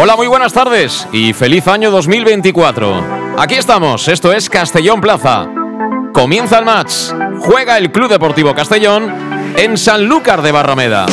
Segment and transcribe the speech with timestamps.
[0.00, 3.36] Hola, muy buenas tardes y feliz año 2024.
[3.36, 5.48] Aquí estamos, esto es Castellón Plaza.
[6.14, 7.10] Comienza el match.
[7.40, 9.12] Juega el Club Deportivo Castellón
[9.56, 11.06] en Sanlúcar de Barrameda.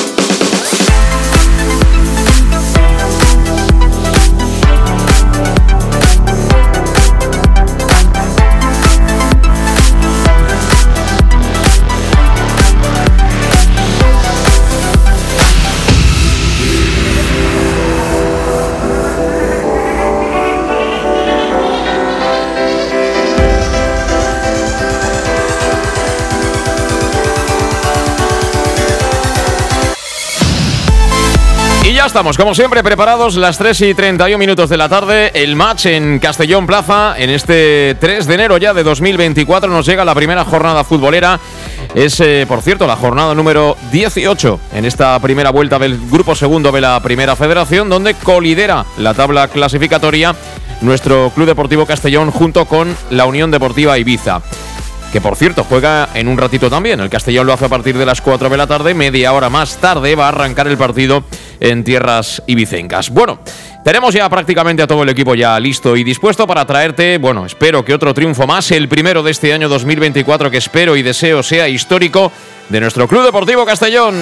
[32.15, 35.31] Estamos, como siempre, preparados las 3 y 31 minutos de la tarde.
[35.33, 40.05] El match en Castellón Plaza, en este 3 de enero ya de 2024, nos llega
[40.05, 41.41] la primera jornada futbolera.
[41.93, 46.71] Es, eh, por cierto, la jornada número 18 en esta primera vuelta del Grupo Segundo
[46.71, 50.33] de la Primera Federación, donde colidera la tabla clasificatoria
[50.79, 54.41] nuestro Club Deportivo Castellón junto con la Unión Deportiva Ibiza
[55.15, 56.99] que por cierto juega en un ratito también.
[56.99, 59.77] El Castellón lo hace a partir de las 4 de la tarde, media hora más
[59.77, 61.23] tarde va a arrancar el partido
[61.61, 63.11] en tierras ibicencas.
[63.11, 63.39] Bueno,
[63.85, 67.85] tenemos ya prácticamente a todo el equipo ya listo y dispuesto para traerte, bueno, espero
[67.85, 71.69] que otro triunfo más, el primero de este año 2024 que espero y deseo sea
[71.69, 72.29] histórico
[72.67, 74.15] de nuestro Club Deportivo Castellón.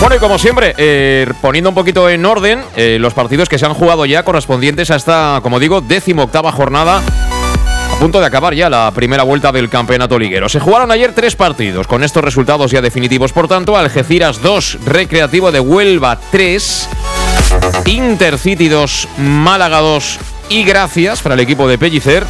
[0.00, 3.66] Bueno, y como siempre, eh, poniendo un poquito en orden eh, los partidos que se
[3.66, 7.02] han jugado ya correspondientes a esta, como digo, décimo octava jornada.
[7.92, 10.48] A punto de acabar ya la primera vuelta del campeonato liguero.
[10.48, 15.50] Se jugaron ayer tres partidos, con estos resultados ya definitivos, por tanto, Algeciras 2, Recreativo
[15.50, 16.88] de Huelva 3,
[17.86, 20.18] Intercity 2, Málaga 2
[20.50, 22.24] y gracias para el equipo de Pellicer.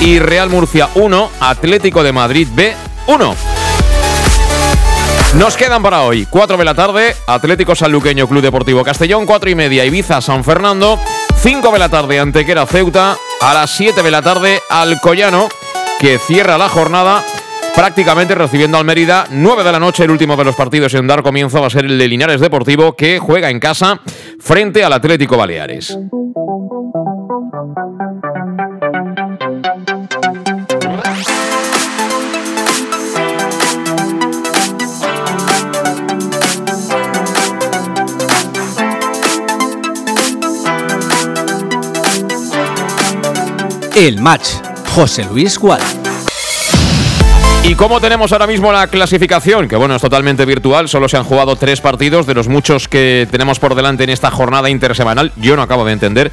[0.00, 2.74] Y Real Murcia 1, Atlético de Madrid B
[3.08, 3.53] 1.
[5.38, 9.54] Nos quedan para hoy, 4 de la tarde, Atlético Sanluqueño Club Deportivo Castellón, 4 y
[9.56, 10.96] media, Ibiza San Fernando,
[11.36, 15.48] 5 de la tarde, Antequera Ceuta, a las 7 de la tarde, Alcoyano,
[16.00, 17.24] que cierra la jornada
[17.74, 19.26] prácticamente recibiendo al Mérida.
[19.28, 21.84] 9 de la noche, el último de los partidos en dar comienzo va a ser
[21.84, 24.00] el de Linares Deportivo, que juega en casa
[24.38, 25.98] frente al Atlético Baleares.
[43.96, 44.48] El match.
[44.92, 45.80] José Luis Gual.
[47.62, 49.68] ¿Y cómo tenemos ahora mismo la clasificación?
[49.68, 53.28] Que bueno, es totalmente virtual, solo se han jugado tres partidos de los muchos que
[53.30, 55.30] tenemos por delante en esta jornada intersemanal.
[55.36, 56.32] Yo no acabo de entender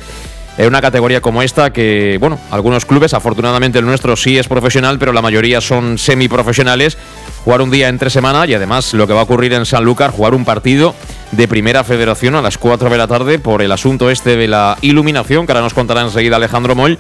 [0.58, 4.98] en una categoría como esta que, bueno, algunos clubes, afortunadamente el nuestro sí es profesional,
[4.98, 6.98] pero la mayoría son semiprofesionales,
[7.46, 10.34] jugar un día entre semana y además lo que va a ocurrir en Sanlúcar, jugar
[10.34, 10.96] un partido
[11.32, 14.78] de primera federación a las 4 de la tarde por el asunto este de la
[14.82, 16.98] iluminación, que ahora nos contará enseguida Alejandro Moll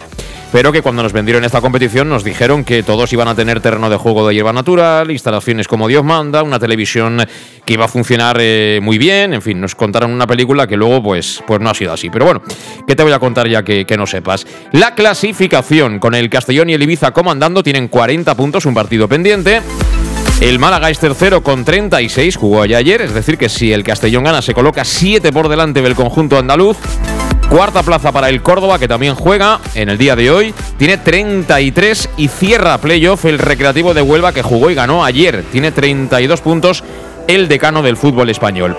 [0.52, 3.90] pero que cuando nos vendieron esta competición nos dijeron que todos iban a tener terreno
[3.90, 7.26] de juego de hierba natural, instalaciones como Dios manda, una televisión
[7.66, 11.02] que iba a funcionar eh, muy bien, en fin, nos contaron una película que luego
[11.02, 12.10] pues, pues no ha sido así.
[12.10, 12.42] Pero bueno,
[12.88, 14.46] ¿qué te voy a contar ya que, que no sepas?
[14.72, 19.62] La clasificación con el Castellón y el Ibiza comandando tienen 40 puntos, un partido pendiente.
[20.42, 24.24] El Málaga es tercero con 36, jugó allá ayer, es decir que si el Castellón
[24.24, 26.78] gana se coloca 7 por delante del conjunto andaluz.
[27.52, 30.54] Cuarta plaza para el Córdoba, que también juega en el día de hoy.
[30.78, 35.44] Tiene 33 y cierra playoff el Recreativo de Huelva, que jugó y ganó ayer.
[35.52, 36.82] Tiene 32 puntos
[37.28, 38.78] el decano del fútbol español.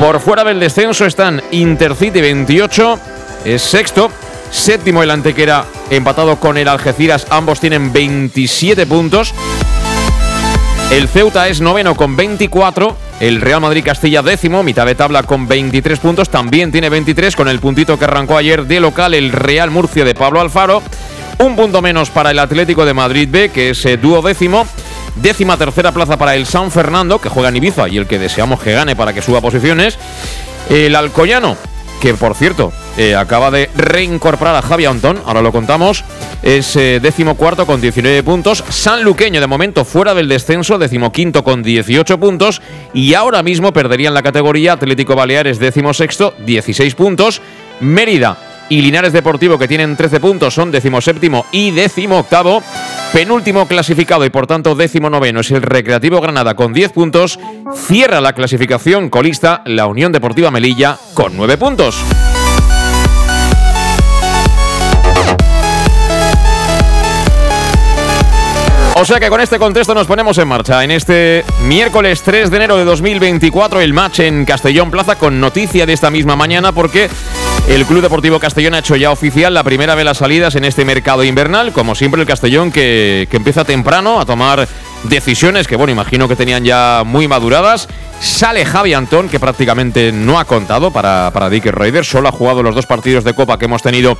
[0.00, 2.98] Por fuera del descenso están Intercity 28,
[3.44, 4.10] es sexto.
[4.50, 7.28] Séptimo el Antequera empatado con el Algeciras.
[7.30, 9.32] Ambos tienen 27 puntos.
[10.90, 13.07] El Ceuta es noveno con 24.
[13.20, 16.28] El Real Madrid Castilla décimo, mitad de tabla con 23 puntos.
[16.28, 20.14] También tiene 23 con el puntito que arrancó ayer de local el Real Murcia de
[20.14, 20.82] Pablo Alfaro.
[21.38, 24.66] Un punto menos para el Atlético de Madrid B, que es eh, dúo décimo.
[25.16, 28.60] Décima tercera plaza para el San Fernando, que juega en Ibiza y el que deseamos
[28.60, 29.98] que gane para que suba posiciones.
[30.70, 31.56] El Alcoyano,
[32.00, 36.04] que por cierto eh, acaba de reincorporar a Javi Antón, ahora lo contamos,
[36.42, 41.12] es eh, décimo cuarto con 19 puntos, San Luqueño de momento fuera del descenso, décimo
[41.12, 42.62] quinto con 18 puntos
[42.94, 47.42] y ahora mismo perderían la categoría Atlético Baleares décimo sexto, 16 puntos,
[47.80, 48.38] Mérida
[48.68, 52.62] y Linares Deportivo que tienen 13 puntos son décimo séptimo y décimo octavo.
[53.12, 57.38] Penúltimo clasificado y por tanto décimo noveno es el Recreativo Granada con 10 puntos.
[57.74, 61.96] Cierra la clasificación colista la Unión Deportiva Melilla con 9 puntos.
[69.00, 70.82] O sea que con este contexto nos ponemos en marcha.
[70.82, 75.86] En este miércoles 3 de enero de 2024, el match en Castellón Plaza con noticia
[75.86, 77.08] de esta misma mañana porque
[77.68, 80.84] el Club Deportivo Castellón ha hecho ya oficial la primera de las salidas en este
[80.84, 81.72] mercado invernal.
[81.72, 84.66] Como siempre, el Castellón que, empieza temprano a tomar
[85.04, 87.88] decisiones que, bueno, imagino que tenían ya muy maduradas.
[88.20, 92.62] Sale Javi Antón, que prácticamente no ha contado para, para Dick Raider, solo ha jugado
[92.62, 94.18] los dos partidos de Copa que hemos tenido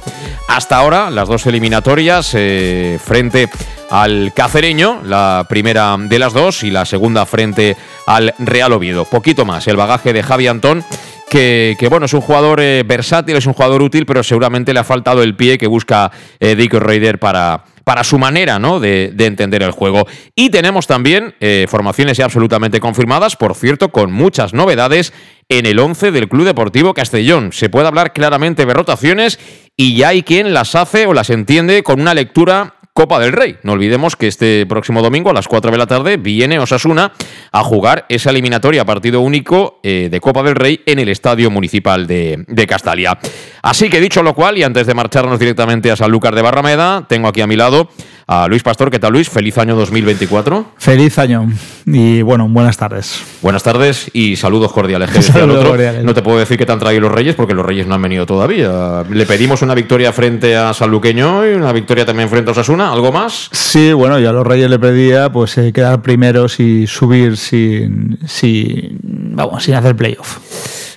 [0.49, 3.49] hasta ahora, las dos eliminatorias, eh, frente
[3.91, 9.05] al Cacereño, la primera de las dos, y la segunda frente al Real Oviedo.
[9.05, 10.85] Poquito más, el bagaje de Javi Antón
[11.29, 14.85] que, bueno, es un jugador eh, versátil, es un jugador útil, pero seguramente le ha
[14.85, 16.11] faltado el pie que busca
[16.41, 18.81] eh, Dick para, para su manera ¿no?
[18.81, 20.07] de, entender el juego.
[20.35, 25.15] Y tenemos también eh, formaciones ya absolutamente confirmadas, por cierto, con muchas novedades
[25.49, 27.51] en el 11 del Club Deportivo Castellón.
[27.51, 29.39] Se puede hablar claramente de rotaciones
[29.75, 33.59] y ya hay quien las hace o las entiende con una lectura Copa del Rey.
[33.63, 37.13] No olvidemos que este próximo domingo a las 4 de la tarde viene Osasuna
[37.53, 42.09] a jugar esa eliminatoria partido único eh, de Copa del Rey en el Estadio Municipal
[42.09, 43.17] de, de, Castalia.
[43.63, 47.29] Así que dicho lo cual, y antes de marcharnos directamente a Sanlúcar de Barrameda, tengo
[47.29, 47.89] aquí a mi lado
[48.29, 48.91] a Luis Pastor.
[48.91, 49.31] ¿Qué tal, Luis?
[49.31, 50.73] Feliz año 2024.
[50.77, 51.51] Feliz año
[51.87, 53.23] y bueno, buenas tardes.
[53.41, 55.11] Buenas tardes y saludos cordiales.
[56.05, 58.03] No te puedo decir que te han traído los Reyes porque los Reyes no han
[58.03, 59.03] venido todavía.
[59.11, 62.93] Le pedimos una victoria frente a Sanluqueño y una victoria también frente a Osasuna.
[62.93, 63.49] ¿Algo más?
[63.51, 68.19] Sí, bueno, yo a los Reyes le pedía pues eh, quedar primeros y subir sin,
[68.27, 68.99] sin,
[69.33, 70.39] vamos, sin hacer playoff.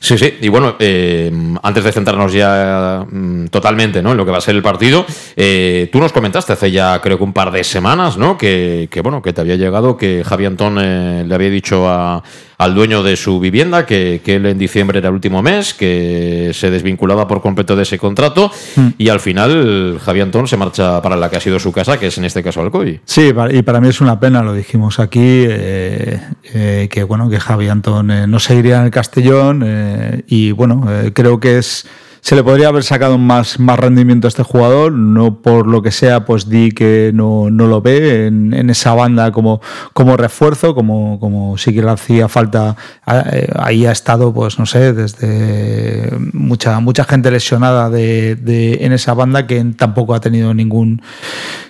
[0.02, 0.40] Sí, sí.
[0.42, 1.32] Y bueno, eh,
[1.62, 4.12] antes de centrarnos ya mm, totalmente ¿no?
[4.12, 5.06] en lo que va a ser el partido,
[5.36, 8.36] eh, tú nos comentaste hace ya creo que un par de semanas, ¿no?
[8.36, 12.24] Que, bueno, que te había llegado, que Javi Antón eh, le había dicho a,
[12.62, 16.70] al dueño de su vivienda, que, él en diciembre era el último mes, que se
[16.70, 18.88] desvinculaba por completo de ese contrato mm.
[19.00, 22.08] y al final Javi Antón se marcha para la que ha sido su casa, que
[22.08, 23.02] es en este caso Alcoy.
[23.04, 26.22] Sí, y para mí es una pena, lo dijimos aquí, eh,
[26.54, 31.40] eh, que bueno, que Javi Antón eh, no seguiría en el Castellón y bueno, creo
[31.40, 31.88] que es
[32.22, 35.92] se le podría haber sacado más, más rendimiento a este jugador, no por lo que
[35.92, 39.60] sea, pues di que no, no lo ve en, en, esa banda como,
[39.94, 42.78] como refuerzo, como, como sí que le hacía falta,
[43.08, 48.94] eh, ahí ha estado, pues no sé, desde mucha, mucha gente lesionada de, de, en
[48.94, 51.02] esa banda que tampoco ha tenido ningún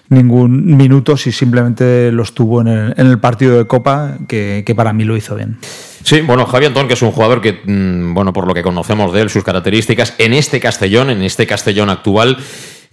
[0.09, 4.75] ningún minuto si simplemente los tuvo en el, en el partido de Copa, que, que
[4.75, 5.57] para mí lo hizo bien.
[6.03, 9.13] Sí, bueno, Javi Antón, que es un jugador que, mm, bueno, por lo que conocemos
[9.13, 12.37] de él, sus características, en este Castellón, en este Castellón actual,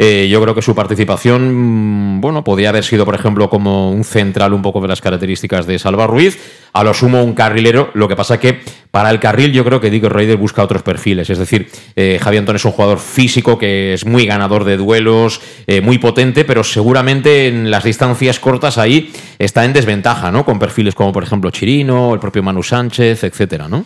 [0.01, 4.05] eh, yo creo que su participación, mm, bueno, podría haber sido, por ejemplo, como un
[4.05, 6.39] central un poco de las características de Salva Ruiz,
[6.73, 7.91] a lo sumo un carrilero.
[7.95, 8.61] Lo que pasa que
[8.93, 11.29] para el carril yo creo que Diego Raider busca otros perfiles.
[11.31, 15.41] Es decir, eh, Javi Antón es un jugador físico que es muy ganador de duelos,
[15.67, 20.45] eh, muy potente, pero seguramente en las distancias cortas ahí está en desventaja, ¿no?
[20.45, 23.85] Con perfiles como, por ejemplo, Chirino, el propio Manu Sánchez, etcétera, ¿no?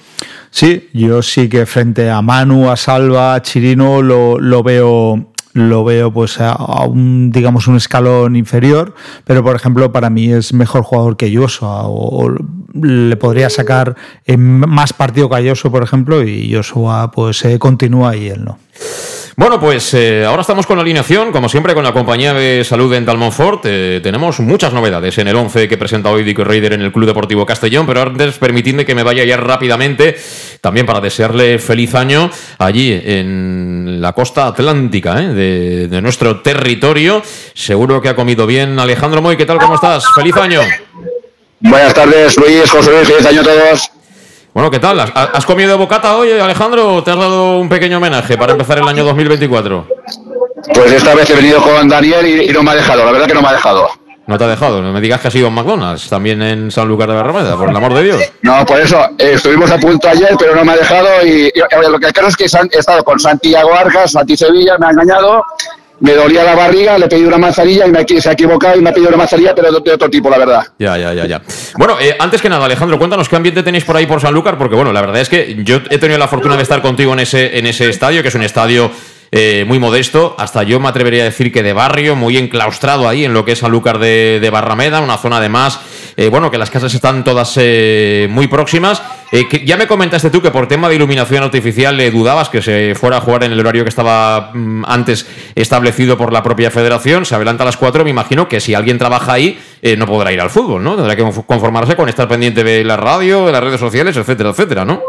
[0.51, 5.85] Sí, yo sí que frente a Manu, a Salva, a Chirino lo, lo veo lo
[5.85, 6.55] veo pues a,
[6.85, 8.95] un digamos un escalón inferior,
[9.25, 12.31] pero por ejemplo para mí es mejor jugador que Joshua o,
[12.75, 13.97] le podría sacar
[14.37, 18.59] más partido que a por ejemplo, y Joshua pues eh, continúa y él no.
[19.35, 22.93] Bueno, pues eh, ahora estamos con la alineación, como siempre, con la compañía de salud
[22.93, 23.63] Dental Monfort.
[23.65, 27.07] Eh, tenemos muchas novedades en el 11 que presenta hoy Dick Raider en el Club
[27.07, 30.19] Deportivo Castellón, pero antes permitidme que me vaya ya rápidamente,
[30.61, 35.89] también para desearle feliz año allí en la costa atlántica ¿eh?
[35.89, 37.23] de, nuestro territorio.
[37.55, 38.79] Seguro que ha comido bien.
[38.79, 39.59] Alejandro Moy, ¿qué tal?
[39.59, 40.05] ¿Cómo estás?
[40.15, 40.61] ¡Feliz año!
[41.61, 44.02] Buenas tardes, Luis, José Luis, feliz año a todos.
[44.55, 45.01] Bueno, ¿qué tal?
[45.01, 48.87] ¿Has comido bocata hoy, Alejandro, o te has dado un pequeño homenaje para empezar el
[48.87, 49.87] año 2024?
[50.75, 53.35] Pues esta vez he venido con Daniel y, no me ha dejado, la verdad que
[53.35, 53.89] no me ha dejado.
[54.27, 54.83] No te ha dejado.
[54.83, 57.71] No me digas que ha sido en McDonald's, también en San Lucas de Barrameda, por
[57.71, 58.33] el amor de Dios.
[58.43, 61.09] No, por eso, eh, estuvimos a punto ayer, pero no me ha dejado.
[61.25, 64.87] Y, y, lo que creo es que he estado con Santiago Arcas, Santi Sevilla, me
[64.87, 65.45] ha engañado.
[66.03, 68.91] Me dolía la barriga, le pedí una manzanilla y me, se ha equivocado y me
[68.91, 70.67] ha pedido una manzanilla, pero de, otro tipo, la verdad.
[70.77, 71.43] Ya, ya, ya, ya.
[71.79, 74.75] Bueno, eh, antes que nada, Alejandro, cuéntanos qué ambiente tenéis por ahí por Sanlúcar, porque
[74.75, 77.57] bueno, la verdad es que yo he tenido la fortuna de estar contigo en ese,
[77.57, 78.91] en ese estadio, que es un estadio
[79.31, 83.25] eh, muy modesto, hasta yo me atrevería a decir que de barrio, muy enclaustrado ahí
[83.25, 85.81] en lo que es Sanlúcar de, de Barrameda, una zona además,
[86.17, 89.03] eh, bueno, que las casas están todas eh, muy próximas.
[89.35, 92.95] Eh, ya me comentaste tú que por tema de iluminación artificial le dudabas que se
[92.95, 97.25] fuera a jugar en el horario que estaba mm, antes establecido por la propia federación,
[97.25, 100.33] se adelanta a las 4, me imagino que si alguien trabaja ahí eh, no podrá
[100.33, 100.97] ir al fútbol, ¿no?
[100.97, 104.85] Tendrá que conformarse con estar pendiente de la radio, de las redes sociales, etcétera, etcétera,
[104.85, 105.01] ¿no?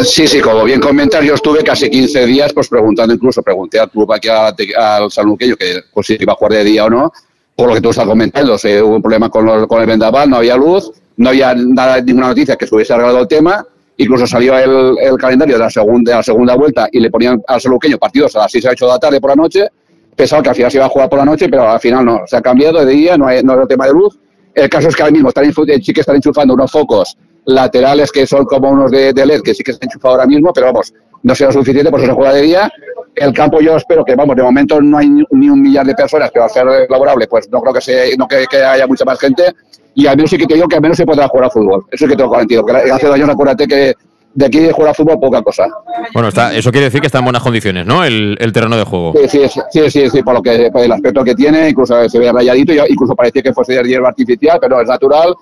[0.00, 3.90] Sí, sí, como bien comentas, yo estuve casi 15 días pues preguntando, incluso pregunté al
[3.90, 7.12] club aquí al Sanluqueño que pues, si iba a jugar de día o no,
[7.56, 10.56] por lo que tú estás comentando, se, hubo un problema con, el vendaval, no había
[10.56, 13.64] luz, no había nada, ninguna noticia que se hubiese arreglado el tema,
[13.96, 17.60] incluso salió el, calendario de la, segunda, de la segunda vuelta y le ponían al
[17.60, 19.68] Sanluqueño partidos a las 6 a 8 de la tarde por la noche,
[20.16, 22.20] pensaba que al final se iba a jugar por la noche, pero al final no,
[22.26, 24.18] se ha cambiado de día, no hay, no hay tema de luz.
[24.54, 25.44] El caso es que ahora mismo están,
[25.82, 29.54] sí que están enchufando unos focos laterales que son como unos de, de LED, que
[29.54, 30.92] sí que se han enchufado ahora mismo, pero vamos,
[31.24, 32.72] no será suficiente por eso se juega de día.
[33.16, 36.30] El campo yo espero que, vamos, de momento no hay ni un millar de personas
[36.30, 39.04] que va a ser laborable, pues no creo que, se, no que, que haya mucha
[39.04, 39.52] más gente.
[39.94, 41.86] Y al menos sí que te digo que al menos se podrá jugar a fútbol.
[41.90, 42.64] Eso sí que tengo garantido.
[42.66, 43.94] Que hace dos años acuérdate que
[44.34, 45.68] de aquí de jugar a fútbol poca cosa.
[46.12, 48.04] Bueno, está, eso quiere decir que está en buenas condiciones, ¿no?
[48.04, 49.14] El, el terreno de juego.
[49.28, 52.18] Sí, sí, sí, sí, sí, por lo que por el aspecto que tiene, incluso se
[52.18, 55.34] ve rayadito, incluso parecía que fuese de hierba artificial, pero es natural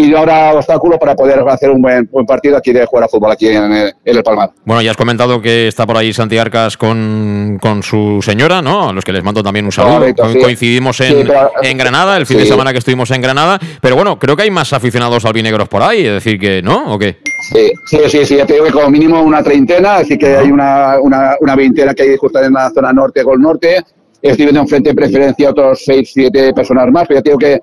[0.00, 3.32] y habrá obstáculo para poder hacer un buen, buen partido aquí de jugar a fútbol
[3.32, 4.50] aquí en el, en el, Palmar.
[4.64, 8.90] Bueno, ya has comentado que está por ahí Santi Arcas con, con su señora, ¿no?
[8.90, 9.94] A los que les mando también un saludo.
[9.98, 10.38] Correcto, Co sí.
[10.38, 12.44] Coincidimos en, Sí, pero- en Granada, el fin sí.
[12.44, 13.58] de semana que estuvimos en Granada.
[13.80, 16.94] Pero bueno, creo que hay más aficionados albinegros por ahí, es decir, que ¿no?
[16.94, 17.16] ¿O qué?
[17.52, 20.52] Sí, sí, sí, sí, ya te digo que como mínimo una treintena, así que hay
[20.52, 23.82] una, una, una veintena que hay justo en la zona norte, Gol Norte.
[24.22, 27.38] Estoy viendo en frente de preferencia otros seis, siete personas más, pero ya te digo
[27.40, 27.62] que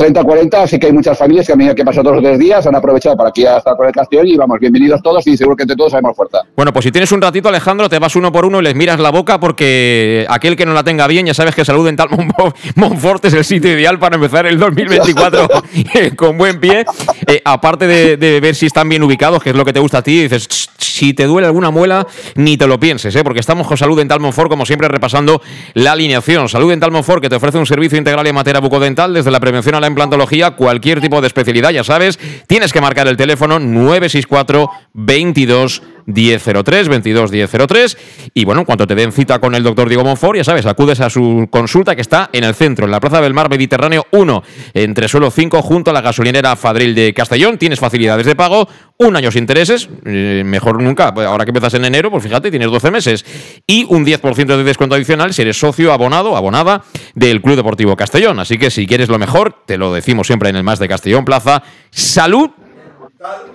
[0.00, 2.38] 30, 40, así que hay muchas familias que a medida que pasan dos o tres
[2.38, 5.36] días han aprovechado para aquí a estar con el Castellón y vamos, bienvenidos todos y
[5.36, 6.38] seguro que entre todos haremos fuerza.
[6.56, 8.98] Bueno, pues si tienes un ratito, Alejandro, te vas uno por uno y les miras
[8.98, 12.32] la boca porque aquel que no la tenga bien, ya sabes que Salud Dental Mon-
[12.76, 15.48] Monfort es el sitio ideal para empezar el 2024
[16.16, 16.86] con buen pie.
[17.26, 19.98] Eh, aparte de, de ver si están bien ubicados, que es lo que te gusta
[19.98, 23.22] a ti, dices, "Ch, si te duele alguna muela, ni te lo pienses, ¿eh?
[23.24, 25.40] porque estamos con Salud Dental Monfort, como siempre, repasando
[25.74, 26.48] la alineación.
[26.48, 29.74] Salud Dental Monfort, que te ofrece un servicio integral en materia bucodental, desde la prevención
[29.76, 34.70] a la implantología, cualquier tipo de especialidad, ya sabes, tienes que marcar el teléfono 964
[34.94, 35.82] 22
[36.12, 37.98] 1003, 22 1003.
[38.34, 41.00] Y bueno, en cuanto te den cita con el doctor Diego Monfort, ya sabes, acudes
[41.00, 44.42] a su consulta que está en el centro, en la Plaza del Mar Mediterráneo 1,
[44.74, 47.58] entre suelo 5, junto a la gasolinera Fadril de Castellón.
[47.58, 51.12] Tienes facilidades de pago, un año sin intereses, eh, mejor nunca.
[51.12, 53.24] Pues Ahora que empiezas en enero, pues fíjate, tienes 12 meses.
[53.66, 56.82] Y un 10% de descuento adicional si eres socio, abonado, abonada
[57.14, 58.38] del Club Deportivo Castellón.
[58.38, 61.24] Así que si quieres lo mejor, te lo decimos siempre en el Más de Castellón
[61.24, 61.62] Plaza.
[61.90, 62.50] Salud.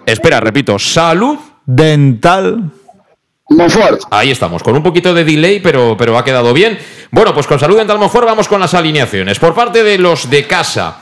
[0.06, 2.72] Espera, repito, salud Dental.
[3.50, 6.80] Monfort, Ahí estamos, con un poquito de delay, pero, pero ha quedado bien.
[7.12, 9.38] Bueno, pues con salud en Talmofor vamos con las alineaciones.
[9.38, 10.98] Por parte de los de casa,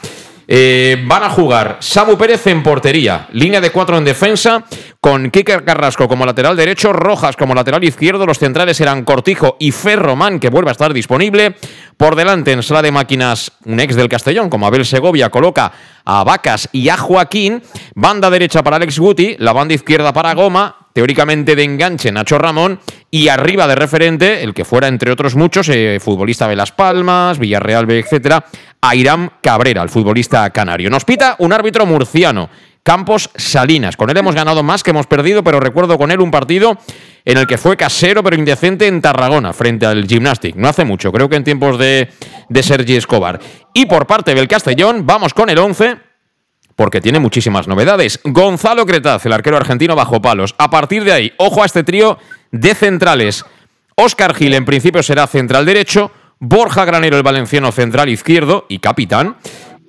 [0.47, 4.65] eh, van a jugar Samu Pérez en portería, línea de cuatro en defensa,
[5.03, 9.71] con Kiker Carrasco como lateral derecho, Rojas como lateral izquierdo, los centrales eran Cortijo y
[9.73, 11.57] Ferromán, que vuelve a estar disponible.
[11.97, 15.73] Por delante, en sala de máquinas, un ex del Castellón, como Abel Segovia, coloca
[16.05, 17.61] a Vacas y a Joaquín.
[17.95, 22.79] Banda derecha para Alex Guti, la banda izquierda para Goma, teóricamente de enganche Nacho Ramón
[23.11, 27.39] y arriba de referente, el que fuera entre otros muchos, eh, futbolista de Las Palmas,
[27.39, 28.45] Villarreal etcétera,
[28.79, 30.89] Airam Cabrera, el futbolista canario.
[30.89, 32.49] Nos pita un árbitro murciano,
[32.83, 33.97] Campos Salinas.
[33.97, 36.77] Con él hemos ganado más que hemos perdido, pero recuerdo con él un partido
[37.25, 40.55] en el que fue casero pero indecente en Tarragona, frente al Gymnastic.
[40.55, 42.09] No hace mucho, creo que en tiempos de,
[42.49, 43.39] de Sergi Escobar.
[43.73, 45.97] Y por parte del Castellón, vamos con el 11
[46.75, 48.19] porque tiene muchísimas novedades.
[48.23, 50.55] Gonzalo Cretaz, el arquero argentino bajo palos.
[50.57, 52.17] A partir de ahí, ojo a este trío
[52.51, 53.45] de centrales.
[53.95, 59.37] Óscar Gil en principio será central derecho, Borja Granero el valenciano central izquierdo y capitán.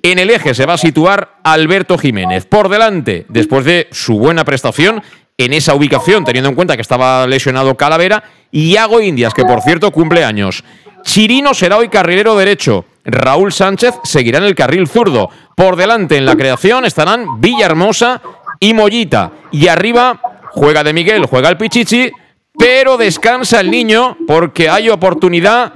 [0.05, 2.45] En el eje se va a situar Alberto Jiménez.
[2.45, 5.01] Por delante, después de su buena prestación,
[5.35, 9.89] en esa ubicación, teniendo en cuenta que estaba lesionado Calavera, Iago Indias, que por cierto
[9.89, 10.63] cumple años.
[11.01, 12.85] Chirino será hoy carrilero derecho.
[13.03, 15.31] Raúl Sánchez seguirá en el carril zurdo.
[15.55, 18.21] Por delante en la creación estarán Villahermosa
[18.59, 19.31] y Mollita.
[19.51, 20.21] Y arriba
[20.51, 22.11] juega de Miguel, juega el Pichichi,
[22.55, 25.73] pero descansa el niño porque hay oportunidad,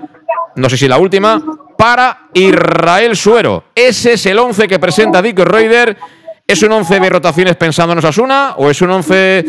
[0.59, 1.41] no sé si la última,
[1.77, 3.65] para Israel Suero.
[3.73, 5.97] Ese es el 11 que presenta Dick Reuter.
[6.45, 9.45] ¿Es un 11 de rotaciones pensando en Osasuna o es un 11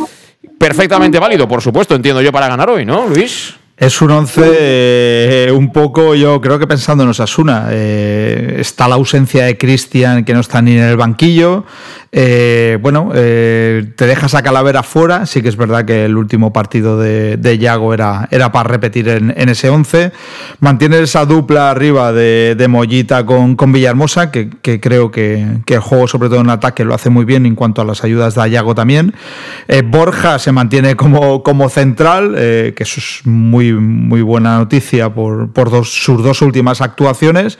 [0.58, 3.54] perfectamente válido, por supuesto, entiendo yo, para ganar hoy, ¿no, Luis?
[3.80, 7.68] Es un once eh, un poco, yo creo que pensando en Osasuna.
[7.70, 11.64] Eh, está la ausencia de Cristian, que no está ni en el banquillo.
[12.12, 15.26] Eh, bueno, te dejas a Calavera fuera.
[15.26, 19.08] Sí que es verdad que el último partido de, de Yago era, era para repetir
[19.08, 20.12] en, ese once.
[20.60, 24.50] Mantiene esa dupla arriba de, de Mollita con, con Villahermosa, que,
[24.80, 27.84] creo que, el juego, sobre todo en ataque, lo hace muy bien en cuanto a
[27.84, 29.14] las ayudas de Yago también.
[29.84, 35.84] Borja se mantiene como, como central, que eso es muy muy, buena noticia por, por
[35.84, 37.58] sus dos últimas actuaciones.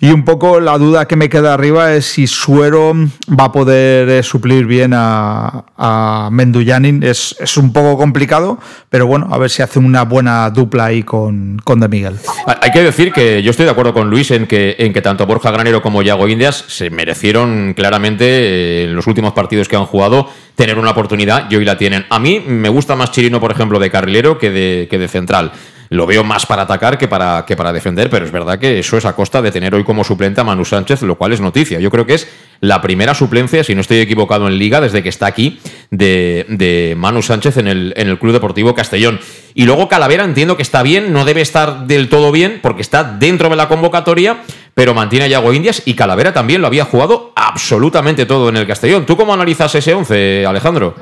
[0.00, 2.92] Y un poco la duda que me queda arriba es si Suero
[3.28, 7.02] va a poder eh, suplir bien a, a Menduyanin.
[7.02, 11.02] Es, es, un poco complicado, pero bueno, a ver si hace una buena dupla ahí
[11.02, 12.16] con, con De Miguel.
[12.46, 15.26] Hay que decir que yo estoy de acuerdo con Luis en que, en que tanto
[15.26, 19.86] Borja Granero como Yago Indias se merecieron claramente eh, en los últimos partidos que han
[19.86, 22.06] jugado tener una oportunidad y hoy la tienen.
[22.10, 25.52] A mí me gusta más Chirino, por ejemplo, de carrilero que de, que de central.
[25.90, 28.96] Lo veo más para atacar que para, que para defender, pero es verdad que eso
[28.96, 31.80] es a costa de tener hoy como suplente a Manu Sánchez, lo cual es noticia.
[31.80, 32.28] Yo creo que es
[32.60, 35.58] la primera suplencia, si no estoy equivocado en liga, desde que está aquí,
[35.90, 39.18] de, de Manu Sánchez en el, en el Club Deportivo Castellón.
[39.52, 43.02] Y luego Calavera entiendo que está bien, no debe estar del todo bien, porque está
[43.02, 44.42] dentro de la convocatoria,
[44.74, 48.66] pero mantiene a Yago Indias y Calavera también lo había jugado absolutamente todo en el
[48.68, 49.06] Castellón.
[49.06, 50.94] ¿Tú cómo analizas ese 11, Alejandro?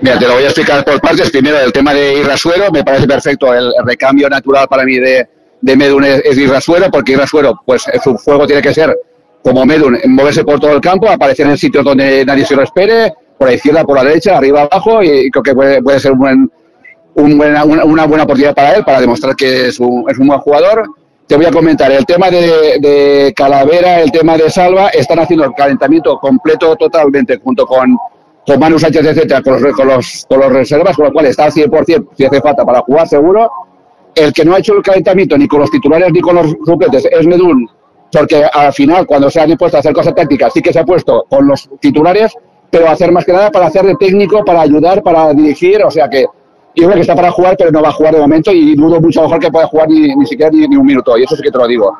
[0.00, 1.30] Mira, te lo voy a explicar por partes.
[1.30, 3.52] Primero, el tema de Irrasuero, me parece perfecto.
[3.52, 5.28] El, recambio natural para mí de,
[5.60, 8.96] de Medun es, Irrasuero, porque Irrasuero, pues su juego tiene que ser
[9.42, 13.14] como Medun, moverse por todo el campo, aparecer en sitios donde nadie se lo espere,
[13.38, 16.50] por la izquierda, por la derecha, arriba, abajo, y creo que puede, ser un
[17.18, 20.84] una, buena oportunidad para él, para demostrar que es un, es un buen jugador.
[21.26, 25.52] Te voy a comentar, el tema de, Calavera, el tema de Salva, están haciendo el
[25.52, 27.96] calentamiento completo totalmente junto con,
[28.48, 31.44] con Manu Sánchez, etcétera, con los, con, los, con los reservas, con lo cual está
[31.44, 33.50] al 100% si hace falta para jugar seguro.
[34.14, 37.06] El que no ha hecho el calentamiento ni con los titulares ni con los suplentes
[37.10, 37.68] es Medún,
[38.10, 40.84] porque al final, cuando se han impuesto a hacer cosas tácticas, sí que se ha
[40.84, 42.32] puesto con los titulares,
[42.70, 46.08] pero hacer más que nada para hacer de técnico, para ayudar, para dirigir, o sea
[46.08, 46.22] que
[46.74, 48.98] yo creo que está para jugar, pero no va a jugar de momento y dudo
[48.98, 51.50] mucho mejor que pueda jugar ni, ni siquiera ni, un minuto, y eso sí que
[51.50, 51.92] te lo digo.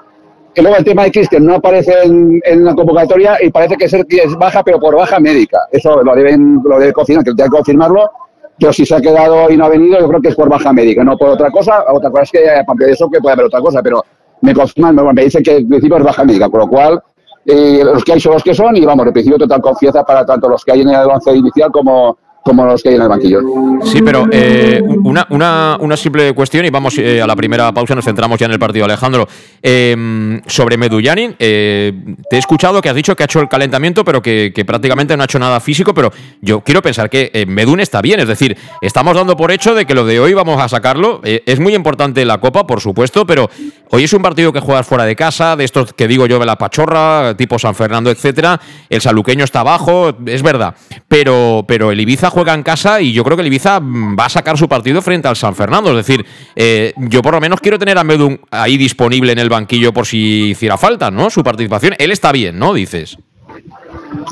[0.58, 4.34] Que luego el tema de Cristian no aparece en, la convocatoria y parece que es
[4.36, 5.56] baja, pero por baja médica.
[5.70, 8.10] Eso lo deben, lo debe confirmar, que tiene que confirmarlo.
[8.58, 10.72] Pero si se ha quedado y no ha venido, yo creo que es por baja
[10.72, 11.84] médica, no por otra cosa.
[11.88, 14.04] Otra cosa es que, aparte de eso, que puede haber otra cosa, pero
[14.40, 17.00] me confirman, me dicen que en principio es baja médica, con lo cual
[17.46, 20.26] eh, los que hay son los que son y vamos, he recibido total confianza para
[20.26, 22.18] tanto los que hay en el avance inicial como
[22.48, 23.40] como los que hay en el banquillo.
[23.84, 28.38] Sí, pero eh, una, simple cuestión y vamos eh, a la primera pausa, nos centramos
[28.40, 29.28] ya en el partido, Alejandro.
[29.60, 31.92] Em, sobre Medullanin, eh,
[32.30, 35.22] te he escuchado que has dicho que ha hecho el calentamiento, pero que, prácticamente no
[35.22, 39.14] ha hecho nada físico, pero yo quiero pensar que Medun está bien, es decir, estamos
[39.14, 41.20] dando por hecho de que lo de hoy vamos a sacarlo.
[41.24, 43.50] es muy importante la Copa, por supuesto, pero
[43.90, 46.46] hoy es un partido que juegas fuera de casa, de estos que digo yo de
[46.46, 48.58] la pachorra, tipo San Fernando, etcétera.
[48.88, 50.74] El saluqueño está abajo, es verdad,
[51.08, 54.28] pero, pero el Ibiza juega en casa y yo creo que el Ibiza va a
[54.28, 55.90] sacar su partido frente al San Fernando.
[55.90, 56.24] Es decir,
[56.54, 60.06] eh, yo por lo menos quiero tener a Medun ahí disponible en el banquillo por
[60.06, 61.30] si hiciera falta, ¿no?
[61.30, 61.96] Su participación.
[61.98, 62.74] Él está bien, ¿no?
[62.74, 63.18] Dices.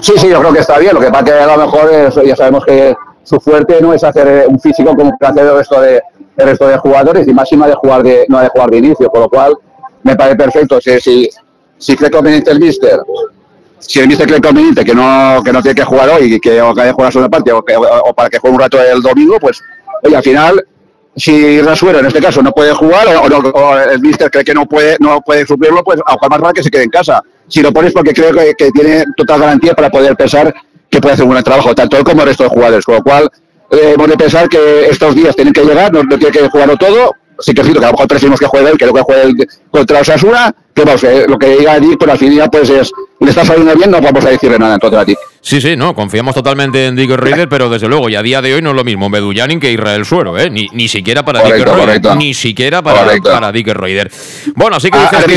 [0.01, 0.95] Sí, sí, yo creo que está bien.
[0.95, 1.91] Lo que pasa que a lo mejor
[2.25, 5.81] ya sabemos que su fuerte no es hacer eh, un físico como hace el resto
[5.81, 6.01] de,
[6.37, 9.23] el resto de jugadores y máxima de jugar de, no de jugar de inicio, con
[9.23, 9.57] lo cual
[10.05, 10.81] me parece perfecto.
[10.81, 11.29] Si, si,
[11.77, 13.01] si cree conveniente el míster
[13.79, 16.61] si el mister cree conveniente que no, que no tiene que jugar hoy y que,
[16.61, 19.63] o que jugar segunda parte o, o, para que juegue un rato el domingo, pues
[20.03, 20.67] oye, al final,
[21.15, 24.97] si Rasuero en este caso no puede jugar o, el mister cree que no puede,
[25.01, 27.23] no puede suplirlo, pues a jugar más vale que se quede en casa.
[27.49, 30.53] Si lo pones porque creo que, que, tiene total garantía para poder pensar
[30.91, 32.85] que puede hacer un buen trabajo, tanto él como el resto de jugadores.
[32.85, 33.31] Con lo cual,
[33.71, 36.77] eh, hemos de pensar que estos días tienen que llegar, no, no tiene que jugarlo
[36.77, 38.93] todo, sí que es cierto que a lo mejor preferimos que juegue él, que lo
[38.93, 42.71] que juegue contra Osasuna, que vamos, eh, lo que diga allí, pero al final pues
[42.71, 45.17] es, le está saliendo bien, no vamos a decirle nada entonces a ti.
[45.41, 48.55] Sí, sí, no, confiamos totalmente en Dick Raider, pero desde luego, y a día de
[48.55, 50.51] hoy no es lo mismo Medullanin que Israel Suero, ¿eh?
[50.51, 54.11] Ni, ni siquiera para Dick Raider, ni siquiera para, para Dick Raider.
[54.55, 55.33] Bueno, así que dices que...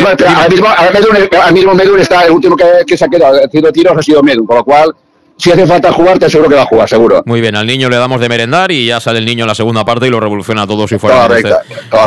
[0.49, 0.67] Mismo,
[1.53, 4.47] mismo, Medun, está, el último que, que se ha quedado haciendo tiros ha sido Medun,
[4.47, 4.93] por lo cual
[5.39, 7.23] si hace falta jugar, te seguro que va a jugar, seguro.
[7.25, 9.55] Muy bien, al niño le damos de merendar y ya sale el niño en la
[9.55, 11.55] segunda parte y lo revoluciona todo si fuera Correcto,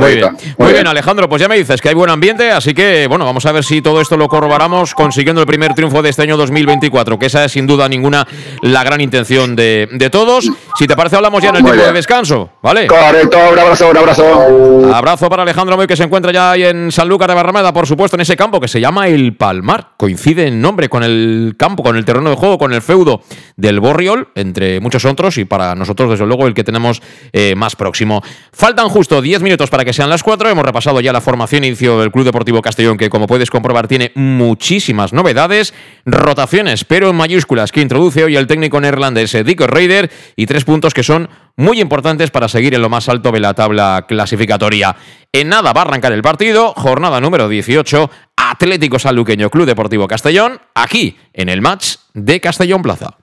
[0.00, 0.36] Muy bien.
[0.58, 0.86] Muy, bien.
[0.86, 3.64] Alejandro, pues ya me dices que hay buen ambiente, así que bueno, vamos a ver
[3.64, 7.46] si todo esto lo corroboramos consiguiendo el primer triunfo de este año 2024, que esa
[7.46, 8.26] es sin duda ninguna
[8.60, 10.50] la gran intención de, todos.
[10.76, 12.86] Si te parece, hablamos ya en el tiempo de descanso, ¿vale?
[12.86, 14.94] Correcto, un abrazo, un abrazo.
[14.94, 18.16] Abrazo para Alejandro Moy, que se encuentra ya ahí en Sanlúcar de Barrameda, por supuesto,
[18.18, 19.92] en ese campo que se llama El Palmar.
[19.96, 23.21] Coincide en nombre con el campo, con el terreno de juego, con el feudo
[23.56, 27.76] del Borriol, entre muchos otros, y para nosotros, desde luego, el que tenemos eh, más
[27.76, 28.22] próximo.
[28.52, 30.48] Faltan justo 10 minutos para que sean las 4.
[30.50, 34.12] Hemos repasado ya la formación inicio del Club Deportivo Castellón, que como puedes comprobar tiene
[34.14, 40.46] muchísimas novedades, rotaciones, pero en mayúsculas, que introduce hoy el técnico neerlandés Dico Reider, y
[40.46, 44.06] tres puntos que son muy importantes para seguir en lo más alto de la tabla
[44.08, 44.96] clasificatoria.
[45.32, 48.10] En nada va a arrancar el partido, jornada número 18,
[48.52, 53.16] Atlético Sanluqueño Club Deportivo Castellón, aquí en el match de Castellón Plaza.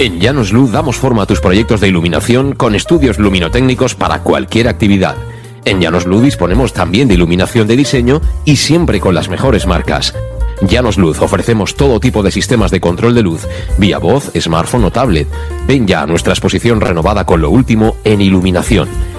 [0.00, 4.66] En Llanos Luz damos forma a tus proyectos de iluminación con estudios luminotécnicos para cualquier
[4.66, 5.14] actividad.
[5.64, 10.12] En Llanos Luz disponemos también de iluminación de diseño y siempre con las mejores marcas.
[10.60, 13.46] Llanos Luz ofrecemos todo tipo de sistemas de control de luz,
[13.78, 15.28] vía voz, smartphone o tablet.
[15.68, 18.88] Ven ya a nuestra exposición renovada con lo último en iluminación.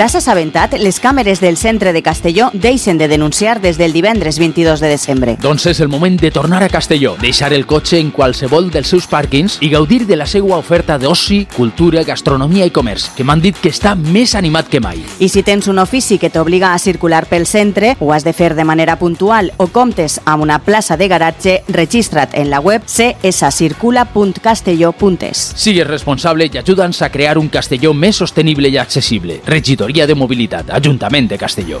[0.00, 0.78] T'has assabentat?
[0.80, 5.36] Les càmeres del centre de Castelló deixen de denunciar des del divendres 22 de desembre.
[5.42, 9.04] Doncs és el moment de tornar a Castelló, deixar el cotxe en qualsevol dels seus
[9.04, 13.52] pàrquings i gaudir de la seva oferta d'oci, cultura, gastronomia i comerç, que m'han dit
[13.60, 15.04] que està més animat que mai.
[15.20, 18.56] I si tens un ofici que t'obliga a circular pel centre, ho has de fer
[18.56, 25.52] de manera puntual o comptes amb una plaça de garatge, registra't en la web cscircula.castelló.es.
[25.60, 29.44] Sigues responsable i ajuda'ns a crear un Castelló més sostenible i accessible.
[29.44, 31.80] Regidor de Movilidad, Ayuntamiento de Castelló.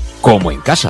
[0.21, 0.89] como en casa.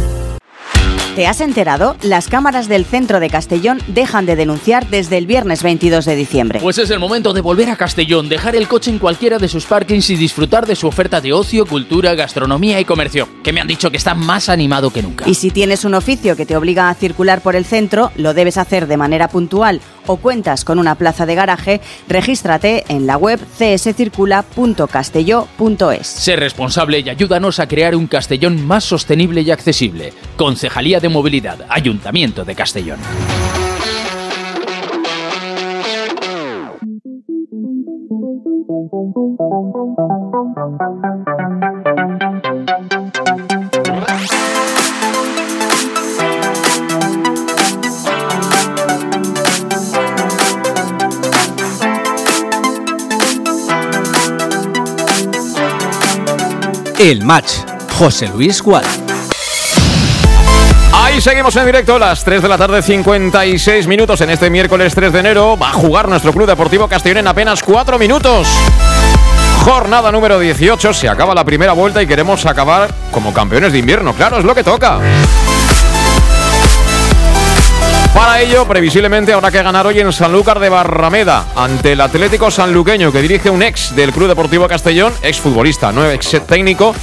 [1.15, 1.95] ¿Te has enterado?
[2.03, 6.61] Las cámaras del centro de Castellón dejan de denunciar desde el viernes 22 de diciembre.
[6.61, 9.65] Pues es el momento de volver a Castellón, dejar el coche en cualquiera de sus
[9.65, 13.67] parkings y disfrutar de su oferta de ocio, cultura, gastronomía y comercio, que me han
[13.67, 15.27] dicho que está más animado que nunca.
[15.27, 18.57] Y si tienes un oficio que te obliga a circular por el centro, lo debes
[18.57, 23.37] hacer de manera puntual o cuentas con una plaza de garaje, regístrate en la web
[23.57, 26.07] cscircula.castelló.es.
[26.07, 30.13] Sé responsable y ayúdanos a crear un Castellón más sostenible y accesible.
[30.37, 32.99] Concejalía de Movilidad, Ayuntamiento de Castellón.
[56.99, 57.53] El match.
[57.97, 59.10] José Luis Gual.
[61.11, 65.11] Ahí seguimos en directo, las 3 de la tarde, 56 minutos en este miércoles 3
[65.11, 65.57] de enero.
[65.57, 68.47] Va a jugar nuestro Club Deportivo Castellón en apenas 4 minutos.
[69.65, 74.13] Jornada número 18, se acaba la primera vuelta y queremos acabar como campeones de invierno.
[74.13, 74.99] Claro, es lo que toca.
[78.13, 83.11] Para ello, previsiblemente habrá que ganar hoy en Sanlúcar de Barrameda ante el Atlético Sanluqueño
[83.11, 86.95] que dirige un ex del Club Deportivo Castellón, ex futbolista, no ex técnico,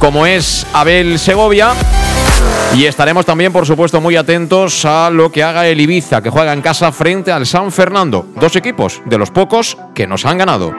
[0.00, 1.74] como es Abel Segovia.
[2.74, 6.54] Y estaremos también, por supuesto, muy atentos a lo que haga el Ibiza, que juega
[6.54, 8.26] en casa frente al San Fernando.
[8.40, 10.74] Dos equipos de los pocos que nos han ganado.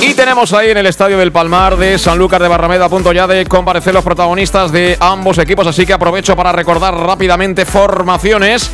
[0.00, 3.46] Y tenemos ahí en el estadio del Palmar de Sanlúcar de Barrameda punto ya de
[3.46, 8.70] comparecer los protagonistas de ambos equipos, así que aprovecho para recordar rápidamente formaciones.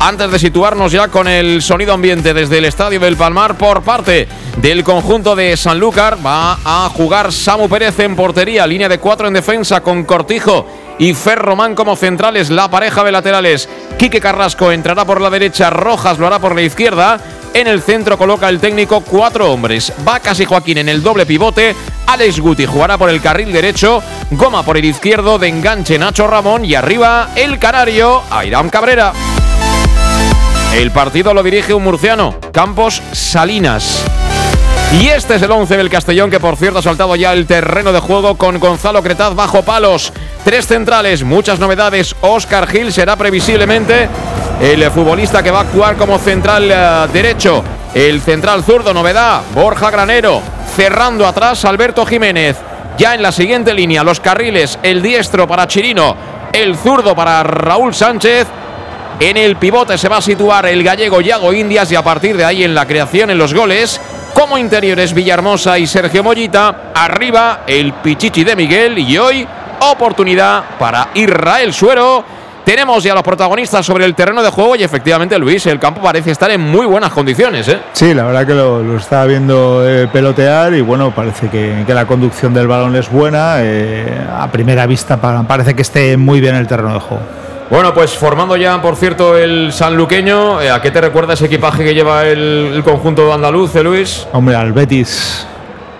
[0.00, 4.28] Antes de situarnos ya con el sonido ambiente desde el Estadio del Palmar por parte
[4.58, 9.34] del conjunto de Sanlúcar, va a jugar Samu Pérez en portería, línea de cuatro en
[9.34, 10.66] defensa con Cortijo
[11.00, 13.68] y Ferromán como centrales, la pareja de laterales.
[13.98, 17.18] Quique Carrasco entrará por la derecha, Rojas lo hará por la izquierda.
[17.52, 19.92] En el centro coloca el técnico cuatro hombres.
[20.04, 21.74] Vacas y Joaquín en el doble pivote.
[22.06, 24.00] Alex Guti jugará por el carril derecho.
[24.30, 26.64] Goma por el izquierdo de enganche Nacho Ramón.
[26.64, 29.12] Y arriba el canario Airam Cabrera.
[30.74, 34.04] El partido lo dirige un murciano, Campos Salinas.
[34.92, 37.92] Y este es el 11 del Castellón que por cierto ha saltado ya el terreno
[37.92, 40.12] de juego con Gonzalo Cretaz bajo palos.
[40.44, 42.14] Tres centrales, muchas novedades.
[42.20, 44.08] Oscar Gil será previsiblemente
[44.60, 47.64] el futbolista que va a actuar como central uh, derecho.
[47.94, 50.42] El central zurdo, novedad, Borja Granero.
[50.76, 52.56] Cerrando atrás, Alberto Jiménez.
[52.98, 56.14] Ya en la siguiente línea, los carriles, el diestro para Chirino,
[56.52, 58.46] el zurdo para Raúl Sánchez.
[59.20, 62.44] En el pivote se va a situar el gallego Yago Indias y a partir de
[62.44, 64.00] ahí en la creación en los goles,
[64.32, 69.44] como interiores Villahermosa y Sergio Mollita, arriba el Pichichi de Miguel y hoy
[69.90, 72.24] oportunidad para Israel Suero.
[72.64, 76.30] Tenemos ya los protagonistas sobre el terreno de juego y efectivamente Luis, el campo parece
[76.30, 77.66] estar en muy buenas condiciones.
[77.66, 77.80] ¿eh?
[77.94, 81.94] Sí, la verdad que lo, lo estaba viendo eh, pelotear y bueno, parece que, que,
[81.94, 83.56] la conducción del balón es buena.
[83.62, 87.47] Eh, a primera vista parece que esté muy bien el terreno de juego.
[87.70, 91.94] Bueno, pues formando ya, por cierto, el sanluqueño, ¿a qué te recuerda ese equipaje que
[91.94, 94.26] lleva el, el conjunto andaluz, Luis?
[94.32, 95.46] Hombre, al Betis,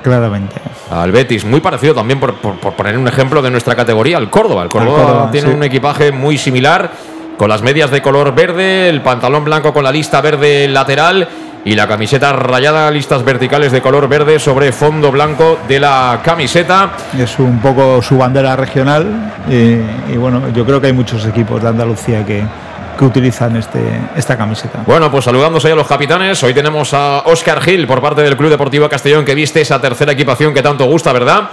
[0.03, 0.57] claramente.
[0.91, 4.31] Al Betis, muy parecido también, por, por, por, poner un ejemplo de nuestra categoría, al
[4.31, 4.63] Córdoba.
[4.63, 5.55] El Córdoba, Córdoba tiene sí.
[5.55, 6.91] un equipaje muy similar,
[7.37, 11.29] con las medias de color verde, el pantalón blanco con la lista verde lateral
[11.69, 16.93] y la camiseta rayada, listas verticales de color verde sobre fondo blanco de la camiseta.
[17.19, 21.63] Es un poco su bandera regional y, y bueno, yo creo que hay muchos equipos
[21.63, 22.43] de Andalucía que,
[22.99, 23.81] que utilizan este,
[24.17, 24.83] esta camiseta.
[24.87, 28.49] Bueno, pues saludándose a los capitanes, hoy tenemos a Oscar Gil por parte del Club
[28.49, 31.51] Deportivo Castellón que viste esa tercera equipación que tanto gusta, ¿verdad?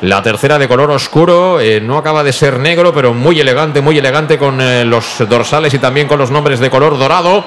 [0.00, 3.98] La tercera de color oscuro, eh, no acaba de ser negro, pero muy elegante, muy
[3.98, 7.44] elegante con eh, los dorsales y también con los nombres de color dorado.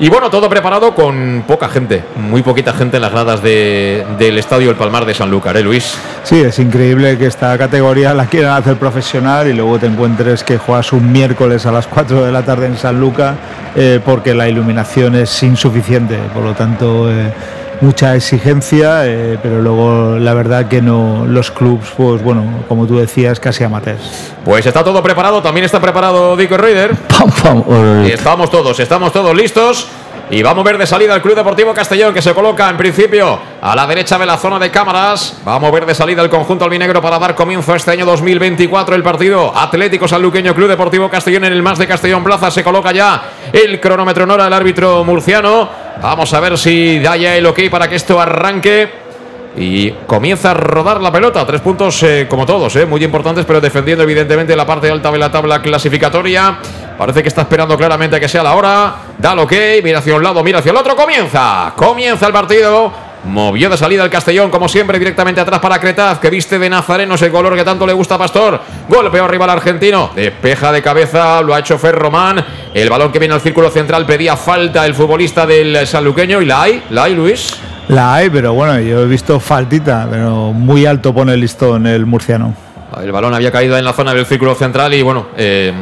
[0.00, 4.70] Y bueno, todo preparado con poca gente, muy poquita gente en las gradas del Estadio
[4.70, 5.98] El Palmar de Sanlúcar, ¿eh, Luis?
[6.22, 10.56] Sí, es increíble que esta categoría la quieran hacer profesional y luego te encuentres que
[10.56, 13.34] juegas un miércoles a las 4 de la tarde en Sanlúcar
[13.74, 16.16] eh, porque la iluminación es insuficiente.
[16.32, 17.32] Por lo tanto, eh,
[17.80, 22.98] mucha exigencia, eh, pero luego la verdad que no los clubs, pues bueno, como tú
[22.98, 24.32] decías, casi amateurs.
[24.44, 26.92] Pues está todo preparado, también está preparado Dico Raider.
[28.12, 29.88] Estamos todos, estamos todos listos.
[30.30, 33.38] Y vamos a ver de salida el Club Deportivo Castellón que se coloca en principio
[33.62, 35.40] a la derecha de la zona de cámaras.
[35.42, 38.94] Vamos a ver de salida el conjunto albinegro para dar comienzo a este año 2024
[38.94, 42.50] el partido Atlético Sanluqueño Club Deportivo Castellón en el más de Castellón Plaza.
[42.50, 45.87] Se coloca ya el cronómetro en hora el árbitro murciano.
[46.00, 49.08] Vamos a ver si da ya el ok para que esto arranque.
[49.56, 51.44] Y comienza a rodar la pelota.
[51.44, 55.18] Tres puntos eh, como todos, eh, muy importantes, pero defendiendo evidentemente la parte alta de
[55.18, 56.58] la tabla clasificatoria.
[56.96, 58.94] Parece que está esperando claramente que sea la hora.
[59.18, 60.94] Da el ok, mira hacia un lado, mira hacia el otro.
[60.94, 62.92] Comienza, comienza el partido.
[63.24, 67.16] Movió de salida el Castellón, como siempre, directamente atrás para Cretaz, que viste de Nazareno
[67.16, 68.60] ese color que tanto le gusta a Pastor.
[68.88, 72.44] Golpeo arriba al argentino, despeja de cabeza, lo ha hecho Ferromán.
[72.74, 76.42] El balón que viene al círculo central pedía falta el futbolista del sanluqueño.
[76.42, 76.82] ¿Y la hay?
[76.90, 77.56] ¿La hay, Luis?
[77.88, 82.04] La hay, pero bueno, yo he visto faltita, pero muy alto pone el listón el
[82.04, 82.54] murciano.
[83.02, 85.72] El balón había caído en la zona del círculo central y bueno, eh,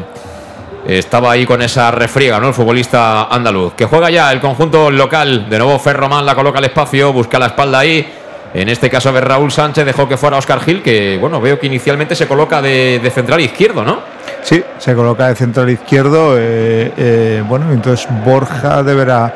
[0.86, 2.48] estaba ahí con esa refriega, ¿no?
[2.48, 3.74] El futbolista andaluz.
[3.74, 5.48] Que juega ya el conjunto local.
[5.50, 8.06] De nuevo Ferromán la coloca al espacio, busca la espalda ahí.
[8.54, 11.66] En este caso de Raúl Sánchez dejó que fuera Oscar Gil, que bueno, veo que
[11.66, 14.00] inicialmente se coloca de, central izquierdo, ¿no?
[14.42, 16.36] Sí, se coloca de central izquierdo.
[16.38, 19.34] Eh, eh, bueno, entonces Borja deberá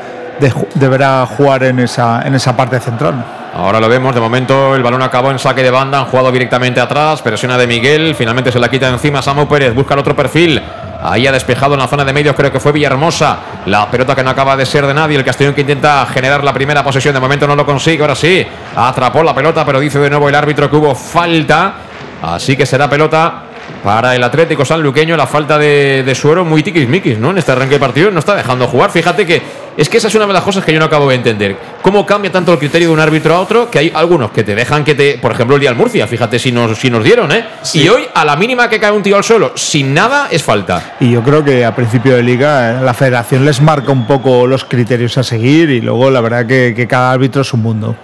[0.75, 3.25] deberá jugar en esa, en esa parte central.
[3.55, 6.81] Ahora lo vemos, de momento el balón acabó en saque de banda, han jugado directamente
[6.81, 10.63] atrás, presiona de Miguel, finalmente se la quita encima Samu Pérez, busca el otro perfil,
[11.03, 14.23] ahí ha despejado en la zona de medios, creo que fue Villahermosa, la pelota que
[14.23, 17.21] no acaba de ser de nadie, el Castellón que intenta generar la primera posesión, de
[17.21, 20.71] momento no lo consigue, ahora sí, atrapó la pelota, pero dice de nuevo el árbitro
[20.71, 21.75] que hubo falta,
[22.23, 23.45] así que será pelota
[23.83, 27.31] para el Atlético Sanluqueño la falta de, suero muy tiquismiquis, ¿no?
[27.31, 28.91] En este arranque de partido no está dejando jugar.
[28.91, 29.41] Fíjate que
[29.81, 31.57] es que esa es una de las cosas que yo no acabo de entender.
[31.81, 33.71] ¿Cómo cambia tanto el criterio de un árbitro a otro?
[33.71, 35.17] Que hay algunos que te dejan que te.
[35.17, 37.47] Por ejemplo, el día del Murcia, fíjate si nos, si nos dieron, ¿eh?
[37.73, 40.97] Y hoy, a la mínima que cae un tío al suelo, sin nada, es falta.
[41.01, 44.47] Y yo creo que a principio de liga eh, la federación les marca un poco
[44.47, 47.97] los criterios a seguir y luego la verdad que, que cada árbitro es un mundo.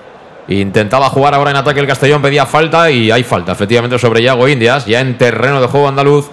[0.48, 4.48] Intentaba jugar ahora en ataque el Castellón, pedía falta y hay falta, efectivamente, sobre Yago
[4.48, 6.30] Indias, ya en terreno de juego andaluz.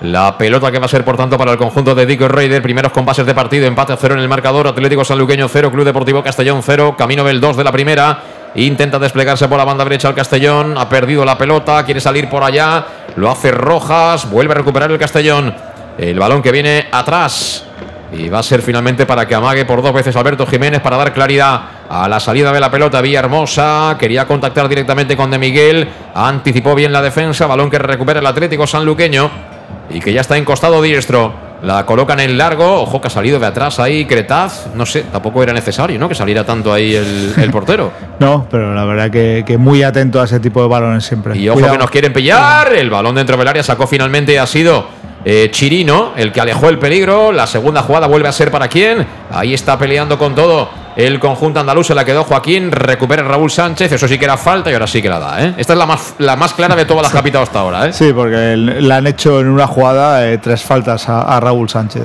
[0.00, 2.62] La pelota que va a ser, por tanto, para el conjunto de Dico Raider.
[2.62, 4.68] Primeros compases de partido, empate a cero en el marcador.
[4.68, 8.22] Atlético Sanluqueño 0, Club Deportivo Castellón 0, Camino del 2 de la primera.
[8.54, 12.42] Intenta desplegarse por la banda derecha al Castellón, ha perdido la pelota, quiere salir por
[12.42, 12.84] allá,
[13.16, 15.54] lo hace Rojas, vuelve a recuperar el Castellón.
[15.98, 17.64] El balón que viene atrás
[18.12, 21.12] y va a ser finalmente para que amague por dos veces Alberto Jiménez para dar
[21.12, 23.00] claridad a la salida de la pelota.
[23.00, 25.88] Hermosa quería contactar directamente con De Miguel.
[26.14, 27.46] Anticipó bien la defensa.
[27.46, 29.47] Balón que recupera el Atlético Sanluqueño
[29.90, 31.48] y que ya está en costado diestro.
[31.62, 32.82] La colocan en largo.
[32.82, 34.68] Ojo que ha salido de atrás ahí Cretaz.
[34.74, 36.08] No sé, tampoco era necesario, ¿no?
[36.08, 37.90] Que saliera tanto ahí el, portero.
[38.20, 41.36] no, pero la verdad que, que, muy atento a ese tipo de balones siempre.
[41.36, 42.72] Y ojo que nos quieren pillar.
[42.72, 44.38] El balón dentro del área sacó finalmente.
[44.38, 44.86] Ha sido
[45.30, 47.32] eh, Chirino, el que alejó el peligro.
[47.32, 49.06] La segunda jugada vuelve a ser para quién.
[49.30, 51.88] Ahí está peleando con todo el conjunto andaluz.
[51.88, 52.72] Se la quedó Joaquín.
[52.72, 53.92] Recupera Raúl Sánchez.
[53.92, 55.44] Eso sí que era falta y ahora sí que la da.
[55.44, 55.54] ¿eh?
[55.58, 57.88] Esta es la más, la más clara de todas las que hasta ahora.
[57.88, 57.92] ¿eh?
[57.92, 62.04] Sí, porque le han hecho en una jugada tres faltas a, Raúl Sánchez.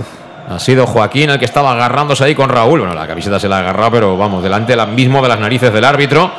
[0.50, 2.82] Ha sido Joaquín el que estaba agarrándose ahí con Raúl.
[2.82, 5.72] Bueno, la camiseta se la ha agarrado, pero vamos, delante la mismo de las narices
[5.72, 6.30] del árbitro.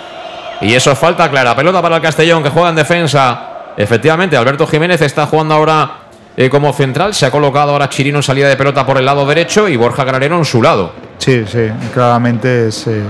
[0.60, 1.56] Y eso falta clara.
[1.56, 3.72] Pelota para el Castellón que juega en defensa.
[3.74, 6.03] Efectivamente, Alberto Jiménez está jugando ahora
[6.36, 7.14] eh, como central.
[7.14, 10.04] Se ha colocado ahora Chirino en salida de pelota por el lado derecho y Borja
[10.04, 10.92] Granero en su lado.
[11.18, 13.02] Sí, sí, claramente es, eh,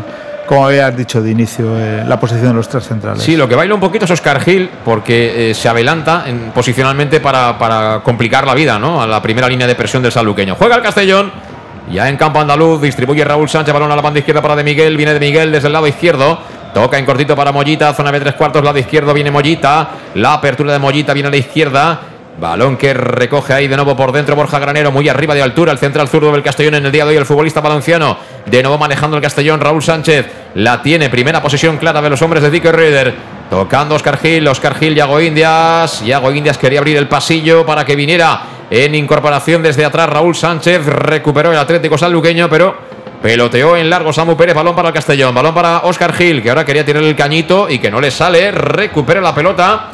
[0.47, 3.23] como habías dicho de inicio, eh, la posición de los tres centrales.
[3.23, 7.59] Sí, lo que baila un poquito es Oscar Gil porque se adelanta en, posicionalmente para,
[7.59, 9.03] para, complicar la vida ¿no?
[9.03, 10.55] a la primera línea de presión del saluqueño.
[10.57, 11.55] Juega el Castellón.
[11.91, 14.97] Ya en campo andaluz distribuye Raúl Sánchez, balón a la banda izquierda para De Miguel,
[14.97, 16.39] viene De Miguel desde el lado izquierdo,
[16.73, 20.73] toca en cortito para Mollita, zona de tres cuartos, lado izquierdo viene Mollita, la apertura
[20.73, 22.01] de Mollita viene a la izquierda,
[22.39, 25.79] Balón que recoge ahí de nuevo por dentro Borja Granero, muy arriba de altura, el
[25.79, 28.17] central zurdo del Castellón en el día de hoy, el futbolista valenciano.
[28.47, 32.43] De nuevo manejando el Castellón, Raúl Sánchez la tiene, primera posesión clara de los hombres
[32.43, 33.15] de Dick Raider.
[33.49, 36.05] Tocando Oscar Gil, Oscar Gil, Yago Indias.
[36.05, 38.41] Yago Indias quería abrir el pasillo para que viniera
[38.71, 42.77] En incorporación desde atrás, Raúl Sánchez recuperó el Atlético Sanluqueño, pero
[43.23, 46.65] peloteó en largo Samu Pérez, balón para el Castellón, balón para Oscar Gil, que ahora
[46.65, 49.91] quería tirar el cañito y que no le sale, recupera la pelota.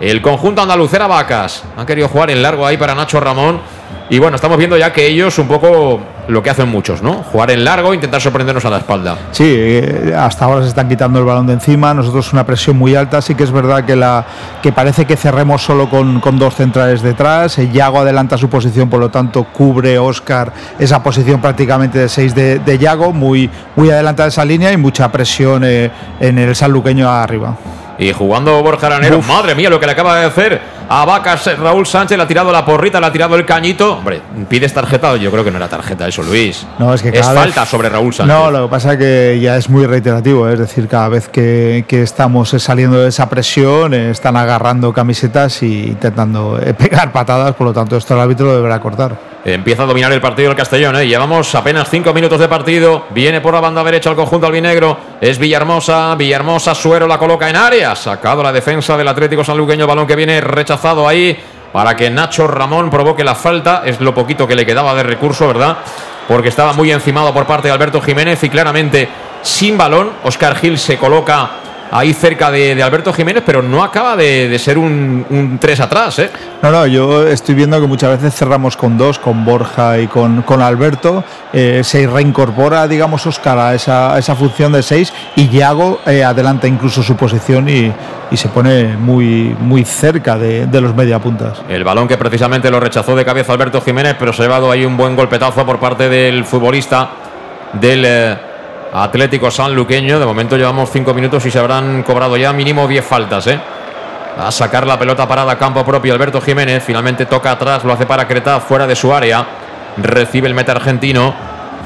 [0.00, 1.62] El conjunto andalucera Vacas.
[1.76, 3.60] Han querido jugar en largo ahí para Nacho Ramón.
[4.10, 7.22] Y bueno, estamos viendo ya que ellos un poco lo que hacen muchos, ¿no?
[7.22, 9.16] Jugar en largo, intentar sorprendernos a la espalda.
[9.30, 11.94] Sí, eh, hasta ahora se están quitando el balón de encima.
[11.94, 13.22] Nosotros una presión muy alta.
[13.22, 14.26] Sí que es verdad que la
[14.62, 17.58] que parece que cerremos solo con, con dos centrales detrás.
[17.58, 22.34] Eh, Yago adelanta su posición, por lo tanto cubre Oscar esa posición prácticamente de 6
[22.34, 23.12] de, de, Yago.
[23.12, 25.90] Muy, muy adelantada esa línea y mucha presión eh,
[26.20, 27.56] en el sanluqueño arriba.
[27.98, 31.86] Y jugando Borja Aranero, madre mía lo que le acaba de hacer a Vacas Raúl
[31.86, 33.96] Sánchez, le ha tirado la porrita, le ha tirado el cañito.
[33.98, 36.66] Hombre, pides tarjeta, yo creo que no era tarjeta eso, Luis.
[36.78, 38.34] No, es que es falta sobre Raúl Sánchez.
[38.34, 41.84] No, lo que pasa es que ya es muy reiterativo, es decir, cada vez que,
[41.88, 47.54] que estamos saliendo de esa presión, eh, están agarrando camisetas y intentando eh, pegar patadas,
[47.54, 49.34] por lo tanto esto el árbitro lo deberá cortar.
[49.44, 50.96] Empieza a dominar el partido el Castellón.
[50.96, 51.06] ¿eh?
[51.06, 53.04] Llevamos apenas cinco minutos de partido.
[53.10, 54.96] Viene por la banda derecha el conjunto albinegro.
[55.20, 56.14] Es Villahermosa.
[56.14, 57.94] Villahermosa, Suero la coloca en área.
[57.94, 59.86] Sacado la defensa del Atlético Sanluqueño.
[59.86, 60.73] Balón que viene rechazado
[61.08, 61.36] ahí
[61.72, 63.82] para que Nacho Ramón provoque la falta.
[63.84, 65.78] Es lo poquito que le quedaba de recurso, ¿verdad?
[66.28, 69.08] Porque estaba muy encimado por parte de Alberto Jiménez y claramente
[69.42, 70.10] sin balón.
[70.22, 71.50] Oscar Gil se coloca
[71.90, 75.80] ahí cerca de, de, Alberto Jiménez, pero no acaba de, de ser un, un, tres
[75.80, 76.18] atrás.
[76.18, 76.30] ¿eh?
[76.62, 80.42] No, no, yo estoy viendo que muchas veces cerramos con dos, con Borja y con,
[80.42, 81.24] con Alberto.
[81.52, 86.24] Eh, se reincorpora, digamos, Oscar a esa, a esa función de seis y Yago eh,
[86.24, 87.92] adelanta incluso su posición y,
[88.30, 91.62] y, se pone muy, muy cerca de, de, los mediapuntas.
[91.68, 94.84] El balón que precisamente lo rechazó de cabeza Alberto Jiménez, pero se ha llevado ahí
[94.84, 97.10] un buen golpetazo por parte del futbolista
[97.74, 98.53] del.
[98.94, 100.20] Atlético Sanluqueño.
[100.20, 103.48] De momento llevamos cinco minutos y se habrán cobrado ya mínimo 10 faltas.
[103.48, 103.60] ¿eh?
[104.38, 106.84] A sacar la pelota parada a campo propio Alberto Jiménez.
[106.84, 109.44] Finalmente toca atrás, lo hace para Creta fuera de su área.
[109.96, 111.34] Recibe el meta argentino.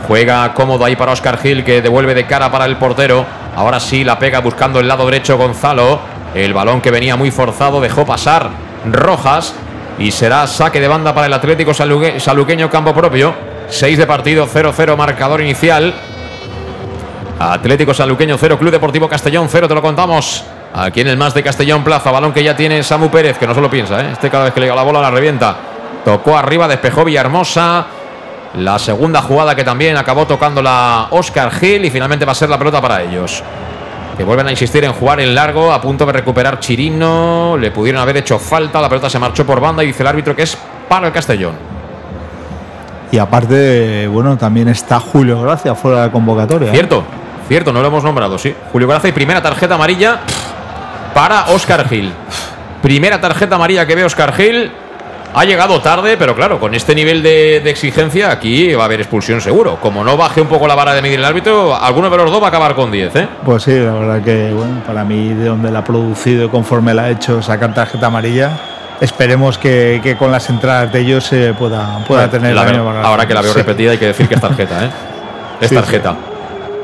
[0.06, 3.24] Juega cómodo ahí para Oscar Gil que devuelve de cara para el portero.
[3.56, 6.00] Ahora sí la pega buscando el lado derecho Gonzalo.
[6.34, 8.50] El balón que venía muy forzado dejó pasar
[8.84, 9.54] Rojas.
[9.98, 13.34] Y será saque de banda para el Atlético Saluqueño campo propio.
[13.70, 15.94] 6 de partido, 0-0 marcador inicial.
[17.38, 20.44] Atlético Sanluqueño 0, Club Deportivo Castellón 0, te lo contamos.
[20.74, 23.54] Aquí en el más de Castellón Plaza, balón que ya tiene Samu Pérez, que no
[23.54, 24.10] se lo piensa, ¿eh?
[24.12, 25.56] este cada vez que le llega la bola la revienta.
[26.04, 27.86] Tocó arriba, despejó Villahermosa.
[28.56, 32.48] La segunda jugada que también acabó tocando la Oscar Gil y finalmente va a ser
[32.48, 33.42] la pelota para ellos.
[34.16, 37.56] Que vuelven a insistir en jugar en largo, a punto de recuperar Chirino.
[37.58, 40.34] Le pudieron haber hecho falta, la pelota se marchó por banda y dice el árbitro
[40.34, 40.58] que es
[40.88, 41.54] para el Castellón.
[43.12, 46.70] Y aparte, bueno, también está Julio Gracia fuera de la convocatoria.
[46.72, 47.27] Cierto, ¿eh?
[47.48, 48.54] Cierto, no lo hemos nombrado, sí.
[48.70, 50.20] Julio Gracia y primera tarjeta amarilla
[51.14, 52.12] para Oscar Gil.
[52.82, 54.70] Primera tarjeta amarilla que ve Oscar Gil.
[55.34, 59.00] Ha llegado tarde, pero claro, con este nivel de, de, exigencia aquí va a haber
[59.00, 59.76] expulsión seguro.
[59.80, 62.40] Como no baje un poco la vara de medir el árbitro, alguno de los dos
[62.40, 63.16] va a acabar con 10.
[63.16, 63.28] ¿eh?
[63.44, 67.04] Pues sí, la verdad que bueno, para mí de donde la ha producido conforme la
[67.04, 68.58] ha hecho sacar tarjeta amarilla,
[69.00, 72.54] esperemos que, que con las entradas de ellos se pueda, pueda bueno, tener...
[72.54, 73.58] La veo, ahora que la veo sí.
[73.58, 74.84] repetida hay que decir que es tarjeta.
[74.84, 74.90] ¿eh?
[75.60, 76.12] Es sí, tarjeta.
[76.12, 76.37] Sí.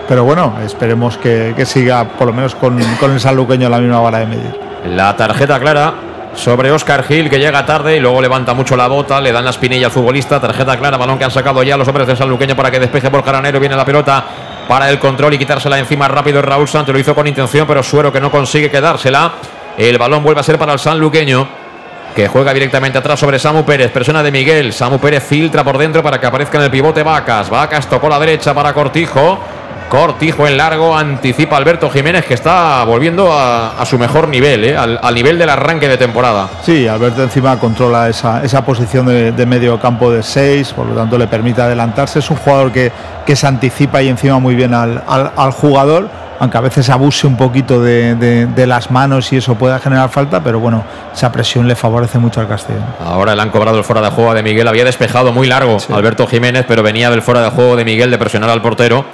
[0.09, 4.01] Pero bueno, esperemos que, que siga por lo menos con, con el sanluqueño la misma
[4.01, 4.61] vara de medir.
[4.95, 5.95] La tarjeta clara
[6.35, 9.51] sobre Oscar Gil que llega tarde y luego levanta mucho la bota, le dan la
[9.51, 12.71] espinilla al futbolista, tarjeta clara, balón que han sacado ya los hombres del sanluqueño para
[12.71, 14.25] que despeje por Jaranero, viene la pelota
[14.69, 18.13] para el control y quitársela encima rápido Raúl Santos, lo hizo con intención pero Suero
[18.13, 19.33] que no consigue quedársela,
[19.79, 21.47] el balón vuelve a ser para el sanluqueño
[22.15, 26.03] que juega directamente atrás sobre Samu Pérez, persona de Miguel, Samu Pérez filtra por dentro
[26.03, 29.41] para que aparezca en el pivote Vacas, Vacas tocó la derecha para Cortijo,
[29.89, 34.77] Cortijo en largo, anticipa Alberto Jiménez que está volviendo a, a su mejor nivel, ¿eh?
[34.77, 36.49] al, al, nivel del arranque de temporada.
[36.63, 40.95] Sí, Alberto encima controla esa, esa posición de, de, medio campo de 6, por lo
[40.95, 42.19] tanto le permite adelantarse.
[42.19, 42.91] Es un jugador que,
[43.25, 46.09] que se anticipa y encima muy bien al, al, al jugador,
[46.41, 50.09] aunque a veces abuse un poquito de, de, de, las manos y eso pueda generar
[50.09, 50.83] falta, pero bueno,
[51.15, 52.85] esa presión le favorece mucho al Castellón.
[53.05, 55.93] Ahora le han cobrado el fuera de juego de Miguel, había despejado muy largo sí.
[55.93, 59.05] Alberto Jiménez, pero venía del fuera de juego de Miguel de presionar al portero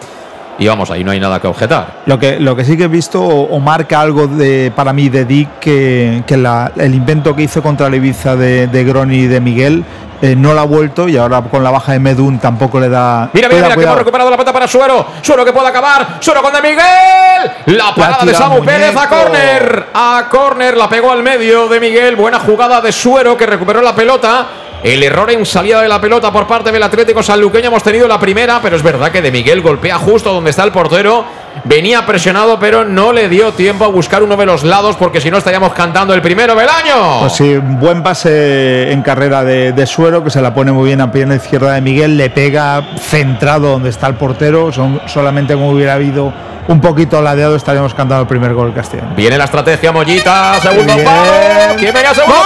[0.61, 2.03] y vamos, ahí no hay nada que objetar.
[2.07, 5.09] Lo que, lo que sí que he visto o, o marca algo de, para mí
[5.09, 9.17] de Dick que, que la, el invento que hizo contra la Ibiza de, de Groni
[9.17, 9.85] y de Miguel
[10.23, 13.31] eh, no la ha vuelto y ahora con la baja de Medun tampoco le da.
[13.33, 15.07] Mira, mira, mira, que hemos recuperado la pelota para Suero.
[15.23, 16.19] Suero que puede acabar.
[16.21, 17.79] Suero con de Miguel.
[17.79, 18.67] La parada la de Samu muñeco.
[18.67, 19.87] Pérez a córner.
[19.95, 22.17] A córner la pegó al medio de Miguel.
[22.17, 24.47] Buena jugada de Suero que recuperó la pelota.
[24.83, 27.69] El error en salida de la pelota por parte del Atlético Sanluqueño.
[27.69, 30.73] Hemos tenido la primera, pero es verdad que de Miguel golpea justo donde está el
[30.73, 31.25] portero.
[31.65, 35.31] Venía presionado, pero no le dio tiempo a buscar uno de los lados porque si
[35.31, 37.21] no estaríamos cantando el primero del año.
[37.21, 41.13] Pues sí, buen pase en carrera de, Suero, que se la pone muy bien a
[41.13, 45.95] pierna izquierda de Miguel, le pega centrado donde está el portero, son, solamente como hubiera
[45.95, 46.33] habido
[46.71, 49.15] un poquito ladeado estaríamos cantando el primer gol Castellón.
[49.17, 51.77] Viene la estrategia Mollita, segundo palo.
[51.77, 52.37] ¿Quién venga segundo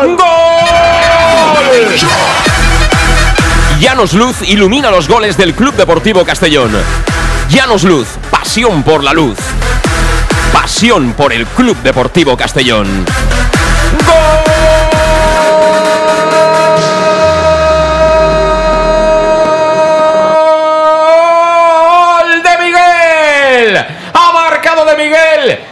[0.00, 0.16] ¡Gol!
[0.16, 0.26] ¡Gol!
[3.80, 6.70] Llanos Luz ilumina los goles del Club Deportivo Castellón.
[7.50, 9.38] Llanos Luz, pasión por la luz.
[10.52, 13.04] Pasión por el Club Deportivo Castellón.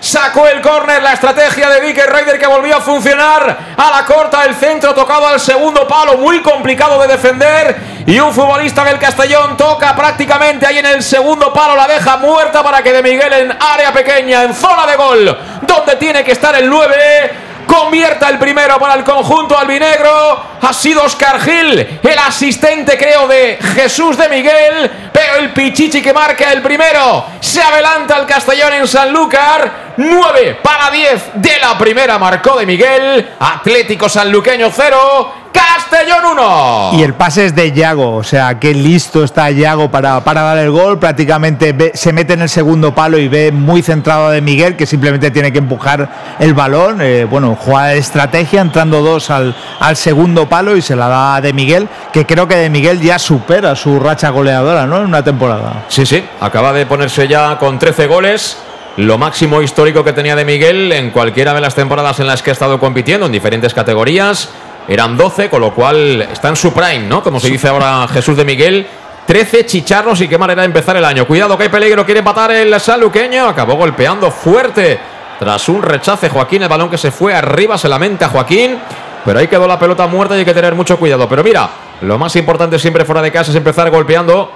[0.01, 3.75] Sacó el córner, la estrategia de Vicker Ryder que volvió a funcionar.
[3.77, 7.77] A la corta, el centro tocado al segundo palo, muy complicado de defender.
[8.07, 12.63] Y un futbolista del Castellón toca prácticamente ahí en el segundo palo, la deja muerta
[12.63, 16.55] para que de Miguel en área pequeña, en zona de gol, donde tiene que estar
[16.55, 20.51] el 9 convierta el primero para el conjunto albinegro.
[20.61, 26.13] Ha sido Oscar Gil, el asistente creo de Jesús de Miguel, pero el Pichichi que
[26.13, 27.25] marca el primero.
[27.41, 29.90] Se adelanta el Castellón en Sanlúcar.
[30.01, 33.35] 9 para 10 de la primera marcó de Miguel.
[33.39, 35.35] Atlético Sanluqueño 0.
[35.53, 36.91] Castellón 1.
[36.95, 40.59] Y el pase es de Yago, o sea, qué listo está Yago para, para dar
[40.59, 40.99] el gol.
[40.99, 45.31] Prácticamente se mete en el segundo palo y ve muy centrado de Miguel, que simplemente
[45.33, 47.01] tiene que empujar el balón.
[47.03, 51.41] Eh, bueno, juega de estrategia, entrando dos al, al segundo palo y se la da
[51.41, 54.99] de Miguel, que creo que de Miguel ya supera su racha goleadora, ¿no?
[54.99, 55.85] En una temporada.
[55.89, 58.57] Sí, sí, acaba de ponerse ya con 13 goles
[58.97, 62.51] lo máximo histórico que tenía de Miguel en cualquiera de las temporadas en las que
[62.51, 64.51] ha estado compitiendo en diferentes categorías.
[64.89, 67.23] Eran 12, con lo cual está en su prime, ¿no?
[67.23, 68.87] Como se dice ahora Jesús de Miguel.
[69.27, 71.25] 13 chicharros y qué manera de empezar el año.
[71.27, 73.47] Cuidado que hay peligro, quiere empatar el saluqueño.
[73.47, 74.99] Acabó golpeando fuerte
[75.39, 76.63] tras un rechace Joaquín.
[76.63, 78.81] El balón que se fue arriba se lamenta Joaquín.
[79.25, 81.29] Pero ahí quedó la pelota muerta y hay que tener mucho cuidado.
[81.29, 81.69] Pero mira,
[82.01, 84.51] lo más importante siempre fuera de casa es empezar golpeando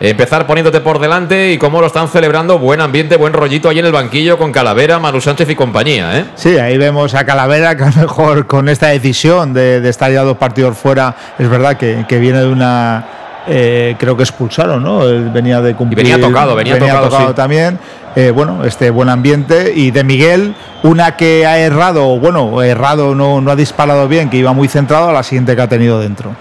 [0.00, 2.58] empezar poniéndote por delante y cómo lo están celebrando.
[2.58, 6.18] Buen ambiente, buen rollito ahí en el banquillo con Calavera, Manu Sánchez y compañía.
[6.18, 6.24] ¿eh?
[6.36, 10.22] Sí, ahí vemos a Calavera que a lo mejor con esta decisión de, estar ya
[10.22, 13.06] dos partidos fuera, es verdad que, viene de una.
[13.50, 14.98] Eh, creo que expulsaron, ¿no?
[15.32, 16.04] venía de cumplir.
[16.04, 17.78] venía tocado, venía, tocado, también.
[18.14, 19.72] Eh, bueno, este buen ambiente.
[19.74, 24.36] Y de Miguel, una que ha errado, bueno, errado, no, no ha disparado bien, que
[24.36, 26.34] iba muy centrado a la siguiente que ha tenido dentro.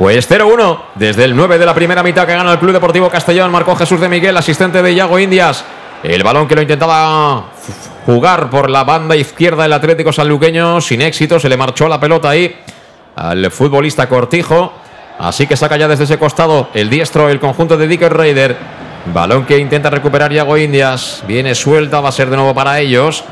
[0.00, 3.52] Pues 0-1 desde el 9 de la primera mitad que gana el Club Deportivo Castellón.
[3.52, 5.62] Marcó Jesús de Miguel, asistente de Iago Indias.
[6.02, 7.50] El balón que lo intentaba
[8.06, 11.38] jugar por la banda izquierda del Atlético Sanluqueño sin éxito.
[11.38, 12.56] Se le marchó la pelota ahí
[13.14, 14.72] al futbolista Cortijo.
[15.18, 18.56] Así que saca ya desde ese costado el diestro el conjunto de Dicker Raider.
[19.12, 21.22] Balón que intenta recuperar Iago Indias.
[21.28, 23.22] Viene suelta, va a ser de nuevo para ellos.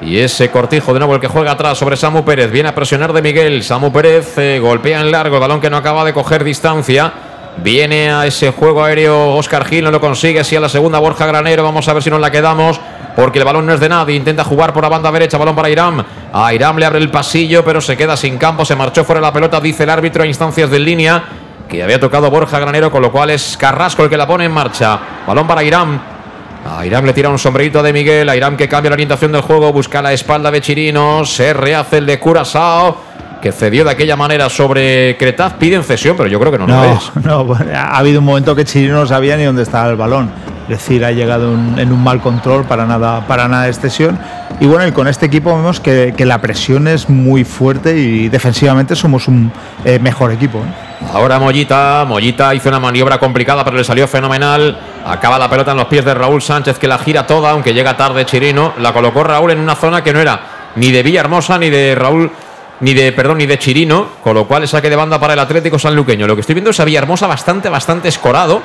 [0.00, 2.50] Y ese cortijo de nuevo el que juega atrás sobre Samu Pérez.
[2.50, 3.62] Viene a presionar de Miguel.
[3.64, 7.12] Samu Pérez eh, golpea en largo balón que no acaba de coger distancia.
[7.56, 10.44] Viene a ese juego aéreo Oscar Gil, no lo consigue.
[10.44, 12.80] Si a la segunda Borja Granero, vamos a ver si nos la quedamos.
[13.16, 14.14] Porque el balón no es de nadie.
[14.14, 15.36] Intenta jugar por la banda derecha.
[15.36, 16.06] Balón para Irán.
[16.32, 18.64] A Irán le abre el pasillo, pero se queda sin campo.
[18.64, 21.24] Se marchó fuera la pelota, dice el árbitro a instancias de línea.
[21.68, 24.52] Que había tocado Borja Granero, con lo cual es Carrasco el que la pone en
[24.52, 25.00] marcha.
[25.26, 26.17] Balón para Irán.
[26.66, 28.28] A Irán le tira un sombrerito de Miguel.
[28.28, 29.72] A Irán que cambia la orientación del juego.
[29.72, 31.24] Busca la espalda de Chirino.
[31.24, 33.08] Se rehace el de Curazao.
[33.40, 35.54] Que cedió de aquella manera sobre Cretaz.
[35.54, 37.12] Piden cesión, pero yo creo que no, no lo es.
[37.24, 40.30] No, ha habido un momento que Chirino no sabía ni dónde estaba el balón.
[40.68, 44.18] Es decir, ha llegado en un mal control para nada, para nada de extensión.
[44.60, 48.94] Y bueno, y con este equipo vemos que, la presión es muy fuerte y defensivamente
[48.94, 49.50] somos un
[49.84, 50.60] eh, mejor equipo.
[51.14, 54.78] Ahora Mollita, Mollita hizo una maniobra complicada, pero le salió fenomenal.
[55.06, 57.96] Acaba la pelota en los pies de Raúl Sánchez, que la gira toda, aunque llega
[57.96, 58.74] tarde Chirino.
[58.78, 60.40] La colocó Raúl en una zona que no era
[60.76, 62.30] ni de Villahermosa ni de Raúl
[62.80, 65.38] ni de, perdón, ni de Chirino, con lo cual el saque de banda para el
[65.38, 66.26] Atlético sanluqueño.
[66.26, 68.62] Lo que estoy viendo es a Villahermosa bastante, bastante escorado.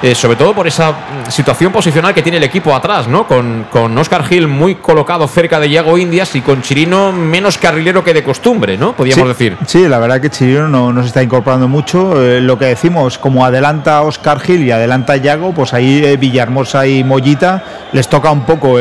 [0.00, 0.94] Eh, sobre todo por esa
[1.28, 3.26] situación posicional que tiene el equipo atrás, ¿no?
[3.26, 8.04] Con, con Oscar Gil muy colocado cerca de Iago Indias y con Chirino menos carrilero
[8.04, 8.92] que de costumbre, ¿no?
[8.92, 9.56] Podríamos decir.
[9.66, 12.22] Sí, la verdad que Chirino no, se está incorporando mucho.
[12.22, 16.86] Eh, lo que decimos, como adelanta Oscar Gil y adelanta Iago, pues ahí eh, Villahermosa
[16.86, 18.76] y Mollita les toca un poco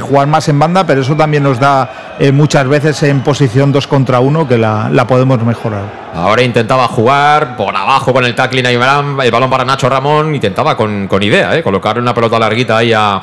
[0.00, 4.20] jugar más en banda, pero eso también nos da muchas veces en posición 2 contra
[4.20, 6.05] 1 que la, la podemos mejorar.
[6.16, 11.08] Ahora intentaba jugar por abajo con el tackling el balón para Nacho Ramón, intentaba con,
[11.20, 11.62] idea, ¿eh?
[11.62, 13.20] colocar una pelota larguita ahí a,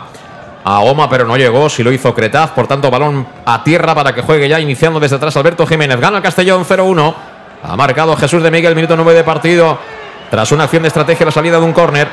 [0.63, 4.13] a Oma, pero no llegó, si lo hizo Cretaz, por tanto balón a tierra para
[4.13, 7.15] que juegue ya, iniciando desde atrás Alberto Jiménez, gana el Castellón 0-1,
[7.63, 9.79] ha marcado Jesús de Miguel, minuto 9 de partido,
[10.29, 12.07] tras una acción de estrategia la salida de un córner.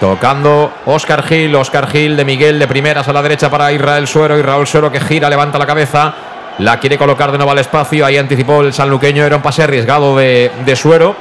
[0.00, 4.38] Tocando Oscar Gil, Oscar Gil de Miguel de primeras a la derecha para Israel Suero.
[4.38, 6.14] Israel Suero que gira, levanta la cabeza,
[6.60, 8.06] la quiere colocar de nuevo al espacio.
[8.06, 11.16] Ahí anticipó el sanluqueño, era un pase arriesgado de, de Suero.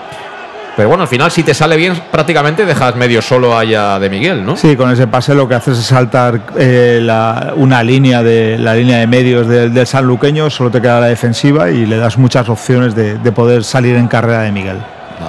[0.76, 4.46] Pero bueno, al final, si te sale bien, prácticamente dejas medio solo allá de Miguel,
[4.46, 4.56] ¿no?
[4.56, 8.76] Sí, con ese pase lo que haces es saltar eh, la, una línea de la
[8.76, 12.48] línea de medios del, del sanluqueño, solo te queda la defensiva y le das muchas
[12.48, 14.78] opciones de, de poder salir en carrera de Miguel.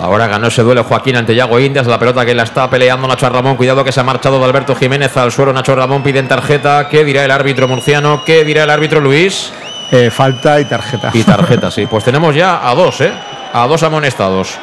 [0.00, 1.88] Ahora ganó ese duelo Joaquín ante Yago Indias.
[1.88, 3.56] La pelota que la está peleando Nacho Ramón.
[3.56, 5.52] Cuidado que se ha marchado de Alberto Jiménez al suelo.
[5.52, 6.88] Nacho Ramón pide en tarjeta.
[6.88, 8.22] ¿Qué dirá el árbitro murciano?
[8.24, 9.52] ¿Qué dirá el árbitro Luis?
[9.90, 11.10] Eh, falta y tarjeta.
[11.12, 11.86] Y tarjeta, sí.
[11.86, 13.12] Pues tenemos ya a dos, ¿eh?
[13.52, 14.56] A dos amonestados.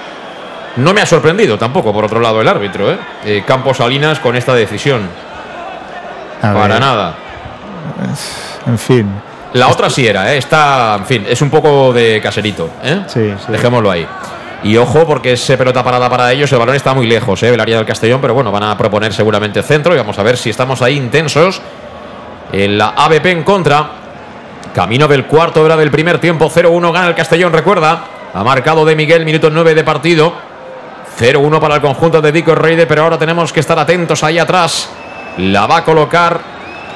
[0.78, 2.98] No me ha sorprendido tampoco, por otro lado, el árbitro, ¿eh?
[3.26, 5.10] eh Campos Salinas con esta decisión.
[6.42, 7.16] A Para ver, nada.
[8.66, 9.10] En fin.
[9.54, 10.38] La otra sí era, ¿eh?
[10.38, 13.02] Está, en fin, es un poco de caserito, ¿eh?
[13.08, 13.52] Sí, sí.
[13.52, 14.08] Dejémoslo ahí.
[14.64, 16.52] Y ojo, porque es pelota parada para ellos.
[16.52, 17.56] El balón está muy lejos ¿eh?
[17.60, 19.94] área del Castellón, pero bueno, van a proponer seguramente centro.
[19.94, 21.62] Y vamos a ver si estamos ahí intensos.
[22.52, 23.90] En la ABP en contra.
[24.78, 26.52] Camino del cuarto hora del primer tiempo.
[26.52, 28.00] 0-1 gana el Castellón, recuerda.
[28.32, 30.32] Ha marcado de Miguel, minuto 9 de partido.
[31.20, 34.92] 0-1 para el conjunto de Dico Reide, pero ahora tenemos que estar atentos ahí atrás.
[35.38, 36.40] La va a colocar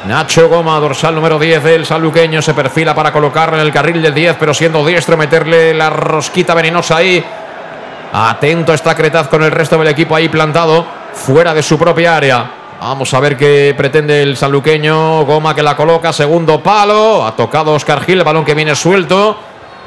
[0.05, 2.43] Nacho Goma, dorsal número 10 del saluqueño.
[2.43, 6.53] Se perfila para colocarlo en el carril del 10, pero siendo diestro, meterle la rosquita
[6.53, 7.25] venenosa ahí.
[8.13, 12.60] Atento está Cretaz con el resto del equipo ahí plantado, fuera de su propia área.
[12.81, 15.23] Vamos a ver qué pretende el sanluqueño.
[15.23, 17.23] Goma que la coloca, segundo palo.
[17.23, 19.37] Ha tocado Oscar Gil, el balón que viene suelto.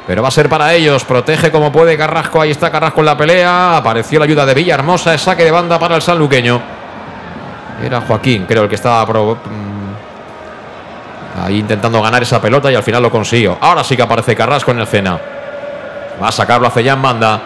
[0.07, 1.03] Pero va a ser para ellos.
[1.03, 2.39] Protege como puede Carrasco.
[2.39, 3.75] Ahí está Carrasco en la pelea.
[3.75, 5.13] Apareció la ayuda de Villahermosa.
[5.13, 6.61] Es saque de banda para el sanluqueño.
[7.83, 9.43] Era Joaquín, creo, el que estaba mm,
[11.43, 13.57] ahí intentando ganar esa pelota y al final lo consiguió.
[13.59, 15.19] Ahora sí que aparece Carrasco en el cena.
[16.23, 17.41] Va a sacarlo hacia Jan Manda.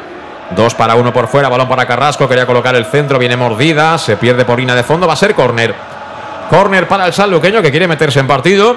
[0.56, 2.28] Dos para uno por fuera, balón para Carrasco.
[2.28, 3.98] Quería colocar el centro, viene mordida.
[3.98, 5.06] Se pierde por línea de fondo.
[5.08, 5.74] Va a ser córner.
[6.50, 8.76] Córner para el sanluqueño que quiere meterse en partido.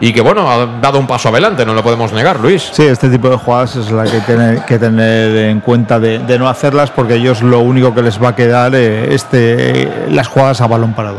[0.00, 2.68] Y que bueno, ha dado un paso adelante, no lo podemos negar, Luis.
[2.70, 6.38] Sí, este tipo de jugadas es la que tener- que tener en cuenta de, de
[6.38, 10.60] no hacerlas porque ellos lo único que les va a quedar eh, este, las jugadas
[10.60, 11.18] a balón parado.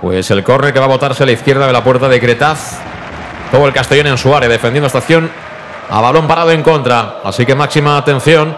[0.00, 2.78] Pues el córner que va a botarse a la izquierda de la puerta de Cretaz.
[3.50, 5.28] Todo el Castellón en su área, defendiendo esta acción
[5.90, 7.16] a balón parado en contra.
[7.24, 8.56] Así que máxima atención.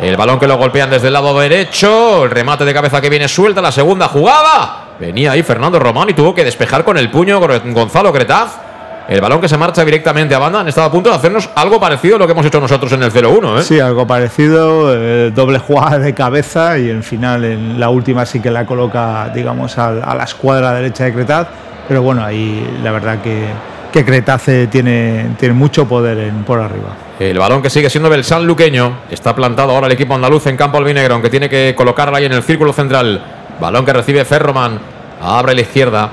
[0.00, 2.24] El balón que lo golpean desde el lado derecho.
[2.24, 3.60] El remate de cabeza que viene suelta.
[3.60, 4.84] La segunda jugada.
[5.00, 8.60] Venía ahí Fernando Román y tuvo que despejar con el puño Gonzalo Cretaz.
[9.08, 10.60] El balón que se marcha directamente a banda.
[10.60, 13.02] Han estado a punto de hacernos algo parecido a lo que hemos hecho nosotros en
[13.02, 13.58] el 0-1.
[13.58, 13.62] ¿eh?
[13.62, 18.40] Sí, algo parecido, eh, doble jugada de cabeza y en final en la última sí
[18.40, 21.48] que la coloca, digamos, a, a la escuadra derecha de Cretaz,
[21.88, 23.46] pero bueno, ahí la verdad que,
[23.92, 26.96] que Cretaz eh, tiene, tiene mucho poder en, por arriba.
[27.18, 29.00] El balón que sigue siendo del Sanluqueño.
[29.10, 32.32] Está plantado ahora el equipo andaluz en campo albinegro, aunque tiene que colocarla ahí en
[32.32, 33.22] el círculo central.
[33.60, 34.78] Balón que recibe Ferroman.
[35.20, 36.10] Abre la izquierda.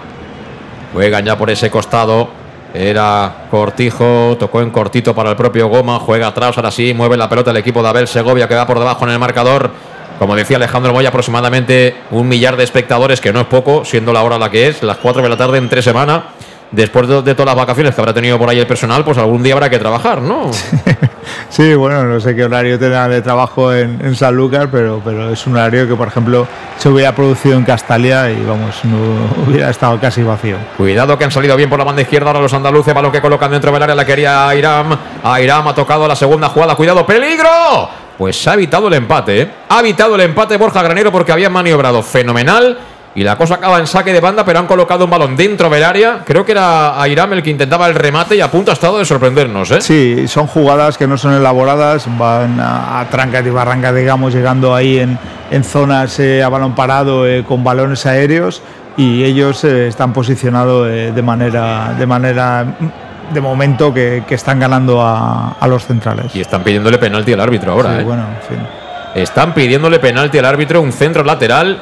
[0.94, 2.30] Juegan ya por ese costado.
[2.74, 7.30] Era Cortijo, tocó en cortito para el propio Goma, juega atrás, ahora sí, mueve la
[7.30, 9.72] pelota el equipo de Abel Segovia que va por debajo en el marcador.
[10.20, 14.24] Como decía Alejandro Moya, aproximadamente un millar de espectadores, que no es poco, siendo la
[14.24, 16.24] hora la que es, las 4 de la tarde en tres semanas.
[16.72, 19.44] Después de, de todas las vacaciones que habrá tenido por ahí el personal, pues algún
[19.44, 20.52] día habrá que trabajar, ¿no?
[21.50, 25.46] Sí, bueno, no sé qué horario tendrá de trabajo en, en Sanlúcar, pero, pero es
[25.48, 26.48] un horario que, por ejemplo,
[26.78, 28.98] se hubiera producido en Castalia y vamos, no
[29.48, 30.58] hubiera estado casi vacío.
[30.78, 33.52] Cuidado que han salido bien por la banda izquierda ahora los andaluces, balón que colocan
[33.52, 34.98] dentro del área, la quería Airam.
[35.24, 37.50] Airam ha tocado la segunda jugada, cuidado, peligro.
[38.18, 39.52] Pues se ha evitado el empate, ¿eh?
[39.68, 42.78] ha evitado el empate Borja Granero porque habían maniobrado fenomenal
[43.16, 45.86] y la cosa acaba en saque de banda, pero han colocado un balón dentro del
[45.86, 46.20] área.
[46.26, 49.06] Creo que era Airam el que intentaba el remate y a punto ha estado de
[49.06, 49.80] sorprendernos, ¿eh?
[49.80, 54.76] Sí, son jugadas que no son elaboradas, van a, a trancas y barrancas, digamos, llegando
[54.76, 55.18] ahí en,
[55.50, 58.62] en zonas eh, a balón parado eh, con balones aéreos
[58.98, 62.66] y ellos eh, están posicionados de manera, de manera,
[63.34, 66.36] de momento que, que están ganando a, a los centrales.
[66.36, 68.68] Y están pidiéndole penalti al árbitro ahora, Sí, bueno, en fin.
[69.16, 71.82] Están pidiéndole penalti al árbitro, un centro lateral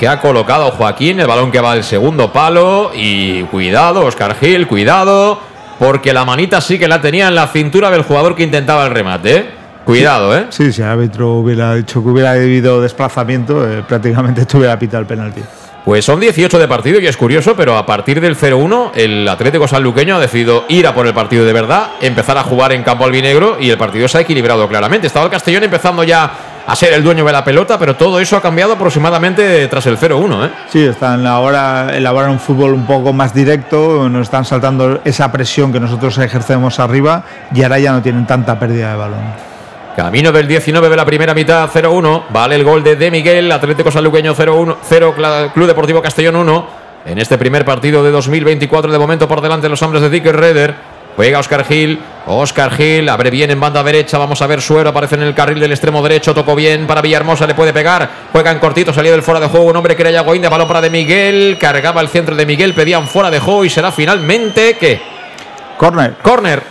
[0.00, 4.66] que ha colocado Joaquín, el balón que va al segundo palo y cuidado, Oscar Gil,
[4.66, 5.38] cuidado,
[5.78, 8.92] porque la manita sí que la tenía en la cintura del jugador que intentaba el
[8.92, 9.50] remate, ¿eh?
[9.84, 10.46] Cuidado, ¿eh?
[10.48, 15.06] Sí, si el árbitro hubiera dicho que hubiera debido desplazamiento, eh, prácticamente estuviera pitado el
[15.06, 15.42] penalti.
[15.84, 19.68] Pues son 18 de partido y es curioso, pero a partir del 0-1 el Atlético
[19.68, 23.04] Sanluqueño ha decidido ir a por el partido de verdad, empezar a jugar en campo
[23.04, 25.06] albinegro y el partido se ha equilibrado claramente.
[25.06, 28.36] Estaba el Castellón empezando ya a ser el dueño de la pelota, pero todo eso
[28.36, 30.50] ha cambiado aproximadamente tras el 0-1, ¿eh?
[30.68, 35.72] Sí, están ahora elaboran un fútbol un poco más directo, nos están saltando esa presión
[35.72, 39.50] que nosotros ejercemos arriba y ahora ya no tienen tanta pérdida de balón.
[39.96, 42.22] Camino del 19 de la primera mitad, 0-1.
[42.30, 45.14] Vale el gol de De Miguel, Atlético Sanluqueño 0-1, 0
[45.52, 46.80] Club Deportivo Castellón 1.
[47.06, 50.99] En este primer partido de 2024, de momento por delante los hombres de Dick Reder.
[51.20, 52.00] Juega Oscar Gil.
[52.24, 54.16] Oscar Gil abre bien en banda derecha.
[54.16, 54.88] Vamos a ver Suero.
[54.88, 56.32] Aparece en el carril del extremo derecho.
[56.32, 57.46] Tocó bien para Villahermosa.
[57.46, 58.08] Le puede pegar.
[58.32, 58.90] Juega en cortito.
[58.90, 59.66] Salió del fuera de juego.
[59.66, 60.48] Un hombre que era Yago India.
[60.48, 61.58] Balón para de Miguel.
[61.60, 62.72] Cargaba el centro de Miguel.
[62.72, 63.66] Pedían fuera de juego.
[63.66, 64.98] Y será finalmente que.
[65.76, 66.14] Corner.
[66.22, 66.62] Corner.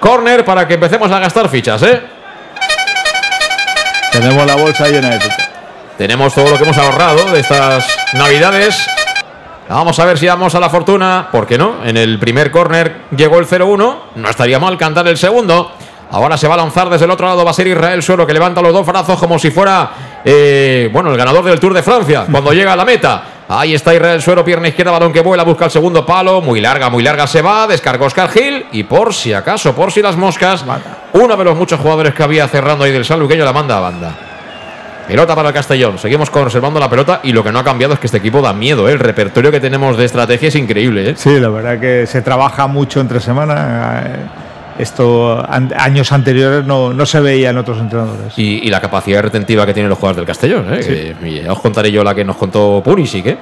[0.00, 2.02] Corner para que empecemos a gastar fichas, ¿eh?
[4.12, 5.48] Tenemos la bolsa llena de fichas.
[5.96, 8.86] Tenemos todo lo que hemos ahorrado de estas navidades.
[9.68, 11.28] Vamos a ver si vamos a la fortuna.
[11.30, 11.84] ¿Por qué no?
[11.84, 13.96] En el primer córner llegó el 0-1.
[14.14, 15.72] No estaría mal cantar el segundo.
[16.10, 17.44] Ahora se va a lanzar desde el otro lado.
[17.44, 19.90] Va a ser Israel Suero que levanta los dos brazos como si fuera,
[20.24, 23.22] eh, bueno, el ganador del Tour de Francia cuando llega a la meta.
[23.50, 26.40] Ahí está Israel Suero, pierna izquierda, balón que vuela, busca el segundo palo.
[26.40, 27.66] Muy larga, muy larga se va.
[27.66, 28.66] Descargó Oscar Gil.
[28.72, 30.64] Y por si acaso, por si las moscas,
[31.12, 34.27] uno de los muchos jugadores que había cerrando ahí del Sanluqueño la manda a banda.
[35.08, 35.98] Pelota para el Castellón.
[35.98, 38.52] Seguimos conservando la pelota y lo que no ha cambiado es que este equipo da
[38.52, 38.88] miedo.
[38.88, 38.92] ¿eh?
[38.92, 41.10] El repertorio que tenemos de estrategia es increíble.
[41.10, 41.14] ¿eh?
[41.16, 44.02] Sí, la verdad que se trabaja mucho entre semana.
[44.06, 44.16] Eh,
[44.82, 48.34] Esto an- años anteriores no, no se veía en otros entrenadores.
[48.38, 50.72] Y, y la capacidad retentiva que tienen los jugadores del Castellón.
[50.74, 50.82] ¿eh?
[50.82, 51.14] Sí.
[51.24, 53.26] Que ya os contaré yo la que nos contó Pulisic.
[53.26, 53.38] ¿eh?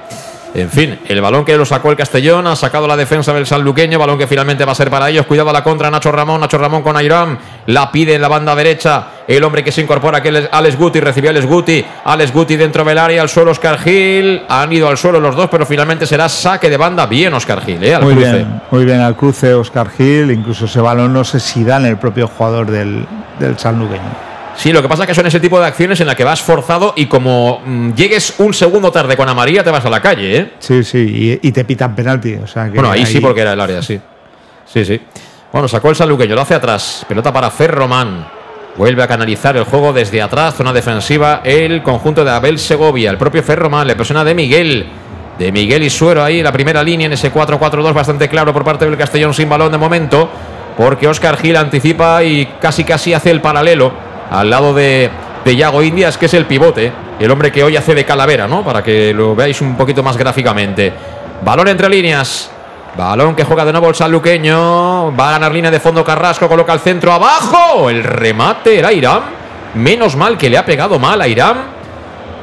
[0.53, 3.99] En fin, el balón que lo sacó el Castellón, ha sacado la defensa del sanluqueño,
[3.99, 5.25] balón que finalmente va a ser para ellos.
[5.25, 7.37] Cuidado a la contra, Nacho Ramón, Nacho Ramón con Airam,
[7.67, 9.07] la pide en la banda derecha.
[9.27, 12.55] El hombre que se incorpora, que es Alex Guti, recibió a Alex Guti, Alex Guti
[12.55, 14.41] dentro del área, al suelo Oscar Gil.
[14.47, 17.05] Han ido al suelo los dos, pero finalmente será saque de banda.
[17.05, 17.93] Bien, Oscar Gil, ¿eh?
[17.93, 18.33] al Muy cruce.
[18.33, 21.85] bien, muy bien al cruce Oscar Gil, incluso ese balón no sé si da en
[21.87, 23.05] el propio jugador del,
[23.39, 24.26] del sanluqueño.
[24.57, 26.41] Sí, lo que pasa es que son ese tipo de acciones en la que vas
[26.41, 30.37] forzado y como mm, llegues un segundo tarde con amarilla, te vas a la calle,
[30.37, 30.53] ¿eh?
[30.57, 32.33] Sí, sí, y, y te pitan penalti.
[32.35, 33.99] O sea que Bueno, ahí, sí porque era el área, sí.
[34.65, 34.99] Sí, sí.
[35.53, 37.05] Bueno, sacó el saluqueño, lo hace atrás.
[37.07, 38.27] Pelota para Ferroman.
[38.75, 43.11] Vuelve a canalizar el juego desde atrás, zona defensiva, el conjunto de Abel Segovia.
[43.11, 44.85] El propio Ferroman le presiona de Miguel.
[45.37, 48.85] De Miguel y Suero ahí, la primera línea en ese 4-4-2 bastante claro por parte
[48.85, 50.29] del Castellón sin balón de momento.
[50.75, 55.09] Porque Oscar Gil anticipa y casi casi hace el paralelo al lado de,
[55.43, 56.91] de Yago Indias, que es el pivote.
[57.19, 58.63] El hombre que hoy hace de calavera, ¿no?
[58.63, 60.93] Para que lo veáis un poquito más gráficamente.
[61.43, 62.51] Balón entre líneas.
[62.95, 65.15] Balón que juega de nuevo el sanluqueño.
[65.15, 66.47] Va a ganar línea de fondo Carrasco.
[66.47, 67.89] Coloca el centro abajo.
[67.89, 69.21] El remate era Irán.
[69.75, 71.76] Menos mal que le ha pegado mal a Irán.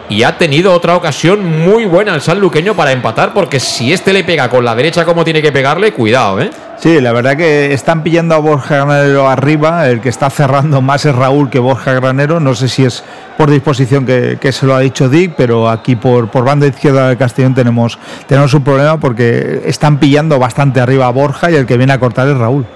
[0.08, 3.32] Y ha tenido otra ocasión muy buena el sanluqueño para empatar.
[3.32, 6.50] Porque si este le pega con la derecha como tiene que pegarle, cuidado, ¿eh?
[6.78, 9.88] Sí, la verdad que están pillando a Borja Granero arriba.
[9.88, 12.38] El que está cerrando más es Raúl que Borja Granero.
[12.38, 13.02] No sé si es
[13.38, 17.08] por disposición que, que se lo ha dicho Dick, pero aquí por, por banda izquierda
[17.08, 21.64] del Castellón tenemos, tenemos un problema porque están pillando bastante arriba a Borja y el
[21.64, 22.66] que viene a cortar es Raúl.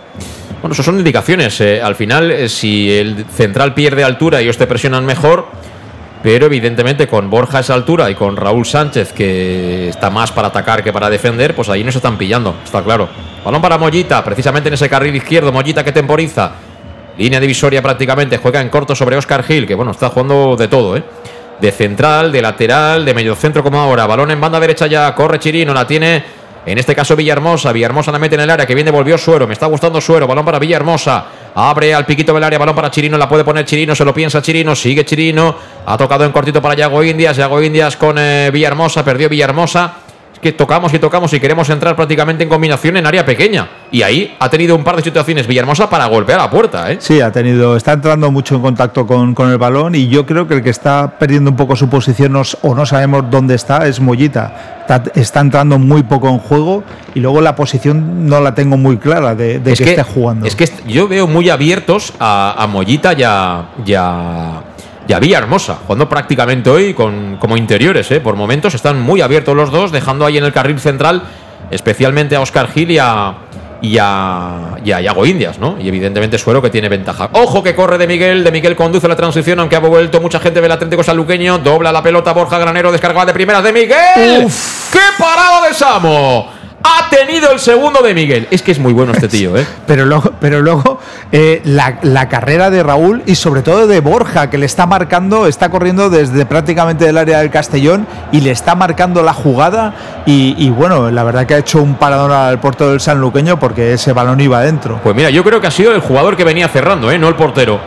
[0.62, 1.60] Bueno, eso son indicaciones.
[1.60, 1.80] eh.
[1.82, 5.46] Al final, eh, si el central pierde altura y ellos te presionan mejor,
[6.22, 10.48] pero evidentemente con Borja a esa altura y con Raúl Sánchez, que está más para
[10.48, 13.08] atacar que para defender, pues ahí no se están pillando, está claro.
[13.44, 16.52] Balón para Mollita, precisamente en ese carril izquierdo, Mollita que temporiza.
[17.16, 20.96] Línea divisoria prácticamente, juega en corto sobre Oscar Gil, que bueno, está jugando de todo,
[20.96, 21.02] ¿eh?
[21.60, 24.06] De central, de lateral, de medio centro como ahora.
[24.06, 26.22] Balón en banda derecha ya, corre Chirino, la tiene
[26.66, 27.72] en este caso Villahermosa.
[27.72, 29.46] Villahermosa la mete en el área, que viene, volvió Suero.
[29.46, 30.26] Me está gustando Suero.
[30.26, 31.24] Balón para Villahermosa.
[31.54, 33.16] Abre al piquito del área, balón para Chirino.
[33.18, 34.74] La puede poner Chirino, se lo piensa Chirino.
[34.76, 35.54] Sigue Chirino.
[35.86, 37.36] Ha tocado en cortito para Yago Indias.
[37.36, 39.04] Yago Indias con eh, Villahermosa.
[39.04, 40.07] Perdió Villahermosa.
[40.40, 43.68] Que tocamos y tocamos y queremos entrar prácticamente en combinación en área pequeña.
[43.90, 46.98] Y ahí ha tenido un par de situaciones Villahermosa para golpear la puerta, ¿eh?
[47.00, 50.46] Sí, ha tenido, está entrando mucho en contacto con, con el balón y yo creo
[50.46, 53.86] que el que está perdiendo un poco su posición no o no sabemos dónde está
[53.86, 54.76] es Mollita.
[54.88, 56.82] Está, está entrando muy poco en juego
[57.14, 60.02] y luego la posición no la tengo muy clara de, de es que, que, esté
[60.02, 60.46] jugando.
[60.46, 64.62] Es que yo veo muy abiertos a, a Mollita y a, y a-
[65.08, 68.10] y a Villahermosa, jugando prácticamente hoy con, como interiores.
[68.10, 68.20] ¿eh?
[68.20, 71.22] Por momentos están muy abiertos los dos, dejando ahí en el carril central,
[71.70, 73.34] especialmente a Oscar Gil y a,
[73.80, 75.76] y a, y a Yago Indias, ¿no?
[75.80, 77.30] Y evidentemente Suero que tiene ventaja.
[77.32, 80.60] Ojo que corre de Miguel, de Miguel conduce la transición, aunque ha vuelto mucha gente
[80.60, 84.46] del Atlético Sanluqueño, dobla la pelota Borja Granero, descargada de primeras de Miguel.
[84.92, 86.57] ¡Qué parada de Samo!
[86.90, 88.48] Ha tenido el segundo de Miguel.
[88.50, 89.66] Es que es muy bueno este tío, ¿eh?
[89.86, 90.98] Pero luego, pero luego
[91.32, 95.46] eh, la, la carrera de Raúl y sobre todo de Borja, que le está marcando,
[95.46, 100.22] está corriendo desde prácticamente el área del Castellón y le está marcando la jugada.
[100.24, 103.92] Y, y bueno, la verdad que ha hecho un paradón al puerto del Sanluqueño porque
[103.92, 104.98] ese balón iba adentro.
[105.02, 107.18] Pues mira, yo creo que ha sido el jugador que venía cerrando, ¿eh?
[107.18, 107.80] no el portero.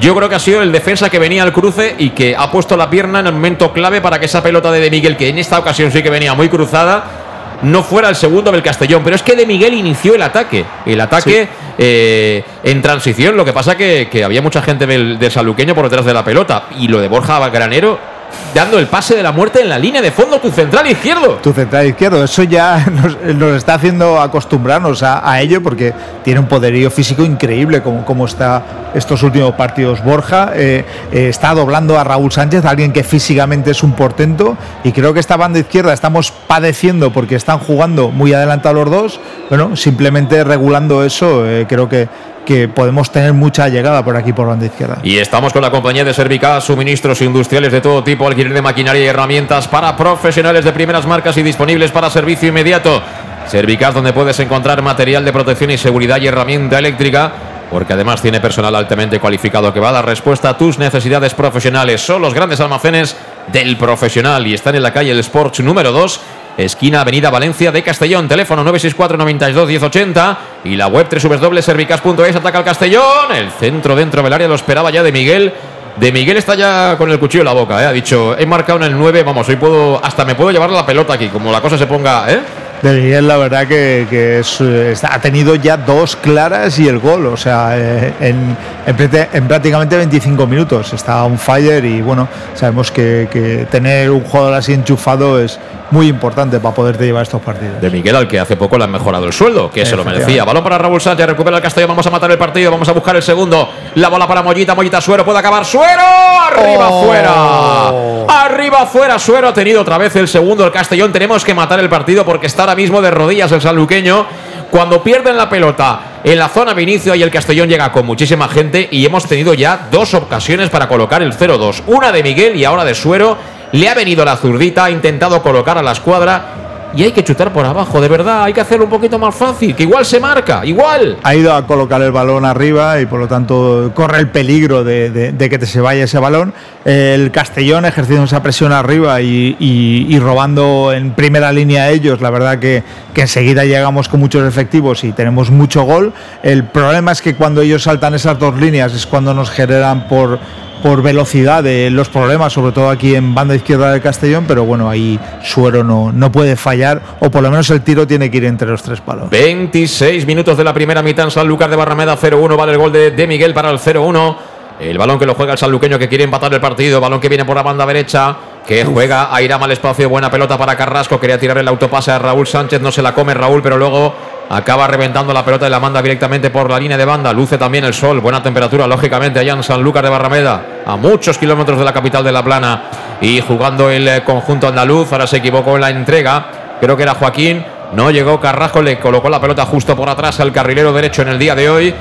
[0.00, 2.76] Yo creo que ha sido el defensa que venía al cruce y que ha puesto
[2.76, 5.38] la pierna en el momento clave para que esa pelota de De Miguel, que en
[5.38, 7.23] esta ocasión sí que venía muy cruzada,
[7.64, 9.02] no fuera el segundo del Castellón.
[9.02, 10.64] Pero es que De Miguel inició el ataque.
[10.86, 11.48] El ataque
[11.78, 13.36] eh, en transición.
[13.36, 16.24] Lo que pasa que, que había mucha gente del, del saluqueño por detrás de la
[16.24, 16.68] pelota.
[16.78, 18.13] Y lo de Borja Granero
[18.54, 21.34] dando el pase de la muerte en la línea de fondo, tu central izquierdo.
[21.42, 22.86] Tu central izquierdo, eso ya
[23.36, 28.62] nos, está haciendo acostumbrarnos a, ello porque tiene un poderío físico increíble como, como está
[28.94, 30.02] estos últimos partidos.
[30.02, 34.92] Borja eh, eh, está doblando a Raúl Sánchez, alguien que físicamente es un portento y
[34.92, 39.20] creo que esta banda izquierda estamos padeciendo porque están jugando muy adelantados los dos.
[39.48, 42.08] Bueno, simplemente regulando eso, eh, creo que
[42.44, 44.98] que podemos tener mucha llegada por aquí por banda izquierda.
[45.02, 49.04] Y estamos con la compañía de Servicas, suministros industriales de todo tipo, alquiler de maquinaria
[49.04, 53.02] y herramientas para profesionales de primeras marcas y disponibles para servicio inmediato.
[53.46, 57.32] Servicas, donde puedes encontrar material de protección y seguridad y herramienta eléctrica,
[57.70, 62.00] porque además tiene personal altamente cualificado que va a dar respuesta a tus necesidades profesionales.
[62.00, 63.16] Son los grandes almacenes
[63.52, 66.20] del profesional y están en la calle El Sports número 2
[66.56, 72.64] esquina Avenida Valencia de Castellón, teléfono 964 92 1080 y la web www.servicas.es ataca al
[72.64, 75.52] Castellón, el centro dentro del área lo esperaba ya de Miguel.
[75.96, 77.86] De Miguel está ya con el cuchillo en la boca, ¿eh?
[77.86, 80.84] ha dicho, he marcado en el 9, vamos, hoy puedo, hasta me puedo llevar la
[80.84, 82.40] pelota aquí, como la cosa se ponga, ¿eh?
[82.84, 86.98] De Miguel, la verdad que, que es, es, ha tenido ya dos claras y el
[86.98, 88.54] gol, o sea, eh, en,
[88.86, 90.92] en, en, prácticamente 25 minutos.
[90.92, 95.58] Está un fire y bueno, sabemos que, que, tener un jugador así enchufado es
[95.90, 97.80] muy importante para poderte llevar estos partidos.
[97.80, 100.44] De Miguel, al que hace poco le han mejorado el sueldo, que se lo merecía.
[100.44, 103.16] Balón para Raúl Sánchez, recupera el Castellón, vamos a matar el partido, vamos a buscar
[103.16, 103.66] el segundo.
[103.94, 106.02] La bola para Mollita, Mollita Suero, puede acabar Suero,
[106.50, 107.04] arriba Oh.
[107.06, 108.44] fuera.
[108.44, 111.12] Arriba fuera, Suero ha tenido otra vez el segundo el Castellón.
[111.12, 114.26] Tenemos que matar el partido porque está mismo de rodillas el sanluqueño.
[114.70, 118.48] Cuando pierden la pelota en la zona de inicio y el Castellón llega con muchísima
[118.48, 121.82] gente y hemos tenido ya dos ocasiones para colocar el 0-2.
[121.86, 123.36] Una de Miguel y ahora de Suero.
[123.72, 126.63] Le ha venido la zurdita, ha intentado colocar a la escuadra
[126.96, 129.74] y hay que chutar por abajo, de verdad, hay que hacerlo un poquito más fácil,
[129.74, 131.18] que igual se marca, igual.
[131.22, 135.34] Ha ido a colocar el balón arriba y por lo tanto corre el peligro de,
[135.38, 136.52] que te se vaya ese balón.
[136.84, 142.20] El Castellón ejerciendo esa presión arriba y, y, y, robando en primera línea a ellos,
[142.20, 142.82] la verdad que,
[143.14, 146.12] que enseguida llegamos con muchos efectivos y tenemos mucho gol.
[146.42, 150.38] El problema es que cuando ellos saltan esas dos líneas es cuando nos generan por
[150.82, 154.90] por velocidad de los problemas, sobre todo aquí en banda izquierda del Castellón, pero bueno,
[154.90, 158.44] ahí Suero no, no puede fallar, o por lo menos el tiro tiene que ir
[158.44, 159.30] entre los tres palos.
[159.30, 162.92] 26 minutos de la primera mitad en San Lucas de Barrameda, 0-1, vale el gol
[162.92, 164.36] de, de Miguel para el 0-1.
[164.80, 167.00] El balón que lo juega el sanluqueño que quiere empatar el partido.
[167.00, 168.36] Balón que viene por la banda derecha.
[168.66, 170.08] Que juega a ir a mal espacio.
[170.08, 171.20] Buena pelota para Carrasco.
[171.20, 172.80] Quería tirar el autopase a Raúl Sánchez.
[172.80, 174.14] No se la come Raúl, pero luego
[174.48, 177.30] acaba reventando la pelota y la manda directamente por la línea de banda.
[177.34, 178.20] Luce también el sol.
[178.20, 180.62] Buena temperatura, lógicamente, allá en San Lucas de Barrameda.
[180.86, 182.84] A muchos kilómetros de la capital de La Plana.
[183.20, 185.12] Y jugando el conjunto andaluz.
[185.12, 186.46] Ahora se equivocó en la entrega.
[186.80, 187.62] Creo que era Joaquín.
[187.92, 188.80] No llegó Carrasco.
[188.80, 191.94] Le colocó la pelota justo por atrás al carrilero derecho en el día de hoy.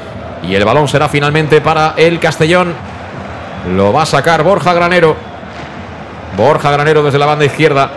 [0.43, 2.73] Y el balón será finalmente para el Castellón.
[3.75, 5.32] Lo va a sacar Borja Granero.
[6.35, 7.91] Borja Granero desde la banda izquierda.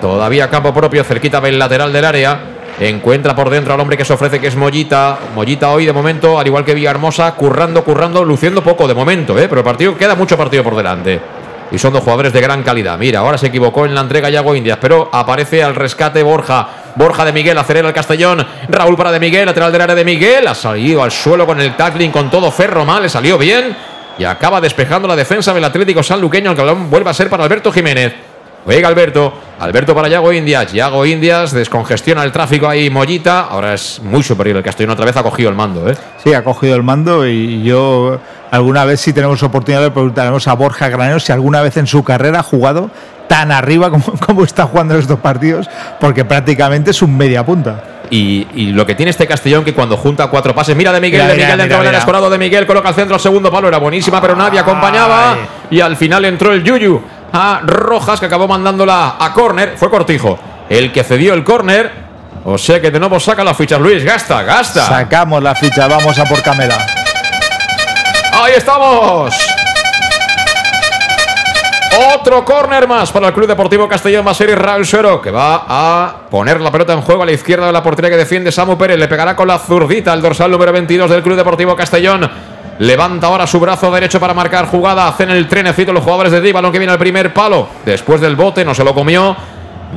[0.00, 2.40] Todavía campo propio, cerquita del lateral del área.
[2.78, 5.18] Encuentra por dentro al hombre que se ofrece, que es Mollita.
[5.34, 9.46] Mollita hoy, de momento, al igual que Villahermosa, currando, currando, luciendo poco de momento, ¿eh?
[9.48, 11.20] pero partido queda mucho partido por delante.
[11.70, 12.98] Y son dos jugadores de gran calidad.
[12.98, 16.68] Mira, ahora se equivocó en la entrega Yago Indias, pero aparece al rescate Borja.
[16.96, 18.46] Borja de Miguel, acelera el Castellón.
[18.68, 20.46] Raúl para de Miguel, lateral del área de Miguel.
[20.46, 23.76] Ha salido al suelo con el tackling, con todo ferro mal, le salió bien.
[24.18, 26.50] Y acaba despejando la defensa del Atlético Sanluqueño.
[26.50, 28.14] El balón vuelve a ser para Alberto Jiménez.
[28.64, 29.32] Juega Alberto.
[29.60, 30.72] Alberto para Yago Indias.
[30.72, 32.88] Yago Indias descongestiona el tráfico ahí.
[32.90, 33.40] Mollita.
[33.42, 34.92] Ahora es muy superior el Castellón.
[34.92, 35.88] Otra vez ha cogido el mando.
[35.88, 35.96] ¿eh?
[36.22, 37.26] Sí, ha cogido el mando.
[37.26, 38.18] Y yo,
[38.50, 42.02] alguna vez, si tenemos oportunidad, le preguntaremos a Borja Granero si alguna vez en su
[42.02, 42.90] carrera ha jugado
[43.28, 45.68] tan arriba como, como está jugando en estos partidos.
[46.00, 47.82] Porque prácticamente es un media punta.
[48.10, 51.22] Y, y, lo que tiene este Castellón que cuando junta cuatro pases, mira de Miguel,
[51.22, 53.78] mira, de Miguel mira, dentro del escorado de Miguel, coloca al centro, segundo palo, era
[53.78, 55.32] buenísima, pero nadie acompañaba.
[55.32, 55.38] Ay.
[55.70, 57.02] Y al final entró el Yuyu
[57.34, 59.74] a Rojas, que acabó mandándola a córner.
[59.76, 62.04] Fue Cortijo el que cedió el córner.
[62.44, 64.86] O sea que de nuevo saca las fichas, Luis, gasta, gasta.
[64.86, 66.76] Sacamos la ficha, vamos a por Camela.
[68.32, 69.34] Ahí estamos.
[72.14, 74.26] Otro córner más para el Club Deportivo Castellón.
[74.26, 77.66] Va a ser Suero, que va a poner la pelota en juego a la izquierda
[77.66, 78.98] de la portería que defiende Samu Pérez.
[78.98, 82.28] Le pegará con la zurdita al dorsal número 22 del Club Deportivo Castellón.
[82.78, 85.06] Levanta ahora su brazo derecho para marcar jugada.
[85.06, 87.68] Hacen el trenecito los jugadores de Díbalo que viene al primer palo.
[87.84, 89.36] Después del bote, no se lo comió.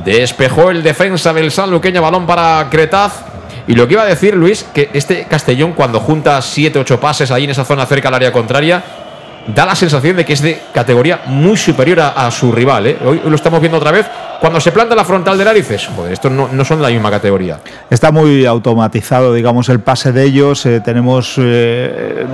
[0.04, 2.00] Despejó el defensa del sanluqueño.
[2.00, 3.24] Balón para Cretaz.
[3.66, 7.44] Y lo que iba a decir, Luis, que este Castellón, cuando junta 7-8 pases ahí
[7.44, 8.82] en esa zona cerca al área contraria,
[9.54, 12.86] da la sensación de que es de categoría muy superior a, su rival.
[12.86, 12.98] ¿eh?
[13.04, 14.06] Hoy lo estamos viendo otra vez.
[14.40, 17.10] Cuando se planta la frontal de narices, joder, estos no, no, son de la misma
[17.10, 17.58] categoría.
[17.90, 20.64] Está muy automatizado, digamos, el pase de ellos.
[20.66, 22.24] Eh, tenemos eh,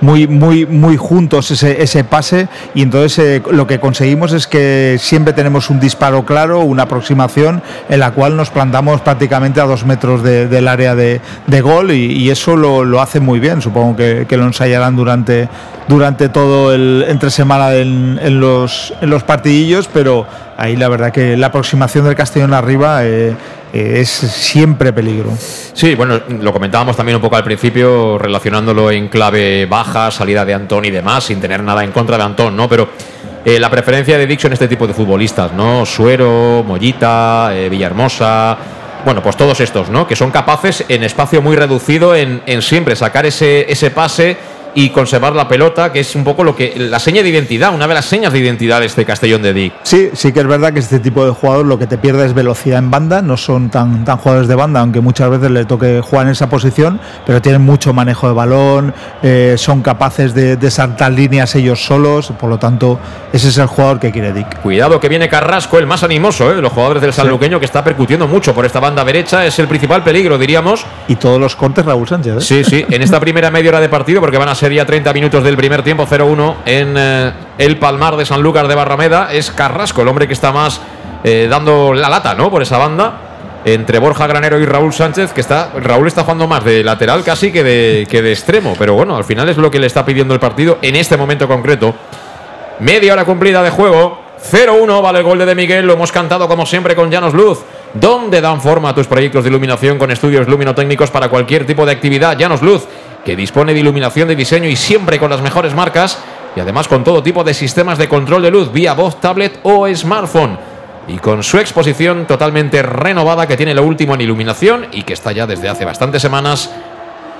[0.00, 2.48] muy, muy, muy juntos ese, ese pase.
[2.74, 7.62] Y entonces eh, lo que conseguimos es que siempre tenemos un disparo claro, una aproximación
[7.88, 11.20] en la cual nos plantamos prácticamente a dos metros del área de,
[11.60, 11.92] gol.
[11.92, 13.62] Y, eso lo, lo, hace muy bien.
[13.62, 15.48] Supongo que, lo ensayarán durante,
[15.86, 20.26] durante todo el entre semana en, los, en los partidillos, pero
[20.56, 23.36] ahí la verdad que la aproximación del Castellón arriba eh,
[23.74, 25.32] eh, es siempre peligro.
[25.36, 30.54] Sí, bueno, lo comentábamos también un poco al principio, relacionándolo en clave baja, salida de
[30.54, 32.68] Antón y demás, sin tener nada en contra de Antón, ¿no?
[32.68, 32.88] Pero
[33.44, 35.84] eh, la preferencia de Dixon este tipo de futbolistas, ¿no?
[35.84, 38.56] Suero, Mollita, eh, Villahermosa.
[39.04, 40.06] Bueno, pues todos estos, ¿no?
[40.06, 44.36] Que son capaces en espacio muy reducido en, en siempre sacar ese, ese pase
[44.74, 47.86] y conservar la pelota, que es un poco lo que la seña de identidad, una
[47.86, 49.72] de las señas de identidad de este Castellón de Dick.
[49.82, 52.34] Sí, sí que es verdad que este tipo de jugador lo que te pierde es
[52.34, 56.00] velocidad en banda, no son tan, tan jugadores de banda, aunque muchas veces le toque
[56.00, 61.12] jugar en esa posición, pero tienen mucho manejo de balón, eh, son capaces de, saltar
[61.12, 62.98] líneas ellos solos, por lo tanto,
[63.32, 64.60] ese es el jugador que quiere Dick.
[64.60, 66.56] Cuidado que viene Carrasco, el más animoso ¿eh?
[66.56, 69.68] de los jugadores del sanluqueño, que está percutiendo mucho por esta banda derecha, es el
[69.68, 70.84] principal peligro, diríamos.
[71.06, 72.36] Y todos los cortes Raúl Sánchez.
[72.36, 72.40] ¿eh?
[72.40, 75.12] Sí, sí, en esta primera media hora de partido, porque van a ser Sería 30
[75.12, 79.30] minutos del primer tiempo, 0-1 en eh, el Palmar de Sanlúcar de Barrameda.
[79.30, 80.80] Es Carrasco, el hombre que está más
[81.22, 82.50] eh, dando la lata, ¿no?
[82.50, 83.60] Por esa banda.
[83.66, 85.70] Entre Borja Granero y Raúl Sánchez, que está.
[85.78, 88.74] Raúl está jugando más de lateral casi que de, que de extremo.
[88.78, 91.46] Pero bueno, al final es lo que le está pidiendo el partido en este momento
[91.46, 91.94] concreto.
[92.78, 94.18] Media hora cumplida de juego.
[94.50, 95.86] 0-1 vale el gol de, de Miguel.
[95.86, 97.58] Lo hemos cantado como siempre con Llanos Luz.
[97.92, 101.92] ¿Dónde dan forma a tus proyectos de iluminación con estudios luminotécnicos para cualquier tipo de
[101.92, 102.38] actividad?
[102.38, 102.88] Llanos Luz
[103.24, 106.18] que dispone de iluminación de diseño y siempre con las mejores marcas
[106.56, 109.88] y además con todo tipo de sistemas de control de luz vía voz, tablet o
[109.94, 110.58] smartphone.
[111.08, 115.32] Y con su exposición totalmente renovada que tiene lo último en iluminación y que está
[115.32, 116.70] ya desde hace bastantes semanas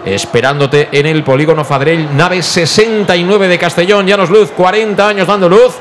[0.05, 5.77] esperándote en el polígono Fadrell, nave 69 de Castellón, Llanos Luz, 40 años dando luz.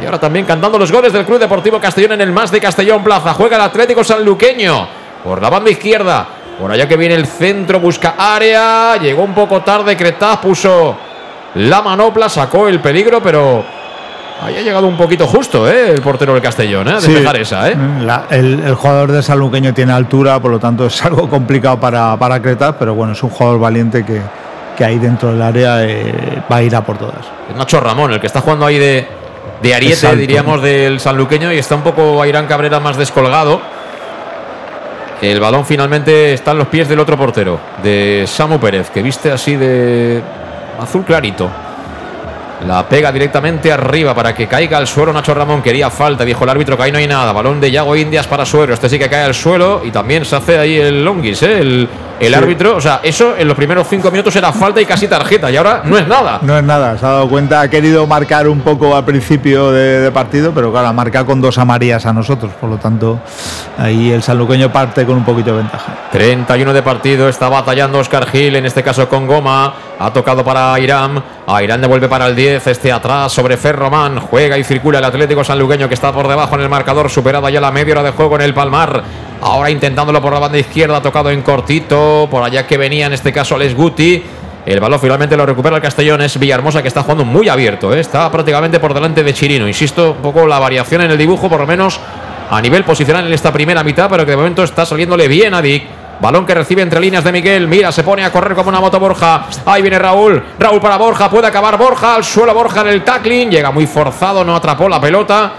[0.00, 3.02] Y ahora también cantando los goles del Club Deportivo Castellón en el más de Castellón
[3.02, 3.34] Plaza.
[3.34, 4.88] Juega el Atlético Sanluqueño
[5.24, 6.39] por la banda izquierda.
[6.60, 8.96] Por allá que viene el centro, busca área.
[8.98, 9.96] Llegó un poco tarde.
[9.96, 10.94] Cretaz puso
[11.54, 13.64] la manopla, sacó el peligro, pero
[14.42, 15.90] ahí ha llegado un poquito justo, ¿eh?
[15.90, 17.00] El portero del Castellón, ¿eh?
[17.00, 17.76] De esa, ¿eh?
[18.30, 22.76] el, jugador de Sanluqueño tiene altura, por lo tanto es algo complicado para, para Cretaz,
[22.78, 24.20] pero bueno, es un jugador valiente que,
[24.76, 27.26] que ahí dentro del área eh, va a ir a por todas.
[27.56, 29.08] Nacho Ramón, el que está jugando ahí de,
[29.62, 33.60] de ariete, diríamos, del Sanluqueño y está un poco Irán Cabrera más descolgado.
[35.20, 39.30] El balón finalmente está en los pies del otro portero, de Samu Pérez, que viste
[39.30, 40.22] así de
[40.80, 41.50] azul clarito.
[42.66, 45.62] La pega directamente arriba para que caiga al suelo Nacho Ramón.
[45.62, 47.32] Quería falta, dijo el árbitro que ahí no hay nada.
[47.32, 48.74] Balón de Yago Indias para Suero.
[48.74, 51.58] Este sí que cae al suelo y también se hace ahí el longis, ¿eh?
[51.58, 51.88] el,
[52.20, 52.76] el árbitro.
[52.76, 55.82] O sea, eso en los primeros cinco minutos era falta y casi tarjeta y ahora
[55.84, 56.38] no es nada.
[56.42, 60.10] No es nada, se ha dado cuenta, ha querido marcar un poco al principio de,
[60.10, 62.52] partido, pero claro, marca con dos amarillas a nosotros.
[62.60, 63.20] Por lo tanto,
[63.78, 66.08] ahí el sanluqueño parte con un poquito de ventaja.
[66.12, 69.74] 31 de partido, está batallando Oscar Gil, en este caso con Goma.
[69.98, 71.22] Ha tocado para Irán.
[71.46, 72.66] A Irán devuelve para el 10.
[72.68, 74.18] Este atrás sobre Ferromán.
[74.18, 77.10] Juega y circula el Atlético Sanluqueño que está por debajo en el marcador.
[77.10, 79.02] Superada ya la media hora de juego en el Palmar.
[79.42, 81.00] Ahora intentándolo por la banda izquierda.
[81.00, 82.28] Tocado en cortito.
[82.30, 84.22] Por allá que venía en este caso Alex Guti.
[84.66, 86.20] El balón finalmente lo recupera el Castellón.
[86.20, 87.94] Es Villahermosa que está jugando muy abierto.
[87.94, 88.00] ¿eh?
[88.00, 89.66] Está prácticamente por delante de Chirino.
[89.66, 91.98] Insisto, un poco la variación en el dibujo, por lo menos
[92.50, 95.62] a nivel posicional en esta primera mitad, pero que de momento está saliéndole bien a
[95.62, 95.84] Dick.
[96.20, 97.66] Balón que recibe entre líneas de Miguel.
[97.66, 99.46] Mira, se pone a correr como una moto Borja.
[99.64, 100.44] Ahí viene Raúl.
[100.58, 101.30] Raúl para Borja.
[101.30, 102.16] Puede acabar Borja.
[102.16, 103.50] Al suelo Borja en el tackling.
[103.50, 104.44] Llega muy forzado.
[104.44, 105.52] No atrapó la pelota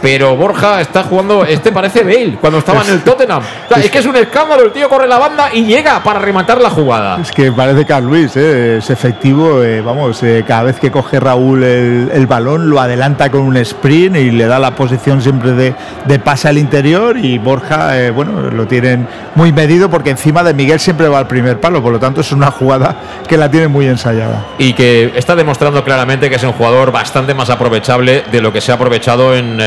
[0.00, 3.42] pero Borja está jugando, este parece Bale, cuando estaba en el Tottenham.
[3.76, 6.70] es que es un escándalo, el tío corre la banda y llega para rematar la
[6.70, 7.18] jugada.
[7.20, 8.78] Es que parece que Luis ¿eh?
[8.78, 13.42] es efectivo, eh, vamos, eh, cada vez que coge Raúl el, balón lo adelanta con
[13.42, 15.74] un sprint y le da la posición siempre de,
[16.04, 20.80] de pase al interior y Borja, bueno, lo tienen muy medido porque encima de Miguel
[20.80, 22.96] siempre va al primer palo, por lo tanto es una jugada
[23.28, 24.44] que la tiene muy ensayada.
[24.58, 28.60] Y que está demostrando claramente que es un jugador bastante más aprovechable de lo que
[28.60, 29.60] se ha aprovechado en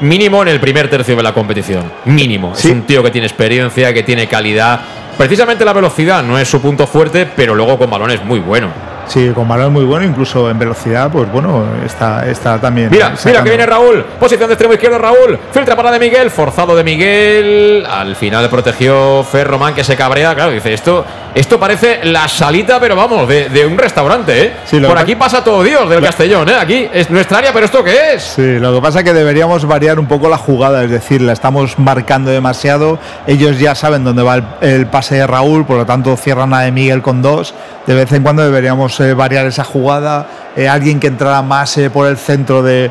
[0.00, 1.90] mínimo en el primer tercio de la competición.
[2.04, 2.52] Mínimo.
[2.56, 4.80] Es un tío que tiene experiencia, que tiene calidad.
[5.16, 8.68] Precisamente la velocidad no es su punto fuerte, pero luego con balones muy bueno.
[9.06, 12.88] Sí, con balón muy bueno, incluso en velocidad, pues bueno, está, está también.
[12.90, 14.04] Mira, mira que viene Raúl.
[14.18, 15.38] Posición de extremo izquierdo, Raúl.
[15.52, 17.86] Filtra para de Miguel, forzado de Miguel.
[17.88, 20.34] Al final protegió Ferroman que se cabrea.
[20.34, 21.04] Claro, dice esto
[21.34, 24.52] Esto parece la salita, pero vamos, de, un restaurante, ¿eh?
[24.86, 26.56] Por aquí pasa todo Dios del Castellón, ¿eh?
[26.60, 28.22] Aquí es nuestra área, pero ¿esto qué es?
[28.22, 31.32] Sí, lo que pasa es que deberíamos variar un poco la jugada, es decir, la
[31.32, 32.98] estamos marcando demasiado.
[33.26, 36.70] Ellos ya saben dónde va el, pase de Raúl, por lo tanto cierran a de
[36.70, 37.54] Miguel con dos.
[37.86, 41.88] De vez en cuando deberíamos eh, variar esa jugada, eh, alguien que entrara más eh,
[41.88, 42.90] por el centro de,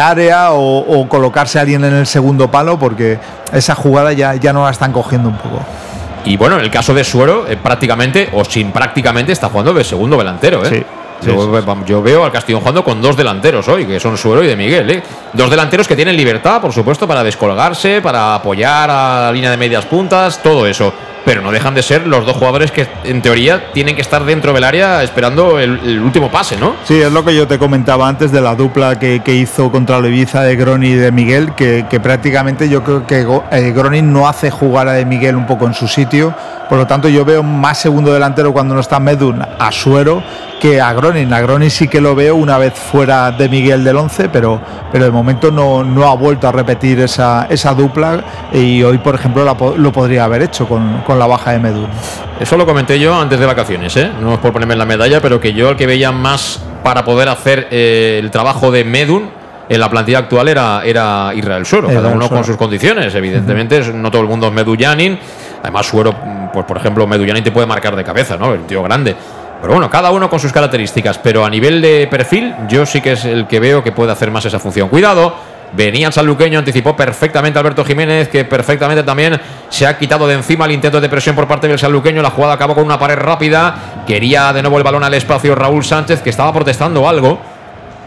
[0.00, 3.18] área o, colocarse alguien en el segundo palo, porque
[3.52, 5.60] esa jugada ya, ya no la están cogiendo un poco.
[6.24, 9.84] Y bueno, en el caso de Suero, eh, prácticamente, o sin prácticamente, está jugando de
[9.84, 10.64] segundo delantero.
[10.64, 10.84] ¿eh?
[11.86, 14.90] yo, veo al Castillo jugando con dos delanteros hoy, que son Suero y de Miguel.
[14.90, 15.02] ¿eh?
[15.32, 19.56] Dos delanteros que tienen libertad, por supuesto, para descolgarse, para apoyar a la línea de
[19.56, 20.92] medias puntas, todo eso
[21.24, 24.52] pero no dejan de ser los dos jugadores que en teoría tienen que estar dentro
[24.52, 26.74] del área esperando el, último pase, ¿no?
[26.84, 30.08] Sí, es lo que yo te comentaba antes de la dupla que, hizo contra la
[30.08, 34.50] Ibiza de Groni y de Miguel, que, prácticamente yo creo que eh, Groni no hace
[34.50, 36.34] jugar a de Miguel un poco en su sitio,
[36.68, 40.22] por lo tanto yo veo más segundo delantero cuando no está Medun a Suero
[40.62, 41.32] que a Gronin.
[41.32, 44.60] A Gronin sí que lo veo una vez fuera de Miguel del 11, pero,
[44.92, 49.16] pero de momento no, no ha vuelto a repetir esa, esa dupla y hoy, por
[49.16, 51.88] ejemplo, lo podría haber hecho con, la baja de Medun.
[52.38, 54.10] Eso lo comenté yo antes de vacaciones, ¿eh?
[54.20, 57.04] no es por ponerme en la medalla, pero que yo el que veía más para
[57.04, 61.88] poder hacer eh, el trabajo de Medun en la plantilla actual era, era Israel Suero,
[61.88, 63.14] cada uno con sus condiciones.
[63.14, 65.18] Evidentemente, no todo el mundo es Medullanin.
[65.62, 66.14] Además, Suero,
[66.52, 68.52] pues por ejemplo, Medullanin te puede marcar de cabeza, ¿no?
[68.52, 69.14] El tío grande.
[69.60, 71.18] Pero bueno, cada uno con sus características.
[71.18, 74.30] Pero a nivel de perfil, yo sí que es el que veo que puede hacer
[74.32, 74.88] más esa función.
[74.88, 75.36] Cuidado,
[75.72, 80.64] venía el sanluqueño, anticipó perfectamente Alberto Jiménez, que perfectamente también se ha quitado de encima
[80.64, 82.22] el intento de presión por parte del sanluqueño.
[82.22, 84.02] La jugada acabó con una pared rápida.
[84.04, 87.40] Quería de nuevo el balón al espacio Raúl Sánchez, que estaba protestando algo.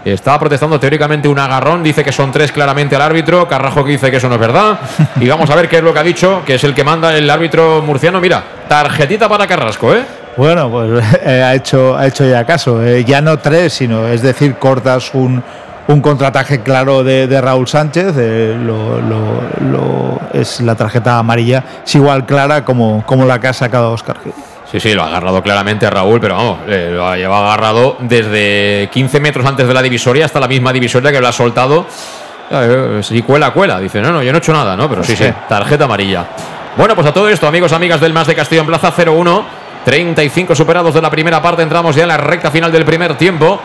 [0.06, 4.12] Estaba protestando teóricamente un agarrón, dice que son tres claramente al árbitro, Carrajo que dice
[4.12, 4.80] que eso no es verdad.
[5.20, 7.18] Y vamos a ver qué es lo que ha dicho, que es el que manda
[7.18, 8.22] el árbitro murciano.
[8.22, 10.04] Mira, tarjetita para Carrasco, ¿eh?
[10.38, 12.84] Bueno, pues eh, ha, hecho, ha hecho ya caso.
[12.84, 15.42] Eh, ya no tres, sino es decir, cortas un,
[15.88, 18.14] un contraataque claro de, Raúl Sánchez.
[18.18, 23.92] Eh, lo, es la tarjeta amarilla, es igual clara como, como la que ha sacado
[23.94, 24.34] Oscar Gil.
[24.72, 29.20] Sí, sí, lo ha agarrado claramente Raúl, pero vamos, lo ha llevado agarrado desde 15
[29.20, 31.86] metros antes de la divisoria hasta la misma divisoria que lo ha soltado.
[33.02, 33.80] Sí, cuela, cuela.
[33.80, 34.90] Dice, no, no, yo no he hecho nada, ¿no?
[34.90, 36.26] Pero sí, sí, tarjeta amarilla.
[36.78, 39.44] Bueno, pues a todo esto, amigos, amigas del Más de Castillo en Plaza 0-1.
[39.86, 41.62] 35 superados de la primera parte.
[41.62, 43.60] Entramos ya en la recta final del primer tiempo.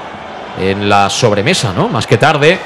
[0.60, 1.88] En la sobremesa, ¿no?
[1.88, 2.58] Más que tarde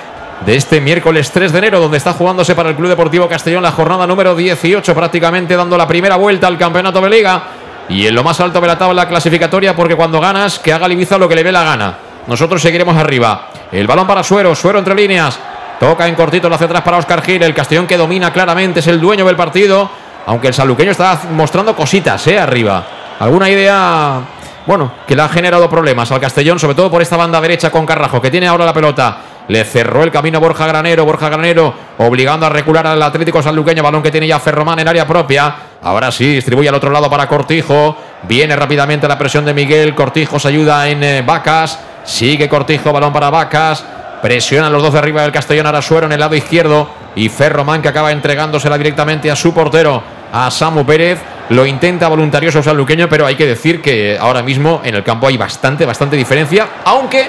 [0.45, 3.71] de este miércoles 3 de enero, donde está jugándose para el Club Deportivo Castellón la
[3.71, 7.43] jornada número 18, prácticamente dando la primera vuelta al campeonato de liga.
[7.89, 11.19] Y en lo más alto de la tabla clasificatoria, porque cuando ganas, que haga Ibiza
[11.19, 11.95] lo que le dé la gana.
[12.27, 13.49] Nosotros seguiremos arriba.
[13.71, 15.39] El balón para Suero, Suero entre líneas.
[15.79, 17.43] Toca en cortito hacia atrás para Oscar Gil.
[17.43, 19.91] El Castellón que domina claramente, es el dueño del partido.
[20.27, 22.39] Aunque el saluqueño está mostrando cositas, ¿eh?
[22.39, 22.85] Arriba
[23.19, 24.21] alguna idea,
[24.67, 27.87] bueno, que le ha generado problemas al Castellón, sobre todo por esta banda derecha con
[27.87, 29.19] Carrajo, que tiene ahora la pelota.
[29.49, 34.03] Le cerró el camino Borja Granero, Borja Granero obligando a recular al Atlético Sanluqueño, balón
[34.03, 35.55] que tiene ya Ferromán en área propia.
[35.83, 37.97] Ahora sí, distribuye al otro lado para Cortijo.
[38.23, 39.95] Viene rápidamente la presión de Miguel.
[39.95, 41.79] Cortijo se ayuda en eh, Vacas.
[42.05, 43.85] Sigue Cortijo, balón para Vacas.
[44.23, 46.89] Presionan los dos de arriba del Castellón, ahora Suero en el lado izquierdo.
[47.15, 51.21] Y Ferromán que acaba entregándosela directamente a su portero, a Samu Pérez.
[51.51, 55.37] Lo intenta voluntarioso Sanluqueño, pero hay que decir que ahora mismo en el campo hay
[55.37, 57.29] bastante, bastante diferencia, aunque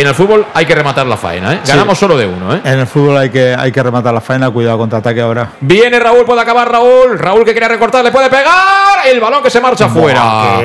[0.00, 1.60] en el fútbol hay que rematar la faena, ¿eh?
[1.66, 2.60] Ganamos solo de uno, ¿eh?
[2.64, 5.50] En el fútbol hay que, hay que rematar la faena, cuidado contra ataque ahora.
[5.60, 7.18] Viene Raúl, puede acabar Raúl.
[7.18, 9.06] Raúl que quiere recortar, le puede pegar.
[9.06, 10.60] El balón que se marcha fuera.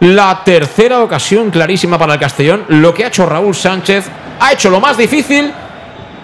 [0.00, 2.64] La tercera ocasión clarísima para el Castellón.
[2.68, 4.06] Lo que ha hecho Raúl Sánchez
[4.40, 5.52] ha hecho lo más difícil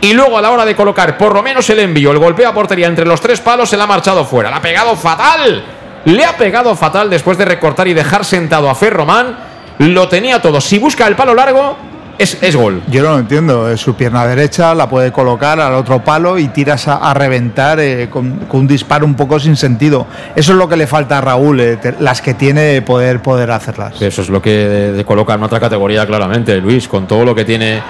[0.02, 2.52] y luego a la hora de colocar por lo menos el envío, el golpeo a
[2.52, 4.50] portería entre los tres palos, se le ha marchado fuera.
[4.50, 5.64] La ha pegado fatal.
[6.04, 9.38] Le ha pegado fatal después de recortar y dejar sentado a Ferromán.
[9.78, 10.60] Lo tenía todo.
[10.60, 11.76] Si busca el palo largo,
[12.18, 12.82] es, es, gol.
[12.88, 13.76] Yo no lo entiendo.
[13.76, 18.46] Su pierna derecha la puede colocar al otro palo y tiras a, reventar eh, con,
[18.50, 20.06] un disparo un poco sin sentido.
[20.36, 24.00] Eso es lo que le falta a Raúl, eh, las que tiene poder, poder hacerlas.
[24.00, 27.44] Eso es lo que de, coloca en otra categoría claramente, Luis, con todo lo que
[27.44, 27.80] tiene,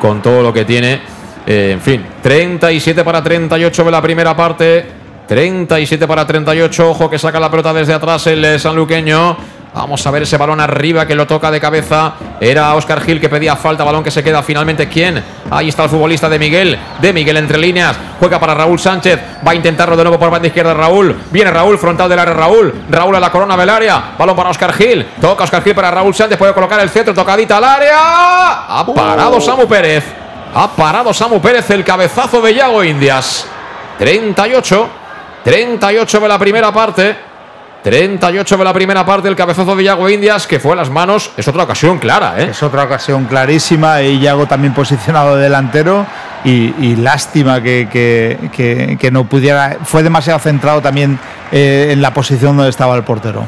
[0.00, 1.00] con todo lo que tiene.
[1.46, 4.86] Eh, en fin, 37 para 38 de la primera parte.
[5.28, 6.90] 37 para 38.
[6.90, 9.36] Ojo que saca la pelota desde atrás el eh, sanluqueño.
[9.76, 12.14] Vamos a ver ese balón arriba que lo toca de cabeza.
[12.40, 13.84] Era Oscar Gil que pedía falta.
[13.84, 14.88] Balón que se queda finalmente.
[14.88, 15.22] ¿Quién?
[15.50, 16.78] Ahí está el futbolista de Miguel.
[16.98, 17.94] De Miguel entre líneas.
[18.18, 19.20] Juega para Raúl Sánchez.
[19.46, 21.14] Va a intentarlo de nuevo por banda izquierda Raúl.
[21.30, 22.72] Viene Raúl, frontal del área Raúl.
[22.88, 24.14] Raúl a la corona del área.
[24.16, 25.06] Balón para Oscar Gil.
[25.20, 26.38] Toca Oscar Gil para Raúl Sánchez.
[26.38, 27.12] Puede colocar el centro.
[27.12, 28.78] Tocadita al área.
[28.80, 30.04] Ha parado Samu Pérez.
[30.54, 33.46] Ha parado Samu Pérez el cabezazo de Yago Indias.
[33.98, 34.88] 38.
[35.44, 37.35] 38 de la primera parte.
[37.86, 41.30] 38 de la primera parte, el cabezazo de Yago Indias, que fue a las manos.
[41.36, 42.48] Es otra ocasión clara, ¿eh?
[42.50, 44.02] Es otra ocasión clarísima.
[44.02, 46.04] Y Yago también posicionado delantero.
[46.44, 49.76] Y, lástima que, que, que, no pudiera.
[49.84, 51.16] Fue demasiado centrado también
[51.52, 53.44] eh, en la posición donde estaba el portero.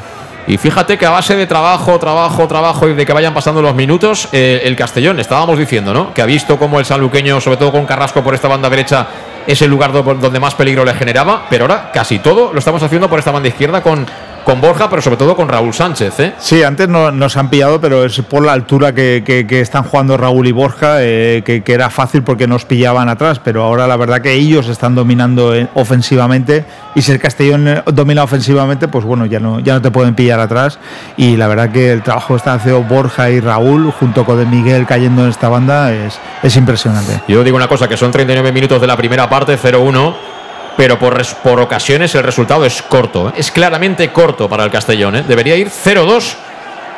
[0.47, 3.75] Y fíjate que a base de trabajo, trabajo, trabajo y de que vayan pasando los
[3.75, 6.13] minutos, eh, el Castellón, estábamos diciendo, ¿no?
[6.13, 9.05] Que ha visto cómo el sanluqueño, sobre todo con Carrasco por esta banda derecha,
[9.47, 13.09] es el lugar donde más peligro le generaba, pero ahora casi todo lo estamos haciendo
[13.09, 14.05] por esta banda izquierda con
[14.49, 16.19] con Borja, pero sobre todo con Raúl Sánchez.
[16.21, 16.33] ¿eh?
[16.39, 20.47] Sí, antes no, nos han pillado, pero es por la altura que, están jugando Raúl
[20.47, 24.33] y Borja, eh, que, era fácil porque nos pillaban atrás, pero ahora la verdad que
[24.33, 26.65] ellos están dominando eh, ofensivamente
[26.95, 30.15] y si el Castellón eh, domina ofensivamente, pues bueno, ya no, ya no te pueden
[30.15, 30.79] pillar atrás
[31.15, 34.47] y la verdad que el trabajo que están haciendo Borja y Raúl junto con de
[34.47, 37.21] Miguel cayendo en esta banda es, es impresionante.
[37.27, 40.38] Yo digo una cosa, que son 39 minutos de la primera parte, 0-1
[40.79, 43.27] pero por, por ocasiones el resultado es corto.
[43.27, 43.33] ¿eh?
[43.35, 45.17] Es claramente corto para el Castellón.
[45.17, 45.25] ¿eh?
[45.27, 46.35] Debería ir 0-2,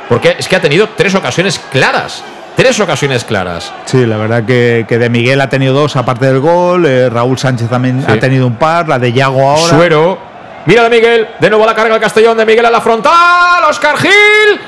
[0.08, 2.24] porque es que ha tenido tres ocasiones claras.
[2.56, 3.74] Tres ocasiones claras.
[3.86, 7.70] Sí, la verdad que, de Miguel ha tenido dos aparte del gol, eh, Raúl Sánchez
[7.70, 9.76] también ha tenido un par, la de Yago ahora.
[9.76, 10.20] Suero.
[10.68, 13.64] Mira de Miguel, de nuevo a la carga el Castellón, de Miguel a la frontal,
[13.68, 14.62] Oscar Gil.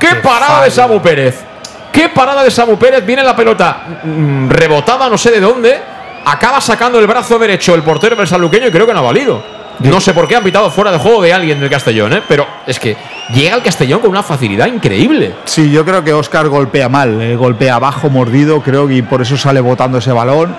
[0.00, 1.44] ¡Qué, parada de Samu Pérez!
[1.92, 3.06] ¡Qué parada de Samu Pérez!
[3.06, 5.91] Viene la pelota mm, rebotada, no sé de dónde
[6.24, 9.42] acaba sacando el brazo derecho el portero del saluqueño y creo que no ha valido.
[9.80, 12.22] No sé por qué han pitado fuera de juego de alguien del Castellón, ¿eh?
[12.28, 12.96] pero es que
[13.34, 15.34] llega el Castellón con una facilidad increíble.
[15.44, 19.36] Sí, yo creo que Oscar golpea mal, eh, golpea abajo, mordido, creo que por eso
[19.36, 20.54] sale botando ese balón.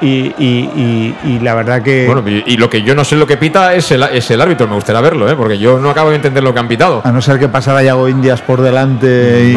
[0.00, 2.06] Y, la verdad que.
[2.06, 4.66] Bueno, y, lo que yo no sé lo que pita es el, es el árbitro,
[4.68, 5.34] me gustaría verlo, ¿eh?
[5.36, 7.02] porque yo no acabo de entender lo que han pitado.
[7.04, 9.54] A no ser que pasara Yago Indias por delante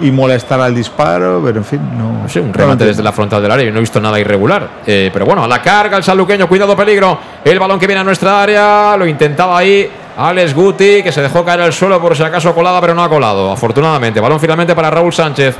[0.00, 2.22] y, molestar al disparo, pero en fin, no.
[2.22, 4.68] No sé, un remate desde la frontal del área, yo no he visto nada irregular.
[4.86, 7.18] Eh, pero bueno, a la carga el saluqueño, cuidado, peligro.
[7.44, 9.90] El balón que viene a nuestra área, lo intentaba ahí.
[10.16, 13.08] Alex Guti, que se dejó caer al suelo por si acaso colada, pero no ha
[13.08, 14.20] colado, afortunadamente.
[14.20, 15.56] Balón finalmente para Raúl Sánchez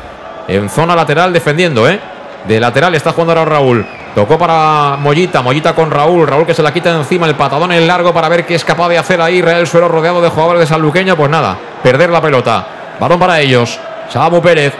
[0.48, 1.98] en zona lateral defendiendo, ¿eh?
[2.46, 3.84] De lateral está jugando ahora Raúl.
[4.14, 7.84] Tocó para Mollita, Mollita con Raúl, Raúl que se la quita encima, el patadón en
[7.84, 10.66] largo para ver qué es capaz de hacer ahí Real Suelo rodeado de jugadores de
[10.66, 12.64] Sanluqueño, pues nada, perder la pelota.
[13.00, 13.76] Balón para ellos,
[14.08, 14.72] Samu Pérez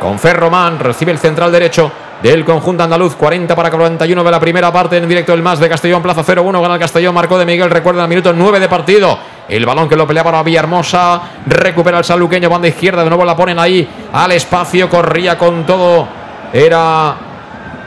[0.00, 4.72] con Ferromán, recibe el central derecho del conjunto andaluz, 40 para 41 de la primera
[4.72, 7.70] parte en directo el más de Castellón, Plaza 0-1, gana el Castellón, marcó de Miguel,
[7.70, 9.18] recuerda el minuto 9 de partido.
[9.48, 13.36] El balón que lo pelea para Villahermosa, recupera el sanluqueño, banda izquierda, de nuevo la
[13.36, 16.08] ponen ahí al espacio, corría con todo,
[16.52, 17.29] era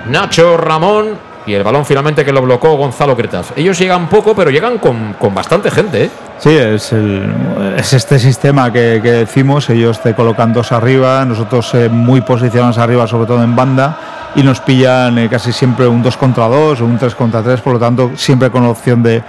[0.08, 3.54] Nacho Ramón y el balón finalmente que lo bloqueó Gonzalo Cretas.
[3.56, 6.06] Ellos llegan poco, pero llegan con, bastante gente.
[6.06, 6.10] ¿eh?
[6.40, 12.22] Sí, es, es este sistema que, decimos, ellos te colocan dos arriba, nosotros eh, muy
[12.22, 13.98] posicionados arriba, sobre todo en banda,
[14.36, 17.62] y nos pillan eh, casi siempre un 2 contra 2 o un 3 contra 3,
[17.62, 19.22] por lo tanto siempre con opción de,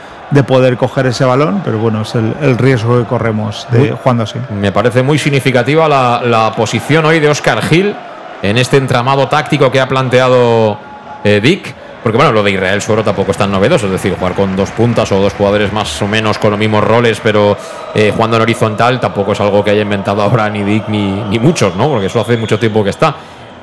[0.46, 4.38] poder coger ese balón, pero bueno, es el, riesgo que corremos de, jugando así.
[4.50, 7.94] Me parece muy significativa la, la posición hoy de Oscar Gil
[8.44, 10.76] en este entramado táctico que ha planteado
[11.24, 11.74] eh, Dick.
[12.02, 14.70] Porque bueno, lo de Israel Suero tampoco es tan novedoso, es decir, jugar con dos
[14.72, 17.56] puntas o dos jugadores más o menos con los mismos roles, pero
[17.94, 21.74] eh, jugando en horizontal tampoco es algo que haya inventado ahora ni Dick ni, muchos,
[21.76, 21.88] ¿no?
[21.88, 23.14] Porque eso hace mucho tiempo que está.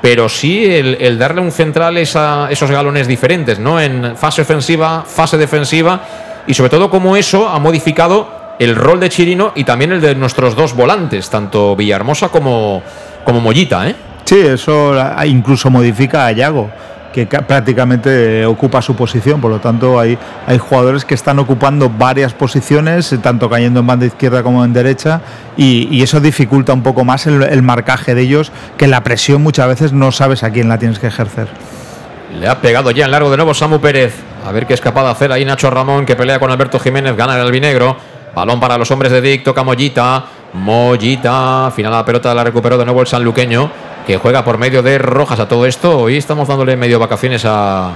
[0.01, 3.79] Pero sí el, darle un central a esos galones diferentes, ¿no?
[3.79, 6.01] En fase ofensiva, fase defensiva,
[6.47, 10.15] y sobre todo como eso ha modificado el rol de Chirino y también el de
[10.15, 12.81] nuestros dos volantes, tanto Villahermosa como,
[13.23, 13.95] como Mollita, ¿eh?
[14.31, 14.93] Sí, eso
[15.25, 16.69] incluso modifica a Yago,
[17.11, 19.41] que prácticamente ocupa su posición.
[19.41, 20.17] Por lo tanto, hay,
[20.47, 25.19] hay jugadores que están ocupando varias posiciones, tanto cayendo en banda izquierda como en derecha,
[25.57, 29.91] y, eso dificulta un poco más el, marcaje de ellos, que la presión muchas veces
[29.91, 31.49] no sabes a quién la tienes que ejercer.
[32.39, 34.15] Le ha pegado ya en largo de nuevo Samu Pérez.
[34.47, 37.17] A ver qué es capaz de hacer ahí Nacho Ramón, que pelea con Alberto Jiménez,
[37.17, 37.97] gana el albinegro.
[38.33, 40.23] Balón para los hombres de Dick, toca Mollita.
[40.53, 44.97] Mollita, final la pelota la recuperó de nuevo el sanluqueño que juega por medio de
[44.97, 45.99] Rojas a todo esto.
[45.99, 47.89] Hoy estamos dándole medio vacaciones a,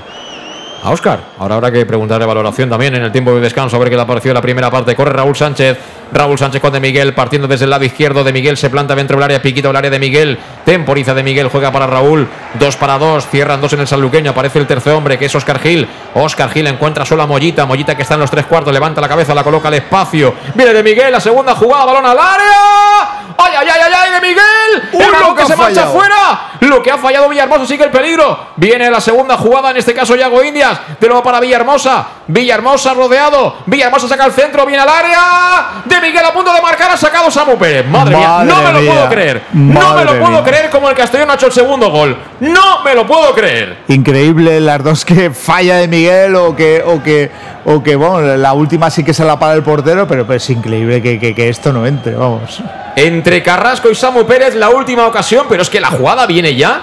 [0.84, 1.20] a Oscar.
[1.40, 4.02] Ahora habrá que preguntarle valoración también en el tiempo de descanso, a ver qué le
[4.02, 4.96] ha la primera parte.
[4.96, 5.78] Corre Raúl Sánchez.
[6.12, 8.24] Raúl Sánchez con De Miguel, partiendo desde el lado izquierdo.
[8.24, 10.40] De Miguel se planta dentro del área, piquito el área de Miguel.
[10.66, 12.28] Temporiza de Miguel, juega para Raúl.
[12.56, 14.32] Dos para dos, cierran dos en el sanluqueño.
[14.32, 15.88] Aparece el tercer hombre, que es Oscar Gil.
[16.14, 17.66] Oscar Gil encuentra solo a Mollita.
[17.66, 20.34] Mollita que está en los tres cuartos, levanta la cabeza, la coloca al espacio.
[20.54, 23.26] Viene de Miguel, la segunda jugada, balón al área.
[23.38, 24.12] ¡Ay, ay, ay, ay, ay!
[24.12, 24.90] ¡De Miguel!
[24.94, 26.52] ¡Un lo que, se marcha fuera!
[26.62, 28.48] Lo que ha fallado Villahermosa sigue el peligro.
[28.56, 30.80] Viene la segunda jugada, en este caso Yago Indias.
[31.00, 32.08] De nuevo para Villahermosa.
[32.28, 33.58] Villahermosa rodeado.
[33.66, 35.84] Villahermosa saca el centro, viene al área.
[35.86, 37.86] De Miguel a punto de marcar ha sacado Samu Pérez.
[37.86, 39.42] Madre, mía, no me lo puedo creer.
[39.54, 42.18] no me lo puedo creer como el Castellón ha hecho el segundo gol.
[42.40, 43.78] No me lo puedo creer.
[43.88, 47.32] Increíble las dos que falla de Miguel o que, o que,
[47.66, 51.02] o que bueno, la última sí que se la para el portero, pero, es increíble
[51.02, 52.62] que, que esto no entre, vamos.
[52.96, 56.82] Entre Carrasco y Samu Pérez, la última ocasión, pero es que la jugada viene ya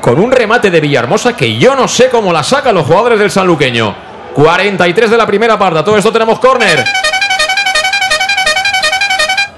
[0.00, 3.30] con un remate de Villahermosa que yo no sé cómo la sacan los jugadores del
[3.30, 3.94] sanluqueño.
[4.34, 5.82] 43 de la primera parte.
[5.82, 6.84] Todo esto tenemos córner.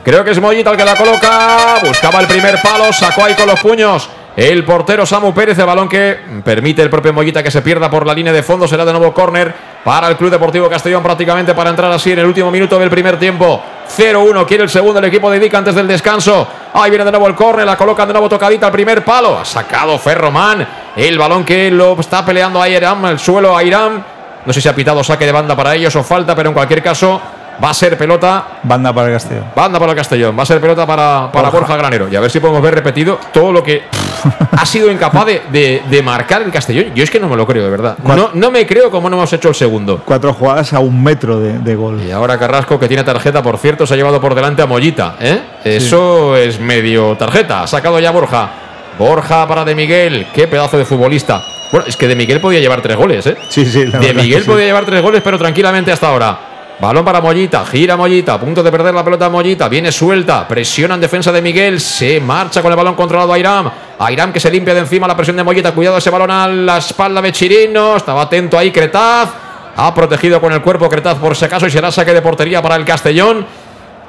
[0.04, 1.76] Creo que es Mollita el que la coloca.
[1.86, 2.92] Buscaba el primer palo.
[2.92, 4.08] Sacó ahí con los puños.
[4.34, 8.06] El portero Samu Pérez, el balón que permite el propio Mollita que se pierda por
[8.06, 8.66] la línea de fondo.
[8.66, 9.54] Será de nuevo córner
[9.84, 13.18] para el Club Deportivo Castellón prácticamente para entrar así en el último minuto del primer
[13.18, 13.62] tiempo.
[13.94, 16.48] 0-1 quiere el segundo el equipo de Dica antes del descanso.
[16.72, 19.38] Ahí viene de nuevo el córner, la colocan de nuevo tocadita al primer palo.
[19.38, 20.66] Ha sacado Ferroman.
[20.96, 24.02] El balón que lo está peleando a el suelo a Airam.
[24.46, 26.82] No sé si ha pitado saque de banda para ellos o falta, pero en cualquier
[26.82, 27.20] caso
[27.62, 28.60] va a ser pelota.
[28.62, 29.44] Banda para el Castellón.
[29.54, 30.38] Banda para el Castellón.
[30.38, 31.76] Va a ser pelota para, para Borja.
[31.76, 32.08] Granero.
[32.10, 33.82] Y a ver si podemos ver repetido todo lo que
[34.52, 36.94] ha sido incapaz de, marcar el Castellón.
[36.94, 37.96] Yo es que no me lo creo, de verdad.
[38.04, 40.02] No, no me creo como no hemos hecho el segundo.
[40.04, 42.02] Cuatro jugadas a un metro de, gol.
[42.02, 45.16] Y ahora Carrasco, que tiene tarjeta, por cierto, se ha llevado por delante a Mollita.
[45.20, 45.40] ¿eh?
[45.64, 47.62] Eso es medio tarjeta.
[47.62, 48.50] Ha sacado ya Borja.
[48.98, 50.26] Borja para De Miguel.
[50.34, 51.40] Qué pedazo de futbolista.
[51.72, 53.36] Bueno, es que De Miguel podía llevar tres goles, ¿eh?
[53.48, 53.84] Sí, sí.
[53.84, 56.51] De Miguel podía llevar tres goles, pero tranquilamente hasta ahora.
[56.82, 60.96] Balón para Mollita, gira Mollita, a punto de perder la pelota Mollita, viene suelta, presiona
[60.96, 63.70] en defensa de Miguel, se marcha con el balón controlado a Airam.
[64.00, 66.78] Airam que se limpia de encima la presión de Mollita, cuidado ese balón a la
[66.78, 69.30] espalda de Chirino, estaba atento ahí Cretaz,
[69.76, 72.74] ha protegido con el cuerpo Cretaz por si acaso y será saque de portería para
[72.74, 73.46] el Castellón.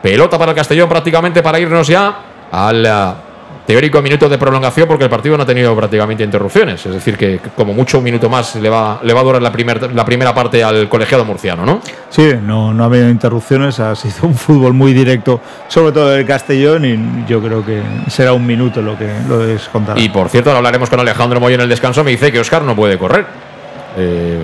[0.02, 2.22] Pelota para el Castellón prácticamente para irnos ya
[2.52, 2.88] al
[3.66, 6.86] teórico minuto de prolongación porque el partido no ha tenido prácticamente interrupciones.
[6.86, 9.52] Es decir, que como mucho un minuto más le va, le va a durar la,
[9.94, 11.82] la primera parte al colegiado murciano, ¿no?
[12.10, 16.26] Sí, no, no ha habido interrupciones, ha sido un fútbol muy directo, sobre todo del
[16.26, 20.00] Castellón, y yo creo que será un minuto lo que lo descontará.
[20.00, 22.76] Y por cierto, hablaremos con Alejandro Moy en el descanso, me dice que Oscar no
[22.76, 23.26] puede correr.
[23.96, 24.40] Eh,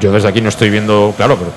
[0.00, 1.52] yo desde aquí no estoy viendo, claro, pero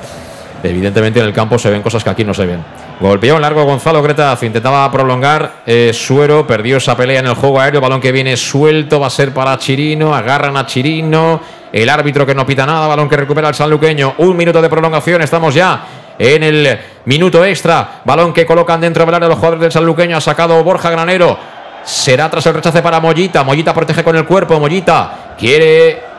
[0.63, 2.63] evidentemente en el campo se ven cosas que aquí no se ven.
[2.99, 7.81] Golpeó largo Gonzalo Gretaz, intentaba prolongar eh, Suero, perdió esa pelea en el juego aéreo,
[7.81, 11.41] balón que viene suelto, va a ser para Chirino, agarran a Chirino,
[11.71, 15.21] el árbitro que no pita nada, balón que recupera el sanluqueño, un minuto de prolongación,
[15.21, 15.85] estamos ya
[16.17, 20.21] en el minuto extra, balón que colocan dentro del área los jugadores del sanluqueño, ha
[20.21, 21.37] sacado Borja Granero,
[21.83, 26.12] será tras el rechace para Mollita, Mollita protege con el cuerpo, Mollita quiere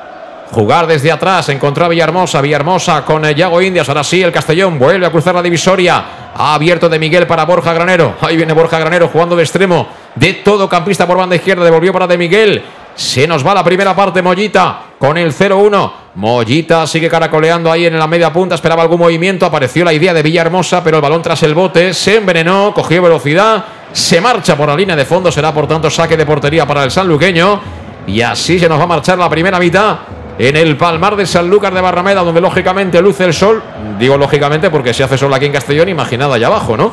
[0.50, 5.06] Jugar desde atrás, encontró a Villahermosa, Villahermosa con Yago Indias, ahora sí el Castellón vuelve
[5.06, 6.04] a cruzar la divisoria,
[6.36, 10.34] ha abierto de Miguel para Borja Granero, ahí viene Borja Granero jugando de extremo, de
[10.34, 12.62] todo campista por banda izquierda, devolvió para de Miguel,
[12.94, 17.98] se nos va la primera parte Mollita con el 0-1, Mollita sigue caracoleando ahí en
[17.98, 21.42] la media punta, esperaba algún movimiento, apareció la idea de Villahermosa, pero el balón tras
[21.42, 25.66] el bote se envenenó, cogió velocidad, se marcha por la línea de fondo, será por
[25.66, 27.60] tanto saque de portería para el sanluqueño,
[28.06, 29.96] y así se nos va a marchar la primera mitad
[30.38, 33.62] en el Palmar de Sanlúcar de Barrameda, donde lógicamente luce el sol.
[33.98, 36.92] Digo lógicamente porque si hace sol aquí en Castellón, imaginad allá abajo, ¿no?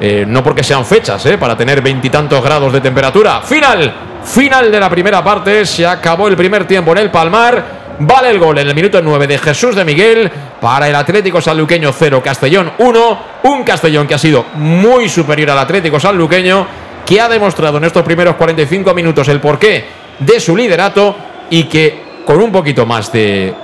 [0.00, 1.36] Eh, no porque sean fechas, ¿eh?
[1.36, 3.42] Para tener veintitantos grados de temperatura.
[3.42, 3.92] Final,
[4.24, 5.66] final de la primera parte.
[5.66, 7.80] Se acabó el primer tiempo en el Palmar.
[7.98, 11.92] Vale el gol en el minuto 9 de Jesús de Miguel para el Atlético Sanluqueño
[11.92, 13.18] 0, Castellón 1.
[13.42, 16.66] Un Castellón que ha sido muy superior al Atlético Sanluqueño,
[17.04, 19.84] que ha demostrado en estos primeros 45 minutos el porqué
[20.18, 21.14] de su liderato
[21.50, 23.54] y que con un poquito más de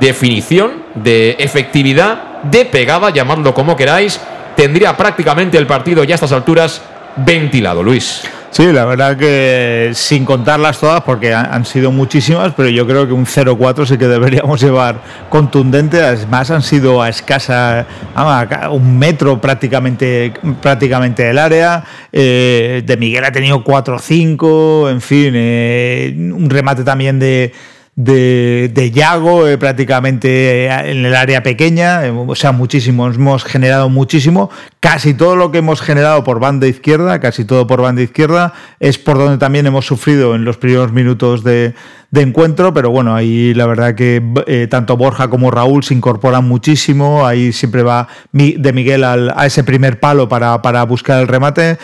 [0.00, 4.20] definición, de efectividad, de pegada, llamadlo como queráis,
[4.56, 6.82] tendría prácticamente el partido ya a estas alturas
[7.16, 8.22] ventilado, Luis.
[8.50, 13.12] Sí, la verdad que sin contarlas todas, porque han sido muchísimas, pero yo creo que
[13.12, 16.02] un 0-4 sí que deberíamos llevar contundente.
[16.02, 17.86] Además, han sido a escasa,
[18.72, 21.84] un metro prácticamente, prácticamente del área.
[22.12, 27.52] Eh, de Miguel ha tenido 4-5, en fin, eh, un remate también de
[27.96, 33.44] de, de Yago eh, prácticamente eh, en el área pequeña, eh, o sea, muchísimo, hemos
[33.44, 38.02] generado muchísimo, casi todo lo que hemos generado por banda izquierda, casi todo por banda
[38.02, 41.74] izquierda, es por donde también hemos sufrido en los primeros minutos de,
[42.10, 46.46] de encuentro, pero bueno, ahí la verdad que eh, tanto Borja como Raúl se incorporan
[46.46, 51.78] muchísimo, ahí siempre va de Miguel a ese primer palo para, buscar el remate,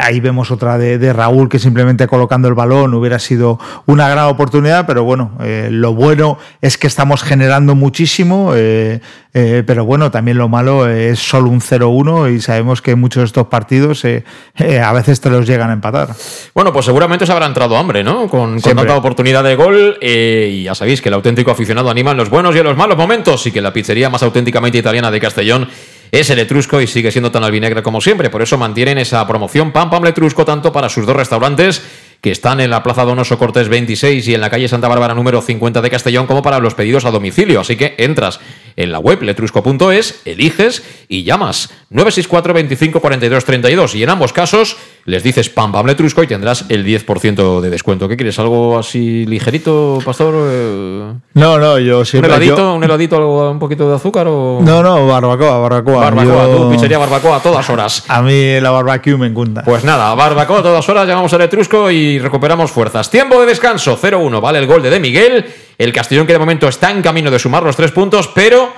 [0.00, 4.86] ahí vemos otra de, Raúl que simplemente colocando el balón hubiera sido una gran oportunidad,
[4.86, 9.00] pero bueno, eh, lo bueno es que estamos generando muchísimo, eh,
[9.32, 13.48] pero bueno, también lo malo es solo un 0-1 y sabemos que muchos de estos
[13.48, 16.10] partidos a veces te los llegan a empatar.
[16.54, 18.28] Bueno, pues seguramente se habrá entrado hambre, ¿no?
[18.28, 19.63] Con, con tanta oportunidad de gol
[20.00, 22.76] eh, y ya sabéis que el auténtico aficionado anima en los buenos y en los
[22.76, 25.68] malos momentos y que la pizzería más auténticamente italiana de Castellón
[26.10, 28.30] es el Etrusco y sigue siendo tan albinegre como siempre.
[28.30, 31.82] Por eso mantienen esa promoción Pam Pam Letrusco tanto para sus dos restaurantes
[32.24, 35.42] que están en la Plaza Donoso Cortés 26 y en la calle Santa Bárbara número
[35.42, 37.60] 50 de Castellón como para los pedidos a domicilio.
[37.60, 38.40] Así que entras
[38.76, 44.78] en la web letrusco.es, eliges y llamas 964 25 42 32 y en ambos casos
[45.04, 48.08] les dices pam pam letrusco y tendrás el 10% de descuento.
[48.08, 48.38] ¿Qué quieres?
[48.38, 50.34] ¿Algo así ligerito, pastor?
[50.50, 52.30] Eh, No, no, yo siempre...
[52.30, 52.56] ¿Un heladito?
[52.56, 54.60] yo- ¿Un heladito, algo, un poquito de azúcar o...?
[54.62, 56.00] No, no, barbacoa, barbacoa.
[56.04, 58.02] Barbacoa, Yo- tú, pizzería barbacoa a todas horas.
[58.08, 59.62] A mí la barbecue me encanta.
[59.62, 63.10] Pues nada, barbacoa a todas horas, llamamos al Etrusco y recuperamos fuerzas.
[63.10, 65.46] Tiempo de descanso, 0-1, vale el gol de De Miguel.
[65.78, 68.72] El Castellón que de momento está en camino de sumar los tres puntos, pero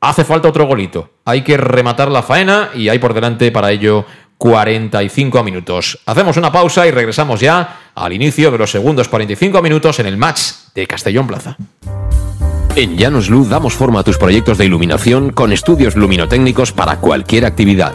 [0.00, 1.10] hace falta otro golito.
[1.24, 4.04] Hay que rematar la faena y hay por delante para ello
[4.38, 5.98] 45 minutos.
[6.06, 10.16] Hacemos una pausa y regresamos ya al inicio de los segundos 45 minutos en el
[10.16, 10.40] match
[10.74, 11.56] de Castellón Plaza.
[12.76, 17.46] En Llanos Luz damos forma a tus proyectos de iluminación con estudios luminotécnicos para cualquier
[17.46, 17.94] actividad.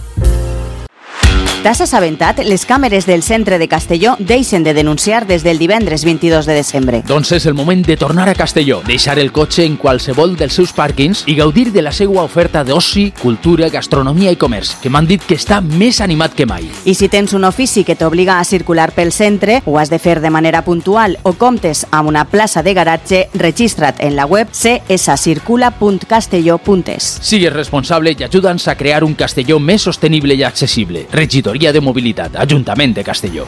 [1.61, 2.39] T'has assabentat?
[2.41, 7.03] Les càmeres del centre de Castelló deixen de denunciar des del divendres 22 de desembre.
[7.05, 10.73] Doncs és el moment de tornar a Castelló, deixar el cotxe en qualsevol dels seus
[10.73, 15.21] pàrquings i gaudir de la seva oferta d'oci, cultura, gastronomia i comerç, que m'han dit
[15.21, 16.65] que està més animat que mai.
[16.81, 20.17] I si tens un ofici que t'obliga a circular pel centre, ho has de fer
[20.19, 27.21] de manera puntual o comptes amb una plaça de garatge, registra't en la web cscircula.castelló.es.
[27.21, 31.05] Sigues responsable i ajuda'ns a crear un Castelló més sostenible i accessible.
[31.51, 33.47] De Mobilitat, Ajuntament de Castelló.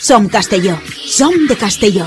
[0.00, 0.78] Som Castelló.
[1.06, 2.06] Som de Castelló.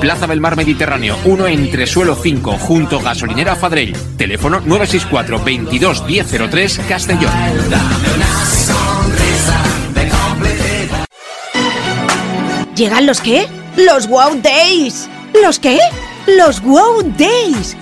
[0.00, 3.96] Plaza del Mar Mediterráneo, 1 entre suelo 5, junto gasolinera Fadrell.
[4.16, 7.32] Teléfono 964 22 1003 Castellón.
[12.76, 13.46] ¿Llegan los qué?
[13.76, 15.08] ¡Los Wow Days!
[15.42, 15.78] ¿Los qué?
[16.26, 17.76] ¡Los Wow Days!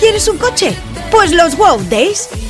[0.00, 0.74] ¿Quieres un coche?
[1.10, 2.28] Pues los Wow Days.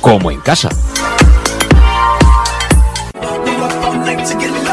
[0.00, 0.68] como en casa.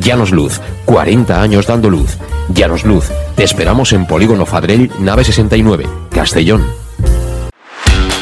[0.00, 2.16] Llanos Luz, 40 años dando luz.
[2.48, 6.64] Llanos Luz, te esperamos en Polígono Fadrell, nave 69, Castellón.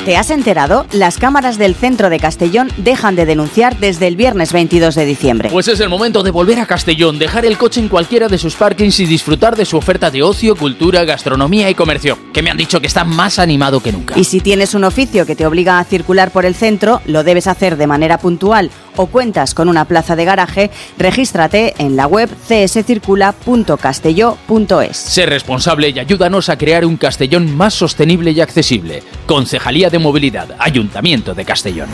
[0.07, 0.87] ¿Te has enterado?
[0.93, 5.49] Las cámaras del centro de Castellón dejan de denunciar desde el viernes 22 de diciembre.
[5.51, 8.55] Pues es el momento de volver a Castellón, dejar el coche en cualquiera de sus
[8.55, 12.57] parkings y disfrutar de su oferta de ocio, cultura, gastronomía y comercio, que me han
[12.57, 14.17] dicho que está más animado que nunca.
[14.17, 17.49] Y si tienes un oficio que te obliga a circular por el centro, lo debes
[17.49, 22.29] hacer de manera puntual o cuentas con una plaza de garaje, regístrate en la web
[22.49, 24.97] cscircula.castelló.es.
[24.97, 29.03] Sé responsable y ayúdanos a crear un Castellón más sostenible y accesible.
[29.27, 31.89] Concejalía de Movilidad, Ayuntamiento de Castellón.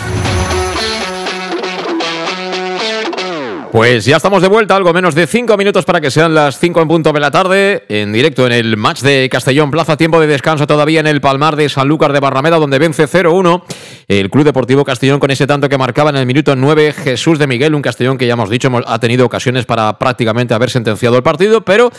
[3.72, 6.82] Pues ya estamos de vuelta, algo menos de cinco minutos para que sean las cinco
[6.82, 10.26] en punto de la tarde, en directo en el match de Castellón Plaza, tiempo de
[10.26, 13.62] descanso todavía en el Palmar de Sanlúcar de Barrameda, donde vence 0-1
[14.08, 17.46] el Club Deportivo Castellón con ese tanto que marcaba en el minuto 9 Jesús de
[17.46, 21.22] Miguel, un Castellón que ya hemos dicho ha tenido ocasiones para prácticamente haber sentenciado el
[21.22, 21.90] partido, pero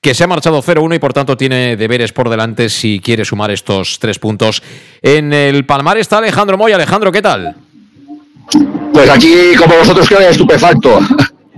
[0.00, 3.50] que se ha marchado 0-1 y por tanto tiene deberes por delante si quiere sumar
[3.50, 4.62] estos tres puntos.
[5.02, 6.72] En el Palmar está Alejandro Moy.
[6.72, 7.67] Alejandro, ¿qué tal?
[8.92, 10.98] Pues aquí, como vosotros creo, estupefacto.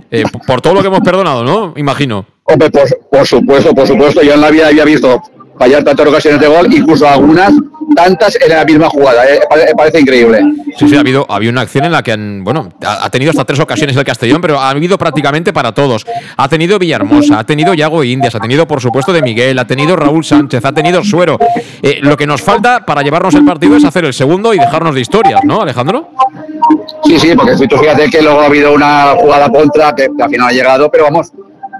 [0.09, 1.73] Eh, por todo lo que hemos perdonado, ¿no?
[1.77, 2.25] Imagino.
[2.43, 4.21] Hombre, por, por, supuesto, por supuesto.
[4.21, 5.21] Yo en la vida había visto
[5.57, 7.53] fallar tantas ocasiones de gol, incluso algunas
[7.95, 9.25] tantas en la misma jugada.
[9.25, 9.39] ¿eh?
[9.75, 10.41] Parece increíble.
[10.77, 13.31] Sí, sí, ha habido, ha habido una acción en la que han, bueno, ha tenido
[13.31, 16.05] hasta tres ocasiones el Castellón, pero ha habido prácticamente para todos.
[16.37, 19.95] Ha tenido Villahermosa, ha tenido Yago Indias, ha tenido, por supuesto, de Miguel, ha tenido
[19.95, 21.37] Raúl Sánchez, ha tenido Suero.
[21.81, 24.95] Eh, lo que nos falta para llevarnos el partido es hacer el segundo y dejarnos
[24.95, 26.09] de historias, ¿no, Alejandro?
[27.03, 30.47] Sí, sí, porque tú fíjate que luego ha habido una jugada contra que al final
[30.47, 31.31] ha llegado, pero vamos,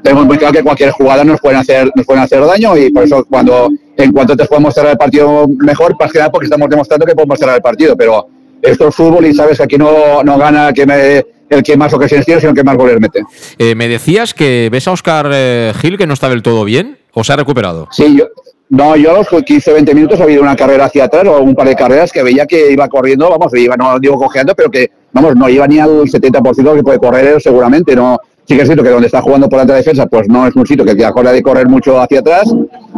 [0.03, 3.03] tenemos muy claro que cualquier jugada nos pueden hacer, nos pueden hacer daño y por
[3.03, 7.05] eso cuando en cuanto te podemos cerrar el partido mejor, que nada porque estamos demostrando
[7.05, 8.27] que podemos cerrar el partido, pero
[8.61, 11.93] esto es fútbol y sabes que aquí no, no gana que me, el que más
[11.93, 13.23] ocasiones tiene, sino el que más goles mete.
[13.57, 16.97] Eh, me decías que ves a Oscar eh, Gil que no está del todo bien,
[17.13, 17.87] ¿o se ha recuperado?
[17.91, 18.25] Sí, yo,
[18.71, 21.53] no, yo a los 15 20 minutos ha habido una carrera hacia atrás o un
[21.53, 24.89] par de carreras que veía que iba corriendo, vamos, iba, no digo cojeando, pero que,
[25.11, 28.17] vamos, no iba ni al 70% que puede correr seguramente, no.
[28.45, 30.65] Sí que es cierto que donde está jugando por la defensa, pues no es un
[30.65, 32.53] sitio que hora de correr mucho hacia atrás,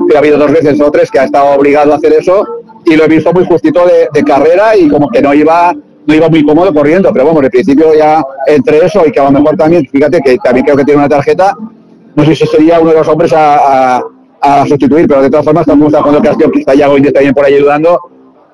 [0.08, 2.46] pero ha habido dos veces o tres que ha estado obligado a hacer eso
[2.86, 5.74] y lo he visto muy justito de, de carrera y como que no iba
[6.06, 9.26] no iba muy cómodo corriendo, pero bueno, al principio ya entre eso y que a
[9.26, 11.56] lo mejor también, fíjate que también creo que tiene una tarjeta,
[12.16, 14.04] no sé si sería uno de los hombres a, a,
[14.42, 17.46] a sustituir, pero de todas formas estamos jugando Castillo, que está ya hoy también por
[17.46, 18.00] ahí ayudando.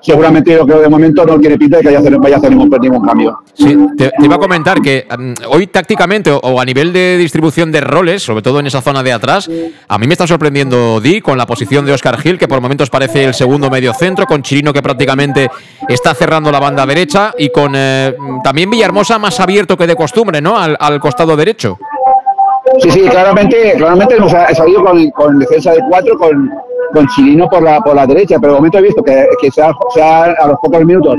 [0.00, 2.36] Seguramente yo creo que de momento no tiene pinta de que vaya a hacer, vaya
[2.36, 3.38] a hacer ningún, ningún, cambio.
[3.52, 7.18] Sí, te, te, iba a comentar que um, hoy tácticamente o, o, a nivel de
[7.18, 9.50] distribución de roles, sobre todo en esa zona de atrás,
[9.88, 12.88] a mí me está sorprendiendo Di con la posición de Oscar Gil, que por momentos
[12.88, 15.50] parece el segundo medio centro, con Chirino que prácticamente
[15.88, 20.40] está cerrando la banda derecha y con eh, también Villahermosa más abierto que de costumbre,
[20.40, 20.58] ¿no?
[20.58, 21.78] Al, al costado derecho.
[22.78, 26.50] Sí, sí, claramente, claramente hemos salido con, con defensa de cuatro, con,
[26.92, 29.62] con Chilino por la, por la derecha, pero de momento he visto que, que se,
[29.62, 31.16] ha, se ha, a los pocos minutos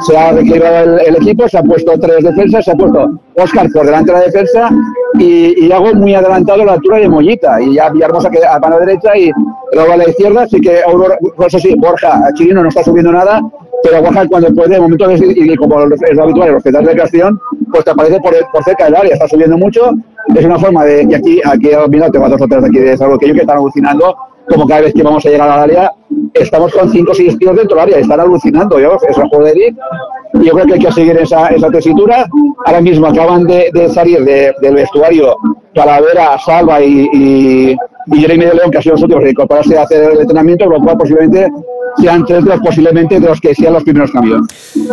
[0.00, 3.68] se ha requerido el, el, equipo, se ha puesto tres defensas, se ha puesto Oscar
[3.72, 4.68] por delante de la defensa
[5.18, 7.60] y, y hago muy adelantado a la altura de Mollita.
[7.60, 9.30] Y ya Villahermosa que a mano derecha y
[9.72, 13.40] luego a la izquierda, así que Aurora, pues sí, Borja, Chilino no está subiendo nada,
[13.84, 17.38] pero Borja cuando puede, de momento y como es habitual en los centros de Castellón,
[17.70, 19.90] pues te aparece por, por cerca del área, está subiendo mucho,
[20.34, 23.18] es una forma de, y aquí, aquí mira, tengo a dos de aquí de Salvo
[23.18, 24.16] que que están alucinando,
[24.48, 25.92] como cada vez que vamos a llegar al área,
[26.32, 29.44] estamos con 5 o 6 tíos dentro del área, están alucinando, yo, es un juego
[29.44, 29.76] de Dick,
[30.32, 32.24] y yo creo que hay que seguir esa, esa tesitura,
[32.64, 35.36] ahora mismo acaban de, de salir de, del vestuario
[35.74, 39.76] Calavera, Salva y, y, y Jeremy de León, que ha sido los últimos de incorporarse
[39.76, 41.50] a hacer el entrenamiento, lo cual posiblemente
[42.00, 44.40] sean tres de los posiblemente de los que sean los primeros cambios.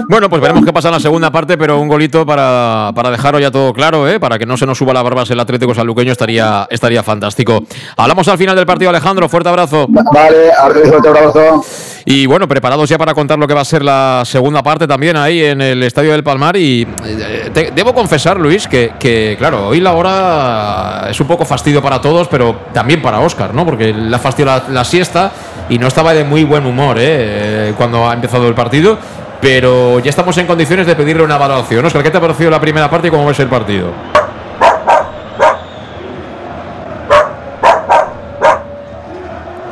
[0.10, 3.40] Bueno, pues veremos qué pasa en la segunda parte, pero un golito para, para dejarlo
[3.40, 4.20] ya todo claro, ¿eh?
[4.20, 7.64] para que no se nos suba la barba el Atlético Sanluqueño estaría, estaría fantástico.
[7.98, 9.30] Hablamos al final del partido, Alejandro.
[9.30, 9.88] Fuerte abrazo.
[9.90, 10.52] Vale,
[10.90, 11.64] fuerte abrazo.
[12.06, 15.16] Y bueno, preparados ya para contar lo que va a ser la segunda parte también
[15.16, 16.58] ahí en el Estadio del Palmar.
[16.58, 21.82] Y eh, debo confesar, Luis, que, que, claro, hoy la hora es un poco fastidio
[21.82, 23.66] para todos, pero también para Oscar, ¿no?
[23.66, 25.32] Porque le ha fastidiado la, siesta
[25.72, 27.74] y no estaba de muy buen humor ¿eh?
[27.78, 28.98] cuando ha empezado el partido.
[29.40, 31.86] Pero ya estamos en condiciones de pedirle una valoración.
[31.86, 33.88] Oscar, ¿qué te ha parecido la primera parte y cómo ves el partido?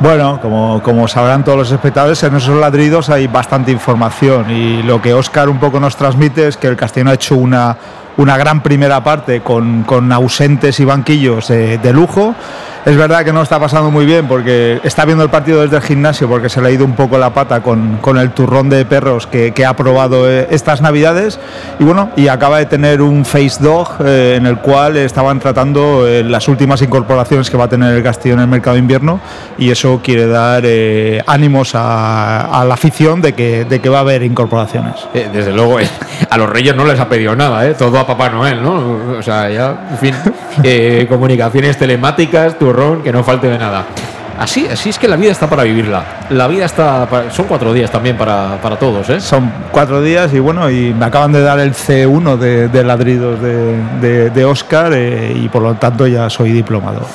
[0.00, 5.02] Bueno, como, como, sabrán todos los espectadores, en esos ladridos hay bastante información y lo
[5.02, 7.76] que Oscar un poco nos transmite es que el Castellano ha hecho una,
[8.16, 12.34] una gran primera parte con, con ausentes y banquillos de lujo
[12.84, 15.82] es verdad que no está pasando muy bien porque está viendo el partido desde el
[15.82, 18.84] gimnasio porque se le ha ido un poco la pata con, con el turrón de
[18.84, 21.38] perros que, que, ha probado eh, estas navidades
[21.78, 26.06] y bueno, y acaba de tener un face dog eh, en el cual estaban tratando
[26.06, 29.20] eh, las últimas incorporaciones que va a tener el Castillo en el mercado de invierno
[29.58, 30.64] y eso quiere dar
[31.26, 34.94] ánimos a, a, la afición de que, de que va a haber incorporaciones.
[35.12, 35.78] desde luego,
[36.30, 39.16] a los reyes no les ha pedido nada, todo a Papá Noel, ¿no?
[39.18, 42.58] O sea, ya, en fin, comunicaciones telemáticas,
[43.02, 43.84] que no falte de nada.
[44.38, 46.02] Así, así es que la vida está para vivirla.
[46.30, 47.06] La vida está.
[47.30, 49.20] son cuatro días también para, todos, ¿eh?
[49.20, 54.30] Son cuatro días y bueno, y me acaban de dar el C1 de, ladridos de,
[54.30, 57.06] de, Oscar eh, y por lo tanto ya soy diplomado.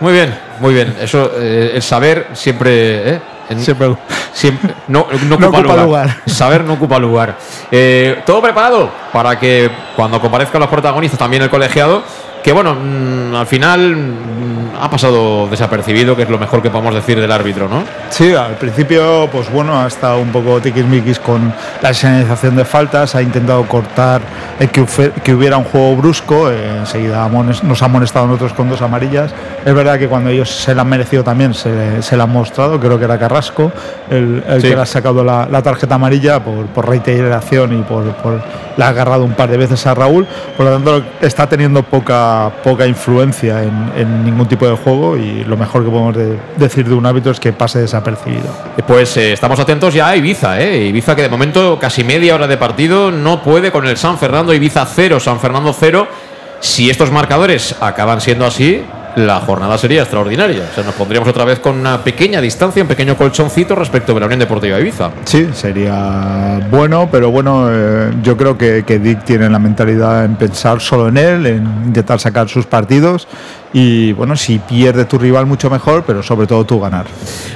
[0.00, 0.94] Muy bien, muy bien.
[1.00, 3.18] Eso, eh, el saber siempre.
[3.56, 3.96] siempre,
[4.34, 6.16] siempre no, ocupa, lugar.
[6.26, 7.36] Saber no ocupa lugar.
[8.26, 12.02] Todo preparado para que cuando comparezcan los protagonistas, también el colegiado,
[12.44, 16.94] que bueno, mm, al final mm, ha pasado desapercibido, que es lo mejor que podemos
[16.94, 17.84] decir del árbitro, ¿no?
[18.10, 23.14] Sí, al principio, pues bueno, ha estado un poco tiquismiquis con la señalización de faltas,
[23.14, 24.20] ha intentado cortar
[24.58, 27.28] el que, hubiera un juego brusco, eh, enseguida
[27.62, 29.32] nos ha molestado nosotros con dos amarillas.
[29.64, 32.78] Es verdad que cuando ellos se la han merecido también se, se la han mostrado,
[32.78, 33.72] creo que era Carrasco
[34.10, 38.42] el, que le ha sacado la, tarjeta amarilla por, por reiteración y por, por
[38.76, 40.26] le ha agarrado un par de veces a Raúl,
[40.56, 45.56] por lo tanto está teniendo poca poca, influencia en, ningún tipo de juego y lo
[45.56, 46.16] mejor que podemos
[46.56, 48.48] decir de un hábito es que pase desapercibido.
[48.86, 50.86] Pues eh, estamos atentos ya a Ibiza, ¿eh?
[50.86, 54.54] Ibiza que de momento casi media hora de partido no puede con el San Fernando,
[54.54, 56.06] Ibiza 0, San Fernando 0.
[56.60, 58.82] Si estos marcadores acaban siendo así,
[59.16, 60.62] la jornada sería extraordinaria.
[60.70, 64.20] O sea, nos pondríamos otra vez con una pequeña distancia, un pequeño colchoncito respecto de
[64.20, 65.10] la Unión Deportiva Ibiza.
[65.24, 70.36] Sí, sería bueno, pero bueno, eh, yo creo que, que Dick tiene la mentalidad en
[70.36, 73.28] pensar solo en él, en intentar sacar sus partidos
[73.76, 77.06] y bueno, si pierde tu rival mucho mejor, pero sobre todo tú ganar.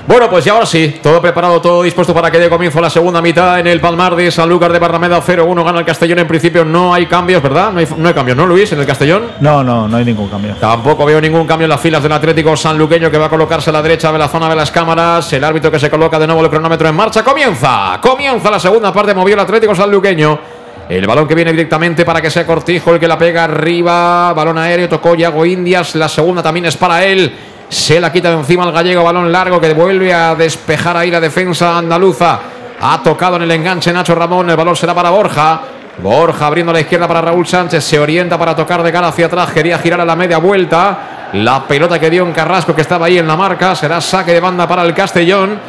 [0.05, 3.23] Bueno, pues ya ahora sí, todo preparado, todo dispuesto para que dé comienzo la segunda
[3.23, 6.19] mitad en el Palmar de Sanlúcar de Barrameda 0-1 gana el Castellón.
[6.19, 7.71] En principio no hay cambios, ¿verdad?
[7.71, 9.27] No hay, no hay cambios, ¿no, Luis, en el Castellón?
[9.39, 10.57] No, no, no hay ningún cambio.
[10.57, 13.75] Tampoco veo ningún cambio en las filas del Atlético sanluqueño que va a colocarse a
[13.75, 15.33] la derecha de la zona de las cámaras.
[15.33, 17.23] El árbitro que se coloca de nuevo el cronómetro en marcha.
[17.23, 20.58] Comienza, comienza la segunda parte, movió el Atlético sanluqueño.
[20.89, 24.33] El balón que viene directamente para que sea Cortijo el que la pega arriba.
[24.33, 25.95] Balón aéreo, tocó Yago Indias.
[25.97, 27.31] La segunda también es para él.
[27.69, 29.05] Se la quita de encima al gallego.
[29.05, 32.41] Balón largo que vuelve a despejar ahí la defensa andaluza.
[32.81, 34.49] Ha tocado en el enganche Nacho Ramón.
[34.49, 35.61] El balón será para Borja.
[35.99, 37.85] Borja abriendo la izquierda para Raúl Sánchez.
[37.85, 39.51] Se orienta para tocar de cara hacia atrás.
[39.53, 41.29] Quería girar a la media vuelta.
[41.35, 43.75] La pelota que dio en Carrasco que estaba ahí en la marca.
[43.75, 45.61] Será saque de banda para el Castellón.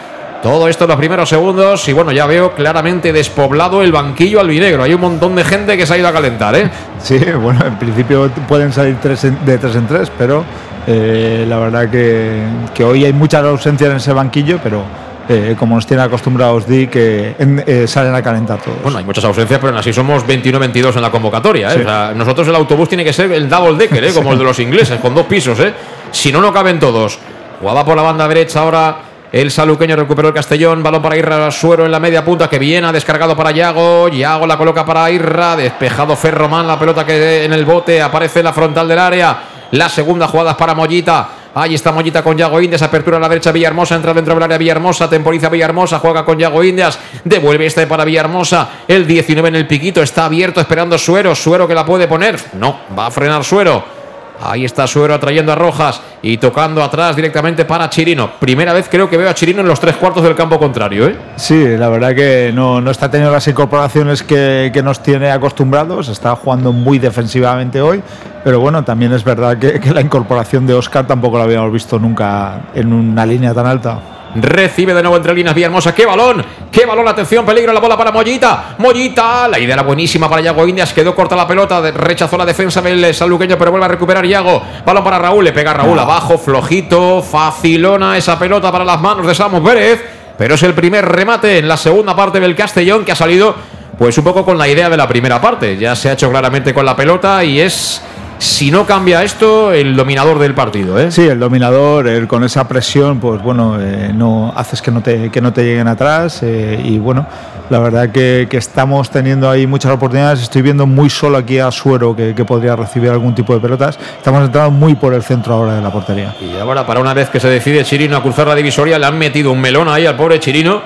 [0.42, 4.84] Todo esto en los primeros segundos y bueno, ya veo claramente despoblado el banquillo albinegro.
[4.84, 6.70] Hay un montón de gente que se ha ido a calentar, ¿eh?
[7.02, 10.46] Sí, bueno, en principio pueden salir tres de tres en tres, pero
[10.88, 12.42] eh, la verdad que,
[12.74, 14.84] que, hoy hay muchas ausencias en ese banquillo, pero
[15.32, 18.82] eh, como nos tienen acostumbrados Di, que eh, salen a calentar todos.
[18.82, 21.68] Bueno, hay muchas ausencias, pero así somos 21-22 en la convocatoria.
[21.68, 24.12] O sea, nosotros el autobús tiene que ser el double decker, ¿eh?
[24.16, 25.60] como el de los ingleses, con dos pisos.
[25.60, 25.72] ¿eh?
[26.12, 27.20] Si no, no caben todos.
[27.60, 30.82] Jugaba por la banda derecha ahora el saluqueño recuperó el Castellón.
[30.82, 32.88] Balón para Irra Suero en la media punta que viene.
[32.88, 34.08] Ha descargado para Yago.
[34.10, 35.56] Yago la coloca para Irra.
[35.56, 36.66] Despejado Ferromán.
[36.66, 39.38] La pelota que en el bote aparece en la frontal del área.
[39.72, 41.30] La segunda jugada es para Mollita.
[41.54, 42.82] Ahí está Mollita con Yago Indias.
[42.82, 43.96] Apertura a la derecha Villahermosa.
[43.96, 45.08] Entra dentro del área Villahermosa.
[45.08, 46.00] Temporiza Villahermosa.
[46.00, 46.98] Juega con Yago Indias.
[47.24, 48.68] Devuelve este para Villahermosa.
[48.88, 50.02] El 19 en el piquito.
[50.02, 51.36] Está abierto esperando Suero.
[51.36, 52.40] Suero que la puede poner.
[52.54, 53.99] No, va a frenar Suero.
[54.42, 58.32] Ahí está Suero atrayendo a Rojas y tocando atrás directamente para Chirino.
[58.40, 61.08] Primera vez creo que veo a Chirino en los tres cuartos del campo contrario.
[61.08, 61.16] ¿eh?
[61.36, 66.08] Sí, la verdad que no, no está teniendo las incorporaciones que, nos tiene acostumbrados.
[66.08, 68.02] Está jugando muy defensivamente hoy.
[68.44, 72.00] Pero bueno, también es verdad que, que la incorporación de Oscar tampoco la habíamos visto
[72.00, 74.00] nunca en una línea tan alta.
[74.36, 75.94] Recibe de nuevo entre líneas Villahermosa.
[75.94, 76.46] ¡Qué balón!
[76.72, 77.08] ¡Qué balón!
[77.08, 77.74] Atención, peligro.
[77.74, 78.76] La bola para Mollita.
[78.78, 79.48] Mollita.
[79.48, 80.94] La idea era buenísima para Yago Indias.
[80.94, 81.82] Quedó corta la pelota.
[81.92, 84.62] Rechazó la defensa del saluqueño, pero vuelve a recuperar Yago.
[84.86, 85.44] Balón para Raúl.
[85.44, 86.38] Le pega Raúl abajo.
[86.38, 87.22] Flojito.
[87.22, 90.04] Facilona esa pelota para las manos de Samu Pérez.
[90.38, 93.56] Pero es el primer remate en la segunda parte del Castellón que ha salido
[93.98, 95.76] pues un poco con la idea de la primera parte.
[95.78, 98.02] Ya se ha hecho claramente con la pelota y es
[98.40, 100.98] si no cambia esto, el dominador del partido.
[100.98, 101.12] ¿eh?
[101.12, 105.30] Sí, el dominador, el, con esa presión, pues bueno, eh, no haces que no te,
[105.30, 106.40] que no te lleguen atrás.
[106.42, 107.28] Eh, y bueno,
[107.70, 110.42] la verdad que, que, estamos teniendo ahí muchas oportunidades.
[110.42, 114.00] Estoy viendo muy solo aquí a Suero que, que, podría recibir algún tipo de pelotas.
[114.18, 116.34] Estamos entrando muy por el centro ahora de la portería.
[116.40, 119.18] Y ahora, para una vez que se decide Chirino a cruzar la divisoria, le han
[119.18, 120.82] metido un melón ahí al pobre Chirino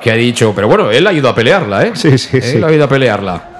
[0.00, 1.92] que ha dicho, pero bueno, él ha ido a pelearla, ¿eh?
[1.94, 2.60] Sí, sí, él sí.
[2.64, 3.57] ha ido a pelearla.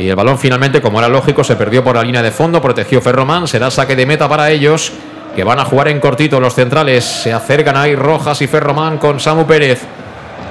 [0.00, 3.02] Y el balón finalmente, como era lógico, se perdió por la línea de fondo, protegió
[3.02, 4.92] Ferromán, será saque de meta para ellos,
[5.36, 7.04] que van a jugar en cortito los centrales.
[7.04, 9.82] Se acercan ahí Rojas y Ferromán con Samu Pérez.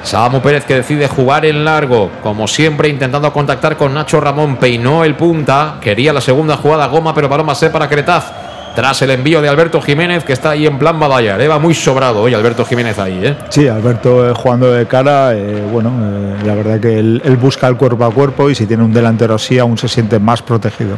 [0.03, 5.03] Samu Pérez que decide jugar en largo, como siempre intentando contactar con Nacho Ramón, peinó
[5.03, 8.31] el punta, quería la segunda jugada Goma, pero balón va a ser para Cretaz.
[8.75, 11.49] Tras el envío de Alberto Jiménez, que está ahí en plan badallar.
[11.49, 13.35] Va muy sobrado hoy Alberto Jiménez ahí, ¿eh?
[13.49, 17.67] Sí, Alberto eh, jugando de cara, eh, bueno, eh, la verdad que él, él, busca
[17.67, 20.97] el cuerpo a cuerpo y si tiene un delantero así aún se siente más protegido.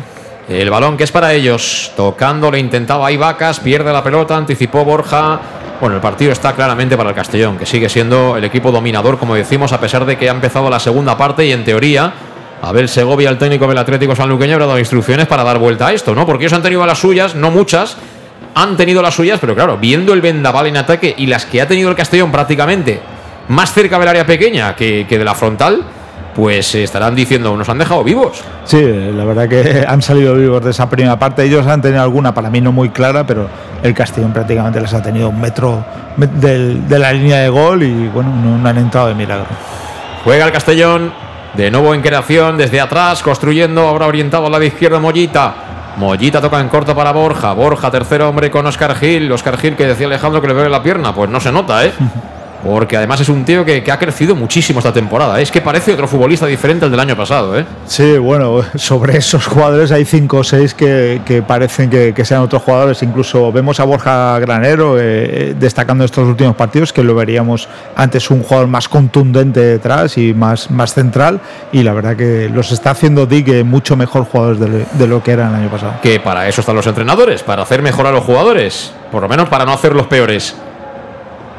[0.50, 4.84] El balón que es para ellos, tocando, le intentaba ahí Vacas, pierde la pelota, anticipó
[4.84, 5.40] Borja.
[5.80, 9.34] Bueno, el partido está claramente para el Castellón, que sigue siendo el equipo dominador, como
[9.34, 12.14] decimos, a pesar de que ha empezado la segunda parte y en teoría
[12.62, 16.14] Abel Segovia, el técnico del Atlético Sanluqueño, habrá dado instrucciones para dar vuelta a esto,
[16.14, 16.26] ¿no?
[16.26, 17.98] Porque ellos han tenido las suyas, no muchas,
[18.54, 21.68] han tenido las suyas, pero claro, viendo el vendaval en ataque y las que ha
[21.68, 23.00] tenido el Castellón prácticamente
[23.48, 25.84] más cerca del área pequeña que, que de la frontal,
[26.36, 28.42] pues estarán diciendo, nos han dejado vivos.
[28.66, 31.44] Sí, la verdad que han salido vivos de esa primera parte.
[31.44, 33.48] Ellos han tenido alguna, para mí no muy clara, pero
[33.84, 35.84] el Castellón prácticamente les ha tenido un metro
[36.18, 39.48] de, la línea de gol y bueno, no, no han entrado de milagro.
[40.24, 41.12] Juega el Castellón,
[41.54, 45.54] de nuevo en creación, desde atrás, construyendo, ahora orientado al lado izquierdo Mollita.
[45.98, 47.54] Mollita toca en corto para Borja.
[47.54, 49.32] Borja, tercer hombre con Oscar Gil.
[49.32, 51.14] Oscar Gil que decía Alejandro que le duele la pierna.
[51.14, 51.92] Pues no se nota, ¿eh?
[52.64, 55.40] Porque además es un tío que, que, ha crecido muchísimo esta temporada.
[55.42, 57.66] Es que parece otro futbolista diferente al del año pasado, ¿eh?
[57.86, 62.42] Sí, bueno, sobre esos jugadores hay cinco o seis que, que parecen que, que, sean
[62.42, 63.02] otros jugadores.
[63.04, 68.44] Incluso vemos a Borja Granero eh, destacando estos últimos partidos, que lo veríamos antes un
[68.44, 71.42] jugador más contundente detrás y más, más central.
[71.72, 75.32] Y la verdad que los está haciendo Dick mucho mejor jugadores de, de lo que
[75.32, 75.94] eran el año pasado.
[76.02, 78.94] Que para eso están los entrenadores, para hacer mejor a los jugadores.
[79.12, 80.56] Por lo menos para no hacer los peores.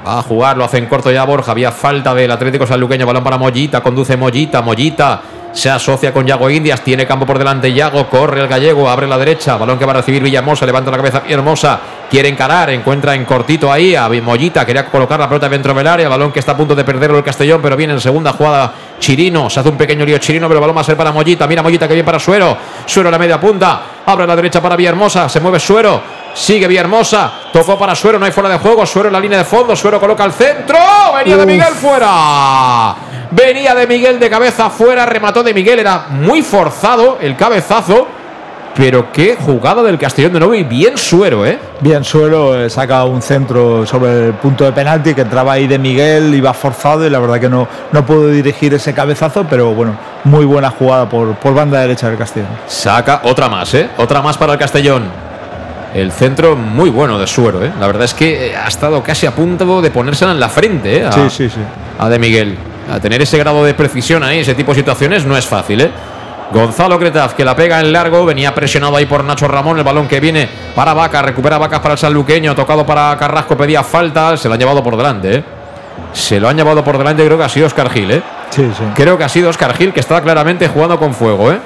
[0.07, 1.53] Va a jugar, lo hace en corto ya Borja.
[1.53, 3.07] Había falta del Atlético Sanluqueño.
[3.07, 3.81] Balón para Mollita.
[3.81, 4.61] Conduce Mollita.
[4.61, 5.23] Mollita
[5.53, 6.81] se asocia con Yago Indias.
[6.81, 8.09] Tiene campo por delante Yago.
[8.09, 8.91] Corre el gallego.
[8.91, 9.57] Abre la derecha.
[9.57, 10.66] Balón que va a recibir Villahermosa.
[10.66, 11.79] Levanta la cabeza Villahermosa.
[12.11, 12.70] Quiere encarar.
[12.70, 14.66] Encuentra en cortito ahí a Mollita.
[14.66, 16.09] Quería colocar la pelota dentro del área.
[16.09, 17.61] Balón que está a punto de perderlo el Castellón.
[17.62, 19.49] Pero viene en segunda jugada Chirino.
[19.51, 20.49] Se hace un pequeño lío Chirino.
[20.49, 21.47] Pero el balón va a ser para Mollita.
[21.47, 22.57] Mira Mollita que viene para Suero.
[22.87, 23.83] Suero a la media punta.
[24.05, 25.29] Abre la derecha para Villahermosa.
[25.29, 26.22] Se mueve Suero.
[26.34, 27.32] Sigue Villahermosa.
[27.52, 28.18] Tocó para Suero.
[28.18, 28.84] No hay fuera de juego.
[28.86, 29.76] Suero en la línea de fondo.
[29.76, 30.78] Suero coloca al centro.
[31.16, 32.94] Venía de Miguel fuera.
[33.30, 35.06] Venía de Miguel de cabeza fuera.
[35.06, 35.78] Remató de Miguel.
[35.78, 38.09] Era muy forzado el cabezazo.
[38.74, 41.59] Pero qué jugada del Castellón de nuevo y bien suero, ¿eh?
[41.80, 45.78] Bien suero, eh, saca un centro sobre el punto de penalti que entraba ahí de
[45.78, 49.94] Miguel, iba forzado y la verdad que no, no pudo dirigir ese cabezazo, pero bueno,
[50.24, 52.48] muy buena jugada por, por banda derecha del Castellón.
[52.66, 53.90] Saca otra más, ¿eh?
[53.98, 55.31] Otra más para el Castellón.
[55.94, 57.70] El centro muy bueno de Suero, ¿eh?
[57.78, 61.06] La verdad es que ha estado casi a punto de ponérsela en la frente, ¿eh?
[61.06, 61.60] A, sí, sí, sí.
[61.98, 62.56] A de Miguel.
[62.90, 65.90] A tener ese grado de precisión ahí, ese tipo de situaciones, no es fácil, ¿eh?
[66.52, 70.06] Gonzalo Cretaz que la pega en largo, venía presionado ahí por Nacho Ramón, el balón
[70.06, 74.48] que viene para Vaca, recupera Vacas para el sanluqueño, tocado para Carrasco, pedía falta, se
[74.48, 75.44] lo han llevado por delante, ¿eh?
[76.12, 78.23] Se lo han llevado por delante, creo que ha sido Oscar Gil, ¿eh?
[78.51, 78.85] Sí, sí.
[78.94, 81.59] Creo que ha sido Oscar Gil que está claramente jugando con fuego, ¿eh?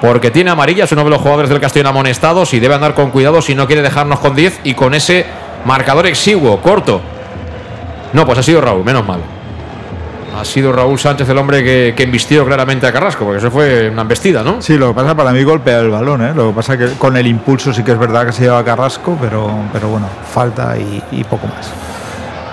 [0.00, 3.10] Porque tiene amarilla, es uno de los jugadores del Castellón amonestados y debe andar con
[3.10, 5.24] cuidado si no quiere dejarnos con 10 y con ese
[5.64, 7.00] marcador exiguo, corto.
[8.12, 9.20] No, pues ha sido Raúl, menos mal.
[10.38, 14.02] Ha sido Raúl Sánchez el hombre que, embistió claramente a Carrasco, porque eso fue una
[14.02, 14.60] embestida, ¿no?
[14.60, 16.32] Sí, lo que pasa para mí golpea el balón, ¿eh?
[16.34, 18.64] Lo que pasa que con el impulso sí que es verdad que se lleva a
[18.64, 21.72] Carrasco, pero, pero bueno, falta y poco más.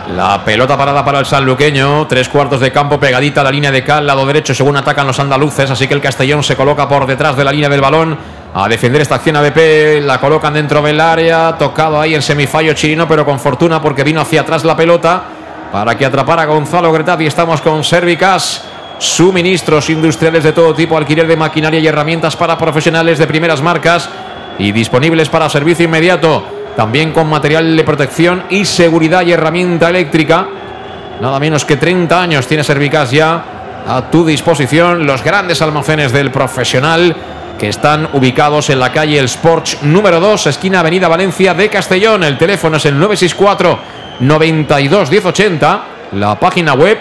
[0.10, 3.84] La pelota parada para el sanluqueño, tres cuartos de campo pegadita a la línea de
[3.84, 7.38] cal, lado derecho según atacan los andaluces, así que el Castellón se coloca por detrás
[7.38, 8.18] de la línea del balón.
[8.54, 13.08] A defender esta acción ABP, la colocan dentro del área, tocado ahí en semifallo Chirino,
[13.08, 15.24] pero con fortuna porque vino hacia atrás la pelota.
[15.72, 18.64] Para que atrapara a Gonzalo Gretaz y estamos con Servicas.
[18.98, 24.10] Suministros industriales de todo tipo, alquiler de maquinaria y herramientas para profesionales de primeras marcas
[24.60, 30.48] y disponibles para servicio inmediato también con material de protección y seguridad y herramienta eléctrica.
[31.20, 33.44] Nada menos que 30 años tiene Servicas ya
[33.88, 35.06] a tu disposición.
[35.06, 37.16] Los grandes almacenes del profesional
[37.60, 42.24] que están ubicados en la calle El Sports número 2, esquina Avenida Valencia de Castellón.
[42.24, 43.80] El teléfono es el 964
[44.22, 45.84] 92 1080.
[46.14, 46.98] La página web,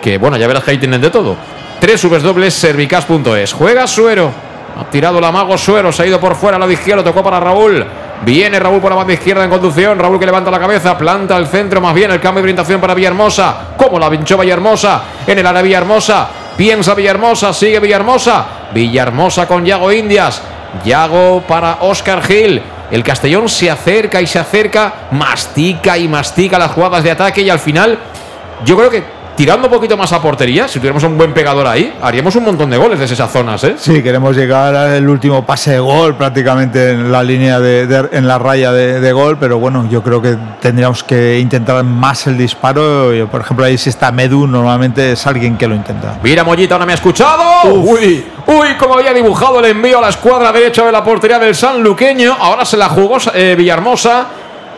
[0.00, 1.36] que bueno, ya verás que ahí tienen de todo.
[1.80, 3.52] www.servicas.es.
[3.52, 4.30] Juega Suero.
[4.78, 7.40] Ha tirado la mago Suero, se ha ido por fuera, a lado izquierdo, tocó para
[7.40, 7.84] Raúl.
[8.24, 9.98] Viene Raúl por la banda izquierda en conducción.
[9.98, 12.94] Raúl que levanta la cabeza, planta el centro, más bien el cambio de orientación para
[12.94, 13.74] Villahermosa.
[13.76, 16.28] Como la pinchó Villahermosa en el área Villahermosa.
[16.56, 18.46] Piensa Villahermosa, sigue Villahermosa.
[18.72, 20.40] Villahermosa con Yago Indias.
[20.84, 22.62] Yago para Oscar Gil.
[22.92, 27.50] El Castellón se acerca y se acerca, mastica y mastica las jugadas de ataque y
[27.50, 27.98] al final
[28.64, 31.94] yo creo que tirando un poquito más a portería, si tuviéramos un buen pegador ahí,
[32.02, 33.74] haríamos un montón de goles desde esas zonas, ¿eh?
[33.78, 38.38] Sí, queremos llegar al último pase de gol prácticamente en la línea de, en la
[38.38, 43.10] raya de, gol, pero bueno, yo creo que tendríamos que intentar más el disparo.
[43.30, 46.18] Por ejemplo, ahí si está Medu, normalmente es alguien que lo intenta.
[46.22, 47.42] Mira, Mollita, ahora me ha escuchado.
[47.74, 51.54] Uy, uy, como había dibujado el envío a la escuadra derecha de la portería del
[51.54, 52.36] San Luqueño.
[52.38, 54.26] Ahora se la jugó eh, Villarmosa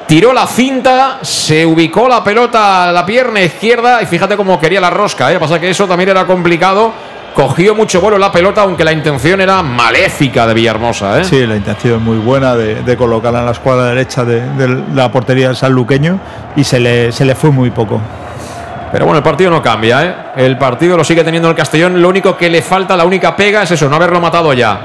[0.07, 4.81] tiró la cinta, se ubicó la pelota a la pierna izquierda y fíjate cómo quería
[4.81, 5.33] la rosca.
[5.33, 5.39] ¿eh?
[5.39, 6.93] Pasa que eso también era complicado.
[7.35, 11.21] Cogió mucho vuelo la pelota, aunque la intención era maléfica de Villahermosa.
[11.21, 11.25] ¿eh?
[11.25, 15.49] Sí, la intención es muy buena de, colocarla en la escuadra derecha de, la portería
[15.49, 16.21] del sanluqueño
[16.55, 18.01] y se le, se le fue muy poco.
[18.93, 20.15] Pero bueno, el partido no cambia, ¿eh?
[20.37, 22.01] El partido lo sigue teniendo el Castellón.
[22.01, 24.81] Lo único que le falta, la única pega es eso, no haberlo matado ya.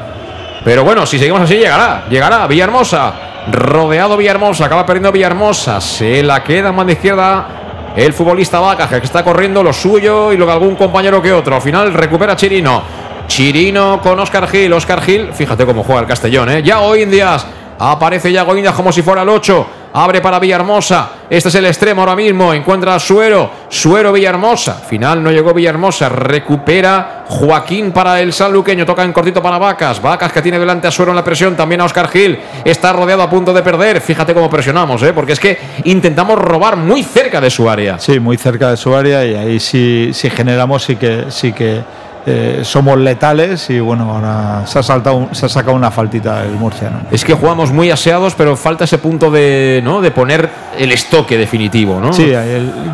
[0.66, 2.06] Pero bueno, si seguimos así, llegará.
[2.10, 3.29] Llegará Villahermosa.
[3.52, 5.82] Rodeado Villahermosa, acaba perdiendo Villahermosa.
[5.82, 7.48] Se la queda en mano izquierda
[7.96, 11.56] el futbolista Vaca, que está corriendo lo suyo y luego algún compañero que otro.
[11.56, 12.82] Al final recupera Chirino.
[13.28, 14.72] Chirino con Oscar Gil.
[14.74, 16.64] Oscar Gil, fíjate cómo juega el Castellón, ¿eh?
[16.64, 17.46] Ya hoy en días
[17.80, 19.68] aparece Yago Indias como si fuera el 8.
[19.94, 21.10] Abre para Villahermosa.
[21.30, 22.54] Este es el extremo ahora mismo.
[22.54, 23.50] Encuentra a Suero.
[23.70, 24.76] Suero Villahermosa.
[24.76, 26.10] Final no llegó Villahermosa.
[26.10, 28.86] Recupera Joaquín para el sanluqueño.
[28.86, 30.02] Toca en cortito para Vacas.
[30.02, 31.56] Vacas que tiene delante a Suero en la presión.
[31.56, 32.40] También a Oscar Gil.
[32.64, 34.00] Está rodeado a punto de perder.
[34.02, 35.14] Fíjate cómo presionamos, ¿eh?
[35.14, 37.98] porque es que intentamos robar muy cerca de su área.
[37.98, 39.26] Sí, muy cerca de su área.
[39.26, 41.82] Y ahí sí, sí generamos, sí que, sí que
[42.26, 46.52] eh, somos letales y bueno, ahora se ha, saltado, se ha sacado una faltita el
[46.52, 47.02] murciano.
[47.12, 50.02] Es que jugamos muy aseados, pero falta ese punto de, ¿no?
[50.02, 52.00] de poner el estoque definitivo.
[52.00, 52.14] ¿no?
[52.14, 52.32] Sí,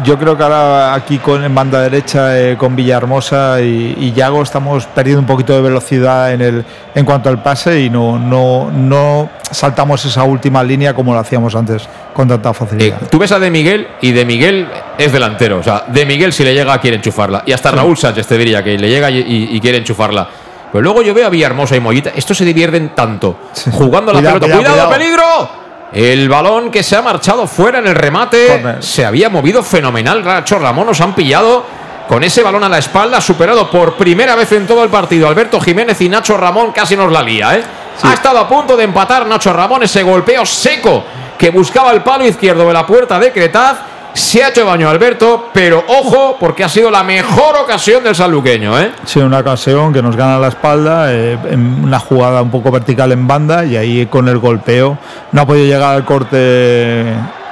[0.04, 4.42] yo creo que ahora aquí con, en banda derecha eh, con Villahermosa y, y, Yago
[4.42, 8.72] estamos perdiendo un poquito de velocidad en, el, en cuanto al pase y no, no,
[8.72, 13.02] no saltamos esa última línea como lo hacíamos antes con tanta facilidad.
[13.02, 15.60] Eh, tú ves a De Miguel y De Miguel es delantero.
[15.60, 17.44] O sea, De Miguel si le llega quiere enchufarla.
[17.46, 20.28] Y hasta Raúl Sánchez te diría que le llega y, quiere enchufarla.
[20.72, 22.12] Pero luego yo veo a Villahermosa y Mollita.
[22.16, 23.38] Estos se divierten tanto.
[23.72, 24.56] Jugando la pelota.
[24.56, 25.66] Cuidado, peligro!
[25.94, 28.78] El balón que se ha marchado fuera en el remate.
[28.80, 30.24] Se había movido fenomenal.
[30.24, 31.64] Racho Ramón nos han pillado
[32.08, 35.28] con ese balón a la espalda, superado por primera vez en todo el partido.
[35.28, 37.64] Alberto Jiménez y Nacho Ramón casi nos la lía, ¿eh?
[38.04, 41.04] Ha estado a punto de empatar Nacho Ramón ese golpeo seco
[41.38, 43.78] que buscaba el palo izquierdo de la puerta de Cretaz.
[44.16, 48.80] Se ha hecho baño Alberto, pero ojo, porque ha sido la mejor ocasión del sanluqueño.
[48.80, 48.92] ¿eh?
[49.04, 53.12] Sí, una ocasión que nos gana la espalda, eh, en una jugada un poco vertical
[53.12, 54.98] en banda, y ahí con el golpeo
[55.34, 56.38] no ha podido llegar al corte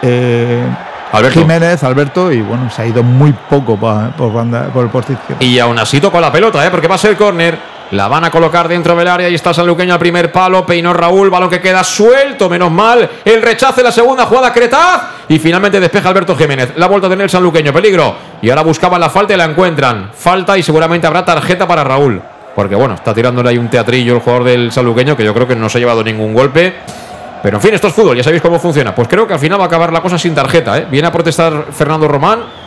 [0.01, 0.63] eh,
[1.11, 1.41] Alberto.
[1.41, 5.43] Jiménez, Alberto, y bueno, se ha ido muy poco por, banda, por el poste izquierdo.
[5.43, 6.71] Y aún así tocó la pelota, ¿eh?
[6.71, 7.59] porque va a ser córner.
[7.93, 10.65] La van a colocar dentro del área y está Sanluqueño al primer palo.
[10.65, 13.07] Peinó Raúl, balón que queda suelto, menos mal.
[13.23, 15.03] El rechace, la segunda jugada, Cretaz.
[15.29, 16.73] Y finalmente despeja Alberto Jiménez.
[16.75, 18.15] La vuelta a tener Sanluqueño, peligro.
[18.41, 20.09] Y ahora buscaban la falta y la encuentran.
[20.11, 22.19] Falta y seguramente habrá tarjeta para Raúl.
[22.55, 25.55] Porque bueno, está tirándole ahí un teatrillo el jugador del Sanluqueño que yo creo que
[25.55, 26.73] no se ha llevado ningún golpe.
[27.43, 28.95] Pero en fin, esto es fútbol, ya sabéis cómo funciona.
[28.95, 30.79] Pues creo que al final va a acabar la cosa sin tarjeta.
[30.79, 30.87] ¿eh?
[30.89, 32.62] Viene a protestar Fernando Román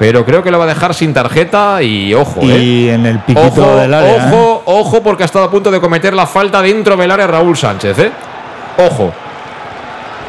[0.00, 2.94] pero creo que lo va a dejar sin tarjeta y ojo, y ¿eh?
[2.94, 4.14] en el piquito del área.
[4.14, 4.62] Ojo, ¿eh?
[4.64, 7.98] ojo, porque ha estado a punto de cometer la falta dentro del área Raúl Sánchez,
[7.98, 8.10] ¿eh?
[8.78, 9.12] Ojo.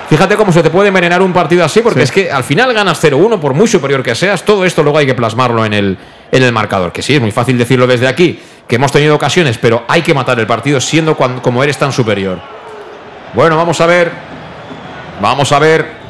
[0.10, 3.02] Fíjate cómo se te puede envenenar un partido así, porque es que al final ganas
[3.02, 5.98] 0-1, por muy superior que seas, todo esto luego hay que plasmarlo en el,
[6.34, 6.92] en el marcador.
[6.92, 10.14] Que sí, es muy fácil decirlo desde aquí, que hemos tenido ocasiones, pero hay que
[10.14, 12.42] matar el partido siendo como eres tan superior.
[13.34, 14.12] Bueno, vamos a ver.
[15.22, 16.01] Vamos a ver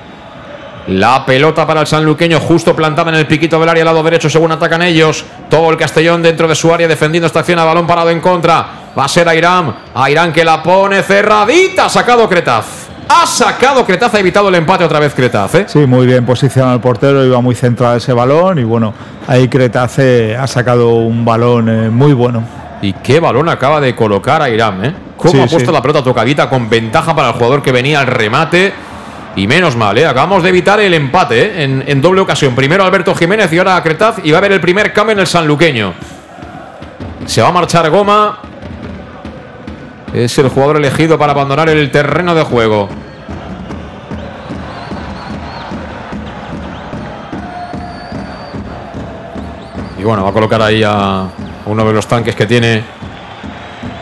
[0.88, 4.52] la pelota para el sanluqueño, justo plantada en el piquito del área, lado derecho, según
[4.52, 5.24] atacan ellos.
[5.50, 8.66] Todo el Castellón dentro de su área, defendiendo esta acción a balón parado en contra.
[8.98, 9.76] Va a ser Airán.
[9.94, 11.86] Airán que la pone cerradita.
[11.86, 12.88] Ha sacado Cretaz.
[13.08, 15.56] Ha sacado Cretaz, ha evitado el empate otra vez Cretaz.
[15.56, 15.66] ¿eh?
[15.68, 18.58] Sí, muy bien posicionado el portero, iba muy centrado ese balón.
[18.58, 18.94] Y bueno,
[19.28, 22.44] ahí Cretaz eh, ha sacado un balón eh, muy bueno.
[22.82, 24.96] Y qué balón acaba de colocar Airán, ¿eh?
[25.18, 28.74] Cómo ha puesto la pelota tocadita con ventaja para el jugador que venía al remate
[29.36, 30.06] Y menos mal, ¿eh?
[30.06, 31.84] acabamos de evitar el empate ¿eh?
[31.86, 32.54] en, doble ocasión.
[32.54, 34.18] Primero Alberto Jiménez y ahora Cretaz.
[34.24, 35.94] Y va a haber el primer cambio en el sanluqueño.
[37.26, 38.40] Se va a marchar Goma.
[40.14, 42.90] Es el jugador elegido para abandonar el terreno de juego.
[49.98, 51.28] Y bueno, va a colocar ahí a
[51.68, 52.84] uno de los tanques que tiene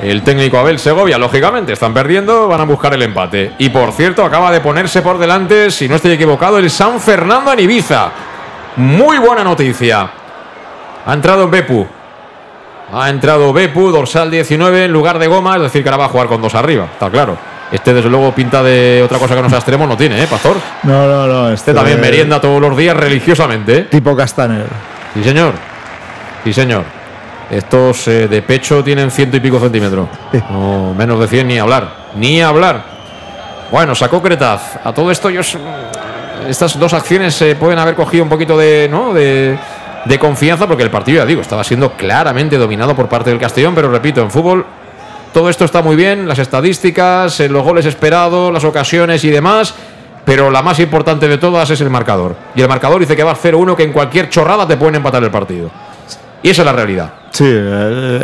[0.01, 1.17] el técnico Abel Segovia.
[1.17, 3.53] Lógicamente, están perdiendo, van a buscar el empate.
[3.57, 7.51] Y por cierto, acaba de ponerse por delante, si no estoy equivocado, el San Fernando
[7.53, 8.09] en Ibiza.
[8.77, 10.09] Muy buena noticia.
[11.05, 11.85] Ha entrado Bepu.
[12.93, 16.09] Ha entrado Bepu, dorsal 19 en lugar de Goma, es decir, que ahora va a
[16.09, 17.37] jugar con dos arriba, está claro.
[17.71, 20.57] Este, desde luego, pinta de otra cosa que no sea extremo, no tiene, ¿eh, Pastor?
[20.83, 21.51] No, no, no.
[21.51, 23.77] Este, también merienda todos los días religiosamente.
[23.77, 23.81] ¿eh?
[23.83, 24.65] Tipo Castaner.
[25.13, 25.53] Sí, señor.
[26.43, 26.98] Sí, señor.
[27.49, 30.07] Estos eh, de pecho tienen ciento y pico centímetros.
[30.49, 31.89] No, menos de 100 ni hablar.
[32.15, 32.83] Ni hablar.
[33.71, 34.77] Bueno, sacó Cretaz.
[34.83, 35.57] A todo esto, ellos.
[36.47, 38.87] Estas dos acciones se pueden haber cogido un poquito de.
[38.89, 39.13] ¿no?
[39.13, 39.57] de
[40.05, 43.75] de confianza porque el partido, ya digo, estaba siendo claramente dominado por parte del Castellón,
[43.75, 44.65] pero repito, en fútbol
[45.33, 49.75] todo esto está muy bien, las estadísticas, los goles esperados, las ocasiones y demás,
[50.25, 52.35] pero la más importante de todas es el marcador.
[52.55, 55.29] Y el marcador dice que va 0-1, que en cualquier chorrada te pueden empatar el
[55.29, 55.69] partido.
[56.41, 57.13] Y esa es la realidad.
[57.31, 57.45] Sí,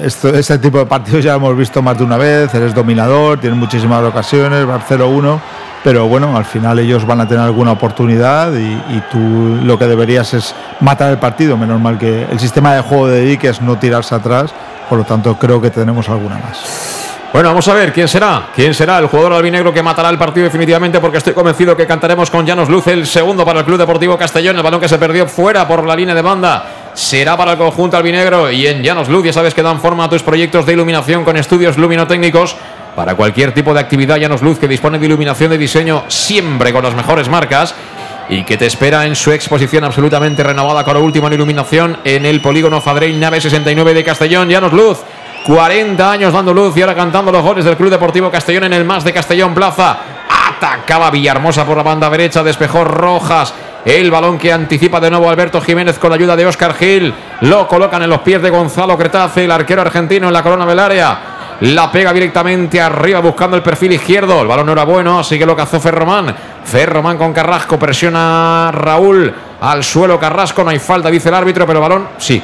[0.04, 3.40] esto, este tipo de partidos ya lo hemos visto más de una vez, eres dominador,
[3.40, 5.40] tienes muchísimas ocasiones, va 0-1
[5.86, 10.34] pero bueno, al final ellos van a tener alguna oportunidad y, tú lo que deberías
[10.34, 11.58] es matar el partido.
[11.58, 14.52] Menos mal que el sistema de juego de Dick es no tirarse atrás,
[14.90, 17.06] por lo tanto creo que tenemos alguna más.
[17.32, 18.48] Bueno, vamos a ver quién será.
[18.56, 21.00] ¿Quién será el jugador albinegro que matará el partido definitivamente?
[21.00, 24.56] Porque estoy convencido que cantaremos con Llanos Luz el segundo para el Club Deportivo Castellón.
[24.56, 26.66] El balón que se perdió fuera por la línea de banda
[26.96, 28.50] será para el conjunto albinegro.
[28.50, 31.38] Y en Llanos Luz ya sabes que dan forma a tus proyectos de iluminación con
[31.38, 32.56] estudios luminotécnicos
[32.96, 34.18] para cualquier tipo de actividad.
[34.18, 37.76] Llanos Luz que dispone de iluminación de diseño siempre con las mejores marcas
[38.30, 42.26] y que te espera en su exposición absolutamente renovada con lo último en iluminación en
[42.26, 44.50] el polígono Fadrey Nave 69 de Castellón.
[44.50, 45.00] Llanos Luz,
[45.46, 48.86] 40 años dando luz y ahora cantando los goles del Club Deportivo Castellón en el
[48.86, 49.98] más de Castellón Plaza.
[50.50, 53.54] Atacaba Villahermosa por la banda derecha, despejó Rojas.
[53.86, 57.14] El balón que anticipa de nuevo Alberto Jiménez con la ayuda de Oscar Gil.
[57.42, 60.80] Lo colocan en los pies de Gonzalo Cretace, el arquero argentino en la corona del
[60.80, 61.20] área.
[61.62, 64.42] La pega directamente arriba buscando el perfil izquierdo.
[64.42, 66.36] El balón no era bueno, así que lo cazó Ferromán.
[66.64, 69.32] Ferromán con Carrasco, presiona Raúl
[69.62, 70.64] al suelo Carrasco.
[70.64, 72.42] No hay falta, dice el árbitro, pero el balón sí.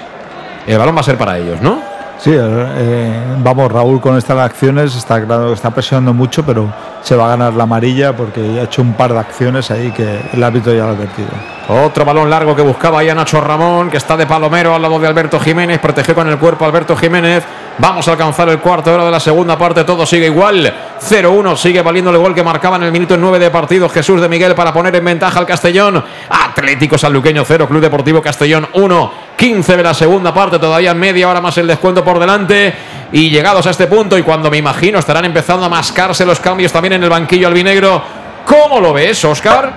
[0.67, 1.90] El balón va a ser para ellos, ¿no?
[2.21, 6.71] Sí, eh, vamos, Raúl con estas acciones está presionando mucho, pero
[7.01, 10.21] se va a ganar la amarilla porque ha hecho un par de acciones ahí que
[10.31, 11.29] el árbitro ya lo ha advertido.
[11.67, 15.07] Otro balón largo que buscaba ya Nacho Ramón, que está de palomero al lado de
[15.07, 17.43] Alberto Jiménez, protegió con el cuerpo Alberto Jiménez.
[17.79, 20.71] Vamos a alcanzar el cuarto hora de la segunda parte, todo sigue igual.
[21.01, 24.29] 0-1, sigue valiendo el gol que marcaba en el minuto 9 de partido Jesús de
[24.29, 26.03] Miguel para poner en ventaja al Castellón.
[26.51, 29.31] Atlético Sanluqueño 0, Club Deportivo Castellón 1.
[29.37, 32.73] 15 de la segunda parte, todavía media hora más el descuento por delante.
[33.11, 36.71] Y llegados a este punto, y cuando me imagino estarán empezando a mascarse los cambios
[36.71, 38.01] también en el banquillo albinegro.
[38.45, 39.73] ¿Cómo lo ves, Oscar?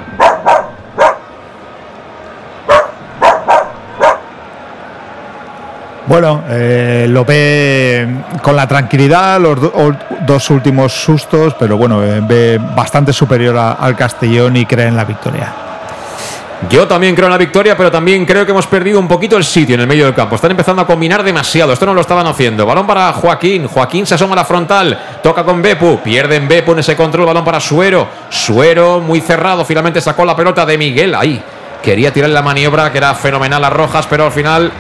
[6.07, 8.07] Bueno, eh, lo ve
[8.43, 9.59] con la tranquilidad los
[10.27, 15.05] dos últimos sustos, pero bueno, eh, ve bastante superior al Castellón y cree en la
[15.05, 15.74] victoria.
[16.71, 19.45] Yo también creo en la victoria, pero también creo que hemos perdido un poquito el
[19.45, 20.37] sitio en el medio del campo.
[20.37, 21.73] Están empezando a combinar demasiado.
[21.73, 22.65] Esto no lo estaban haciendo.
[22.65, 23.67] Balón para Joaquín.
[23.67, 24.99] Joaquín se asoma a la frontal.
[25.23, 26.01] Toca con Bepu.
[26.03, 27.27] Pierden Bepu en ese control.
[27.27, 28.09] Balón para Suero.
[28.29, 29.65] Suero muy cerrado.
[29.65, 31.15] Finalmente sacó la pelota de Miguel.
[31.15, 31.43] Ahí.
[31.83, 34.73] Quería tirar la maniobra que era fenomenal a Rojas, pero al final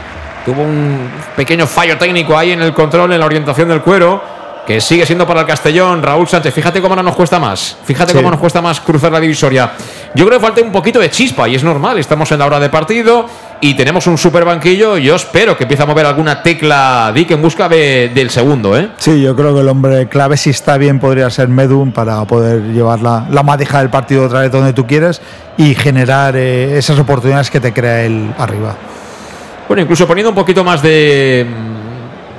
[0.46, 4.33] tuvo un pequeño fallo técnico ahí en el control, en la orientación del cuero
[4.66, 6.54] que sigue siendo para el Castellón, Raúl Sánchez.
[6.54, 7.76] Fíjate cómo nos cuesta más.
[7.84, 9.72] Fíjate cómo nos cuesta más cruzar la divisoria.
[10.14, 11.98] Yo creo que falta un poquito de chispa y es normal.
[11.98, 13.26] Estamos en la hora de partido
[13.60, 14.96] y tenemos un super banquillo.
[14.96, 18.76] Yo espero que empiece a mover alguna tecla Dick en busca del segundo.
[18.78, 18.88] ¿eh?
[18.96, 22.62] Sí, yo creo que el hombre clave, si está bien, podría ser Medun para poder
[22.72, 25.20] llevar la, la madeja del partido otra vez donde tú quieres
[25.58, 28.74] y generar eh, esas oportunidades que te crea él arriba.
[29.68, 31.46] Bueno, incluso poniendo un poquito más de,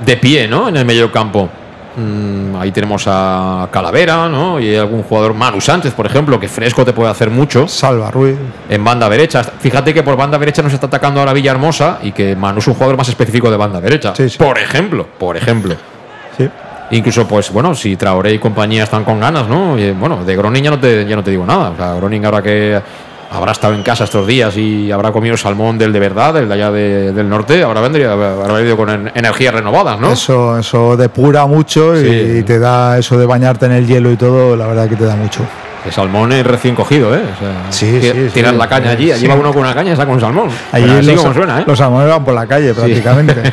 [0.04, 0.68] de pie ¿no?
[0.68, 1.48] en el medio campo.
[1.96, 4.60] Mm, ahí tenemos a Calavera, ¿no?
[4.60, 7.66] Y algún jugador, Manu Sánchez, por ejemplo, que fresco te puede hacer mucho.
[7.66, 8.36] Salva Ruiz.
[8.68, 9.42] En banda derecha.
[9.42, 12.74] Fíjate que por banda derecha nos está atacando ahora Villahermosa y que Manu es un
[12.74, 14.12] jugador más específico de banda derecha.
[14.38, 15.74] Por ejemplo, por ejemplo.
[16.36, 16.48] Sí.
[16.90, 19.78] Incluso, pues bueno, si Traoré y compañía están con ganas, ¿no?
[19.78, 21.70] Y, bueno, de Groning ya no te, ya no te digo nada.
[21.70, 22.80] O sea, Groning ahora que
[23.30, 26.54] habrá estado en casa estos días y habrá comido salmón del de verdad, del de
[26.54, 30.12] allá del norte, ahora vendría, habrá venido con energías renovadas, ¿no?
[30.12, 34.56] Eso, eso depura mucho y te da eso de bañarte en el hielo y todo,
[34.56, 35.40] la verdad que te da mucho.
[35.84, 37.22] El salmón es recién cogido, ¿eh?
[37.22, 39.12] O sea, Sí, sí, sí, Tiras la caña allí, sí.
[39.12, 40.48] allí va uno con una caña y saca un salmón.
[40.72, 41.64] Allí así los, como suena, ¿eh?
[41.64, 43.34] los salmones van por la calle prácticamente.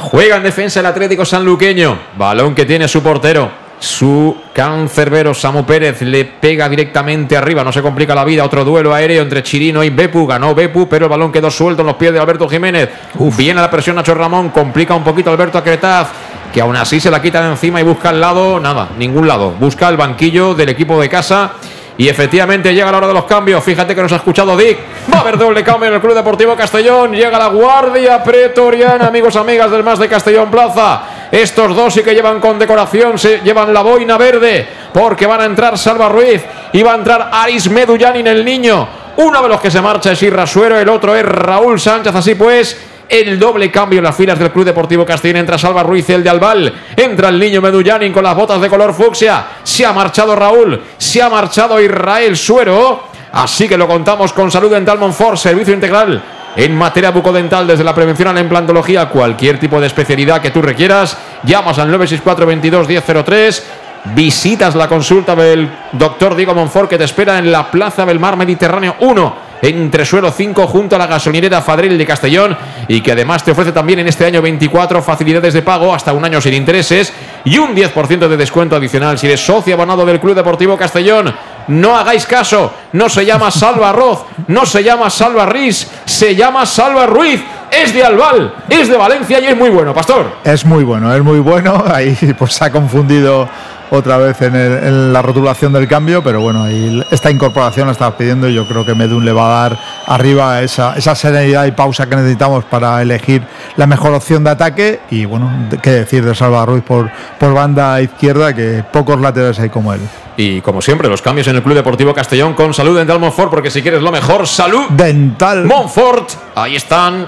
[0.00, 1.96] Juega en defensa el Atlético Sanluqueño.
[2.16, 3.59] Balón que tiene su portero.
[3.80, 8.44] Su cancerbero Samu Pérez le pega directamente arriba, no se complica la vida.
[8.44, 10.26] Otro duelo aéreo entre Chirino y Bepu.
[10.26, 12.90] Ganó Bepu, pero el balón quedó suelto en los pies de Alberto Jiménez.
[13.38, 16.08] Viene la presión Nacho Ramón, complica un poquito Alberto Acretaz,
[16.52, 19.52] que aún así se la quita de encima y busca el lado, nada, ningún lado.
[19.52, 21.52] Busca el banquillo del equipo de casa.
[21.96, 23.62] Y efectivamente llega la hora de los cambios.
[23.62, 24.78] Fíjate que nos ha escuchado Dick.
[25.12, 27.12] Va a haber doble cambio en el Club Deportivo Castellón.
[27.12, 31.02] Llega la Guardia Pretoriana, amigos, amigas del Más de Castellón Plaza.
[31.30, 35.78] Estos dos sí que llevan condecoración, se llevan la boina verde, porque van a entrar
[35.78, 36.42] Salva Ruiz
[36.72, 38.88] y va a entrar Aris Medullanin, el niño.
[39.16, 42.14] Uno de los que se marcha es Irra Suero, el otro es Raúl Sánchez.
[42.14, 42.76] Así pues,
[43.08, 45.40] el doble cambio en las filas del Club Deportivo Castellón.
[45.40, 46.74] Entra Salva Ruiz, el de Albal.
[46.96, 49.44] Entra el niño Medullanin con las botas de color fucsia.
[49.62, 50.80] Se ha marchado Raúl.
[50.98, 53.04] Se ha marchado Israel Suero.
[53.32, 56.20] Así que lo contamos con Salud Dental Monfort, servicio integral
[56.56, 60.62] en materia bucodental desde la prevención a la implantología, cualquier tipo de especialidad que tú
[60.62, 61.16] requieras.
[61.44, 63.66] Llamas al 964 22 1003.
[64.14, 68.36] Visitas la consulta del doctor Diego Monfort que te espera en la Plaza del Mar
[68.36, 72.56] Mediterráneo 1 entre suelo 5 junto a la gasolinera Fadril de Castellón
[72.88, 76.24] y que además te ofrece también en este año 24 facilidades de pago hasta un
[76.24, 77.12] año sin intereses
[77.44, 81.34] y un 10% de descuento adicional si eres socio abonado del Club Deportivo Castellón.
[81.68, 86.66] No hagáis caso, no se llama Salva Roz, no se llama Salva Riz, se llama
[86.66, 87.42] Salva Ruiz.
[87.70, 90.38] Es de Albal, es de Valencia y es muy bueno, Pastor.
[90.42, 91.84] Es muy bueno, es muy bueno.
[91.94, 93.48] Ahí pues se ha confundido
[93.90, 96.66] otra vez en, el- en la rotulación del cambio, pero bueno,
[97.10, 100.62] esta incorporación la estaba pidiendo y yo creo que Medun le va a dar arriba
[100.62, 103.42] esa, esa serenidad y pausa que necesitamos para elegir
[103.76, 105.00] la mejor opción de ataque.
[105.10, 105.50] Y bueno,
[105.82, 110.00] qué decir de Salva Ruiz por, por banda izquierda, que pocos laterales hay como él.
[110.36, 113.70] Y como siempre, los cambios en el Club Deportivo Castellón con Salud Dental Monfort, porque
[113.70, 115.64] si quieres lo mejor, salud Dental.
[115.66, 116.30] Monfort.
[116.54, 117.26] Ahí están.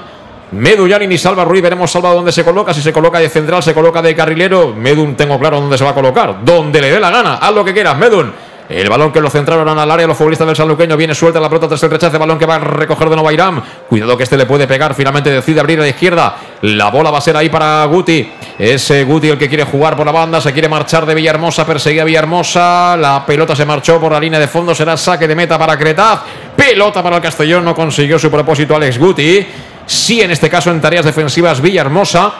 [0.52, 3.72] Medu y Salva Ruiz, veremos Salva dónde se coloca, si se coloca de central, se
[3.72, 4.74] coloca de carrilero.
[4.76, 7.64] Medun tengo claro dónde se va a colocar, donde le dé la gana, haz lo
[7.64, 8.32] que quieras, Medun.
[8.68, 11.68] El balón que lo centraron al área, los futbolistas del sanluqueño, viene suelta la pelota
[11.68, 13.62] tras el rechace, balón que va a recoger de nuevo Irán.
[13.88, 16.36] Cuidado que este le puede pegar, finalmente decide abrir a la izquierda.
[16.62, 18.32] La bola va a ser ahí para Guti.
[18.58, 22.02] Ese Guti el que quiere jugar por la banda, se quiere marchar de Villahermosa, perseguía
[22.02, 22.96] a Villahermosa.
[22.96, 26.20] La pelota se marchó por la línea de fondo, será saque de meta para Cretaz.
[26.56, 29.46] Pelota para el Castellón, no consiguió su propósito Alex Guti.
[29.86, 32.32] Sí, en este caso en tareas defensivas Villahermosa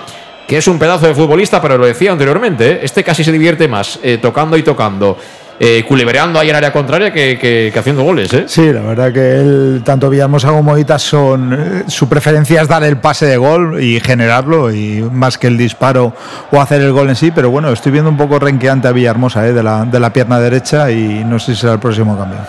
[0.46, 2.80] que es un pedazo de futbolista, pero lo decía anteriormente, ¿eh?
[2.82, 5.16] este casi se divierte más eh, tocando y tocando,
[5.58, 8.34] eh, culebreando ahí en área contraria que, que- que haciendo goles.
[8.34, 8.44] ¿eh?
[8.48, 11.84] Sí, la verdad que él, tanto Villahermosa como Moitas son.
[11.86, 16.12] su preferencia es dar el pase de gol y generarlo, y más que el disparo
[16.50, 17.30] o hacer el gol en sí.
[17.30, 20.38] Pero bueno, estoy viendo un poco renqueante a Villahermosa eh, de, la, de la pierna
[20.40, 22.40] derecha y no sé si será el próximo cambio.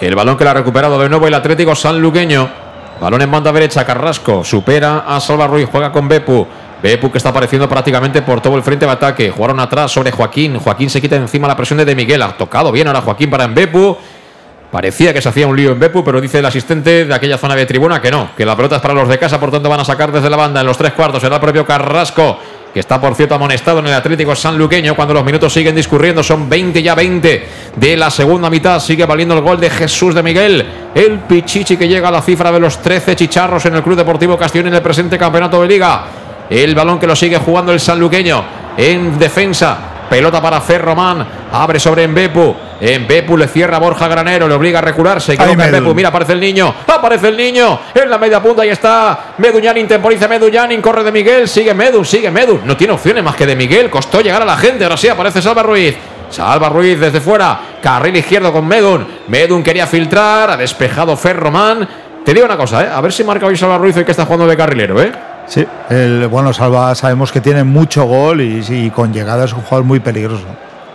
[0.00, 2.67] El balón que la ha recuperado de nuevo el Atlético Sanluqueño.
[3.00, 6.46] Balón en banda derecha, Carrasco supera a Salva Ruiz, juega con Bepu.
[6.82, 9.30] Bepu que está apareciendo prácticamente por todo el frente de ataque.
[9.30, 10.58] Jugaron atrás sobre Joaquín.
[10.58, 12.22] Joaquín se quita encima la presión de Miguel.
[12.22, 13.96] Ha tocado bien ahora Joaquín para Bepu.
[14.70, 17.56] Parecía que se hacía un lío en Bepu, pero dice el asistente de aquella zona
[17.56, 19.80] de tribuna que no, que la pelota es para los de casa, por tanto van
[19.80, 21.22] a sacar desde la banda en los tres cuartos.
[21.22, 22.38] Será el propio Carrasco,
[22.78, 26.22] está por cierto amonestado en el Atlético Sanluqueño cuando los minutos siguen discurriendo.
[26.22, 28.80] Son 20 ya 20 de la segunda mitad.
[28.80, 30.66] Sigue valiendo el gol de Jesús de Miguel.
[30.94, 34.38] El Pichichi que llega a la cifra de los 13 chicharros en el Club Deportivo
[34.38, 36.04] Castellón en el presente campeonato de Liga.
[36.48, 38.44] El balón que lo sigue jugando el sanluqueño
[38.76, 39.97] en defensa.
[40.08, 41.26] Pelota para Ferromán.
[41.52, 42.54] Abre sobre Embepu.
[42.80, 44.48] Embepu le cierra a Borja Granero.
[44.48, 45.20] Le obliga a recular.
[45.20, 45.74] Se equivoca Medun.
[45.74, 45.94] Embepu.
[45.94, 46.74] Mira, aparece el niño.
[46.86, 47.80] Aparece el niño.
[47.94, 48.62] En la media punta.
[48.62, 49.34] Ahí está.
[49.38, 50.80] Meduñanin temporiza Meduñanin.
[50.80, 51.48] Corre de Miguel.
[51.48, 52.04] Sigue Medu.
[52.04, 52.60] Sigue Medu.
[52.64, 53.90] No tiene opciones más que de Miguel.
[53.90, 54.84] Costó llegar a la gente.
[54.84, 55.96] Ahora sí aparece Salva Ruiz.
[56.30, 57.60] Salva Ruiz desde fuera.
[57.82, 59.06] Carril izquierdo con Medun.
[59.28, 60.50] Medun quería filtrar.
[60.50, 61.88] Ha despejado Ferromán.
[62.24, 62.88] Te digo una cosa, ¿eh?
[62.92, 65.10] A ver si marca hoy Salva Ruiz hoy que está jugando de carrilero, ¿eh?
[65.48, 69.62] Sí, el, bueno, Salva sabemos que tiene mucho gol y, sí, con llegada es un
[69.62, 70.44] jugador muy peligroso.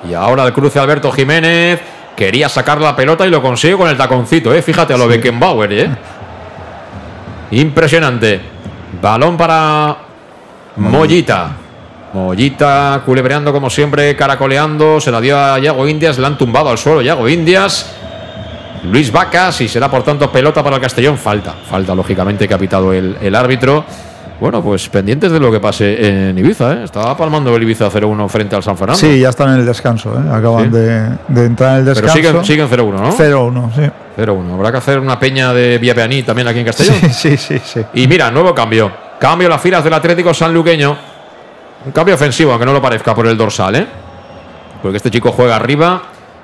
[0.08, 1.82] Y ahora el cruce Alberto Jiménez.
[2.16, 4.62] Quería sacar la pelota y lo consigue con el taconcito, ¿eh?
[4.62, 5.90] Fíjate a lo Beckenbauer, ¿eh?
[7.52, 8.40] Impresionante.
[9.02, 9.98] Balón para
[10.76, 11.52] Mollita.
[12.14, 15.02] Mollita culebreando como siempre, caracoleando.
[15.02, 17.92] Se la dio a Yago Indias, le han tumbado al suelo Yago Indias.
[18.84, 21.18] Luis Vacas y será por tanto pelota para el Castellón.
[21.18, 23.86] Falta, falta lógicamente que ha pitado el, el árbitro.
[24.44, 26.84] Bueno, pues pendientes de lo que pase en Ibiza, ¿eh?
[26.84, 29.00] Estaba palmando el Ibiza 0-1 frente al San Fernando.
[29.00, 30.30] Sí, ya están en el descanso, ¿eh?
[30.30, 30.70] acaban Sí.
[30.72, 32.44] de, de entrar en el Pero descanso.
[32.44, 33.12] siguen, siguen 0-1, ¿no?
[33.14, 34.22] 0-1, sí.
[34.22, 34.54] 0-1.
[34.56, 36.96] Habrá que hacer una peña de Villapeaní también aquí en Castellón.
[37.00, 37.86] Sí, sí, sí, sí.
[37.94, 38.92] Y mira, nuevo cambio.
[39.18, 40.94] Cambio las filas del Atlético Sanluqueño.
[41.86, 43.88] Un cambio ofensivo, aunque no lo parezca por el dorsal, ¿eh?
[44.82, 46.02] Porque este chico juega arriba.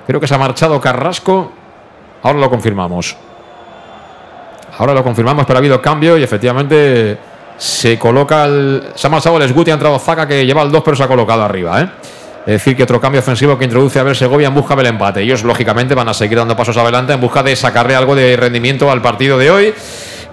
[0.07, 1.51] Creo que se ha marchado Carrasco.
[2.23, 3.17] Ahora lo confirmamos.
[4.77, 7.27] Ahora lo confirmamos, pero ha habido cambio y efectivamente
[7.59, 8.83] se coloca el.
[8.95, 11.07] Se ha marchado el Sguti, ha entrado Zaca que lleva el 2, pero se ha
[11.07, 11.89] colocado arriba, ¿eh?
[12.45, 15.21] Es decir, que otro cambio ofensivo que introduce a ver Segovia en busca del empate.
[15.21, 18.89] Ellos, lógicamente, van a seguir dando pasos adelante en busca de sacarle algo de rendimiento
[18.89, 19.73] al partido de hoy.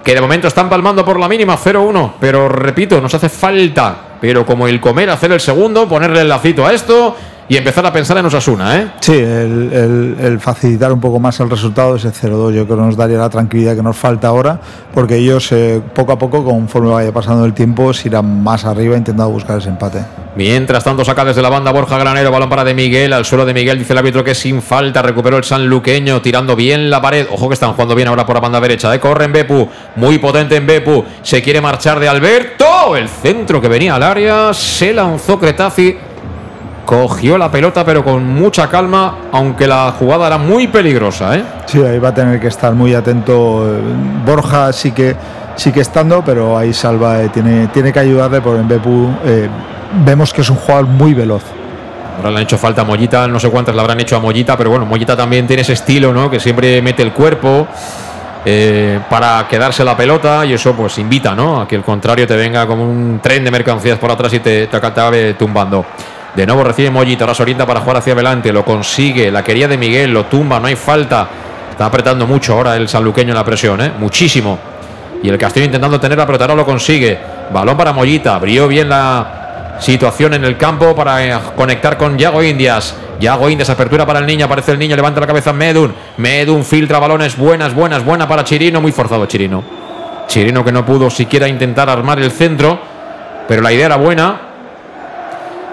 [0.02, 2.12] Que de momento están palmando por la mínima 0-1.
[2.20, 3.96] Pero repito, nos hace falta.
[4.20, 7.16] Pero como el comer, hacer el segundo, ponerle el lacito a esto
[7.48, 8.89] y empezar a pensar en Osasuna, ¿eh?
[9.01, 12.97] Sí, el, facilitar un poco más el resultado de ese 0-2 yo creo que nos
[12.97, 14.60] daría la tranquilidad que nos falta ahora,
[14.93, 18.97] porque ellos eh, poco a poco, conforme vaya pasando el tiempo, se irán más arriba
[18.97, 20.01] intentando buscar ese empate.
[20.35, 23.55] Mientras tanto saca desde la banda Borja Granero, balón para de Miguel, al suelo de
[23.55, 27.48] Miguel, dice el árbitro que sin falta, recuperó el sanluqueño, tirando bien la pared, ojo
[27.48, 29.01] que están jugando bien ahora por la banda derecha, ¿eh?
[29.01, 33.68] corre en Bepu, muy potente en Bepu, se quiere marchar de Alberto, el centro que
[33.68, 35.97] venía al área, se lanzó Cretafi
[36.86, 41.36] cogió la pelota pero con mucha calma, aunque la jugada era muy peligrosa.
[41.36, 41.44] ¿eh?
[41.66, 43.66] Sí, ahí va a tener que estar muy atento.
[44.24, 45.14] Borja sí que
[45.56, 49.48] sigue estando, pero ahí Salva eh, tiene, tiene que ayudarle porque en Bepu eh,
[50.04, 51.42] vemos que es un jugador muy veloz.
[52.18, 54.56] Ahora le han hecho falta a Mollita, no sé cuántas le habrán hecho a Mollita,
[54.56, 56.30] pero bueno, Mollita también tiene ese estilo, ¿no?
[56.30, 57.66] Que siempre mete el cuerpo
[58.44, 61.60] eh, para quedarse la pelota y eso pues invita, ¿no?
[61.60, 64.66] A que el contrario te venga como un tren de mercancías por atrás y te,
[64.66, 65.84] te acabe tumbando.
[66.36, 69.68] De nuevo recibe Mollita, ahora se orienta para jugar hacia adelante, lo consigue, la quería
[69.68, 71.26] de Miguel, lo tumba, no hay falta.
[71.70, 73.92] Está apretando mucho ahora el sanluqueño en la presión, ¿eh?
[73.98, 74.58] muchísimo.
[75.22, 77.18] Y el Castillo intentando tener la pelota, ahora lo consigue.
[77.50, 82.42] Balón para Mollita, abrió bien la situación en el campo para eh, conectar con Yago
[82.42, 82.94] Indias.
[83.18, 85.94] Yago Indias, apertura para el niño, aparece el niño, levanta la cabeza Medun.
[86.18, 89.64] Medun filtra balones buenas, buenas, buena para Chirino, muy forzado Chirino.
[90.26, 92.78] Chirino que no pudo siquiera intentar armar el centro,
[93.48, 94.45] pero la idea era buena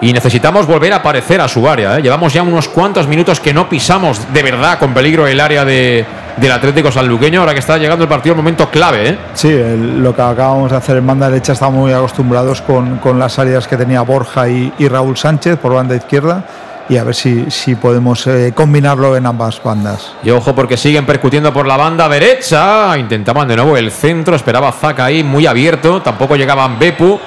[0.00, 1.98] y necesitamos volver a aparecer a su área.
[1.98, 2.02] ¿eh?
[2.02, 6.04] Llevamos ya unos cuantos minutos que no pisamos de verdad con peligro el área de,
[6.36, 9.08] del Atlético Sanluqueño, ahora que está llegando el partido, un momento clave.
[9.08, 9.18] ¿eh?
[9.34, 9.54] Sí,
[9.98, 13.66] lo que acabamos de hacer en banda derecha, estamos muy acostumbrados con, con las áreas
[13.66, 16.44] que tenía Borja y, Raúl Sánchez por banda izquierda
[16.88, 20.12] y a ver si, si podemos eh, combinarlo en ambas bandas.
[20.22, 22.96] Y ojo porque siguen percutiendo por la banda derecha.
[22.98, 27.18] Intentaban de nuevo el centro, esperaba Zaca ahí muy abierto, tampoco llegaban Bepu.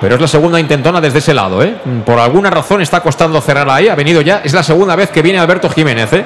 [0.00, 1.74] Pero es la segunda intentona desde ese lado, ¿eh?
[2.06, 3.88] Por alguna razón está costando cerrar ahí.
[3.88, 4.42] Ha venido ya.
[4.44, 6.24] Es la segunda vez que viene Alberto Jiménez, ¿eh?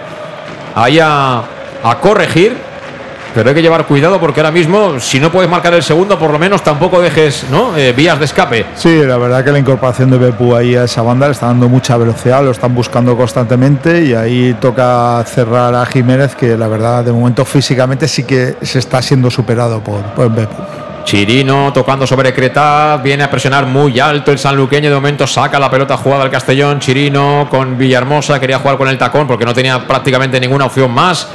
[0.74, 1.42] Ahí a,
[2.00, 2.56] corregir.
[3.34, 6.30] Pero hay que llevar cuidado porque ahora mismo, si no puedes marcar el segundo, por
[6.30, 7.74] lo menos tampoco dejes ¿no?
[7.78, 8.66] Eh, vías de escape.
[8.74, 11.66] Sí, la verdad que la incorporación de Bepu ahí a esa banda le está dando
[11.66, 17.04] mucha velocidad, lo están buscando constantemente y ahí toca cerrar a Jiménez, que la verdad
[17.04, 20.30] de momento físicamente sí que se está siendo superado por, por.
[21.04, 25.70] Chirino tocando sobre Creta, viene a presionar muy alto el sanluqueño, de momento saca la
[25.70, 29.86] pelota jugada al Castellón, Chirino con Villahermosa, quería jugar con el tacón porque no tenía
[29.86, 31.28] prácticamente ninguna opción más,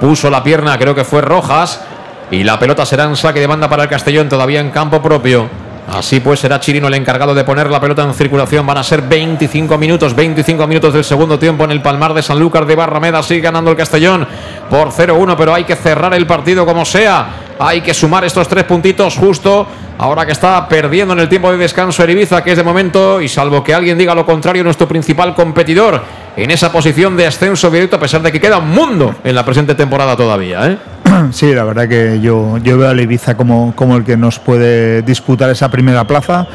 [0.00, 1.82] puso la pierna, creo que fue Rojas,
[2.30, 5.48] y la pelota será en saque de banda para el Castellón, todavía en campo propio.
[5.90, 8.66] Así pues será Chirino el encargado de poner la pelota en circulación.
[8.66, 12.66] Van a ser 25 minutos, 25 minutos del segundo tiempo en el Palmar de Sanlúcar
[12.66, 13.22] de Barrameda.
[13.22, 14.28] Sigue ganando el Castellón
[14.68, 17.47] por 0-1, pero hay que cerrar el partido como sea.
[17.58, 19.66] Hay que sumar estos tres puntitos justo
[19.98, 23.28] ahora que está perdiendo en el tiempo de descanso Eribiza, que es de momento, y
[23.28, 26.02] salvo que alguien diga lo contrario, nuestro principal competidor
[26.36, 29.44] en esa posición de ascenso directo, a pesar de que queda un mundo en la
[29.44, 30.70] presente temporada todavía.
[30.70, 30.78] ¿eh?
[31.32, 35.02] Sí, la verdad que yo, yo veo a Ibiza como, como el que nos puede
[35.02, 36.46] disputar esa primera plaza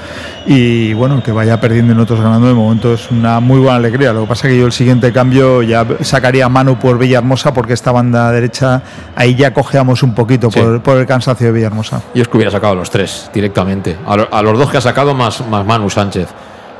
[0.45, 4.13] y bueno, que vaya perdiendo y nosotros ganando de momento es una muy buena alegría.
[4.13, 7.53] Lo que pasa es que yo el siguiente cambio ya sacaría a Manu por Villahermosa
[7.53, 8.81] porque esta banda derecha
[9.15, 12.01] ahí ya cojeamos un poquito por, el cansancio de Villahermosa.
[12.13, 15.13] Yo es que hubiera sacado a los tres directamente, a, los dos que ha sacado
[15.13, 16.27] más, más Manu Sánchez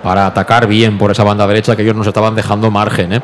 [0.04, 3.14] para atacar bien por esa banda derecha que ellos nos estaban dejando margen.
[3.14, 3.22] ¿eh?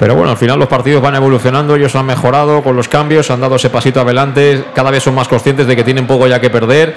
[0.00, 3.38] Pero bueno, al final los partidos van evolucionando, ellos han mejorado con los cambios, han
[3.38, 6.48] dado ese pasito adelante, cada vez son más conscientes de que tienen poco ya que
[6.48, 6.96] perder.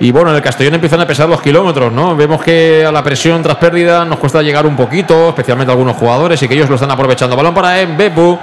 [0.00, 2.16] Y bueno, en el Castellón empiezan a pesar los kilómetros, ¿no?
[2.16, 6.42] Vemos que a la presión tras pérdida nos cuesta llegar un poquito, especialmente algunos jugadores,
[6.42, 7.36] y que ellos lo están aprovechando.
[7.36, 8.38] Balón para Mbepu,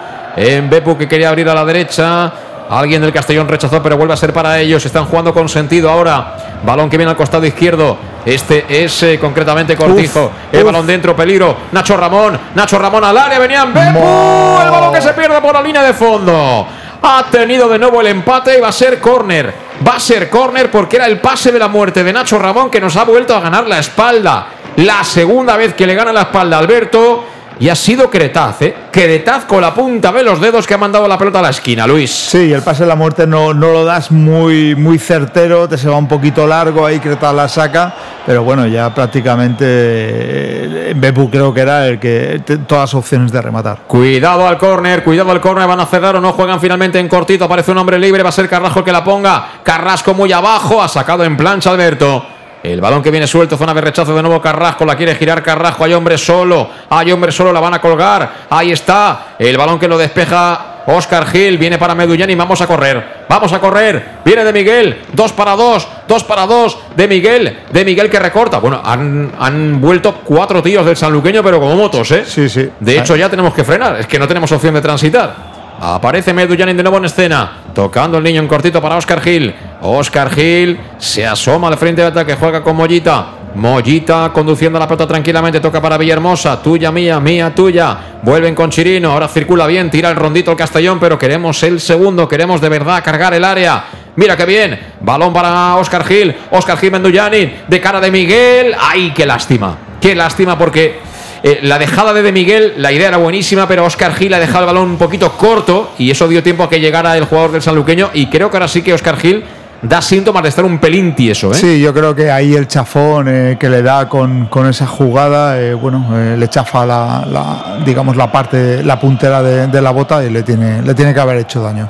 [0.62, 2.32] Mbepu que quería abrir a la derecha,
[2.70, 4.86] Alguien del Castellón rechazó, pero vuelve a ser para ellos.
[4.86, 6.60] Están jugando con sentido ahora.
[6.64, 7.98] Balón que viene al costado izquierdo.
[8.26, 10.32] Este es eh, concretamente Cortizo.
[10.52, 11.56] el balón dentro, peligro.
[11.72, 12.38] Nacho Ramón.
[12.56, 13.40] Nacho Ramón al área.
[13.40, 14.00] Venían Bepu.
[14.00, 16.68] El balón que se pierde por la línea de fondo.
[17.02, 19.54] Ha tenido de nuevo el empate y va a ser córner.
[19.88, 22.82] Va a ser córner porque era el pase de la muerte de Nacho Ramón que
[22.82, 24.48] nos ha vuelto a ganar la espalda.
[24.78, 27.24] La segunda vez que le gana la espalda a Alberto
[27.60, 28.76] y ha sido Cretaz, ¿eh?
[28.92, 31.88] Cretaz con la punta de los dedos que ha mandado la pelota a la esquina,
[31.88, 32.12] Luis.
[32.12, 35.90] Sí, el pase de la muerte no, no lo das muy, muy certero, te se
[35.90, 37.94] va un poquito largo, ahí Cretaz la saca,
[38.26, 43.42] pero bueno, ya prácticamente eh, Bepu creo que era el que todas las opciones de
[43.42, 43.80] rematar.
[43.88, 47.46] Cuidado al córner, cuidado al córner, van a cerrar o no juegan finalmente en cortito,
[47.46, 50.82] aparece un hombre libre, va a ser Carrasco el que la ponga, Carrasco muy abajo,
[50.82, 52.37] ha sacado en plancha Alberto.
[52.64, 55.84] El balón que viene suelto, zona de rechazo de nuevo Carrasco, la quiere girar Carrasco,
[55.84, 59.88] hay hombre solo, hay hombre solo, la van a colgar, ahí está, el balón que
[59.88, 64.44] lo despeja Oscar Gil, viene para Medullán y vamos a correr, vamos a correr, viene
[64.44, 68.82] de Miguel, dos para dos, dos para dos, de Miguel, de Miguel que recorta, bueno,
[68.84, 72.24] han, han vuelto cuatro tíos del sanluqueño pero como motos, ¿eh?
[72.26, 72.70] Sí, sí.
[72.80, 75.58] De hecho ya tenemos que frenar, es que no tenemos opción de transitar.
[75.80, 77.52] Aparece Medullanin de nuevo en escena.
[77.76, 79.54] Tocando el niño en cortito para Oscar Gil.
[79.82, 82.36] Oscar Gil se asoma al frente de ataque.
[82.36, 83.28] Juega con Mollita.
[83.56, 85.60] Mollita conduciendo la pelota tranquilamente.
[85.60, 86.62] Toca para Villahermosa.
[86.62, 87.98] Tuya, mía, mía, tuya.
[88.22, 89.12] Vuelven con Chirino.
[89.12, 89.90] Ahora circula bien.
[89.90, 91.00] Tira el rondito el Castellón.
[91.00, 92.28] Pero queremos el segundo.
[92.28, 93.86] Queremos de verdad cargar el área.
[94.16, 94.80] Mira qué bien.
[95.02, 96.36] Balón para Oscar Gil.
[96.52, 97.64] Oscar Gil Mendullanin.
[97.68, 98.76] De cara de Miguel.
[98.80, 99.78] ¡Ay, qué lástima!
[100.02, 101.00] Qué lástima porque
[101.44, 104.62] eh, la dejada de De Miguel, la idea era buenísima, pero Oscar Gil ha dejado
[104.62, 107.62] el balón un poquito corto y eso dio tiempo a que llegara el jugador del
[107.62, 108.10] sanluqueño.
[108.14, 109.44] Y creo que ahora sí que Oscar Gil
[109.82, 111.52] da síntomas de estar un pelín tieso.
[111.52, 111.56] ¿eh?
[111.56, 115.74] Sí, yo creo que ahí el chafón eh, que le da con, esa jugada, eh,
[115.74, 116.06] bueno,
[116.38, 120.82] le chafa la, digamos, la parte, la puntera de, de, la bota y le tiene,
[120.82, 121.90] le tiene que haber hecho daño.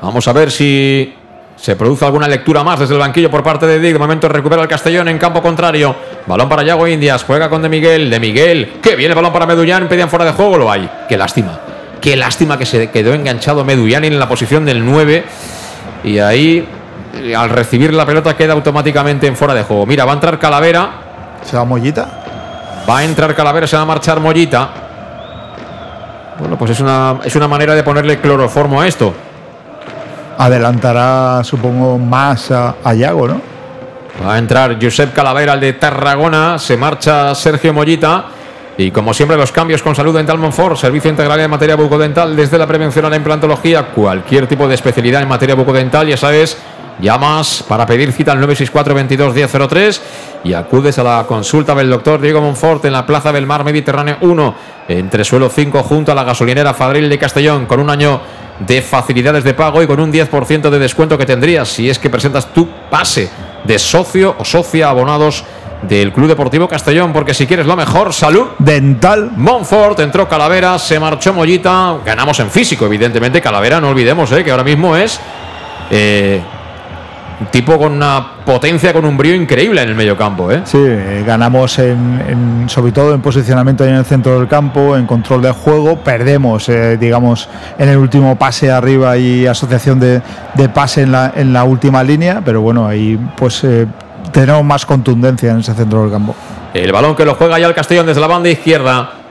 [0.00, 1.14] Vamos a ver si
[1.62, 3.92] se produce alguna lectura más desde el banquillo por parte de Dick.
[3.92, 5.94] De momento recupera el Castellón en campo contrario.
[6.26, 7.22] Balón para Yago Indias.
[7.22, 8.10] Juega con De Miguel.
[8.10, 8.80] De Miguel.
[8.82, 9.86] Que viene el balón para Medullán.
[9.86, 10.58] Pedían fuera de juego.
[10.58, 10.90] Lo hay.
[11.08, 11.60] Qué lástima.
[12.00, 15.24] Qué lástima que se quedó enganchado Medullán en la posición del 9.
[16.02, 16.66] Y ahí,
[17.36, 19.86] al recibir la pelota, queda automáticamente en fuera de juego.
[19.86, 20.90] Mira, va a entrar Calavera.
[21.42, 22.08] ¿Se va Mollita?
[22.88, 24.68] Va a entrar Calavera, se va a marchar Mollita.
[26.38, 29.14] Bueno, pues es una, es una manera de ponerle cloroformo a esto
[30.38, 33.40] adelantará, supongo, más a, a Yago, ¿no?
[34.24, 38.24] Va a entrar Josep Calavera, el de Tarragona, se marcha Sergio Mollita.
[38.76, 42.58] Y como siempre, los cambios con Salud Dental Monfort, servicio integral en materia bucodental, desde
[42.58, 46.56] la prevención a la implantología, cualquier tipo de especialidad en materia bucodental, ya sabes,
[47.02, 50.02] llamas para pedir cita al 964 22 1003
[50.44, 54.16] y acudes a la consulta del doctor Diego Monfort en la Plaza del Mar Mediterráneo
[54.20, 54.54] 1,
[54.88, 58.20] entre suelo 5, junto a la gasolinera Fadril de Castellón, con un año
[58.60, 62.10] de facilidades de pago y con un 10% de descuento que tendrías si es que
[62.10, 63.28] presentas tu pase
[63.64, 65.44] de socio o socia abonados
[65.82, 68.48] del Club Deportivo Castellón, porque si quieres lo mejor, salud.
[68.58, 69.32] Dental.
[69.36, 73.40] Monfort, entró Calavera, se marchó Mollita, ganamos en físico, evidentemente.
[73.40, 75.18] Calavera, no olvidemos eh, que ahora mismo es
[75.90, 76.40] eh,
[77.50, 80.50] tipo con una potencia, con un brío increíble en el medio campo.
[80.50, 80.62] ¿eh?
[80.64, 85.42] Sí, eh, ganamos en, sobre todo en posicionamiento en el centro del campo, en control
[85.42, 87.48] del juego, perdemos, eh, digamos,
[87.78, 90.22] en el último pase arriba y asociación de,
[90.74, 93.66] pase en la, en la última línea, pero bueno, ahí pues
[94.32, 96.34] tenemos más contundencia en ese centro del campo.
[96.74, 99.21] El balón que lo juega ya el Castellón desde la banda izquierda.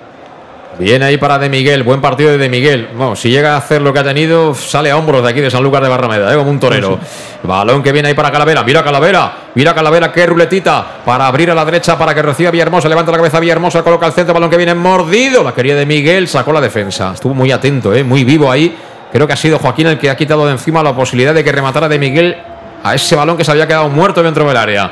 [0.82, 2.90] Viene ahí para De Miguel, buen partido de De Miguel.
[2.96, 5.52] Bueno, si llega a hacer lo que ha tenido, sale a hombros de aquí de
[5.52, 6.36] San Lucas de Barrameda, ¿eh?
[6.36, 6.98] como un torero.
[7.44, 11.54] Balón que viene ahí para Calavera, mira Calavera, mira Calavera, qué ruletita para abrir a
[11.54, 14.58] la derecha para que reciba Villahermosa, levanta la cabeza Villahermosa, coloca el centro, balón que
[14.58, 15.44] viene mordido.
[15.44, 17.12] La quería de Miguel, sacó la defensa.
[17.14, 18.04] Estuvo muy atento, ¿eh?
[18.04, 18.76] muy vivo ahí.
[19.12, 21.52] Creo que ha sido Joaquín el que ha quitado de encima la posibilidad de que
[21.52, 22.38] rematara de Miguel
[22.84, 24.90] a ese balón que se había quedado muerto dentro del área.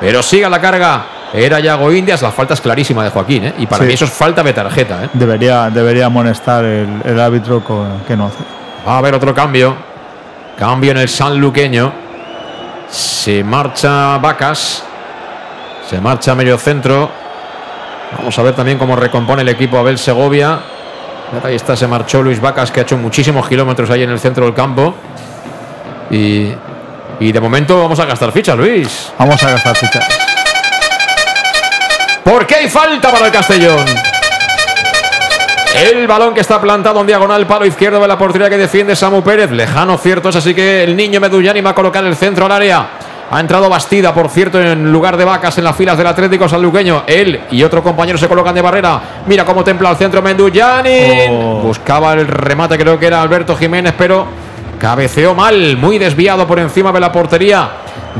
[0.00, 3.54] Pero siga la carga era Yago Indias, la falta es clarísima de Joaquín, ¿eh?
[3.58, 5.04] y para mí eso es falta de tarjeta.
[5.04, 5.10] ¿eh?
[5.12, 7.62] Debería, debería amonestar el, árbitro
[8.06, 8.42] que no hace.
[8.86, 9.76] Va a haber otro cambio.
[10.58, 11.92] Cambio en el sanluqueño.
[12.90, 14.84] Se marcha Vacas.
[15.88, 17.10] Se marcha medio centro.
[18.18, 20.58] Vamos a ver también cómo recompone el equipo Abel Segovia.
[21.44, 24.44] Ahí está, se marchó Luis Vacas, que ha hecho muchísimos kilómetros ahí en el centro
[24.44, 24.94] del campo.
[26.10, 26.52] Y,
[27.20, 29.12] y de momento vamos a gastar fichas, Luis.
[29.16, 30.29] Vamos a gastar fichas.
[32.24, 33.84] Porque hay falta para el Castellón.
[35.74, 39.22] El balón que está plantado en diagonal, palo izquierdo de la portería que defiende Samu
[39.22, 39.50] Pérez.
[39.50, 42.88] Lejano, cierto es, así que el niño Medullani va a colocar el centro al área.
[43.30, 47.04] Ha entrado Bastida, por cierto, en lugar de vacas en las filas del Atlético Sanluqueño.
[47.06, 49.00] Él y otro compañero se colocan de barrera.
[49.26, 51.28] Mira cómo templa el centro Medullani.
[51.30, 51.60] Oh.
[51.62, 54.26] Buscaba el remate, creo que era Alberto Jiménez, pero
[54.80, 57.70] cabeceó mal, muy desviado por encima de la portería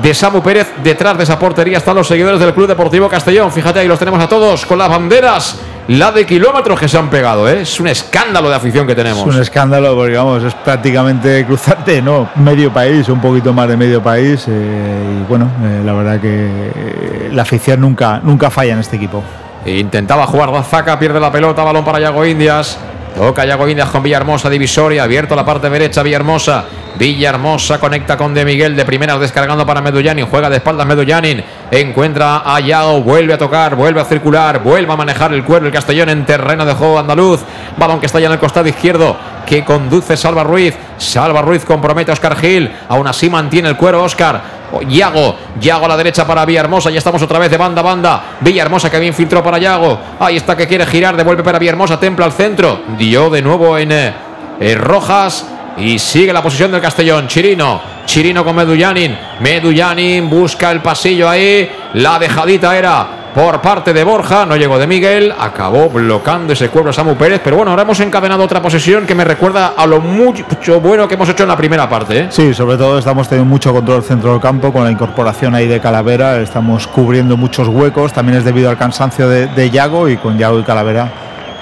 [0.02, 0.68] de Samu Pérez.
[0.82, 3.50] Detrás de esa portería están los seguidores del Club Deportivo Castellón.
[3.52, 5.60] Fíjate, ahí los tenemos a todos con las banderas.
[5.88, 7.62] La de kilómetros que se han pegado, ¿eh?
[7.62, 9.26] es un escándalo de afición que tenemos.
[9.26, 12.28] Es un escándalo porque, vamos, es prácticamente cruzarte, ¿no?
[12.36, 14.44] Medio país, un poquito más de medio país.
[14.46, 19.22] Eh, y bueno, eh, la verdad que la afición nunca, nunca falla en este equipo.
[19.66, 22.78] Intentaba jugar Zaca, pierde la pelota, balón para Yago Indias.
[23.14, 26.64] Toca Yago Indias con Villahermosa, divisoria, abierto la parte derecha, Villahermosa.
[26.98, 32.42] Villahermosa conecta con De Miguel, de primeras descargando para Medullanin, juega de espaldas Medullanin, encuentra
[32.44, 36.08] a Yago, vuelve a tocar, vuelve a circular, vuelve a manejar el cuerpo el Castellón
[36.10, 37.40] en terreno de juego andaluz.
[37.76, 39.16] Balón que está ya en el costado izquierdo,
[39.46, 40.76] que conduce Salva Ruiz.
[40.98, 44.59] Salva Ruiz compromete a Oscar Gil, aún así mantiene el cuero Oscar.
[44.88, 48.22] Yago, Yago a la derecha para Villahermosa, ya estamos otra vez de banda a banda.
[48.40, 49.98] Villahermosa que bien filtró para Yago.
[50.18, 52.80] Ahí está que quiere girar, devuelve para Villahermosa, templa al centro.
[52.98, 55.46] Dio de nuevo en eh, Rojas.
[55.76, 57.26] Y sigue la posición del Castellón.
[57.26, 57.80] Chirino.
[58.04, 59.16] Chirino con Medullanin.
[59.40, 61.70] Medullanin busca el pasillo ahí.
[61.94, 64.46] La dejadita era por parte de Borja.
[64.46, 65.34] No llegó de Miguel.
[65.38, 67.40] Acabó bloqueando ese cuerpo Samu Pérez.
[67.42, 71.14] Pero bueno, ahora hemos encadenado otra posesión que me recuerda a lo mucho bueno que
[71.14, 72.18] hemos hecho en la primera parte.
[72.18, 72.26] ¿eh?
[72.30, 75.66] Sí, sobre todo estamos teniendo mucho control del centro del campo con la incorporación ahí
[75.66, 76.40] de Calavera.
[76.40, 78.12] Estamos cubriendo muchos huecos.
[78.12, 81.10] También es debido al cansancio de, de Yago y con Yago y Calavera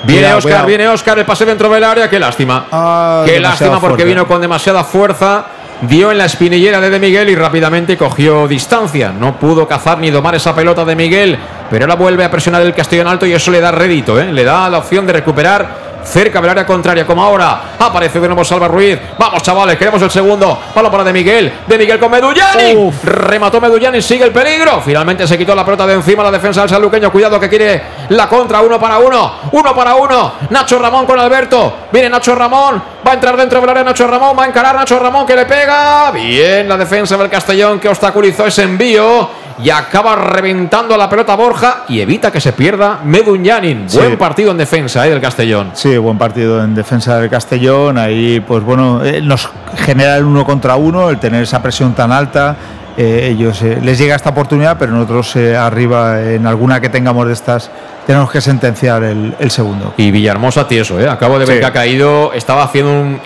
[0.05, 2.67] Viene Oscar, viene Oscar, el pase dentro del área, qué lástima.
[2.71, 5.47] Ah, qué lástima porque vino con demasiada fuerza,
[5.83, 9.13] dio en la espinillera de De Miguel y rápidamente cogió distancia.
[9.13, 11.39] No pudo cazar ni domar esa pelota de Miguel,
[11.71, 14.33] pero ahora vuelve a presionar el Castellón Alto y eso le da rédito, ¿eh?
[14.33, 17.61] le da la opción de recuperar cerca del área contraria, como ahora.
[17.79, 18.99] Aparece de nuevo Salva Ruiz.
[19.19, 20.59] Vamos, chavales, queremos el segundo.
[20.75, 21.53] Palo para De Miguel.
[21.67, 22.91] De Miguel con Medullani.
[23.05, 24.81] Remató Medullani, sigue el peligro.
[24.81, 27.13] Finalmente se quitó la pelota de encima la defensa del saluqueño.
[27.13, 28.61] Cuidado que quiere la contra.
[28.61, 29.33] Uno para uno.
[29.53, 30.33] Uno para uno.
[30.51, 31.75] Nacho Ramón con Alberto.
[31.93, 32.83] Viene Nacho Ramón.
[33.07, 34.37] Va a entrar dentro del área Nacho Ramón.
[34.39, 36.11] Va a encarar Nacho Ramón que le pega.
[36.11, 39.29] Bien la defensa del Castellón que obstaculizó ese envío
[39.63, 43.87] y acaba reventando la pelota Borja y evita que se pierda Medunyanin.
[43.93, 45.11] Buen partido en defensa ¿eh?
[45.11, 45.71] del Castellón.
[45.75, 47.99] Sí, buen partido en defensa del Castellón.
[47.99, 52.13] Ahí, pues bueno, eh, nos genera el uno contra uno, el tener esa presión tan
[52.13, 52.57] alta.
[52.97, 57.71] Eh, ellos les llega esta oportunidad, pero nosotros arriba, en alguna que tengamos de estas,
[58.07, 59.95] tenemos que sentenciar el, segundo.
[59.97, 61.09] Y Villahermosa tieso, ¿eh?
[61.09, 63.21] acabo de ver que ha caído, estaba haciendo un,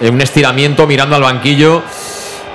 [0.00, 1.82] un estiramiento mirando al banquillo.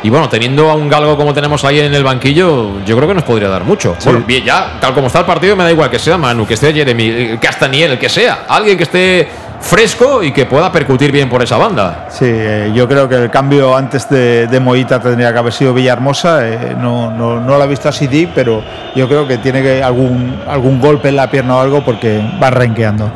[0.05, 3.15] Y bueno, teniendo a un galgo como tenemos ahí en el banquillo, yo creo que
[3.15, 3.95] nos podría dar mucho.
[4.03, 6.53] Bueno, bien, ya, tal como está el partido, me da igual que sea Manu, que
[6.53, 8.45] esté Jeremy, Castaniel, el que sea.
[8.47, 9.27] Alguien que esté
[9.61, 12.05] fresco y que pueda percutir bien por esa banda.
[12.11, 15.73] Sí, eh, yo creo que el cambio antes de, de Moita tendría que haber sido
[15.73, 16.47] Villahermosa.
[16.47, 18.63] Eh, no, no, no lo ha visto así, pero
[18.95, 22.51] yo creo que tiene que algún, algún golpe en la pierna o algo porque va
[22.51, 23.09] renqueando.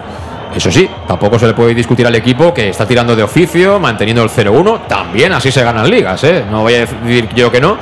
[0.56, 4.24] Eso sí, tampoco se le puede discutir al equipo que está tirando de oficio, manteniendo
[4.24, 4.88] el 0-1.
[4.88, 6.44] También así se ganan ligas, ¿eh?
[6.50, 7.78] No voy a decir yo que no.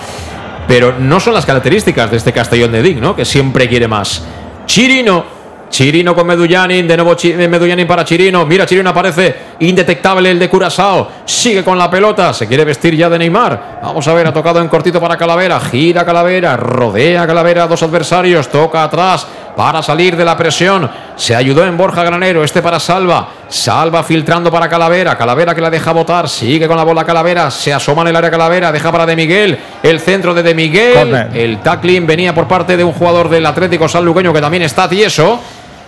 [0.68, 3.16] Pero no son las características de este Castellón de Dick, ¿no?
[3.16, 4.24] Que siempre quiere más.
[4.66, 5.38] Chirino
[5.70, 7.16] Chirino con Medullanin, de nuevo
[7.50, 8.46] Medullanin para Chirino.
[8.46, 11.10] Mira, Chirino aparece indetectable el de Curazao.
[11.26, 13.80] Sigue con la pelota, se quiere vestir ya de Neymar.
[13.84, 15.60] Vamos a ver, ha tocado en cortito para Calavera.
[15.60, 19.28] Gira Calavera, rodea Calavera a dos adversarios, toca atrás
[19.58, 20.88] para salir de la presión.
[21.16, 23.28] Se ayudó en Borja Granero, este para Salva.
[23.50, 25.18] Salva filtrando para Calavera.
[25.18, 26.30] Calavera que la deja botar.
[26.30, 27.50] Sigue con la bola Calavera.
[27.50, 28.72] Se asoma en el área Calavera.
[28.72, 29.58] Deja para De Miguel.
[29.82, 31.30] El centro de De Miguel.
[31.34, 35.40] El tackling venía por parte de un jugador del Atlético Sanluqueño que también está tieso.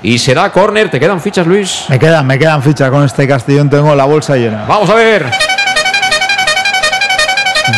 [0.01, 0.89] Y será córner.
[0.89, 1.85] ¿Te quedan fichas, Luis?
[1.89, 3.69] Me quedan, me quedan fichas con este Castellón.
[3.69, 4.65] Tengo la bolsa llena.
[4.67, 5.27] Vamos a ver.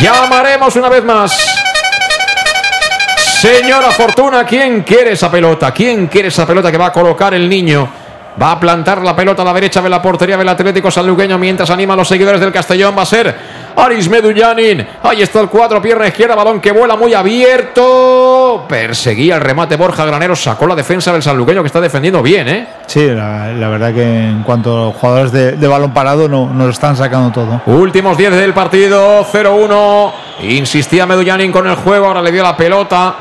[0.02, 1.61] Llamaremos una vez más.
[3.42, 5.72] Señora Fortuna, ¿quién quiere esa pelota?
[5.72, 7.90] ¿Quién quiere esa pelota que va a colocar el niño?
[8.40, 11.72] Va a plantar la pelota a la derecha de la portería del Atlético Sanluqueño mientras
[11.72, 12.94] anima a los seguidores del Castellón.
[12.96, 13.36] Va a ser
[13.76, 14.86] Aris Medullanin.
[15.02, 18.64] Ahí está el cuatro, pierna izquierda, balón que vuela muy abierto.
[18.70, 22.68] Perseguía el remate Borja Granero, sacó la defensa del Sanluqueño que está defendiendo bien, ¿eh?
[22.86, 27.32] Sí, la, verdad que en cuanto a jugadores de, balón parado no, nos están sacando
[27.32, 27.62] todo.
[27.66, 30.12] Últimos 10 del partido, 0-1.
[30.44, 33.16] Insistía Medullanin con el juego, ahora le dio la pelota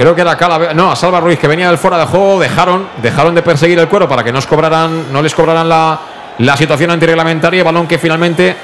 [0.00, 2.88] creo que era Calavera, no, a Salva Ruiz que venía del fuera de juego, dejaron,
[3.02, 6.00] dejaron de perseguir el cuero para que no, cobraran, no les cobraran la,
[6.38, 8.56] la situación antirreglamentaria, balón que finalmente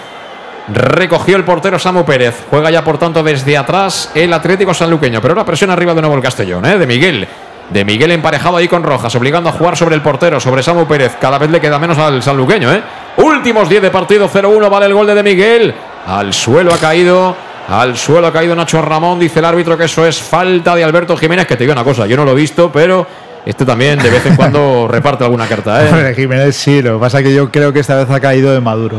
[0.72, 2.46] recogió el portero Samu Pérez.
[2.48, 6.16] Juega ya por tanto desde atrás el Atlético Sanluqueño, pero ahora presión arriba de nuevo
[6.16, 6.78] el Castellón, ¿eh?
[6.78, 7.28] de Miguel.
[7.68, 11.18] De Miguel emparejado ahí con Rojas, obligando a jugar sobre el portero, sobre Samu Pérez.
[11.20, 12.82] Cada vez le queda menos al sanluqueño, ¿eh?
[13.18, 15.74] Últimos 10 de partido, 0-1, vale el gol de, de Miguel.
[16.06, 17.36] Al suelo ha caído
[17.68, 21.16] al suelo ha caído Nacho Ramón, dice el árbitro que eso es falta de Alberto
[21.16, 23.06] Jiménez, que te digo una cosa, yo no lo he visto, pero
[23.44, 26.10] este también de vez en cuando reparte alguna carta.
[26.10, 26.14] ¿eh?
[26.14, 28.60] Jiménez sí, lo que pasa es que yo creo que esta vez ha caído de
[28.60, 28.98] Maduro.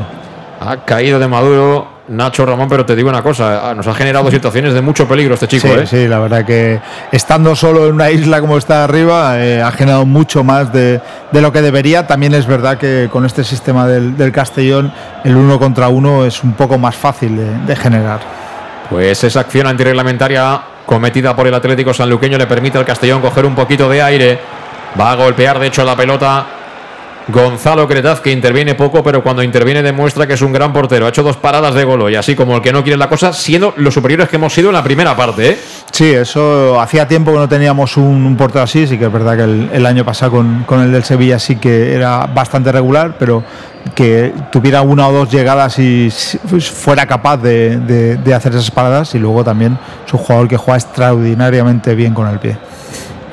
[0.60, 4.73] Ha caído de Maduro Nacho Ramón, pero te digo una cosa, nos ha generado situaciones
[4.73, 5.68] de mucho peligro este chico.
[5.68, 5.88] Sí, ¿eh?
[5.88, 6.81] sí la verdad que
[7.11, 10.99] estando solo en una isla como está arriba, eh, ha generado mucho más de,
[11.31, 12.06] lo que debería.
[12.06, 14.91] También es verdad que con este sistema del, Castellón,
[15.23, 18.47] el uno contra uno es un poco más fácil de generar.
[18.90, 23.56] Pues esa acción antirreglamentaria cometida por el Atlético Sanluqueño le permite al Castellón coger un
[23.56, 24.40] poquito de aire.
[25.00, 26.46] Va a golpear, de hecho, la pelota
[27.30, 31.06] Gonzalo Cretaz, que interviene poco, pero cuando interviene demuestra que es un gran portero.
[31.06, 33.34] Ha hecho dos paradas de gol y así como el que no quiere la cosa,
[33.34, 35.52] siendo los superiores que hemos sido en la primera parte.
[35.52, 35.58] ¿eh?
[35.91, 38.88] Sí, eso hacía tiempo que no teníamos un, portero así.
[38.88, 39.44] Sí que es verdad que
[39.76, 43.44] el, año pasado con, con, el del Sevilla sí que era bastante regular, pero
[43.94, 47.78] que tuviera una o dos llegadas y fuera capaz de,
[48.18, 49.16] de hacer esas paradas.
[49.16, 52.58] Y luego también es un jugador que juega extraordinariamente bien con el pie.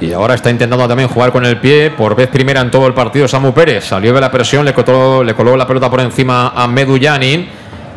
[0.04, 2.92] Y ahora está intentando también jugar con el pie por vez primera en todo el
[2.92, 3.86] partido Samu Pérez.
[3.86, 7.48] Salió de la presión, le, coló, le coló la pelota por encima a Medullanin.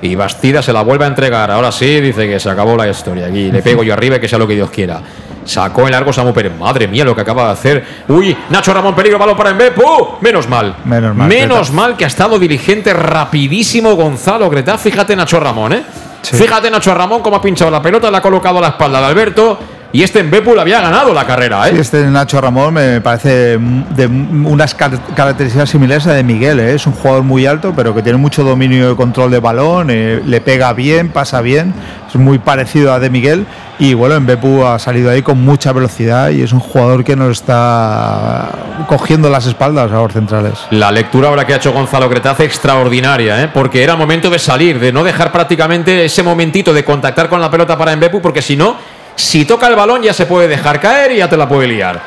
[0.02, 1.52] Y Bastida se la vuelve a entregar.
[1.52, 3.26] Ahora sí, dice que se acabó la historia.
[3.26, 5.02] Aquí le pego yo arriba y que sea lo que Dios quiera.
[5.44, 6.54] Sacó el largo Samu Pérez.
[6.58, 7.86] Madre mía lo que acaba de hacer.
[8.08, 9.84] Uy, Nacho Ramón, peligro, balón para Embepu.
[10.22, 10.78] Menos mal.
[10.86, 11.28] Menos mal.
[11.28, 14.78] Menos mal que ha estado diligente, rapidísimo Gonzalo Greta.
[14.78, 15.84] Fíjate Nacho Ramón, ¿eh?
[16.22, 19.06] Fíjate Nacho Ramón cómo ha pinchado la pelota, le ha colocado a la espalda de
[19.08, 19.60] Alberto
[19.98, 21.72] y este Mbepul había ganado la carrera, ¿eh?
[21.72, 26.76] Sí, este Nacho Ramón me parece de unas características similares a de Miguel, ¿eh?
[26.76, 30.22] Es un jugador muy alto, pero que tiene mucho dominio y control de balón, eh,
[30.24, 31.74] le pega bien, pasa bien,
[32.08, 33.48] es muy parecido a de Miguel.
[33.80, 37.32] Y bueno, Mbepu ha salido ahí con mucha velocidad y es un jugador que nos
[37.32, 38.50] está
[38.88, 40.60] cogiendo las espaldas a los centrales.
[40.70, 43.50] La lectura ahora que ha hecho Gonzalo Cretaz extraordinaria, ¿eh?
[43.52, 47.50] porque era momento de salir, de no dejar prácticamente ese momentito de contactar con la
[47.50, 48.76] pelota para Mbepu, porque si no,
[49.18, 52.00] si toca el balón ya se puede dejar caer y ya te la puede liar.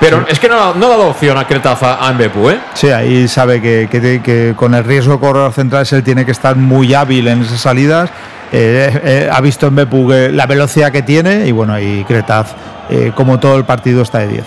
[0.00, 2.60] Pero es que no, ha dado opción a Cretaza a Mbepu, ¿eh?
[2.74, 6.54] Sí, ahí sabe que, que, con el riesgo de correr centrales él tiene que estar
[6.56, 8.10] muy hábil en esas salidas.
[8.52, 12.52] Eh, eh, ha visto Mbepu la velocidad que tiene y bueno, y Cretaz,
[12.90, 14.44] eh, como todo el partido, está de 10.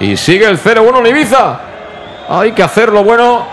[0.00, 1.60] Y sigue el 0-1 en Ibiza.
[2.28, 3.46] Hay que hacerlo bueno,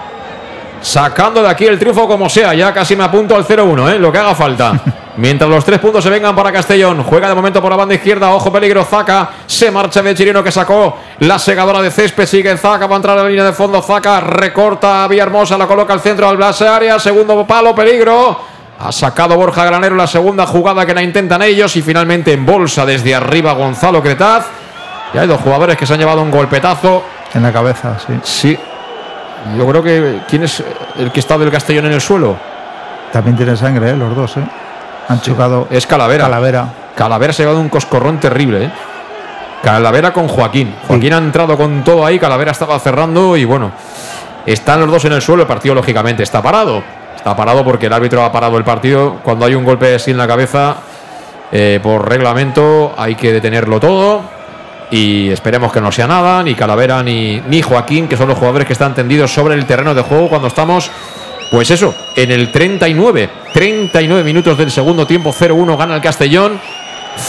[0.81, 2.53] sacando de aquí el triunfo como sea.
[2.53, 3.99] Ya casi me apunto al 0-1, ¿eh?
[3.99, 4.73] lo que haga falta.
[5.17, 7.03] Mientras los tres puntos se vengan para Castellón.
[7.03, 8.33] Juega de momento por la banda izquierda.
[8.33, 8.83] Ojo, peligro.
[8.83, 9.29] Zaca.
[9.45, 12.25] Se marcha de Chirino que sacó la segadora de césped.
[12.25, 12.85] Sigue Zaca.
[12.87, 13.81] Va a entrar a la línea de fondo.
[13.81, 15.57] Zaca recorta a Villahermosa.
[15.57, 16.99] La coloca al centro al Blase Área.
[16.99, 17.73] Segundo palo.
[17.73, 18.37] Peligro.
[18.77, 21.73] Ha sacado Borja Granero la segunda jugada que la intentan ellos.
[21.77, 24.47] Y finalmente en bolsa desde arriba Gonzalo Cretaz.
[25.13, 27.03] Y hay dos jugadores que se han llevado un golpetazo.
[27.33, 28.19] En la cabeza, sí.
[28.23, 28.59] Sí.
[29.57, 30.19] Yo creo que.
[30.27, 30.61] ¿Quién es
[30.97, 32.35] el que está del Castellón en el suelo?
[33.13, 33.95] También tiene sangre, ¿eh?
[33.95, 34.43] los dos, ¿eh?
[35.07, 35.67] Han chocado.
[35.69, 36.25] Es Calavera.
[36.25, 36.73] Calavera.
[36.95, 38.71] Calavera se ha llevado un coscorrón terrible, ¿eh?
[39.63, 40.75] Calavera con Joaquín.
[40.87, 43.71] Joaquín ha entrado con todo ahí, Calavera estaba cerrando y bueno,
[44.45, 46.83] están los dos en el suelo, el partido lógicamente está parado.
[47.15, 49.17] Está parado porque el árbitro ha parado el partido.
[49.23, 50.75] Cuando hay un golpe así en la cabeza,
[51.51, 54.21] eh, por reglamento hay que detenerlo todo.
[54.91, 58.67] Y esperemos que no sea nada, ni Calavera ni, ni Joaquín, que son los jugadores
[58.67, 60.91] que están tendidos sobre el terreno de juego cuando estamos
[61.55, 66.59] pues eso, en el 39, 39 minutos del segundo tiempo, 0-1 gana el Castellón.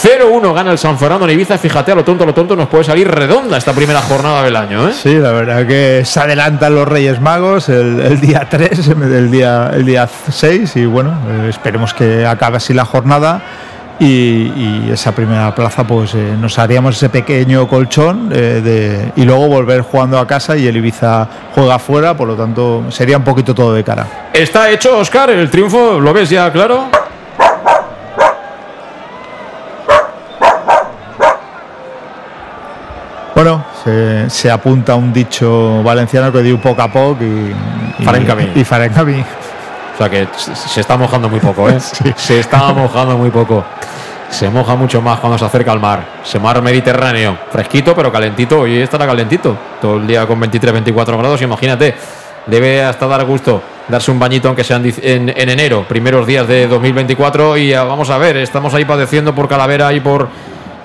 [0.02, 1.56] 0-1 gana el San Fernando en Ibiza.
[1.58, 4.56] Fíjate, a lo tonto, a lo tonto, nos puede salir redonda esta primera jornada del
[4.56, 4.88] año.
[4.88, 4.92] ¿eh?
[5.00, 9.86] Sí, la verdad que se adelantan los Reyes Magos el, día 3, el día, el
[9.86, 10.74] día 6.
[10.74, 13.42] Y bueno, eh, esperemos que acabe así la jornada
[13.98, 19.82] y, esa primera plaza pues eh, nos haríamos ese pequeño colchón eh, y luego volver
[19.82, 23.74] jugando a casa y el Ibiza juega afuera, por lo tanto sería un poquito todo
[23.74, 24.06] de cara.
[24.32, 26.89] Está hecho, Oscar, el triunfo, ¿lo ves ya claro?
[33.35, 33.64] Bueno,
[34.28, 37.55] se, apunta un dicho valenciano que dio poco a poco y,
[37.98, 39.23] y, y Farencami.
[39.97, 41.81] O sea que se está mojando muy poco, ¿eh?
[42.16, 43.64] Se está mojando muy poco.
[44.28, 46.05] Se moja mucho más cuando se acerca al mar.
[46.23, 47.39] Se mar Mediterráneo.
[47.51, 48.60] Fresquito, pero calentito.
[48.60, 49.56] Hoy estará calentito.
[49.81, 51.40] Todo el día con 23, 24 grados.
[51.40, 51.94] Imagínate.
[52.47, 57.56] Debe hasta dar gusto darse un bañito, aunque sea en, enero, primeros días de 2024.
[57.56, 60.28] Y vamos a ver, estamos ahí padeciendo por Calavera y por,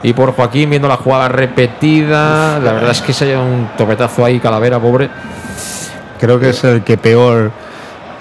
[0.03, 2.59] y por Joaquín, viendo la jugada repetida.
[2.59, 5.09] La verdad es que se ha un topetazo ahí, Calavera, pobre.
[6.19, 7.51] Creo que es el que peor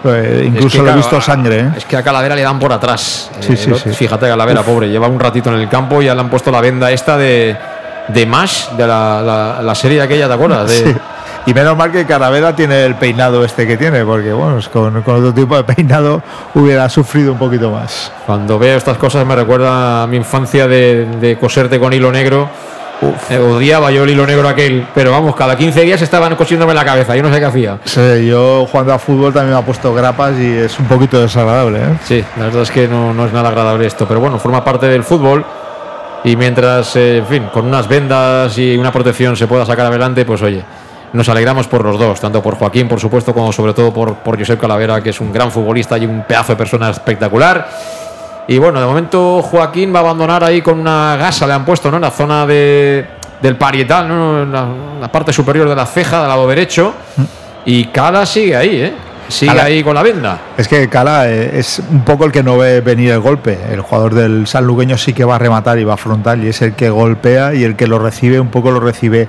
[0.02, 1.60] pues, incluso lo he visto sangre.
[1.60, 1.70] ¿eh?
[1.76, 3.30] Es que a Calavera le dan por atrás.
[3.40, 3.90] Sí, sí, sí.
[3.90, 6.60] Fíjate, Calavera, pobre, lleva un ratito en el campo y ya le han puesto la
[6.60, 7.56] venda esta de,
[8.08, 10.70] de Mash, de la, la, serie aquella, ¿te acuerdas?
[10.70, 10.84] Sí.
[11.46, 15.16] Y menos mal que Calavera tiene el peinado este que tiene, porque bueno, con, con,
[15.16, 16.22] otro tipo de peinado
[16.54, 18.12] hubiera sufrido un poquito más.
[18.26, 22.48] Cuando veo estas cosas me recuerda a mi infancia de, de coserte con hilo negro
[23.02, 23.30] Uf.
[23.30, 26.84] Eh, odiaba yo el hilo negro aquel, pero vamos, cada 15 días estaban cosiéndome la
[26.84, 27.78] cabeza, yo no sé qué hacía.
[27.84, 31.78] Sí, yo jugando a fútbol también me ha puesto grapas y es un poquito desagradable.
[31.78, 31.98] ¿eh?
[32.04, 34.86] Sí, la verdad es que no, no, es nada agradable esto, pero bueno, forma parte
[34.86, 35.44] del fútbol
[36.24, 40.26] y mientras, eh, en fin, con unas vendas y una protección se pueda sacar adelante,
[40.26, 40.62] pues oye,
[41.14, 44.38] nos alegramos por los dos, tanto por Joaquín, por supuesto, como sobre todo por, por
[44.38, 47.66] Josep Calavera, que es un gran futbolista y un pedazo de persona espectacular.
[48.48, 51.90] Y bueno, de momento Joaquín va a abandonar ahí con una gasa, le han puesto,
[51.90, 51.98] ¿no?
[51.98, 53.06] En la zona de,
[53.40, 54.44] del parietal, ¿no?
[54.44, 54.68] la,
[55.00, 56.92] la parte superior de la ceja del lado derecho.
[57.64, 58.94] Y Cala sigue ahí, ¿eh?
[59.28, 60.38] Sigue Cala- ahí con la venda.
[60.56, 63.56] Es que Cala eh, es un poco el que no ve venir el golpe.
[63.70, 66.60] El jugador del sanluqueño sí que va a rematar y va a frontar y es
[66.62, 69.28] el que golpea y el que lo recibe, un poco lo recibe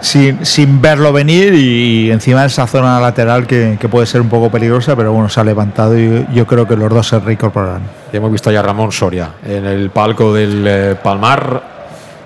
[0.00, 4.28] sin, sin verlo venir y, encima de esa zona lateral que, que puede ser un
[4.28, 7.82] poco peligrosa, pero bueno, se ha levantado y yo creo que los dos se reincorporarán.
[8.12, 11.74] Y hemos visto ya a Ramón Soria en el palco del eh, Palmar.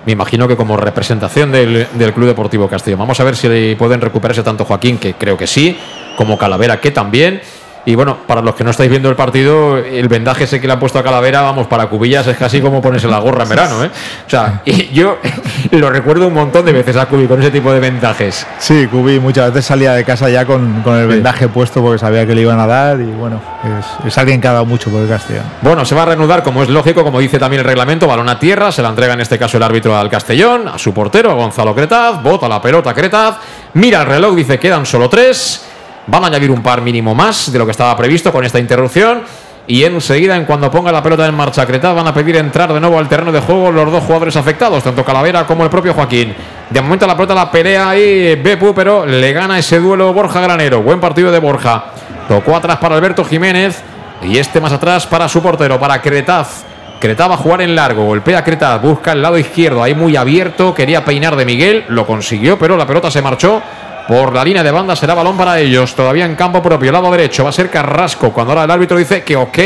[0.05, 2.97] Me imagino que como representación del, del Club Deportivo Castillo.
[2.97, 5.77] Vamos a ver si pueden recuperarse tanto Joaquín, que creo que sí,
[6.17, 7.41] como Calavera, que también.
[7.85, 10.73] Y bueno, para los que no estáis viendo el partido, el vendaje ese que le
[10.73, 13.83] han puesto a Calavera, vamos, para Cubillas es casi como ponerse la gorra en verano,
[13.83, 13.89] ¿eh?
[14.27, 15.17] O sea, y yo
[15.71, 18.45] lo recuerdo un montón de veces a Cubi con ese tipo de vendajes.
[18.59, 22.25] Sí, Cubi muchas veces salía de casa ya con, con el vendaje puesto porque sabía
[22.27, 25.01] que le iban a dar y bueno, es, es alguien que ha dado mucho por
[25.01, 25.45] el Castellón.
[25.61, 28.39] Bueno, se va a reanudar como es lógico, como dice también el reglamento, balón a
[28.39, 31.33] tierra, se la entrega en este caso el árbitro al Castellón, a su portero, a
[31.35, 33.37] Gonzalo Cretaz, bota la pelota Cretaz,
[33.73, 35.68] mira el reloj, dice quedan solo tres,
[36.09, 39.21] van a añadir un par mínimo más de lo que estaba previsto con esta interrupción.
[39.67, 42.79] Y enseguida, en cuando ponga la pelota en marcha Cretaz, van a pedir entrar de
[42.79, 46.33] nuevo al terreno de juego los dos jugadores afectados, tanto Calavera como el propio Joaquín.
[46.71, 50.81] De momento la pelota la pelea ahí Bepu, pero le gana ese duelo Borja Granero.
[50.81, 51.83] Buen partido de Borja.
[52.27, 53.83] Tocó atrás para Alberto Jiménez.
[54.23, 56.63] Y este más atrás para su portero, para Cretaz.
[56.99, 60.17] Cretaz va a jugar en largo, golpea a Cretaz, busca el lado izquierdo, ahí muy
[60.17, 63.61] abierto, quería peinar de Miguel, lo consiguió, pero la pelota se marchó
[64.09, 67.43] por la línea de banda, será balón para ellos, todavía en campo propio, lado derecho,
[67.43, 69.59] va a ser Carrasco, cuando ahora el árbitro dice que ok,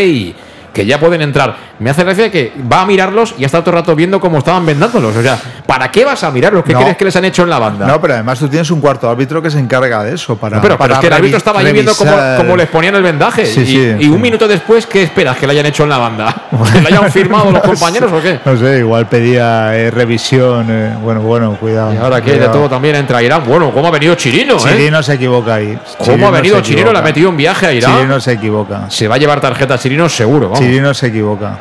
[0.74, 1.56] que ya pueden entrar.
[1.84, 4.65] Me hace gracia que va a mirarlos y está todo el rato viendo cómo estaban
[4.65, 5.38] vendándolos, o sea,
[5.68, 6.64] ¿para qué vas a mirarlos?
[6.64, 6.80] ¿Qué No.
[6.80, 7.85] crees que les han hecho en la banda?
[7.85, 10.38] No, pero además tú tienes un cuarto árbitro que se encarga de eso.
[10.38, 12.95] Para, No, pero, pero para es que el árbitro estaba ahí viendo cómo, les ponían
[12.95, 13.45] el vendaje.
[13.45, 14.10] Sí, y, sí, y sí.
[14.10, 15.35] un minuto después, ¿qué esperas?
[15.38, 16.34] ¿Que le hayan hecho en la banda?
[16.73, 18.39] ¿Que le hayan firmado los compañeros o qué?
[18.45, 20.68] No sé, igual pedía eh, revisión.
[20.69, 21.93] eh, bueno, bueno, cuidado.
[21.93, 23.43] Y ahora que de todo también entra Irán.
[23.45, 24.55] Bueno, ¿cómo ha venido Chirino?
[24.55, 24.60] eh?
[24.60, 25.77] Chirino se equivoca ahí.
[25.97, 26.93] ¿Cómo Chirino ha venido Chirino?
[26.93, 27.95] Le ha metido un viaje a Irán.
[27.97, 28.89] Chirino se equivoca.
[28.89, 30.49] Se va a llevar tarjeta Chirino seguro.
[30.49, 30.60] Vamos.
[30.60, 31.57] Chirino se equivoca.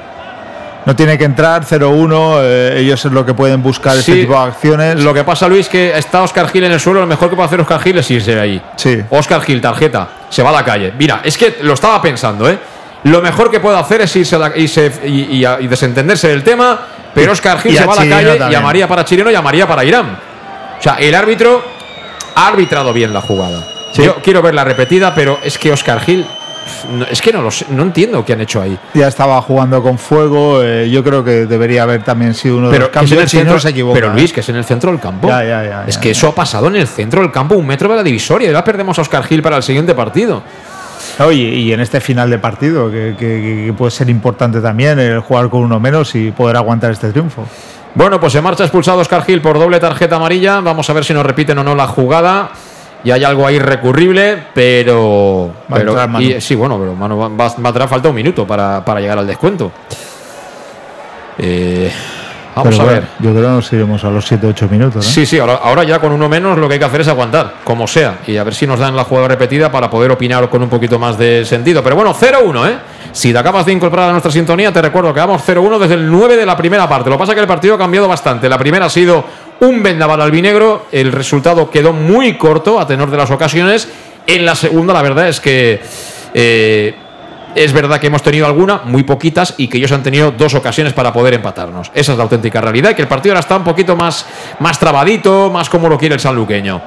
[0.85, 2.39] No tiene que entrar 0-1.
[2.43, 5.01] eh, ellos es lo que pueden buscar este Sí, tipo de acciones.
[5.01, 7.01] Lo que pasa, Luis, que está Oscar Gil en el suelo.
[7.01, 8.63] Lo mejor que puede hacer Oscar Gil es irse de ahí.
[8.77, 9.01] Sí.
[9.11, 10.09] Oscar Gil, tarjeta.
[10.29, 10.93] Se va a la calle.
[10.99, 12.59] Mira, es que lo estaba pensando, ¿eh?
[13.05, 16.29] Lo mejor que puede hacer es irse a la- irse- y, y a- y desentenderse
[16.29, 16.79] del tema.
[17.15, 18.61] Pero Oscar Gil y se va a la Chirino calle y también.
[18.61, 20.19] llamaría para Chirino y llamaría para Irán.
[20.79, 21.63] O sea, el árbitro
[22.35, 23.63] ha arbitrado bien la jugada.
[23.93, 24.03] Sí.
[24.03, 26.25] Yo quiero verla repetida, pero es que Oscar Gil.
[26.91, 28.79] No- es que no lo sé, no entiendo qué han hecho ahí.
[28.95, 30.63] Ya estaba jugando con fuego.
[30.63, 33.09] eh, yo creo que debería haber también sido uno de Pero, los que es en
[33.11, 33.23] cambios.
[33.23, 33.95] el Si no centro, se equivoca.
[33.95, 34.35] pero Luis, ¿eh?
[34.35, 35.29] que es en el centro del campo.
[35.29, 37.89] Ya, ya, ya, es que eso ha pasado en el centro del campo, un metro
[37.89, 38.51] de la divisoria.
[38.57, 40.43] Y perdemos a Oscar Gil para el siguiente partido.
[41.19, 45.21] Oye, y en este final de partido, que, que- que puede ser importante también el
[45.21, 47.45] jugar con uno menos y poder aguantar este triunfo.
[47.95, 50.61] Bueno, pues se marcha expulsado Oscar Gil por doble tarjeta amarilla.
[50.61, 52.51] Vamos a ver si nos repiten o no la jugada.
[53.05, 55.51] Y hay algo ahí recurrible, pero.
[55.71, 56.25] Va a pero- entrar Manu.
[56.25, 59.01] y- sí, bueno, pero Manu va, va- va a tener falta un minuto para, para
[59.01, 59.73] llegar al descuento.
[61.39, 61.91] Eh,
[62.55, 63.09] vamos Pero a bueno, ver.
[63.21, 64.97] Yo creo que nos iremos a los 7-8 minutos.
[64.97, 65.03] ¿no?
[65.13, 67.55] Sí, sí, ahora, ahora ya con uno menos lo que hay que hacer es aguantar,
[67.65, 70.63] como sea, y a ver si nos dan la jugada repetida para poder opinar con
[70.63, 71.83] un poquito más de sentido.
[71.83, 72.77] Pero bueno, 0-1, ¿eh?
[73.13, 76.11] Si te acabas de incorporar a nuestra sintonía, te recuerdo que vamos 0-1 desde el
[76.11, 77.11] 9 de la primera parte.
[77.11, 78.49] Lo que pasa es que el partido ha cambiado bastante.
[78.49, 79.25] La primera ha sido
[79.61, 83.89] un vendaval albinegro, el resultado quedó muy corto a tenor de las ocasiones.
[84.27, 85.81] En la segunda, la verdad es que.
[86.35, 86.95] eh,
[87.55, 90.93] es verdad que hemos tenido alguna, muy poquitas, y que ellos han tenido dos ocasiones
[90.93, 91.91] para poder empatarnos.
[91.95, 94.27] Esa es la auténtica realidad, y que el partido ahora está un poquito más,
[94.61, 96.81] más trabadito, más como lo quiere el sanluqueño.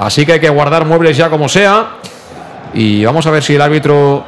[0.00, 1.96] Así que hay que guardar muebles ya como sea.
[2.72, 4.24] Y vamos a ver si el árbitro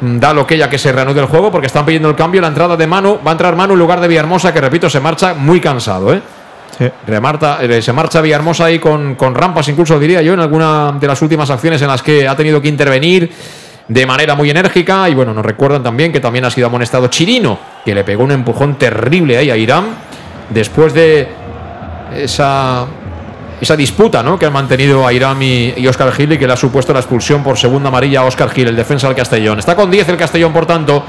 [0.00, 2.40] mm, da lo que ya que se reanude el juego, porque están pidiendo el cambio.
[2.40, 5.00] La entrada de Manu, va a entrar Manu en lugar de Villahermosa, que repito, se
[5.00, 6.22] marcha muy cansado, ¿eh?
[6.78, 6.88] Sí.
[7.06, 11.06] Remarta, eh, se marcha Villahermosa ahí con, con rampas, incluso diría yo, en alguna de
[11.06, 13.32] las últimas acciones en las que ha tenido que intervenir
[13.88, 15.08] de manera muy enérgica.
[15.08, 18.32] Y bueno, nos recuerdan también que también ha sido amonestado Chirino, que le pegó un
[18.32, 19.86] empujón terrible ahí a Irán
[20.50, 21.28] después de
[22.14, 22.86] esa,
[23.60, 24.38] esa disputa ¿no?
[24.38, 27.00] que han mantenido a Irán y, y Oscar Gil y que le ha supuesto la
[27.00, 29.58] expulsión por segunda amarilla a Oscar Gil, el defensa del Castellón.
[29.58, 31.02] Está con 10 el Castellón, por tanto.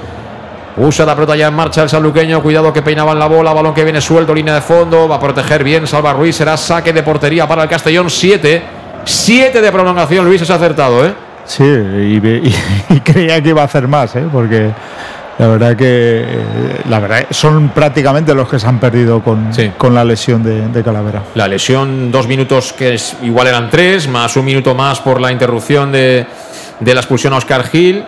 [0.77, 2.41] Usa la pelota ya en marcha el sanluqueño.
[2.41, 3.53] Cuidado que peinaban la bola.
[3.53, 5.07] Balón que viene suelto, línea de fondo.
[5.07, 6.35] Va a proteger bien Salva Ruiz.
[6.35, 8.09] Será saque de portería para el Castellón.
[8.09, 8.61] 7.
[9.05, 10.25] 7 de prolongación.
[10.25, 11.13] Luis es acertado, ¿eh?
[11.45, 12.55] Sí, y, ve- y-
[12.95, 14.25] y creía que iba a hacer más, ¿eh?
[14.31, 14.71] porque
[15.37, 15.85] la verdad que
[16.25, 19.71] eh, la verdad son prácticamente los que se han perdido con, Sí.
[19.77, 21.21] con la lesión de, de Calavera.
[21.35, 25.31] La lesión, dos minutos que es, igual eran tres, más un minuto más por la
[25.31, 26.25] interrupción de,
[26.79, 28.03] de la expulsión a Oscar Gil.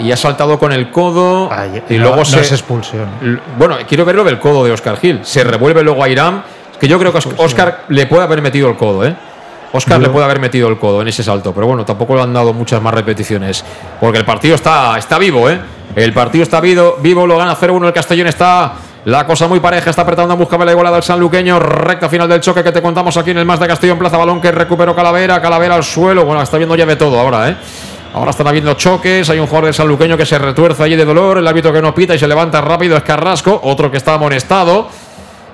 [0.00, 1.50] Y ha saltado con el codo.
[1.88, 2.38] y luego no se.
[2.40, 3.06] es expulsión.
[3.20, 5.18] L- Bueno, quiero ver lo del codo de Oscar Gil.
[5.24, 6.44] Se revuelve luego a Irán.
[6.78, 9.16] Que yo creo que Oscar le puede haber metido el codo, ¿eh?
[9.72, 12.32] Oscar le puede haber metido el codo en ese salto, pero bueno, tampoco le han
[12.32, 13.64] dado muchas más repeticiones.
[14.00, 15.60] Porque el partido está, está vivo, ¿eh?
[15.94, 17.86] El partido está vivo, vivo lo gana 0-1.
[17.86, 18.72] El Castellón está
[19.04, 21.58] la cosa muy pareja, está apretando en busca de la igualdad del sanluqueño.
[21.58, 24.40] Recta final del choque que te contamos aquí en el Más de Castellón, Plaza Balón
[24.40, 26.24] que recuperó Calavera, Calavera al suelo.
[26.24, 27.56] Bueno, está viendo ya de todo ahora, ¿eh?
[28.14, 29.28] Ahora están habiendo choques.
[29.30, 31.38] Hay un jugador del sanluqueño que se retuerce allí de dolor.
[31.38, 33.60] El árbitro que no pita y se levanta rápido es Carrasco.
[33.62, 34.88] Otro que está amonestado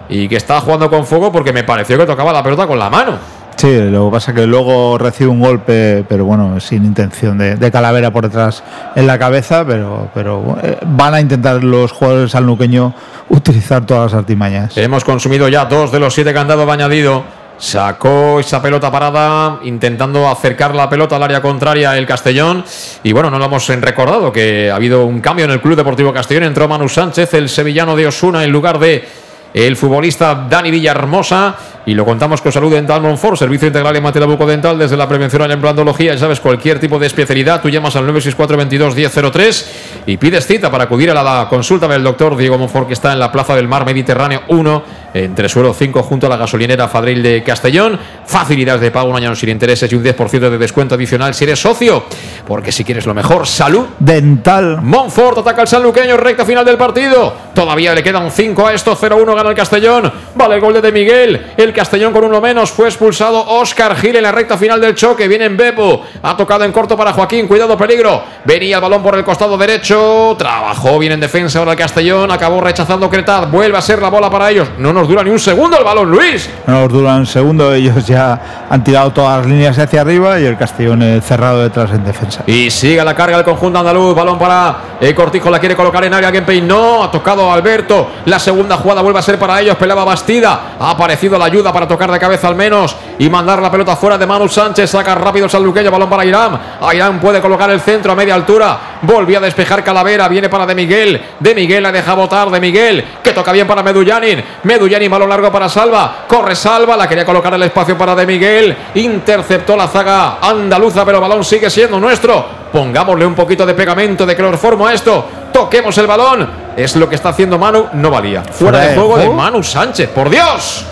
[0.09, 2.91] y que está jugando con fuego porque me pareció que tocaba la pelota con la
[2.91, 3.19] mano.
[3.57, 7.71] Sí, lo que pasa es que luego recibe un golpe, pero bueno, sin intención de,
[7.71, 8.63] calavera por detrás
[8.95, 12.95] en la cabeza, pero, pero eh, van a intentar los jugadores salnuqueño
[13.29, 14.77] utilizar todas las artimañas.
[14.77, 17.25] Hemos consumido ya dos de los siete dado añadido.
[17.57, 22.65] Sacó esa pelota parada, intentando acercar la pelota al área contraria el Castellón.
[23.05, 26.13] Y bueno, no lo hemos recordado que ha habido un cambio en el Club Deportivo
[26.13, 26.45] Castellón.
[26.45, 29.07] Entró Manu Sánchez, el sevillano de Osuna, en lugar de
[29.55, 31.55] el futbolista Dani Villahermosa.
[31.87, 35.43] Y lo contamos con Salud Dental Monfort, servicio integral en materia bucodental, desde la prevención
[35.43, 36.15] a la implantología.
[36.15, 39.71] Ya sabes, cualquier tipo de especialidad, tú llamas al 964 22 1003
[40.07, 43.19] y pides cita para acudir a la consulta del doctor Diego Monfort, que está en
[43.19, 44.83] la Plaza del Mar Mediterráneo 1,
[45.13, 47.99] entre suelo 5, junto a la gasolinera Fadril de Castellón.
[48.25, 51.61] Facilidades de pago, un año sin intereses y un 10% de descuento adicional si eres
[51.61, 52.05] socio.
[52.47, 54.81] Porque si quieres lo mejor, salud dental.
[54.81, 57.35] Monfort ataca al sanluqueño, recta final del partido.
[57.55, 60.11] Todavía le quedan 5 a esto, 0-1 gana el Castellón.
[60.35, 61.53] Vale el gol de Miguel.
[61.57, 62.71] El Castellón con uno menos.
[62.71, 65.29] Fue expulsado Oscar Gil en la recta final del choque.
[65.29, 66.03] Viene en Bebo.
[66.23, 67.47] Ha tocado en corto para Joaquín.
[67.47, 68.23] Cuidado, peligro.
[68.45, 70.35] Venía el balón por el costado derecho.
[70.39, 72.31] Trabajó bien en defensa ahora el Castellón.
[72.31, 73.51] Acabó rechazando Cretaz.
[73.51, 74.69] Vuelve a ser la bola para ellos.
[74.79, 76.49] No nos dura ni un segundo el balón, Luis.
[76.67, 77.75] No nos dura un segundo.
[77.75, 82.05] Ellos ya han tirado todas las líneas hacia arriba y el Castellón cerrado detrás en
[82.05, 82.43] defensa.
[82.47, 84.15] Y sigue la carga del conjunto andaluz.
[84.15, 85.51] Balón para el eh, Cortijo.
[85.51, 86.31] La quiere colocar en área.
[86.31, 87.05] Gameplay no.
[87.05, 88.09] Ha tocado Alberto.
[88.27, 89.77] La segunda jugada vuelve a ser para ellos.
[89.77, 90.77] Pelaba Bastida.
[90.79, 94.19] Ha aparecido la ayuda para tocar de cabeza al menos y mandar la pelota fuera
[94.19, 94.91] de Manu Sánchez.
[94.91, 96.59] Saca rápido Sanluqueño, balón para Irán.
[96.93, 98.79] Irán puede colocar el centro a media altura.
[99.03, 101.21] Volvió a despejar Calavera, viene para De Miguel.
[101.39, 102.51] De Miguel la deja botar.
[102.51, 104.43] De Miguel que toca bien para Medullanin.
[104.65, 106.25] Medullanin, balón largo para Salva.
[106.27, 108.77] Corre Salva, la quería colocar el espacio para De Miguel.
[108.95, 112.65] Interceptó la zaga andaluza, pero el balón sigue siendo nuestro.
[112.73, 115.27] Pongámosle un poquito de pegamento de cloroformo a esto.
[115.53, 116.49] Toquemos el balón.
[116.77, 117.87] Es lo que está haciendo Manu.
[117.93, 118.43] No valía.
[118.43, 120.11] Fuera de juego de Manu Sánchez.
[120.11, 120.85] Por Dios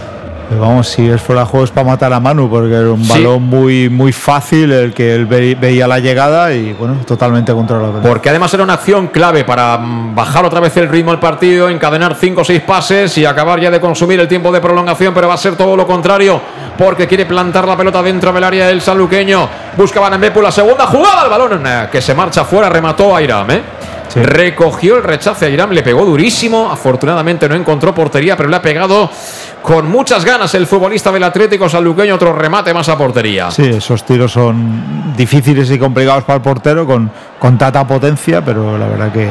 [0.59, 3.43] vamos, si es fuera de juego es para matar a Manu, porque era un balón
[3.43, 8.01] muy, muy fácil el que él veía la llegada y bueno, totalmente controlado.
[8.01, 11.69] Porque además era una acción clave para mm, bajar otra vez el ritmo del partido,
[11.69, 15.29] encadenar cinco o seis pases y acabar ya de consumir el tiempo de prolongación, pero
[15.29, 16.41] va a ser todo lo contrario,
[16.77, 19.49] porque quiere plantar la pelota dentro del área del sanluqueño.
[19.77, 23.51] Busca Bepu la segunda jugada, el balón eh, que se marcha fuera, remató a Iram,
[23.51, 23.63] ¿eh?
[24.15, 26.71] Recogió el rechace a Irán, le pegó durísimo.
[26.71, 29.11] Afortunadamente no encontró portería, pero le ha pegado
[29.63, 32.17] con muchas ganas el futbolista del Atlético Sanluqueño.
[32.17, 33.51] Otro remate más a portería.
[33.51, 38.77] Sí, esos tiros son difíciles y complicados para el portero con, con tanta potencia, pero
[38.77, 39.31] la verdad que,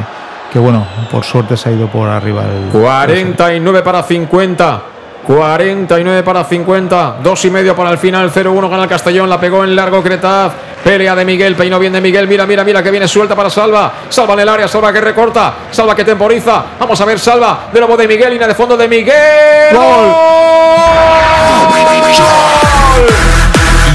[0.52, 2.44] que bueno, por suerte se ha ido por arriba.
[2.44, 4.82] El, 49 para 50.
[5.26, 9.62] 49 para 50, dos y medio para el final, 0-1 gana el Castellón, la pegó
[9.62, 10.52] en largo Cretaz,
[10.82, 13.92] pelea de Miguel, peinó bien de Miguel, mira, mira, mira que viene suelta para Salva,
[14.08, 17.78] Salva en el área, Salva que recorta, Salva que temporiza, vamos a ver Salva, de
[17.78, 19.74] nuevo de Miguel, línea de fondo de Miguel.
[19.74, 20.14] ¡Gol!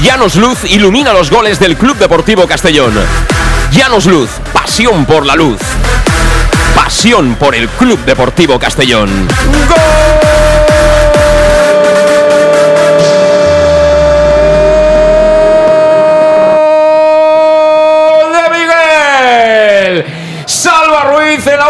[0.02, 2.94] Llanos Luz ilumina los goles del Club Deportivo Castellón.
[3.72, 5.60] Llanos Luz, pasión por la luz.
[6.74, 9.10] Pasión por el Club Deportivo Castellón.
[9.68, 9.97] ¡Gol!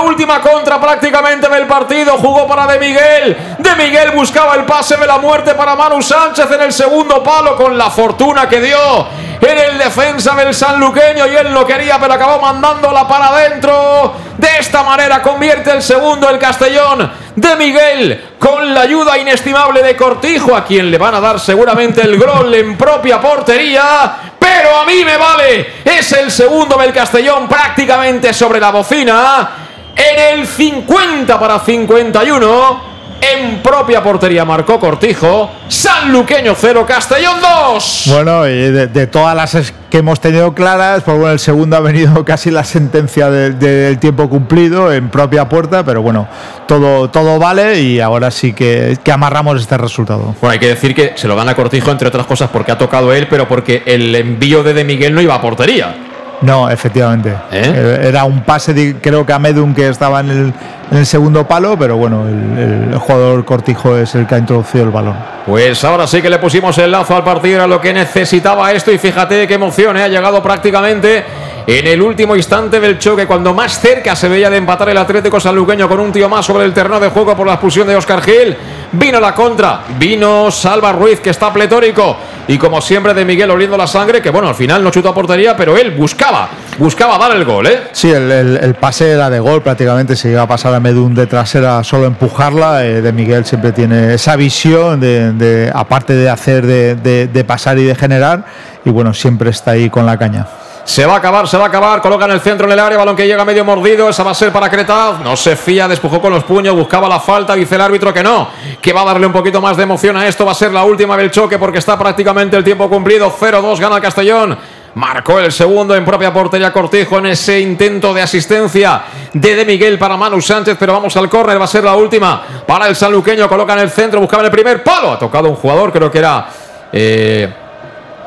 [0.09, 2.17] Última contra prácticamente del partido.
[2.17, 3.37] Jugó para De Miguel.
[3.59, 7.57] De Miguel buscaba el pase de la muerte para Manu Sánchez en el segundo palo
[7.57, 9.07] con la fortuna que dio
[9.41, 14.15] en el defensa del sanluqueño y él lo quería pero acabó mandándola para adentro.
[14.37, 19.97] De esta manera convierte el segundo el Castellón de Miguel con la ayuda inestimable de
[19.97, 24.17] Cortijo a quien le van a dar seguramente el gol en propia portería.
[24.39, 25.75] Pero a mí me vale.
[25.85, 29.68] Es el segundo del Castellón prácticamente sobre la bocina.
[29.99, 32.89] En el 50 para 51
[33.21, 35.51] en propia portería marcó Cortijo.
[35.67, 38.05] Sanluqueño 0, Castellón 2.
[38.07, 42.25] Bueno, y de, todas las que hemos tenido claras, pues bueno, el segundo ha venido
[42.27, 46.29] casi la sentencia del tiempo cumplido en propia puerta, pero bueno,
[46.69, 50.37] todo, todo vale y ahora sí que, que, amarramos este resultado.
[50.41, 53.13] Bueno, hay que decir que se lo gana Cortijo, entre otras cosas, porque ha tocado
[53.13, 56.08] él, pero porque el envío de De Miguel no iba a portería.
[56.41, 57.35] No, efectivamente.
[57.51, 58.01] ¿Eh?
[58.05, 60.55] Era un pase, de, creo que a Medun que estaba en el,
[60.91, 64.85] en el segundo palo, pero bueno, el, el, jugador Cortijo es el que ha introducido
[64.85, 65.17] el balón.
[65.47, 68.93] Pues ahora sí que le pusimos el lazo al partido, era lo que necesitaba esto
[68.93, 70.03] y fíjate qué emoción, ¿eh?
[70.03, 71.25] ha llegado prácticamente
[71.69, 75.39] en el último instante del choque, cuando más cerca se veía de empatar el Atlético
[75.39, 78.23] Sanluqueño con un tío más sobre el terreno de juego por la expulsión de Oscar
[78.23, 78.57] Gil.
[78.93, 82.17] Vino la contra, vino Salva Ruiz, que está pletórico.
[82.49, 85.15] Y como siempre, de Miguel oliendo la sangre, que bueno, al final no chutó a
[85.15, 87.89] portería, pero él buscaba, buscaba dar el gol, ¿eh?
[87.93, 91.85] Sí, el, pase era de gol prácticamente, se iba a pasar a Medun detrás, era
[91.85, 92.87] solo empujarla.
[92.87, 97.45] Eh, de Miguel siempre tiene esa visión, de, de aparte de hacer, de, de, de
[97.45, 98.47] pasar y de generar,
[98.83, 100.47] y bueno, siempre está ahí con la caña.
[100.89, 102.01] Se va a acabar, se va a acabar.
[102.01, 102.97] Coloca en el centro en el área.
[102.97, 104.09] Balón que llega medio mordido.
[104.09, 105.21] Esa va a ser para Cretaz.
[105.21, 106.75] No se fía, despujó con los puños.
[106.75, 107.55] Buscaba la falta.
[107.55, 108.49] Dice el árbitro que no.
[108.81, 110.47] Que va a darle un poquito más de emoción a esto.
[110.47, 113.31] Va a ser la última del choque porque está prácticamente el tiempo cumplido.
[113.31, 114.59] 0-2 gana el Castellón.
[114.95, 119.03] Marcó el segundo en propia portería Cortijo en ese intento de asistencia
[119.35, 120.79] de De Miguel para Manu Sánchez.
[120.81, 121.61] Pero vamos al córner.
[121.61, 123.47] Va a ser la última para el sanluqueño.
[123.47, 124.21] Coloca en el centro.
[124.21, 125.13] Buscaba en el primer palo.
[125.13, 125.93] Ha tocado un jugador.
[125.93, 126.49] Creo que era.
[126.91, 127.53] Eh,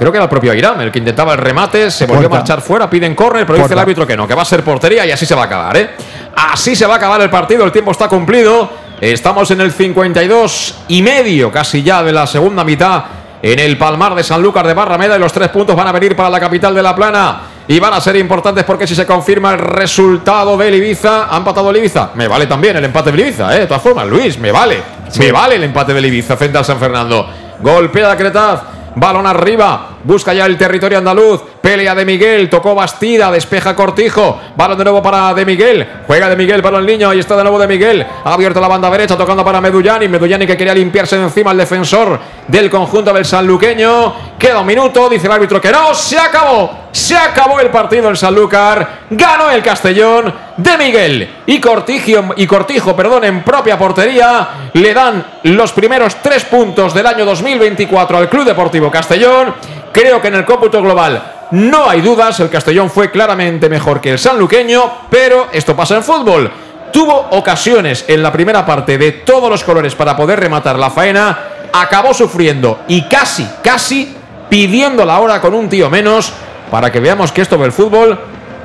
[0.01, 2.37] Creo que era el propio Airam el que intentaba el remate, se volvió Puerta.
[2.37, 4.63] a marchar fuera, piden córner, pero dice el árbitro que no, que va a ser
[4.63, 5.91] portería y así se va a acabar, ¿eh?
[6.35, 8.67] Así se va a acabar el partido, el tiempo está cumplido.
[8.99, 13.03] Estamos en el 52 y medio, casi ya de la segunda mitad,
[13.43, 16.31] en el Palmar de Sanlúcar de Barrameda y los tres puntos van a venir para
[16.31, 17.41] la capital de La Plana.
[17.67, 21.69] Y van a ser importantes porque si se confirma el resultado del Ibiza, ¿ha empatado
[21.69, 22.09] el Ibiza?
[22.15, 23.59] Me vale también el empate del Ibiza, ¿eh?
[23.59, 24.81] De todas formas, Luis, me vale.
[25.19, 27.29] Me vale el empate del Ibiza frente al San Fernando.
[27.59, 28.61] Golpea Cretaz.
[28.93, 31.41] Balón arriba, busca ya el territorio andaluz.
[31.61, 34.39] Pelea de Miguel, tocó Bastida, despeja Cortijo.
[34.55, 35.87] Balón de nuevo para De Miguel.
[36.07, 37.09] Juega de Miguel para el niño.
[37.09, 38.05] Ahí está de nuevo de Miguel.
[38.23, 40.07] Ha abierto la banda derecha, tocando para Medullani.
[40.07, 44.37] Medullani que quería limpiarse de encima el defensor del conjunto del sanluqueño.
[44.37, 45.93] Queda un minuto, dice el árbitro que no.
[45.93, 46.81] Se acabó.
[46.91, 49.01] Se acabó el partido en Sanlúcar.
[49.09, 54.69] Ganó el Castellón de Miguel y Cortijo, y Cortijo perdón, en propia portería.
[54.73, 59.53] Le dan los primeros tres puntos del año 2024 al Club Deportivo Castellón.
[59.91, 62.39] Creo que en el cómputo global no hay dudas.
[62.39, 66.51] El Castellón fue claramente mejor que el sanluqueño, pero esto pasa en fútbol.
[66.93, 71.39] Tuvo ocasiones en la primera parte de todos los colores para poder rematar la faena.
[71.73, 74.15] Acabó sufriendo y casi, casi
[74.49, 76.33] pidiendo la hora con un tío menos
[76.69, 78.17] para que veamos que esto del fútbol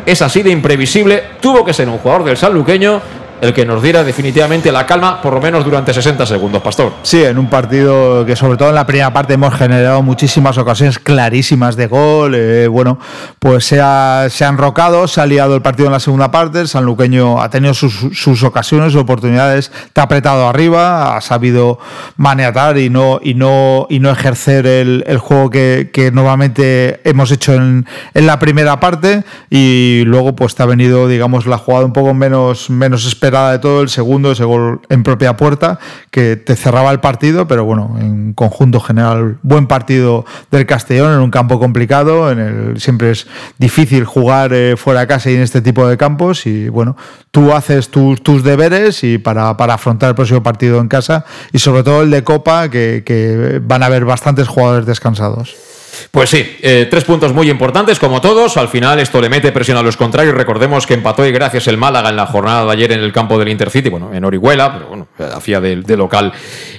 [0.06, 1.22] es así de imprevisible.
[1.40, 3.02] Tuvo que ser un jugador del sanluqueño
[3.40, 6.92] el que nos diera definitivamente la calma, por lo menos durante 60 segundos, Pastor.
[7.02, 10.98] Sí, en un partido que sobre todo en la primera parte hemos generado muchísimas ocasiones
[10.98, 12.34] clarísimas de gol.
[12.34, 12.98] eh, bueno,
[13.38, 16.60] pues se ha, se ha enrocado, se ha liado el partido en la segunda parte.
[16.60, 21.78] El sanluqueño ha tenido sus, sus ocasiones, oportunidades, está apretado arriba, ha sabido
[22.16, 27.30] maniatar y no, y no, y no ejercer el, el juego que, que normalmente hemos
[27.30, 29.24] hecho en, en la primera parte.
[29.50, 33.58] Y luego, pues te ha venido, digamos, la jugada un poco menos, menos esperada de
[33.58, 35.78] todo, el segundo, ese gol en propia puerta,
[36.10, 41.20] que te cerraba el partido, pero bueno, en conjunto general, buen partido del Castellón en
[41.20, 43.26] un campo complicado, en el siempre es
[43.58, 46.96] difícil jugar eh, fuera de casa y en este tipo de campos, y bueno,
[47.30, 51.58] tú haces tus, tus deberes y para, para afrontar el próximo partido en casa, y
[51.58, 55.75] sobre todo el de Copa, que, que van a haber bastantes jugadores descansados.
[56.10, 58.56] Pues sí, eh, tres puntos muy importantes, como todos.
[58.56, 60.34] Al final esto le mete presión a los contrarios.
[60.34, 63.38] Recordemos que empató y gracias el Málaga en la jornada de ayer en el campo
[63.38, 66.32] del Intercity, bueno, en Orihuela, pero bueno, hacía de, local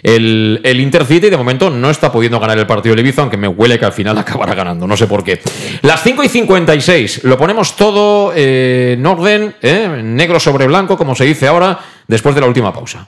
[0.03, 1.29] el, el Intercity.
[1.29, 3.93] De momento no está pudiendo ganar el partido de Ibiza, aunque me huele que al
[3.93, 5.41] final acabará ganando, no sé por qué.
[5.81, 11.15] Las 5 y 56, lo ponemos todo eh, en orden, eh, negro sobre blanco, como
[11.15, 13.07] se dice ahora, después de la última pausa.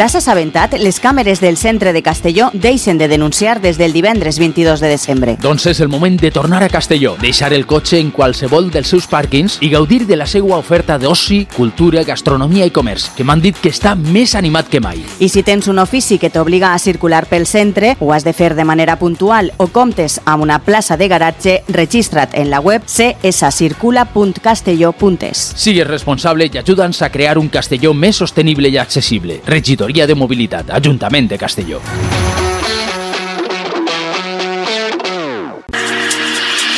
[0.00, 0.78] T'has assabentat?
[0.80, 5.36] Les càmeres del centre de Castelló deixen de denunciar des del divendres 22 de desembre.
[5.42, 9.04] Doncs és el moment de tornar a Castelló, deixar el cotxe en qualsevol dels seus
[9.04, 13.52] pàrquings i gaudir de la seva oferta d'oci, cultura, gastronomia i comerç, que m'han dit
[13.60, 15.04] que està més animat que mai.
[15.20, 18.56] I si tens un ofici que t'obliga a circular pel centre, ho has de fer
[18.56, 25.52] de manera puntual o comptes amb una plaça de garatge, registra't en la web cscircula.castelló.es.
[25.60, 29.44] Sigues responsable i ajuda'ns a crear un Castelló més sostenible i accessible.
[29.90, 31.80] Regidoria de Mobilitat, Ajuntament de.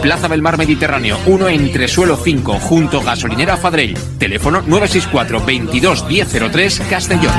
[0.00, 3.96] Plaza del Mar Mediterráneo, 1 entre suelo 5 junto gasolinera Fadrell.
[4.18, 7.32] Teléfono 964 22 1003 Castellón.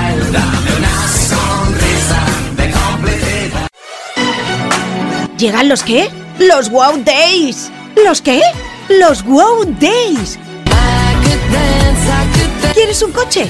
[5.38, 6.10] ¿Llegan los qué?
[6.40, 7.72] ¡Los Wow Days!
[8.06, 8.42] ¿Los qué?
[8.88, 10.40] ¡Los Wow Days!
[12.74, 13.50] ¿Quieres un coche?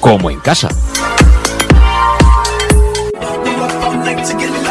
[0.00, 0.68] como en casa.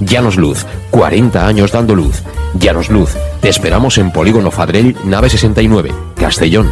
[0.00, 2.22] Llanos Luz, 40 años dando luz.
[2.54, 3.10] Llanos Luz,
[3.40, 6.68] te esperamos en Polígono Fadrell, nave 69, Castellón.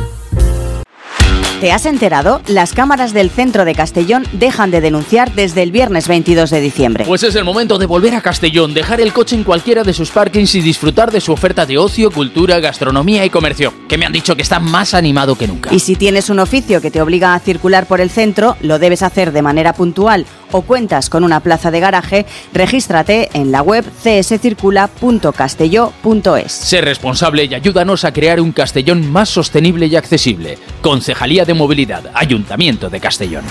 [1.61, 2.43] ¿Te has enterado?
[2.49, 7.05] Las cámaras del centro de Castellón dejan de denunciar desde el viernes 22 de diciembre.
[7.07, 10.11] Pues es el momento de volver a Castellón, dejar el coche en cualquiera de sus
[10.11, 14.13] parkings y disfrutar de su oferta de ocio, cultura, gastronomía y comercio, que me han
[14.13, 15.73] dicho que está más animado que nunca.
[15.73, 19.03] Y si tienes un oficio que te obliga a circular por el centro, lo debes
[19.03, 23.85] hacer de manera puntual o cuentas con una plaza de garaje, regístrate en la web
[24.03, 26.53] cscircula.castelló.es.
[26.53, 30.59] Sé responsable y ayúdanos a crear un Castellón más sostenible y accesible.
[30.83, 33.45] Concejalía de Movilidad, Ayuntamiento de Castellón.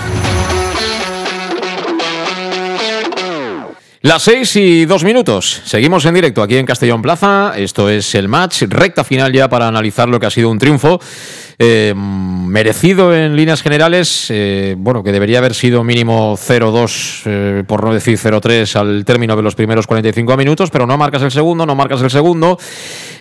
[4.06, 5.62] Las seis y dos minutos.
[5.64, 7.54] Seguimos en directo aquí en Castellón Plaza.
[7.56, 11.00] Esto es el match, recta final ya para analizar lo que ha sido un triunfo.
[11.58, 17.82] Eh, merecido en líneas generales, eh, bueno, que debería haber sido mínimo 0-2, eh, por
[17.82, 21.64] no decir 0-3 al término de los primeros 45 minutos, pero no marcas el segundo,
[21.64, 22.58] no marcas el segundo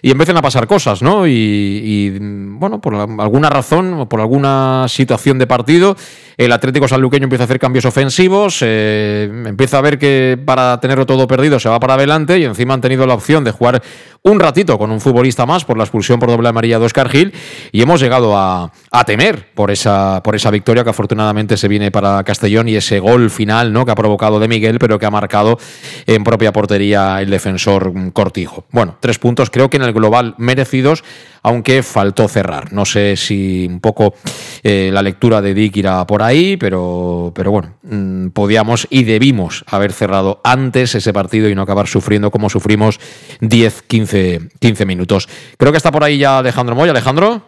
[0.02, 1.26] y empiezan a pasar cosas, ¿no?
[1.26, 5.96] Y, bueno, por alguna razón, por alguna situación de partido,
[6.36, 11.28] el Atlético Sanluqueño empieza a hacer cambios ofensivos, empieza a ver que para tenerlo todo
[11.28, 13.82] perdido, se va para adelante y encima han tenido la opción de jugar
[14.24, 17.32] un ratito con un futbolista más por la expulsión por doble amarilla de Oscar Gil
[17.72, 18.72] y hemos llegado a,
[19.06, 23.30] temer por esa, por esa victoria que afortunadamente se viene para Castellón y ese gol
[23.30, 23.86] final ¿no?
[23.86, 25.60] que ha provocado de Miguel, pero que ha marcado
[26.08, 28.66] en propia portería el defensor Cortijo.
[28.72, 31.04] Bueno, tres puntos creo que en el global merecidos,
[31.46, 32.74] aunque faltó cerrar.
[32.74, 34.16] No sé si un poco
[34.64, 39.64] eh, la lectura de Dick irá por ahí, pero, pero bueno, mm, podíamos y debimos
[39.68, 43.00] haber cerrado antes ese partido y no acabar sufriendo como sufrimos
[43.42, 45.30] 10, 15, 15 minutos.
[45.58, 46.92] Creo que está por ahí ya Alejandro Moya.
[46.92, 47.44] Alejandro.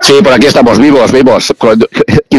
[0.00, 1.52] Sí, por aquí estamos vivos, vivos.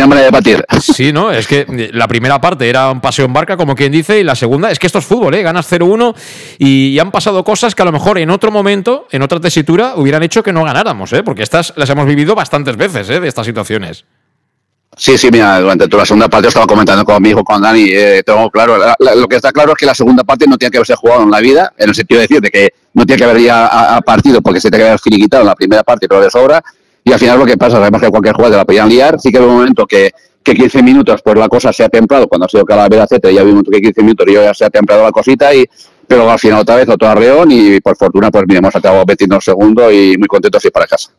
[0.08, 0.66] Manera de batir.
[0.82, 1.32] Sí, ¿no?
[1.32, 4.36] Es que la primera parte era un paseo en barca, como quien dice, y la
[4.36, 5.42] segunda es que esto es fútbol, ¿eh?
[5.42, 6.16] Ganas 0-1
[6.60, 10.24] y, han pasado cosas que a lo mejor en otro momento, en otra tesitura, hubieran
[10.24, 11.24] hecho que no ganáramos, ¿eh?
[11.24, 13.20] Porque estas las hemos vivido bastantes veces, ¿eh?
[13.20, 14.06] De estas situaciones.
[14.98, 17.90] Sí, sí, mira, durante toda la segunda parte estaba comentando con mi hijo, con Dani,
[17.92, 20.78] eh, tengo claro, lo que está claro es que la segunda parte no tiene que
[20.78, 23.24] haberse jugado en la vida, en el sentido de decir de que no tiene que
[23.26, 26.22] haber ya a, partido porque se tiene que haber finiquitado en la primera parte, pero
[26.22, 26.64] de sobra,
[27.16, 29.44] al final lo que pasa, sabemos que cualquier jugador la podían liar, sí que en
[29.46, 30.12] un momento que,
[30.44, 33.44] que 15 minutos pues la cosa se ha templado, cuando ha sido Calavera, etcétera, ya
[33.44, 35.66] vimos que 15 minutos ya se ha templado la cosita y
[36.08, 39.44] pero al final otra vez otro arreón y por fortuna pues mira, hemos acabado 22
[39.44, 41.10] segundos y muy contentos ir para casa.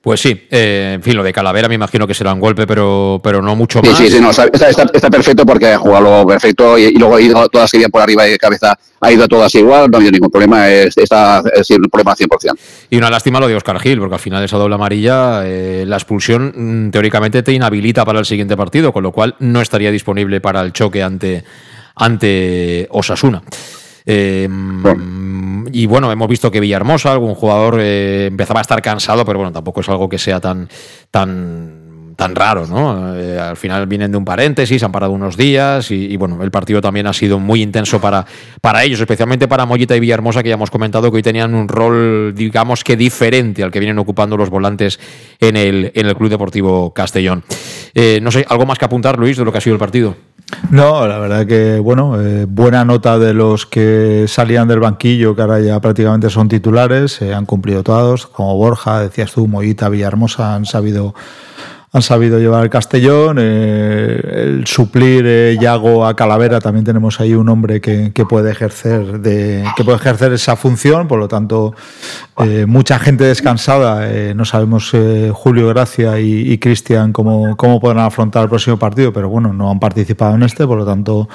[0.00, 3.20] Pues sí, eh, en fin, lo de Calavera me imagino que será un golpe, pero,
[3.22, 3.98] pero no mucho más.
[3.98, 7.72] Sí, sí, no, está, está, perfecto porque ha jugado perfecto y, luego ha ido todas
[7.90, 10.96] por arriba y de cabeza, ha ido todas igual, no ha habido ningún problema, es,
[10.96, 12.56] está es un problema 100%.
[12.90, 15.96] Y una lástima lo de Oscar Gil, porque al final esa doble amarilla, eh, la
[15.96, 16.52] expulsión
[16.86, 20.60] mm, teóricamente te inhabilita para el siguiente partido, con lo cual no estaría disponible para
[20.60, 21.42] el choque ante,
[21.96, 23.42] ante Osasuna.
[24.06, 24.48] Eh,
[25.72, 29.52] y bueno, hemos visto que Villahermosa, algún jugador, eh, empezaba a estar cansado, pero bueno,
[29.52, 30.68] tampoco es algo que sea tan,
[31.10, 33.16] tan, tan raro, ¿no?
[33.16, 36.80] Eh, al final vienen de un paréntesis, han parado unos días y, bueno, el partido
[36.80, 38.26] también ha sido muy intenso para,
[38.60, 41.68] para ellos, especialmente para Mollita y Villahermosa, que ya hemos comentado que hoy tenían un
[41.68, 44.98] rol, digamos que diferente al que vienen ocupando los volantes
[45.40, 47.44] en el, en el Club Deportivo Castellón.
[48.22, 50.27] no sé, ¿algo más que apuntar, Luis, de lo que ha sido el partido?
[50.70, 55.42] No, la verdad que, bueno, eh, buena nota de los que salían del banquillo, que
[55.42, 60.54] ahora ya prácticamente son titulares, se han cumplido todos, como Borja, decías tú, Mollita, Villahermosa,
[60.54, 61.14] han sabido
[61.92, 63.38] han sabido llevar el Castellón.
[63.40, 69.20] Eh, el suplir eh, Yago a Calavera, también tenemos ahí un hombre que, puede ejercer
[69.20, 71.74] de, que puede ejercer esa función, por lo tanto,
[72.38, 74.06] eh, mucha gente descansada.
[74.34, 74.92] no sabemos
[75.32, 79.80] Julio Gracia y, Cristian cómo, cómo podrán afrontar el próximo partido, pero bueno, no han
[79.80, 81.28] participado en este, por lo tanto,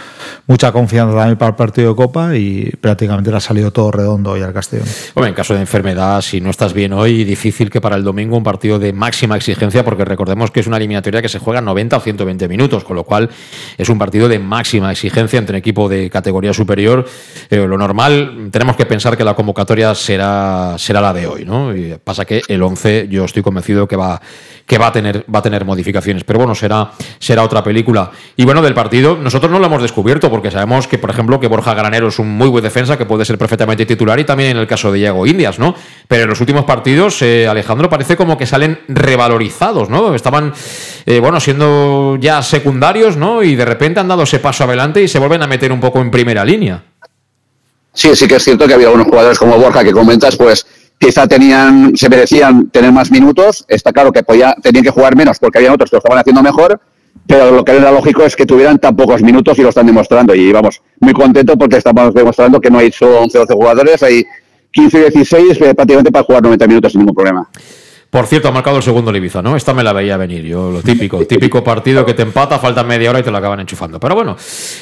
[0.46, 4.32] mucha confianza también para el partido de Copa y prácticamente le ha salido todo redondo
[4.32, 4.88] hoy al Castellón.
[5.16, 8.38] Bueno, en caso de enfermedad, si no estás bien hoy, difícil que para el domingo
[8.38, 11.98] un partido de máxima exigencia, porque recordemos que es una eliminatoria que se juega 90
[11.98, 13.30] o 120 minutos, con lo cual
[13.78, 17.06] es un partido de máxima exigencia entre un equipo de categoría superior.
[17.50, 21.76] Eh, lo normal, tenemos que pensar que la convocatoria será, será la de hoy, ¿no?
[21.76, 24.22] Y pasa que el 11 yo estoy convencido que va
[24.66, 26.24] que va a tener, va a tener modificaciones.
[26.24, 28.12] Pero bueno, será, será otra película.
[28.36, 31.48] Y bueno, del partido, nosotros no lo hemos descubierto, porque sabemos que, por ejemplo, que
[31.48, 34.58] Borja Granero es un muy buen defensa, que puede ser perfectamente titular, y también en
[34.58, 35.76] el caso de Diego Indias, ¿no?
[36.08, 40.14] Pero en los últimos partidos, eh, Alejandro, parece como que salen revalorizados, ¿no?
[40.34, 40.54] Estaban,
[41.06, 43.44] eh, bueno, siendo ya secundarios, ¿no?
[43.44, 46.00] Y de repente han dado ese paso adelante y se vuelven a meter un poco
[46.00, 46.84] en primera línea.
[47.94, 50.66] Sí, sí que es cierto que había unos jugadores como Borja que comentas, pues
[50.98, 53.64] quizá tenían, se merecían tener más minutos.
[53.68, 56.80] Está claro que tenían que jugar menos porque había otros que lo estaban haciendo mejor,
[57.28, 60.34] pero lo que era lógico es que tuvieran tan pocos minutos y lo están demostrando.
[60.34, 64.02] Y vamos, muy contento porque estamos demostrando que no hay solo 11 o 12 jugadores,
[64.02, 64.26] hay
[64.72, 67.48] 15 y 16 prácticamente para jugar 90 minutos sin ningún problema.
[68.14, 69.56] Por cierto, ha marcado el segundo Ibiza, ¿no?
[69.56, 71.26] Esta me la veía venir yo, lo típico.
[71.26, 74.00] típico partido que te empata, falta media hora y te lo acaban enchufando.
[74.00, 74.38] Pero bueno,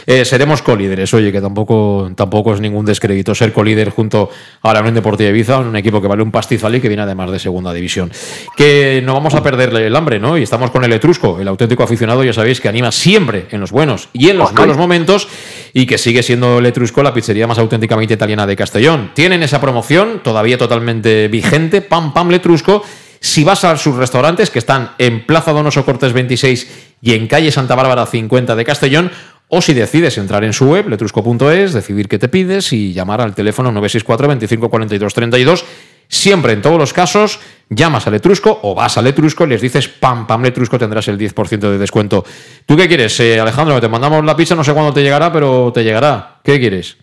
[0.06, 1.14] eh, seremos colíderes.
[1.14, 4.30] Oye, que tampoco, tampoco es ningún descrédito ser colíder junto
[4.62, 7.32] a la Unión Deportiva Ibiza, un equipo que vale un pastizal y que viene además
[7.32, 8.12] de segunda división.
[8.58, 10.38] Que no vamos a perderle el hambre, ¿no?
[10.38, 13.72] Y estamos con el Etrusco, el auténtico aficionado, ya sabéis, que anima siempre en los
[13.72, 15.30] buenos y en los malos momentos
[15.72, 19.12] y que sigue siendo el Etrusco la pizzería más auténticamente italiana de Castellón.
[19.14, 22.84] Tienen esa promoción todavía totalmente vigente, pam, pam, Letrusco
[23.22, 27.52] si vas a sus restaurantes, que están en Plaza Donoso Cortes 26 y en calle
[27.52, 29.12] Santa Bárbara 50 de Castellón,
[29.48, 33.36] o si decides entrar en su web, letrusco.es, decidir qué te pides y llamar al
[33.36, 35.66] teléfono 964 25 42 32
[36.12, 39.88] Siempre, en todos los casos, llamas a Letrusco o vas a Letrusco y les dices
[39.88, 42.26] pam, pam, Letrusco, tendrás el 10% de descuento.
[42.66, 43.80] ¿Tú qué quieres, eh, Alejandro?
[43.80, 46.42] Te mandamos la pizza, no sé cuándo te llegará, pero te llegará.
[46.44, 46.98] ¿Qué quieres?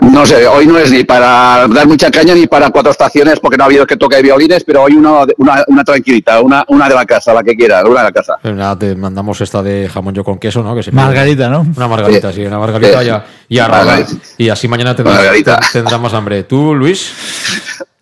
[0.00, 3.56] No sé, hoy no es ni para dar mucha caña ni para cuatro estaciones porque
[3.56, 6.94] no ha habido que toque violines, pero hoy una, una, una tranquilita, una, una de
[6.94, 8.36] la casa, la que quiera, una de la casa.
[8.40, 10.74] Pues nada, te mandamos esta de jamón yo con queso, ¿no?
[10.74, 11.66] Que se margarita, ¿no?
[11.76, 14.04] Una margarita, sí, una margarita ya, ya
[14.38, 16.44] Y así mañana tendrás, tendrás más hambre.
[16.44, 17.12] ¿Tú, Luis?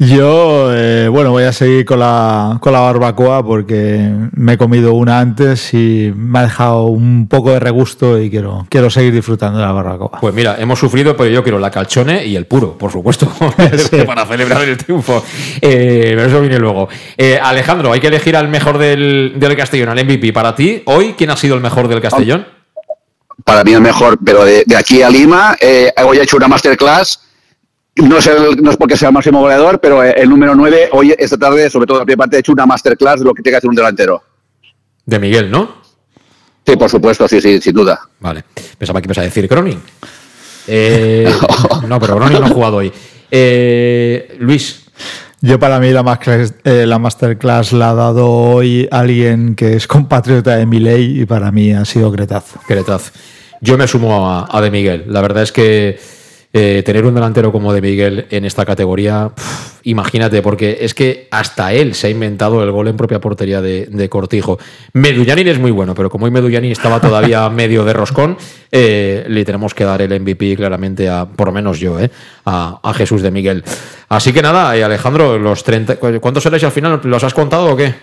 [0.01, 4.95] Yo, eh, bueno, voy a seguir con la, con la barbacoa porque me he comido
[4.95, 9.59] una antes y me ha dejado un poco de regusto y quiero, quiero seguir disfrutando
[9.59, 10.21] de la barbacoa.
[10.21, 11.73] Pues mira, hemos sufrido, pero yo quiero la
[12.25, 13.31] y el puro, por supuesto,
[14.07, 15.25] para celebrar el triunfo.
[15.61, 16.89] Eh, pero eso viene luego.
[17.17, 20.33] Eh, Alejandro, hay que elegir al mejor del, del Castellón, al MVP.
[20.33, 22.47] Para ti, hoy, ¿quién ha sido el mejor del Castellón?
[23.45, 25.57] Para mí el mejor, pero de, de aquí a Lima,
[26.05, 27.29] hoy he hecho una masterclass
[28.03, 31.37] no es, no es porque sea el máximo goleador, pero el número 9, hoy, esta
[31.37, 33.59] tarde, sobre todo la primera parte, he hecho una masterclass de lo que tiene que
[33.59, 34.23] hacer un delantero.
[35.05, 35.79] De Miguel, ¿no?
[36.67, 38.01] Sí, por supuesto, sí, sí, sin duda.
[38.21, 38.45] Vale.
[38.77, 39.81] Pensaba que ibas a decir Cronin.
[40.69, 41.29] Eh,
[41.89, 42.93] no, pero Cronin no ha jugado hoy.
[43.31, 44.85] Eh, Luis.
[45.41, 49.87] Yo para mí la, masterclass, eh, la masterclass la ha dado hoy alguien que es
[49.87, 52.57] compatriota de Miley y para mí ha sido Cretaz.
[52.67, 53.13] Cretaz.
[53.61, 55.05] Yo me sumo a, a De Miguel.
[55.07, 55.99] La verdad es que
[56.55, 59.33] eh, tener un delantero como de Miguel en esta categoría,
[59.83, 64.09] imagínate, porque es que hasta él se ha inventado el gol en propia portería de,
[64.09, 64.59] Cortijo.
[64.95, 68.39] Medullanin es muy bueno, pero como hoy Medullanin estaba todavía medio de roscón,
[68.73, 72.11] eh, le tenemos que dar el MVP claramente a, por lo menos yo, eh,
[72.47, 73.63] a, Jesús de Miguel.
[74.09, 77.01] Así que nada, Alejandro, los 30, ¿cuántos seréis al final?
[77.05, 77.95] ¿Los has contado o qué?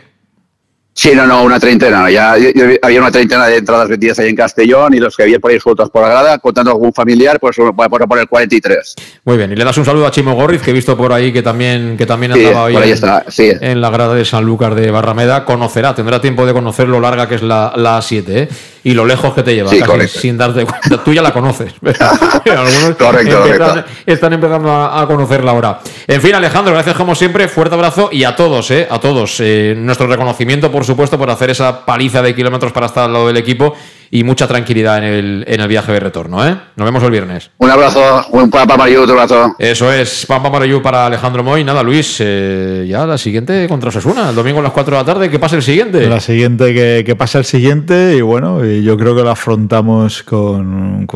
[0.97, 2.09] Sí, no, no, una treintena.
[2.09, 2.37] Ya,
[2.81, 5.59] había una treintena de entradas vendidas ahí en Castellón y los que habían por ahí
[5.59, 8.95] sueltos por la grada, contando algún familiar, pues voy a poner 43.
[9.25, 11.33] Muy bien, y le das un saludo a Chimo Gorriz, que he visto por ahí
[11.33, 15.43] que también, que también andaba hoy en, la grada de San Lucas de Barrameda.
[15.43, 18.49] Conocerá, tendrá tiempo de conocer lo larga que es la, la A7 ¿eh?
[18.85, 19.71] y lo lejos que te lleva,
[20.07, 21.03] sin darte cuenta.
[21.03, 21.73] Tú ya la conoces.
[22.45, 25.79] Algunos correcto, están, empezando a, conocerla ahora.
[26.07, 28.87] En fin, Alejandro, gracias como siempre, fuerte abrazo y a todos, ¿eh?
[28.89, 29.37] a todos.
[29.39, 33.27] Eh, nuestro reconocimiento, por supuesto, por hacer esa paliza de kilómetros para estar al lado
[33.27, 33.75] del equipo
[34.11, 36.45] y mucha tranquilidad en el, en el viaje de retorno.
[36.45, 36.57] ¿eh?
[36.75, 37.51] Nos vemos el viernes.
[37.57, 39.55] Un abrazo, un Papa Mario, otro abrazo.
[39.59, 41.63] Eso es, Pampa Mario para Alejandro Moy.
[41.63, 45.05] Nada, Luis, eh, ya la siguiente contra Sasuna, el domingo a las 4 de la
[45.05, 46.07] tarde, que pase el siguiente.
[46.07, 51.07] La siguiente, que, que pase el siguiente y bueno, yo creo que lo afrontamos con...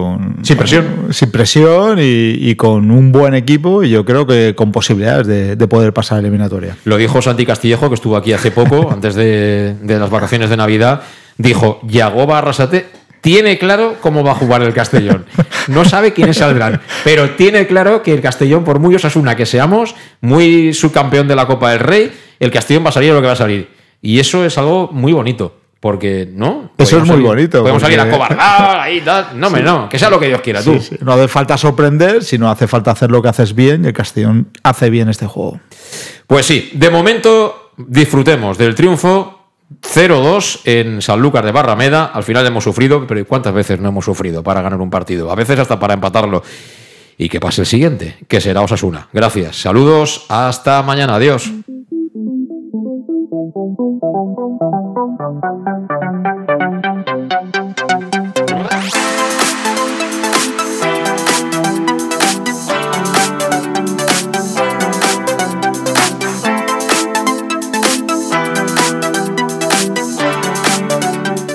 [0.43, 0.85] sin presión.
[1.11, 5.93] sin presión y, con un buen equipo y yo creo que con posibilidades de, poder
[5.93, 6.76] pasar a eliminatoria.
[6.85, 10.58] Lo dijo Santi Castillejo, que estuvo aquí hace poco, antes de, de las vacaciones de
[10.58, 11.01] Navidad
[11.40, 12.85] dijo, Yagoba Arrasate
[13.22, 15.26] tiene claro cómo va a jugar el Castellón.
[15.68, 19.95] No sabe quiénes saldrán, pero tiene claro que el Castellón, por muy Osasuna que seamos,
[20.22, 23.34] muy subcampeón de la Copa del Rey, el Castellón va a salir lo que va
[23.34, 23.69] a salir.
[24.01, 25.56] Y eso es algo muy bonito.
[25.82, 26.72] Porque, ¿no?
[26.77, 27.61] Eso es muy bonito.
[27.61, 29.27] Podemos salir a cobardar, ahí, tal.
[29.35, 29.88] No, me no.
[29.88, 30.77] Que sea lo que Dios quiera, tú.
[31.00, 33.85] No hace falta sorprender, sino hace falta hacer lo que haces bien.
[33.85, 35.61] Y el Castellón hace bien este juego.
[36.27, 39.39] Pues sí, de momento disfrutemos del triunfo
[39.81, 42.06] 0-2 en Sanlúcar de Barrameda.
[42.06, 45.31] Al final hemos sufrido, pero ¿cuántas veces no hemos sufrido para ganar un partido?
[45.31, 46.43] A veces hasta para empatarlo.
[47.17, 49.09] Y que pase el siguiente, que será Osasuna.
[49.11, 49.61] Gracias.
[49.61, 50.25] Saludos.
[50.30, 51.15] Hasta mañana.
[51.15, 51.51] Adiós.